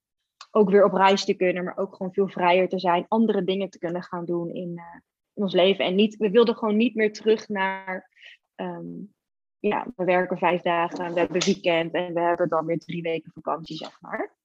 ook 0.52 0.70
weer 0.70 0.86
op 0.86 0.94
reis 0.94 1.26
te 1.26 1.34
kunnen, 1.34 1.64
maar 1.64 1.78
ook 1.78 1.96
gewoon 1.96 2.14
veel 2.14 2.28
vrijer 2.28 2.70
te 2.70 2.80
zijn. 2.80 3.06
Andere 3.08 3.44
dingen 3.44 3.70
te 3.70 3.80
kunnen 3.80 4.04
gaan 4.04 4.26
doen 4.26 4.50
in, 4.50 4.70
uh, 4.70 5.00
in 5.34 5.44
ons 5.44 5.54
leven. 5.54 5.86
En 5.86 5.96
niet, 5.96 6.16
we 6.16 6.30
wilden 6.30 6.56
gewoon 6.56 6.78
niet 6.78 6.96
meer 6.96 7.14
terug 7.14 7.48
naar 7.48 8.10
um, 8.56 9.14
ja, 9.60 9.88
we 9.96 10.04
werken 10.04 10.38
vijf 10.38 10.62
dagen, 10.62 11.14
we 11.14 11.20
hebben 11.20 11.46
weekend 11.46 11.94
en 11.94 12.14
we 12.14 12.20
hebben 12.20 12.50
dan 12.50 12.66
weer 12.66 12.80
drie 12.80 13.02
weken 13.02 13.32
vakantie, 13.32 13.76
zeg 13.76 14.02
maar. 14.02 14.36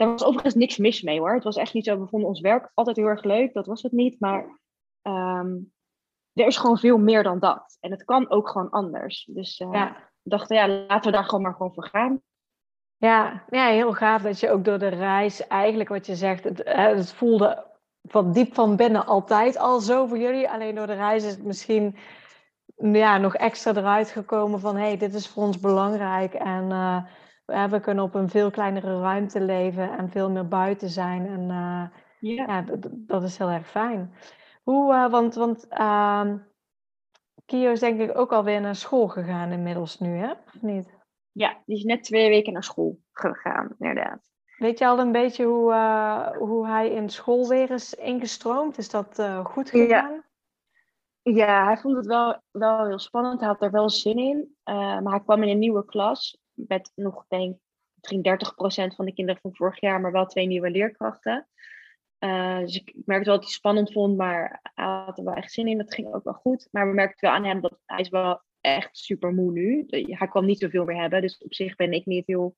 Daar 0.00 0.08
was 0.08 0.24
overigens 0.24 0.54
niks 0.54 0.76
mis 0.76 1.02
mee 1.02 1.18
hoor. 1.18 1.34
Het 1.34 1.44
was 1.44 1.56
echt 1.56 1.74
niet 1.74 1.84
zo, 1.84 2.00
we 2.00 2.06
vonden 2.06 2.28
ons 2.28 2.40
werk 2.40 2.70
altijd 2.74 2.96
heel 2.96 3.06
erg 3.06 3.24
leuk, 3.24 3.52
dat 3.52 3.66
was 3.66 3.82
het 3.82 3.92
niet. 3.92 4.20
Maar 4.20 4.60
ehm, 5.02 5.56
er 6.32 6.46
is 6.46 6.56
gewoon 6.56 6.78
veel 6.78 6.98
meer 6.98 7.22
dan 7.22 7.38
dat. 7.38 7.76
En 7.80 7.90
het 7.90 8.04
kan 8.04 8.30
ook 8.30 8.48
gewoon 8.48 8.70
anders. 8.70 9.28
Dus 9.30 9.60
uh, 9.60 9.68
ja. 9.72 10.10
dachten, 10.22 10.56
ja, 10.56 10.68
laten 10.68 11.10
we 11.10 11.16
daar 11.16 11.24
gewoon 11.24 11.42
maar 11.42 11.52
gewoon 11.52 11.74
voor 11.74 11.86
gaan. 11.86 12.22
Ja, 12.96 13.44
ja, 13.50 13.66
heel 13.66 13.92
gaaf 13.92 14.22
dat 14.22 14.40
je 14.40 14.50
ook 14.50 14.64
door 14.64 14.78
de 14.78 14.88
reis, 14.88 15.46
eigenlijk 15.46 15.88
wat 15.88 16.06
je 16.06 16.16
zegt, 16.16 16.44
het, 16.44 16.60
het 16.64 17.12
voelde 17.12 17.66
van 18.02 18.32
diep 18.32 18.54
van 18.54 18.76
binnen 18.76 19.06
altijd 19.06 19.58
al 19.58 19.80
zo 19.80 20.06
voor 20.06 20.18
jullie. 20.18 20.50
Alleen 20.50 20.74
door 20.74 20.86
de 20.86 20.92
reis 20.92 21.24
is 21.24 21.32
het 21.32 21.44
misschien 21.44 21.96
ja, 22.76 23.18
nog 23.18 23.34
extra 23.34 23.74
eruit 23.74 24.10
gekomen 24.10 24.60
van 24.60 24.76
hé, 24.76 24.86
hey, 24.86 24.96
dit 24.96 25.14
is 25.14 25.28
voor 25.28 25.42
ons 25.42 25.60
belangrijk. 25.60 26.34
En 26.34 26.70
uh, 26.70 27.04
we 27.68 27.80
kunnen 27.80 28.04
op 28.04 28.14
een 28.14 28.28
veel 28.28 28.50
kleinere 28.50 29.00
ruimte 29.00 29.40
leven 29.40 29.98
en 29.98 30.10
veel 30.10 30.30
meer 30.30 30.48
buiten 30.48 30.88
zijn. 30.88 31.26
En 31.26 31.40
uh, 31.40 31.84
ja, 32.20 32.44
ja 32.46 32.64
dat 32.90 33.22
is 33.22 33.38
heel 33.38 33.50
erg 33.50 33.68
fijn. 33.68 34.14
Hoe, 34.62 34.92
uh, 34.92 35.10
want, 35.10 35.34
want 35.34 35.66
uh, 35.70 36.32
Kio 37.46 37.70
is 37.70 37.80
denk 37.80 38.00
ik 38.00 38.18
ook 38.18 38.32
alweer 38.32 38.60
naar 38.60 38.74
school 38.74 39.08
gegaan 39.08 39.52
inmiddels 39.52 39.98
nu, 39.98 40.16
hè? 40.16 40.30
Of 40.30 40.62
niet? 40.62 40.98
Ja, 41.32 41.56
die 41.66 41.76
is 41.76 41.84
net 41.84 42.04
twee 42.04 42.28
weken 42.28 42.52
naar 42.52 42.64
school 42.64 42.98
gegaan, 43.12 43.74
inderdaad. 43.78 44.30
Weet 44.56 44.78
je 44.78 44.86
al 44.86 44.98
een 44.98 45.12
beetje 45.12 45.44
hoe, 45.44 45.74
hoe 46.38 46.66
hij 46.66 46.90
in 46.90 47.08
school 47.08 47.48
weer 47.48 47.70
is 47.70 47.94
ingestroomd? 47.94 48.78
Is 48.78 48.90
dat 48.90 49.22
goed 49.42 49.70
gegaan? 49.70 50.12
Ja. 50.12 50.28
Ja, 51.22 51.64
hij 51.64 51.76
vond 51.76 51.96
het 51.96 52.06
wel, 52.06 52.42
wel 52.50 52.86
heel 52.86 52.98
spannend. 52.98 53.40
Hij 53.40 53.48
had 53.48 53.62
er 53.62 53.70
wel 53.70 53.90
zin 53.90 54.16
in. 54.16 54.56
Uh, 54.64 54.74
maar 54.74 55.12
hij 55.12 55.20
kwam 55.20 55.42
in 55.42 55.48
een 55.48 55.58
nieuwe 55.58 55.84
klas 55.84 56.39
met 56.68 56.92
nog, 56.94 57.24
denk 57.28 57.56
misschien 57.94 58.90
30% 58.92 58.94
van 58.94 59.04
de 59.04 59.12
kinderen 59.12 59.40
van 59.40 59.54
vorig 59.54 59.80
jaar, 59.80 60.00
maar 60.00 60.12
wel 60.12 60.26
twee 60.26 60.46
nieuwe 60.46 60.70
leerkrachten. 60.70 61.48
Uh, 62.18 62.58
dus 62.58 62.76
ik 62.76 62.92
merkte 63.04 63.28
wel 63.28 63.34
dat 63.34 63.44
hij 63.44 63.54
spannend 63.54 63.92
vond, 63.92 64.16
maar 64.16 64.60
hij 64.74 64.84
had 64.84 65.18
er 65.18 65.24
wel 65.24 65.34
echt 65.34 65.52
zin 65.52 65.66
in. 65.66 65.78
Dat 65.78 65.94
ging 65.94 66.14
ook 66.14 66.24
wel 66.24 66.32
goed. 66.32 66.68
Maar 66.70 66.88
we 66.88 66.94
merkten 66.94 67.28
wel 67.28 67.38
aan 67.38 67.44
hem 67.44 67.60
dat 67.60 67.78
hij 67.86 68.00
is 68.00 68.08
wel 68.08 68.42
echt 68.60 68.98
super 68.98 69.34
moe 69.34 69.52
nu. 69.52 69.84
Hij 69.88 70.28
kwam 70.28 70.44
niet 70.44 70.58
zoveel 70.58 70.84
meer 70.84 71.00
hebben. 71.00 71.20
Dus 71.20 71.38
op 71.38 71.54
zich 71.54 71.76
ben 71.76 71.92
ik 71.92 72.06
niet 72.06 72.26
heel, 72.26 72.56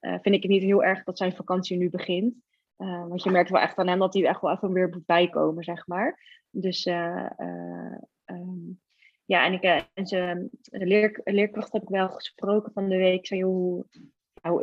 uh, 0.00 0.18
vind 0.20 0.34
ik 0.34 0.42
het 0.42 0.50
niet 0.50 0.62
heel 0.62 0.84
erg 0.84 1.04
dat 1.04 1.18
zijn 1.18 1.36
vakantie 1.36 1.76
nu 1.76 1.90
begint. 1.90 2.34
Uh, 2.78 3.06
want 3.08 3.22
je 3.22 3.30
merkt 3.30 3.50
wel 3.50 3.60
echt 3.60 3.78
aan 3.78 3.88
hem 3.88 3.98
dat 3.98 4.14
hij 4.14 4.24
echt 4.24 4.40
wel 4.40 4.52
even 4.52 4.72
weer 4.72 4.88
moet 4.88 5.06
bijkomen, 5.06 5.64
zeg 5.64 5.86
maar. 5.86 6.40
Dus 6.50 6.86
um, 8.24 8.80
ja, 9.32 9.44
en, 9.44 9.52
ik, 9.52 9.86
en 9.94 10.06
ze, 10.06 10.48
de 10.62 10.86
leer, 10.86 11.20
leerkracht 11.24 11.72
heb 11.72 11.82
ik 11.82 11.88
wel 11.88 12.08
gesproken 12.08 12.72
van 12.72 12.88
de 12.88 12.96
week. 12.96 13.26
Zei, 13.26 13.42
hoe, 13.42 13.86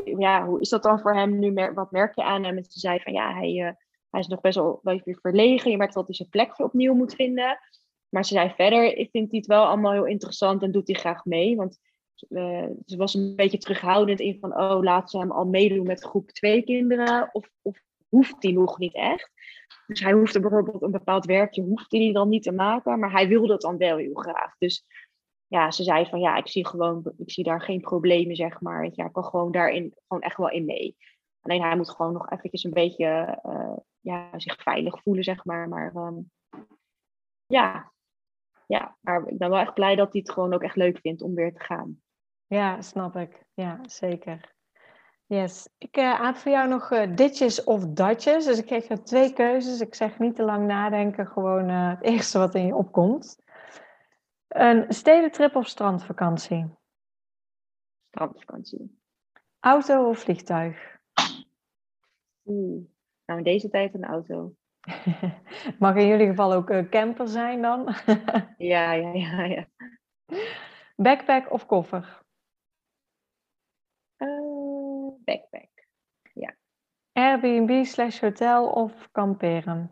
ja, 0.03 0.45
hoe 0.45 0.59
is 0.59 0.69
dat 0.69 0.83
dan 0.83 0.99
voor 0.99 1.15
hem 1.15 1.39
nu? 1.39 1.53
Wat 1.73 1.91
merk 1.91 2.15
je 2.15 2.23
aan 2.23 2.43
hem? 2.43 2.57
En 2.57 2.63
ze 2.63 2.79
zei 2.79 2.99
van 2.99 3.13
ja, 3.13 3.33
hij, 3.33 3.75
hij 4.09 4.19
is 4.19 4.27
nog 4.27 4.41
best 4.41 4.55
wel 4.55 4.79
wel 4.83 5.01
weer 5.03 5.19
verlegen. 5.21 5.71
Je 5.71 5.77
merkt 5.77 5.93
dat 5.93 6.05
hij 6.05 6.15
zijn 6.15 6.29
plek 6.29 6.59
opnieuw 6.59 6.93
moet 6.93 7.15
vinden. 7.15 7.59
Maar 8.09 8.25
ze 8.25 8.33
zei 8.33 8.49
verder, 8.49 8.97
ik 8.97 9.09
vind 9.11 9.29
hij 9.29 9.39
het 9.39 9.47
wel 9.47 9.65
allemaal 9.65 9.91
heel 9.91 10.05
interessant 10.05 10.63
en 10.63 10.71
doet 10.71 10.87
hij 10.87 10.95
graag 10.95 11.25
mee. 11.25 11.55
Want 11.55 11.79
uh, 12.29 12.67
ze 12.85 12.97
was 12.97 13.13
een 13.13 13.35
beetje 13.35 13.57
terughoudend 13.57 14.19
in 14.19 14.37
van, 14.39 14.57
oh, 14.57 14.81
laat 14.81 15.09
ze 15.09 15.17
hem 15.17 15.31
al 15.31 15.45
meedoen 15.45 15.85
met 15.85 16.03
groep 16.03 16.31
2 16.31 16.63
kinderen. 16.63 17.29
Of, 17.31 17.49
of 17.61 17.81
hoeft 18.09 18.43
hij 18.43 18.51
nog 18.51 18.77
niet 18.77 18.93
echt. 18.93 19.31
Dus 19.87 19.99
hij 19.99 20.13
hoefde 20.13 20.39
bijvoorbeeld 20.39 20.81
een 20.81 20.91
bepaald 20.91 21.25
werkje, 21.25 21.61
hoefde 21.61 21.97
hij 21.97 22.11
dan 22.11 22.29
niet 22.29 22.43
te 22.43 22.51
maken, 22.51 22.99
maar 22.99 23.11
hij 23.11 23.27
wilde 23.27 23.51
het 23.51 23.61
dan 23.61 23.77
wel 23.77 23.97
heel 23.97 24.13
graag. 24.13 24.57
Dus 24.57 24.85
ja, 25.47 25.71
ze 25.71 25.83
zei 25.83 26.05
van 26.05 26.19
ja, 26.19 26.35
ik 26.35 26.47
zie 26.47 26.67
gewoon, 26.67 27.13
ik 27.17 27.31
zie 27.31 27.43
daar 27.43 27.61
geen 27.61 27.81
problemen, 27.81 28.35
zeg 28.35 28.61
maar. 28.61 28.89
Ja, 28.93 29.05
ik 29.05 29.13
kan 29.13 29.23
gewoon 29.23 29.51
daarin 29.51 29.93
gewoon 30.07 30.23
echt 30.23 30.37
wel 30.37 30.49
in 30.49 30.65
mee. 30.65 30.97
Alleen 31.41 31.61
hij 31.61 31.75
moet 31.75 31.89
gewoon 31.89 32.13
nog 32.13 32.29
eventjes 32.29 32.63
een 32.63 32.73
beetje 32.73 33.39
uh, 33.45 33.77
ja, 33.99 34.39
zich 34.39 34.61
veilig 34.61 35.01
voelen, 35.01 35.23
zeg 35.23 35.45
maar. 35.45 35.69
Maar 35.69 35.95
um, 35.95 36.31
ja. 37.45 37.93
ja, 38.67 38.97
maar 39.01 39.27
ik 39.27 39.37
ben 39.37 39.49
wel 39.49 39.59
echt 39.59 39.73
blij 39.73 39.95
dat 39.95 40.11
hij 40.11 40.21
het 40.21 40.31
gewoon 40.31 40.53
ook 40.53 40.63
echt 40.63 40.75
leuk 40.75 40.99
vindt 40.99 41.21
om 41.21 41.35
weer 41.35 41.53
te 41.53 41.63
gaan. 41.63 42.01
Ja, 42.47 42.81
snap 42.81 43.15
ik. 43.15 43.43
Ja, 43.53 43.79
zeker. 43.87 44.57
Yes. 45.29 45.69
Ik 45.77 45.97
uh, 45.97 46.19
had 46.19 46.37
voor 46.37 46.51
jou 46.51 46.67
nog 46.67 46.91
uh, 46.91 47.15
ditjes 47.15 47.63
of 47.63 47.85
datjes. 47.85 48.45
Dus 48.45 48.57
ik 48.57 48.67
geef 48.67 48.87
je 48.87 49.01
twee 49.01 49.33
keuzes. 49.33 49.81
Ik 49.81 49.95
zeg 49.95 50.19
niet 50.19 50.35
te 50.35 50.43
lang 50.43 50.67
nadenken, 50.67 51.27
gewoon 51.27 51.69
uh, 51.69 51.89
het 51.89 52.01
eerste 52.01 52.37
wat 52.37 52.55
in 52.55 52.65
je 52.65 52.75
opkomt. 52.75 53.39
Een 54.47 54.85
stedentrip 54.87 55.55
of 55.55 55.67
strandvakantie? 55.67 56.69
Strandvakantie. 58.09 58.99
Auto 59.59 60.09
of 60.09 60.19
vliegtuig? 60.19 60.97
Oeh, 62.45 62.85
nou 63.25 63.37
in 63.39 63.43
deze 63.43 63.69
tijd 63.69 63.93
een 63.93 64.05
auto. 64.05 64.55
Mag 65.79 65.95
in 65.95 66.07
jullie 66.07 66.27
geval 66.27 66.53
ook 66.53 66.89
camper 66.89 67.27
zijn 67.27 67.61
dan? 67.61 67.95
ja, 68.57 68.91
ja, 68.91 69.13
ja, 69.13 69.43
ja. 69.43 69.67
Backpack 70.95 71.51
of 71.51 71.65
koffer? 71.65 72.27
Backpack. 75.29 75.87
Ja. 76.33 76.55
Airbnb 77.11 77.85
slash 77.85 78.19
hotel 78.19 78.69
of 78.69 79.09
kamperen? 79.11 79.91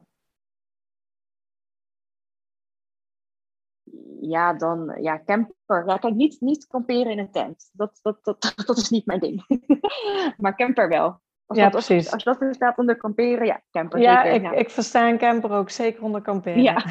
Ja, 4.21 4.53
dan 4.53 4.97
ja, 5.01 5.23
camper. 5.23 5.88
Ja, 5.88 5.97
kijk, 5.97 6.13
niet, 6.13 6.41
niet 6.41 6.67
kamperen 6.67 7.11
in 7.11 7.19
een 7.19 7.31
tent. 7.31 7.69
Dat, 7.73 7.99
dat, 8.01 8.23
dat, 8.23 8.53
dat 8.65 8.77
is 8.77 8.89
niet 8.89 9.05
mijn 9.05 9.19
ding. 9.19 9.45
maar 10.41 10.55
camper 10.55 10.88
wel. 10.89 11.21
Als 11.45 11.57
ja, 11.57 11.69
dat, 11.69 11.85
precies. 11.85 12.11
Als, 12.11 12.23
dat 12.23 12.55
staat 12.55 12.77
onder 12.77 12.97
kamperen, 12.97 13.45
ja, 13.45 13.61
camper. 13.71 13.99
Ja, 13.99 14.23
zeker, 14.23 14.35
ik, 14.35 14.41
ja. 14.41 14.51
ik 14.51 14.69
versta 14.69 15.09
een 15.09 15.17
camper 15.17 15.51
ook 15.51 15.69
zeker 15.69 16.03
onder 16.03 16.21
kamperen. 16.21 16.61
Ja. 16.61 16.83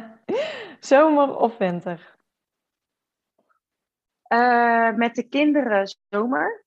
Zomer 0.80 1.36
of 1.36 1.56
winter? 1.56 2.16
Uh, 4.32 4.94
met 4.94 5.14
de 5.14 5.28
kinderen 5.28 5.96
zomer. 6.08 6.65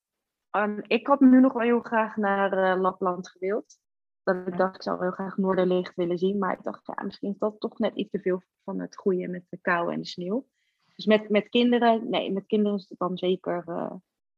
Um, 0.50 0.82
ik 0.86 1.06
had 1.06 1.20
nu 1.20 1.40
nog 1.40 1.52
wel 1.52 1.62
heel 1.62 1.80
graag 1.80 2.16
naar 2.16 2.76
uh, 2.76 2.80
Lapland 2.80 3.28
gewild. 3.28 3.78
Dat 4.22 4.46
ik 4.46 4.56
dacht, 4.56 4.74
ik 4.74 4.82
zou 4.82 5.00
heel 5.00 5.10
graag 5.10 5.36
Noorderlicht 5.36 5.94
willen 5.94 6.18
zien. 6.18 6.38
Maar 6.38 6.52
ik 6.58 6.62
dacht, 6.62 6.86
ja, 6.86 7.04
misschien 7.04 7.30
is 7.30 7.38
dat 7.38 7.60
toch 7.60 7.78
net 7.78 7.94
iets 7.94 8.10
te 8.10 8.20
veel 8.20 8.42
van 8.64 8.80
het 8.80 8.96
goede 8.96 9.28
met 9.28 9.44
de 9.48 9.58
kou 9.60 9.92
en 9.92 10.00
de 10.00 10.06
sneeuw. 10.06 10.48
Dus 10.94 11.06
met, 11.06 11.28
met 11.28 11.48
kinderen, 11.48 12.10
nee, 12.10 12.32
met 12.32 12.46
kinderen 12.46 12.78
is 12.78 12.88
het 12.88 12.98
dan 12.98 13.18
zeker 13.18 13.64
uh, 13.68 13.92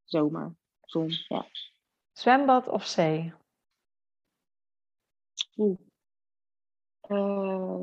zomer, 0.04 0.54
zon, 0.80 1.10
ja. 1.28 1.46
Zwembad 2.12 2.68
of 2.68 2.86
zee? 2.86 3.32
Oeh. 5.56 5.78
Uh, 7.08 7.80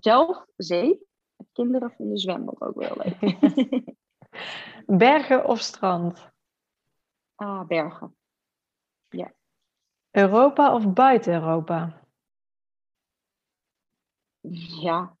zelf 0.00 0.46
zee. 0.56 1.06
Kinderen 1.52 1.90
vinden 1.90 2.18
zwembad 2.18 2.60
ook 2.60 2.74
wel 2.74 2.96
leuk. 2.96 3.44
Bergen 4.98 5.44
of 5.44 5.60
strand? 5.60 6.31
Ah, 7.42 7.66
bergen. 7.66 8.16
Ja. 9.08 9.32
Europa 10.10 10.74
of 10.74 10.92
buiten 10.92 11.32
Europa? 11.32 12.06
Ja, 14.80 15.16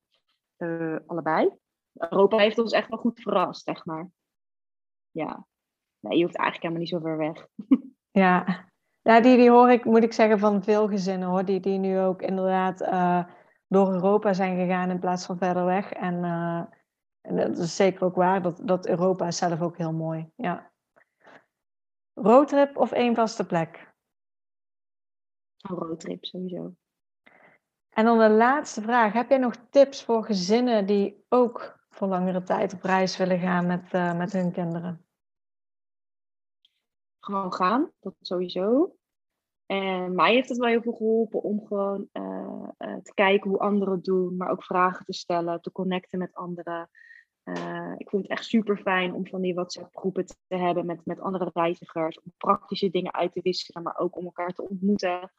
uh, 0.56 0.98
allebei. 1.06 1.50
Europa 1.92 2.38
heeft 2.38 2.58
ons 2.58 2.72
echt 2.72 2.88
wel 2.88 2.98
goed 2.98 3.20
verrast, 3.20 3.64
zeg 3.64 3.84
maar. 3.84 4.10
Ja. 5.10 5.46
Nee, 6.00 6.18
je 6.18 6.24
hoeft 6.24 6.36
eigenlijk 6.36 6.62
helemaal 6.62 6.80
niet 6.80 6.88
zo 6.88 6.98
ver 6.98 7.16
weg. 7.16 7.46
ja. 8.24 8.66
ja, 9.02 9.20
die, 9.20 9.36
die 9.36 9.50
hoor 9.50 9.70
ik, 9.70 9.84
moet 9.84 10.02
ik 10.02 10.12
zeggen, 10.12 10.38
van 10.38 10.62
veel 10.62 10.88
gezinnen 10.88 11.28
hoor. 11.28 11.44
Die, 11.44 11.60
die 11.60 11.78
nu 11.78 12.00
ook 12.00 12.22
inderdaad 12.22 12.80
uh, 12.80 13.24
door 13.66 13.92
Europa 13.92 14.32
zijn 14.32 14.56
gegaan 14.56 14.90
in 14.90 15.00
plaats 15.00 15.26
van 15.26 15.38
verder 15.38 15.64
weg. 15.64 15.92
En, 15.92 16.14
uh, 16.14 16.64
en 17.20 17.36
dat 17.36 17.58
is 17.58 17.76
zeker 17.76 18.04
ook 18.04 18.14
waar. 18.14 18.42
Dat, 18.42 18.60
dat 18.64 18.86
Europa 18.86 19.26
is 19.26 19.36
zelf 19.36 19.60
ook 19.60 19.76
heel 19.76 19.92
mooi. 19.92 20.30
Ja. 20.36 20.71
Roadtrip 22.14 22.76
of 22.76 22.92
één 22.92 23.14
vaste 23.14 23.46
plek? 23.46 23.94
Een 25.58 25.76
roadtrip 25.76 26.24
sowieso. 26.24 26.74
En 27.88 28.04
dan 28.04 28.18
de 28.18 28.30
laatste 28.30 28.82
vraag. 28.82 29.12
Heb 29.12 29.28
jij 29.28 29.38
nog 29.38 29.56
tips 29.70 30.04
voor 30.04 30.24
gezinnen 30.24 30.86
die 30.86 31.24
ook 31.28 31.80
voor 31.88 32.08
langere 32.08 32.42
tijd 32.42 32.72
op 32.72 32.82
reis 32.82 33.16
willen 33.16 33.38
gaan 33.38 33.66
met, 33.66 33.92
uh, 33.92 34.16
met 34.16 34.32
hun 34.32 34.52
kinderen? 34.52 35.06
Gewoon 37.20 37.52
gaan, 37.52 37.90
dat 38.00 38.14
sowieso. 38.20 38.96
En 39.66 40.14
mij 40.14 40.32
heeft 40.32 40.48
het 40.48 40.58
wel 40.58 40.68
heel 40.68 40.82
veel 40.82 40.92
geholpen 40.92 41.42
om 41.42 41.66
gewoon 41.66 42.08
uh, 42.12 42.68
uh, 42.78 42.96
te 42.96 43.14
kijken 43.14 43.50
hoe 43.50 43.58
anderen 43.58 43.94
het 43.94 44.04
doen, 44.04 44.36
maar 44.36 44.50
ook 44.50 44.64
vragen 44.64 45.04
te 45.04 45.12
stellen, 45.12 45.60
te 45.60 45.72
connecten 45.72 46.18
met 46.18 46.34
anderen. 46.34 46.90
Uh, 47.44 47.94
ik 47.96 48.08
vind 48.08 48.22
het 48.22 48.30
echt 48.30 48.44
super 48.44 48.76
fijn 48.76 49.14
om 49.14 49.26
van 49.26 49.40
die 49.40 49.54
WhatsApp-groepen 49.54 50.26
te 50.26 50.36
hebben 50.48 50.86
met, 50.86 51.06
met 51.06 51.20
andere 51.20 51.50
reizigers, 51.52 52.20
om 52.20 52.32
praktische 52.36 52.90
dingen 52.90 53.14
uit 53.14 53.32
te 53.32 53.40
wisselen, 53.42 53.82
maar 53.82 53.98
ook 53.98 54.16
om 54.16 54.24
elkaar 54.24 54.52
te 54.52 54.68
ontmoeten. 54.68 55.32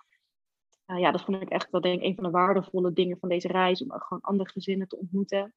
Uh, 0.88 1.00
ja, 1.00 1.12
dat 1.12 1.24
vond 1.24 1.42
ik 1.42 1.50
echt 1.50 1.70
wel 1.70 1.82
denk 1.82 2.00
ik 2.02 2.06
een 2.06 2.16
van 2.16 2.24
de 2.24 2.30
waardevolle 2.30 2.94
dingen 2.94 3.18
van 3.20 3.30
deze 3.30 3.48
reis, 3.48 3.84
om 3.84 3.92
ook 3.92 4.04
gewoon 4.04 4.24
andere 4.24 4.50
gezinnen 4.50 4.88
te 4.88 4.98
ontmoeten. 4.98 5.54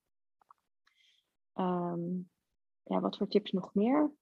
Ehm, 1.52 2.14
ja, 2.82 3.00
wat 3.00 3.16
voor 3.16 3.28
tips 3.28 3.52
nog 3.52 3.74
meer? 3.74 4.12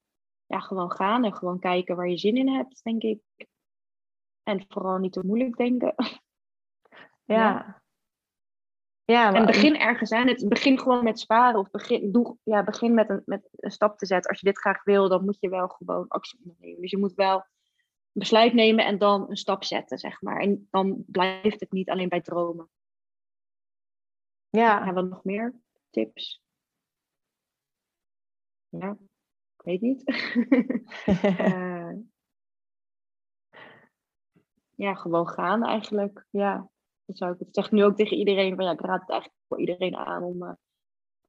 Ja, 0.46 0.60
gewoon 0.60 0.90
gaan 0.90 1.24
en 1.24 1.34
gewoon 1.34 1.58
kijken 1.58 1.96
waar 1.96 2.08
je 2.08 2.18
zin 2.18 2.36
in 2.36 2.48
hebt, 2.48 2.82
denk 2.82 3.02
ik. 3.02 3.20
En 4.42 4.64
vooral 4.68 4.98
niet 4.98 5.12
te 5.12 5.26
moeilijk 5.26 5.56
denken. 5.56 5.94
Ja. 7.26 7.36
ja. 7.36 7.83
En 9.04 9.46
begin 9.46 9.76
ergens 9.76 10.12
aan. 10.12 10.28
Het 10.28 10.48
begin 10.48 10.78
gewoon 10.78 11.04
met 11.04 11.18
sparen. 11.18 11.60
Of 11.60 11.70
begin, 11.70 12.12
doe, 12.12 12.36
ja, 12.42 12.64
begin 12.64 12.94
met 12.94 13.10
een, 13.10 13.22
met 13.24 13.48
een 13.52 13.70
stap 13.70 13.98
te 13.98 14.06
zetten. 14.06 14.30
Als 14.30 14.40
je 14.40 14.46
dit 14.46 14.58
graag 14.58 14.84
wil, 14.84 15.08
dan 15.08 15.24
moet 15.24 15.40
je 15.40 15.48
wel 15.48 15.68
gewoon 15.68 16.08
actie 16.08 16.38
ondernemen. 16.44 16.80
Dus 16.80 16.90
je 16.90 16.98
moet 16.98 17.14
wel 17.14 17.36
een 17.36 17.44
besluit 18.12 18.52
nemen 18.52 18.84
en 18.84 18.98
dan 18.98 19.30
een 19.30 19.36
stap 19.36 19.64
zetten, 19.64 19.98
zeg 19.98 20.22
maar. 20.22 20.40
En 20.40 20.68
dan 20.70 21.04
blijft 21.06 21.60
het 21.60 21.72
niet 21.72 21.90
alleen 21.90 22.08
bij 22.08 22.20
dromen. 22.20 22.68
Ja. 24.50 24.84
Hebben 24.84 25.02
we 25.04 25.10
nog 25.10 25.24
meer 25.24 25.54
tips? 25.90 26.42
Ja, 28.68 28.96
ik 29.56 29.62
weet 29.64 29.80
niet. 29.80 30.02
uh, 31.06 31.92
ja, 34.84 34.94
gewoon 34.94 35.28
gaan 35.28 35.64
eigenlijk. 35.64 36.26
Ja, 36.30 36.70
dat 37.06 37.16
zou 37.16 37.32
ik 37.32 37.38
het 37.38 37.54
zeg 37.54 37.70
nu 37.70 37.84
ook 37.84 37.96
tegen 37.96 38.16
iedereen. 38.16 38.56
Maar 38.56 38.64
ja, 38.64 38.72
ik 38.72 38.80
raad 38.80 39.00
het 39.00 39.10
eigenlijk 39.10 39.40
voor 39.48 39.60
iedereen 39.60 39.96
aan 39.96 40.22
om 40.22 40.42
uh, 40.42 40.52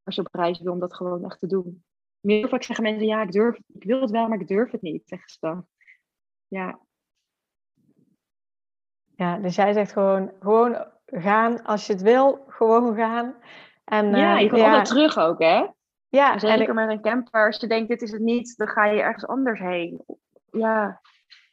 als 0.04 0.16
je 0.16 0.22
op 0.22 0.28
reis 0.32 0.60
wil, 0.60 0.72
om 0.72 0.80
dat 0.80 0.96
gewoon 0.96 1.26
echt 1.26 1.40
te 1.40 1.48
doen. 1.48 1.84
Meer 2.20 2.50
vaak 2.50 2.64
zeggen 2.64 2.86
mensen, 2.86 3.08
ja, 3.08 3.22
ik 3.22 3.32
durf 3.32 3.58
ik 3.68 3.84
wil 3.84 4.02
het 4.02 4.12
wel, 4.12 4.28
maar 4.28 4.40
ik 4.40 4.48
durf 4.48 4.72
het 4.72 4.82
niet, 4.82 5.08
zeggen 5.08 5.30
ze 5.30 5.38
dan. 5.40 5.68
Ja. 6.48 6.80
Ja, 9.16 9.38
dus 9.38 9.56
jij 9.56 9.74
zegt 9.74 9.92
gewoon, 9.92 10.32
gewoon 10.40 10.88
gaan 11.06 11.64
als 11.64 11.88
je 11.88 11.94
het 11.94 12.02
wil, 12.02 12.46
gewoon 12.48 12.96
gaan. 12.96 13.36
En, 13.84 14.16
ja, 14.16 14.36
eh, 14.36 14.42
je 14.42 14.50
kan 14.50 14.60
ja. 14.60 14.66
altijd 14.66 14.86
terug 14.86 15.18
ook, 15.18 15.40
hè? 15.40 15.68
Ja, 16.10 16.40
zeker 16.40 16.56
en 16.56 16.62
ik... 16.62 16.74
met 16.74 16.90
een 16.90 17.02
camper. 17.02 17.46
Als 17.46 17.60
je 17.60 17.68
denkt, 17.68 17.90
dit 17.90 18.02
is 18.02 18.12
het 18.12 18.22
niet, 18.22 18.58
dan 18.58 18.68
ga 18.68 18.86
je 18.86 19.02
ergens 19.02 19.28
anders 19.28 19.60
heen. 19.60 20.06
Ja. 20.52 21.02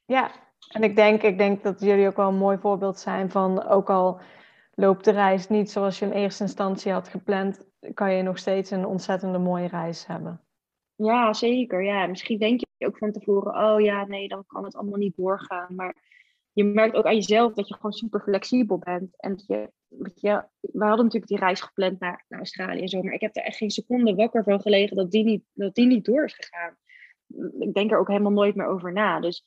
Ja, 0.05 0.31
en 0.73 0.83
ik 0.83 0.97
denk, 0.97 1.23
ik 1.23 1.39
denk 1.39 1.63
dat 1.63 1.81
jullie 1.81 2.07
ook 2.07 2.17
wel 2.17 2.29
een 2.29 2.35
mooi 2.35 2.59
voorbeeld 2.59 2.99
zijn 2.99 3.31
van, 3.31 3.65
ook 3.65 3.91
al 3.91 4.21
loopt 4.75 5.05
de 5.05 5.11
reis 5.11 5.49
niet 5.49 5.71
zoals 5.71 5.99
je 5.99 6.05
in 6.05 6.13
eerste 6.13 6.43
instantie 6.43 6.93
had 6.93 7.09
gepland, 7.09 7.67
kan 7.95 8.13
je 8.15 8.23
nog 8.23 8.39
steeds 8.39 8.71
een 8.71 8.87
ontzettende 8.87 9.39
mooie 9.39 9.69
reis 9.69 10.07
hebben. 10.07 10.41
Ja, 10.95 11.33
zeker. 11.33 11.85
Ja, 11.85 12.07
misschien 12.07 12.39
denk 12.39 12.61
je 12.61 12.87
ook 12.87 12.99
van 12.99 13.13
tevoren, 13.13 13.73
oh 13.73 13.81
ja, 13.81 14.07
nee, 14.07 14.29
dan 14.29 14.45
kan 14.47 14.65
het 14.65 14.77
allemaal 14.77 14.99
niet 14.99 15.17
doorgaan. 15.17 15.75
Maar 15.75 15.97
je 16.53 16.65
merkt 16.65 16.97
ook 16.97 17.07
aan 17.07 17.15
jezelf 17.15 17.53
dat 17.53 17.69
je 17.69 17.75
gewoon 17.75 17.93
super 17.93 18.21
flexibel 18.21 18.79
bent. 18.79 19.21
En 19.21 19.31
dat 19.31 19.47
je, 19.47 19.71
weet 19.89 20.21
je, 20.21 20.45
we 20.61 20.85
hadden 20.85 21.05
natuurlijk 21.05 21.27
die 21.27 21.39
reis 21.39 21.61
gepland 21.61 22.01
naar, 22.01 22.25
naar 22.29 22.39
Australië 22.39 22.81
en 22.81 22.89
zo, 22.89 23.03
maar 23.03 23.13
ik 23.13 23.21
heb 23.21 23.37
er 23.37 23.43
echt 23.43 23.57
geen 23.57 23.71
seconde 23.71 24.15
wakker 24.15 24.45
van 24.45 24.61
gelegen 24.61 24.97
dat 24.97 25.11
die 25.11 25.25
niet, 25.25 25.45
dat 25.53 25.75
die 25.75 25.87
niet 25.87 26.05
door 26.05 26.25
is 26.25 26.35
gegaan. 26.35 26.77
Ik 27.59 27.75
denk 27.75 27.91
er 27.91 27.99
ook 27.99 28.09
helemaal 28.09 28.33
nooit 28.33 28.55
meer 28.55 28.67
over 28.67 28.93
na. 28.93 29.21
Dus 29.21 29.45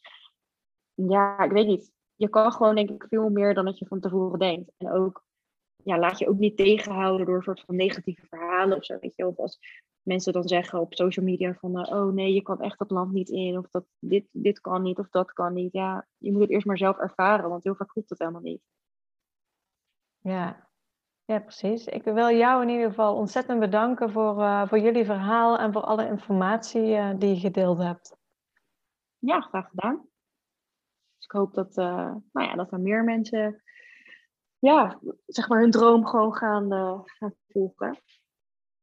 ja, 0.95 1.39
ik 1.39 1.51
weet 1.51 1.67
niet. 1.67 1.91
Je 2.15 2.29
kan 2.29 2.51
gewoon 2.51 2.75
denk 2.75 2.89
ik 2.89 3.05
veel 3.09 3.29
meer 3.29 3.53
dan 3.53 3.65
dat 3.65 3.79
je 3.79 3.85
van 3.85 3.99
tevoren 3.99 4.39
denkt. 4.39 4.71
En 4.77 4.91
ook, 4.91 5.23
ja, 5.83 5.99
laat 5.99 6.19
je 6.19 6.27
ook 6.27 6.37
niet 6.37 6.57
tegenhouden 6.57 7.25
door 7.25 7.35
een 7.35 7.43
soort 7.43 7.61
van 7.61 7.75
negatieve 7.75 8.25
verhalen 8.25 8.77
of 8.77 8.85
zo, 8.85 8.97
weet 8.99 9.15
je. 9.15 9.27
Of 9.27 9.37
als 9.37 9.59
mensen 10.01 10.33
dan 10.33 10.47
zeggen 10.47 10.79
op 10.79 10.93
social 10.93 11.25
media 11.25 11.53
van, 11.53 11.79
uh, 11.79 11.91
oh 11.91 12.13
nee, 12.13 12.33
je 12.33 12.41
kan 12.41 12.61
echt 12.61 12.79
dat 12.79 12.91
land 12.91 13.11
niet 13.11 13.29
in. 13.29 13.57
Of 13.57 13.69
dat 13.69 13.85
dit, 13.99 14.27
dit 14.31 14.59
kan 14.59 14.81
niet 14.81 14.99
of 14.99 15.09
dat 15.09 15.33
kan 15.33 15.53
niet. 15.53 15.73
Ja, 15.73 16.07
je 16.17 16.31
moet 16.31 16.41
het 16.41 16.49
eerst 16.49 16.65
maar 16.65 16.77
zelf 16.77 16.97
ervaren, 16.97 17.49
want 17.49 17.63
heel 17.63 17.75
vaak 17.75 17.87
klopt 17.87 18.09
het 18.09 18.19
helemaal 18.19 18.41
niet. 18.41 18.61
Ja, 20.19 20.69
ja, 21.25 21.39
precies. 21.39 21.85
Ik 21.85 22.03
wil 22.03 22.29
jou 22.29 22.61
in 22.61 22.69
ieder 22.69 22.87
geval 22.87 23.15
ontzettend 23.15 23.59
bedanken 23.59 24.11
voor, 24.11 24.37
uh, 24.37 24.67
voor 24.67 24.79
jullie 24.79 25.05
verhaal 25.05 25.57
en 25.57 25.73
voor 25.73 25.81
alle 25.81 26.07
informatie 26.07 26.87
uh, 26.87 27.13
die 27.17 27.29
je 27.29 27.39
gedeeld 27.39 27.77
hebt. 27.77 28.17
Ja, 29.17 29.41
graag 29.41 29.69
gedaan. 29.69 30.07
Dus 31.25 31.33
ik 31.33 31.39
hoop 31.39 31.53
dat, 31.53 31.77
uh, 31.77 32.15
nou 32.31 32.47
ja, 32.47 32.55
dat 32.55 32.71
er 32.71 32.79
meer 32.79 33.03
mensen 33.03 33.63
ja, 34.59 34.99
zeg 35.25 35.49
maar 35.49 35.59
hun 35.59 35.71
droom 35.71 36.05
gewoon 36.05 36.35
gaan, 36.35 36.73
uh, 36.73 36.99
gaan 37.03 37.35
volgen. 37.47 37.97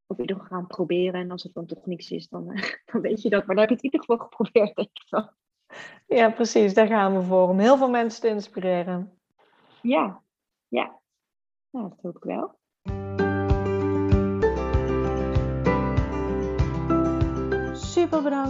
Of 0.06 0.16
in 0.16 0.20
ieder 0.20 0.36
geval 0.36 0.58
gaan 0.58 0.66
proberen. 0.66 1.20
En 1.20 1.30
als 1.30 1.42
het 1.42 1.54
dan 1.54 1.66
toch 1.66 1.86
niks 1.86 2.10
is, 2.10 2.28
dan, 2.28 2.50
uh, 2.52 2.62
dan 2.92 3.00
weet 3.00 3.22
je 3.22 3.30
dat. 3.30 3.46
Maar 3.46 3.56
dan 3.56 3.68
heb 3.68 3.68
je 3.68 3.74
het 3.74 3.84
in 3.84 3.90
ieder 3.90 4.00
geval 4.00 4.26
geprobeerd, 4.28 4.76
denk 4.76 4.88
ik 4.88 5.06
wel. 5.08 5.30
Ja, 6.06 6.30
precies. 6.30 6.74
Daar 6.74 6.86
gaan 6.86 7.16
we 7.16 7.22
voor. 7.22 7.48
Om 7.48 7.58
heel 7.58 7.76
veel 7.76 7.90
mensen 7.90 8.20
te 8.20 8.28
inspireren. 8.28 9.18
Ja, 9.82 10.22
ja. 10.68 11.00
Nou, 11.70 11.88
dat 11.88 11.98
hoop 12.02 12.16
ik 12.16 12.24
wel. 12.24 12.60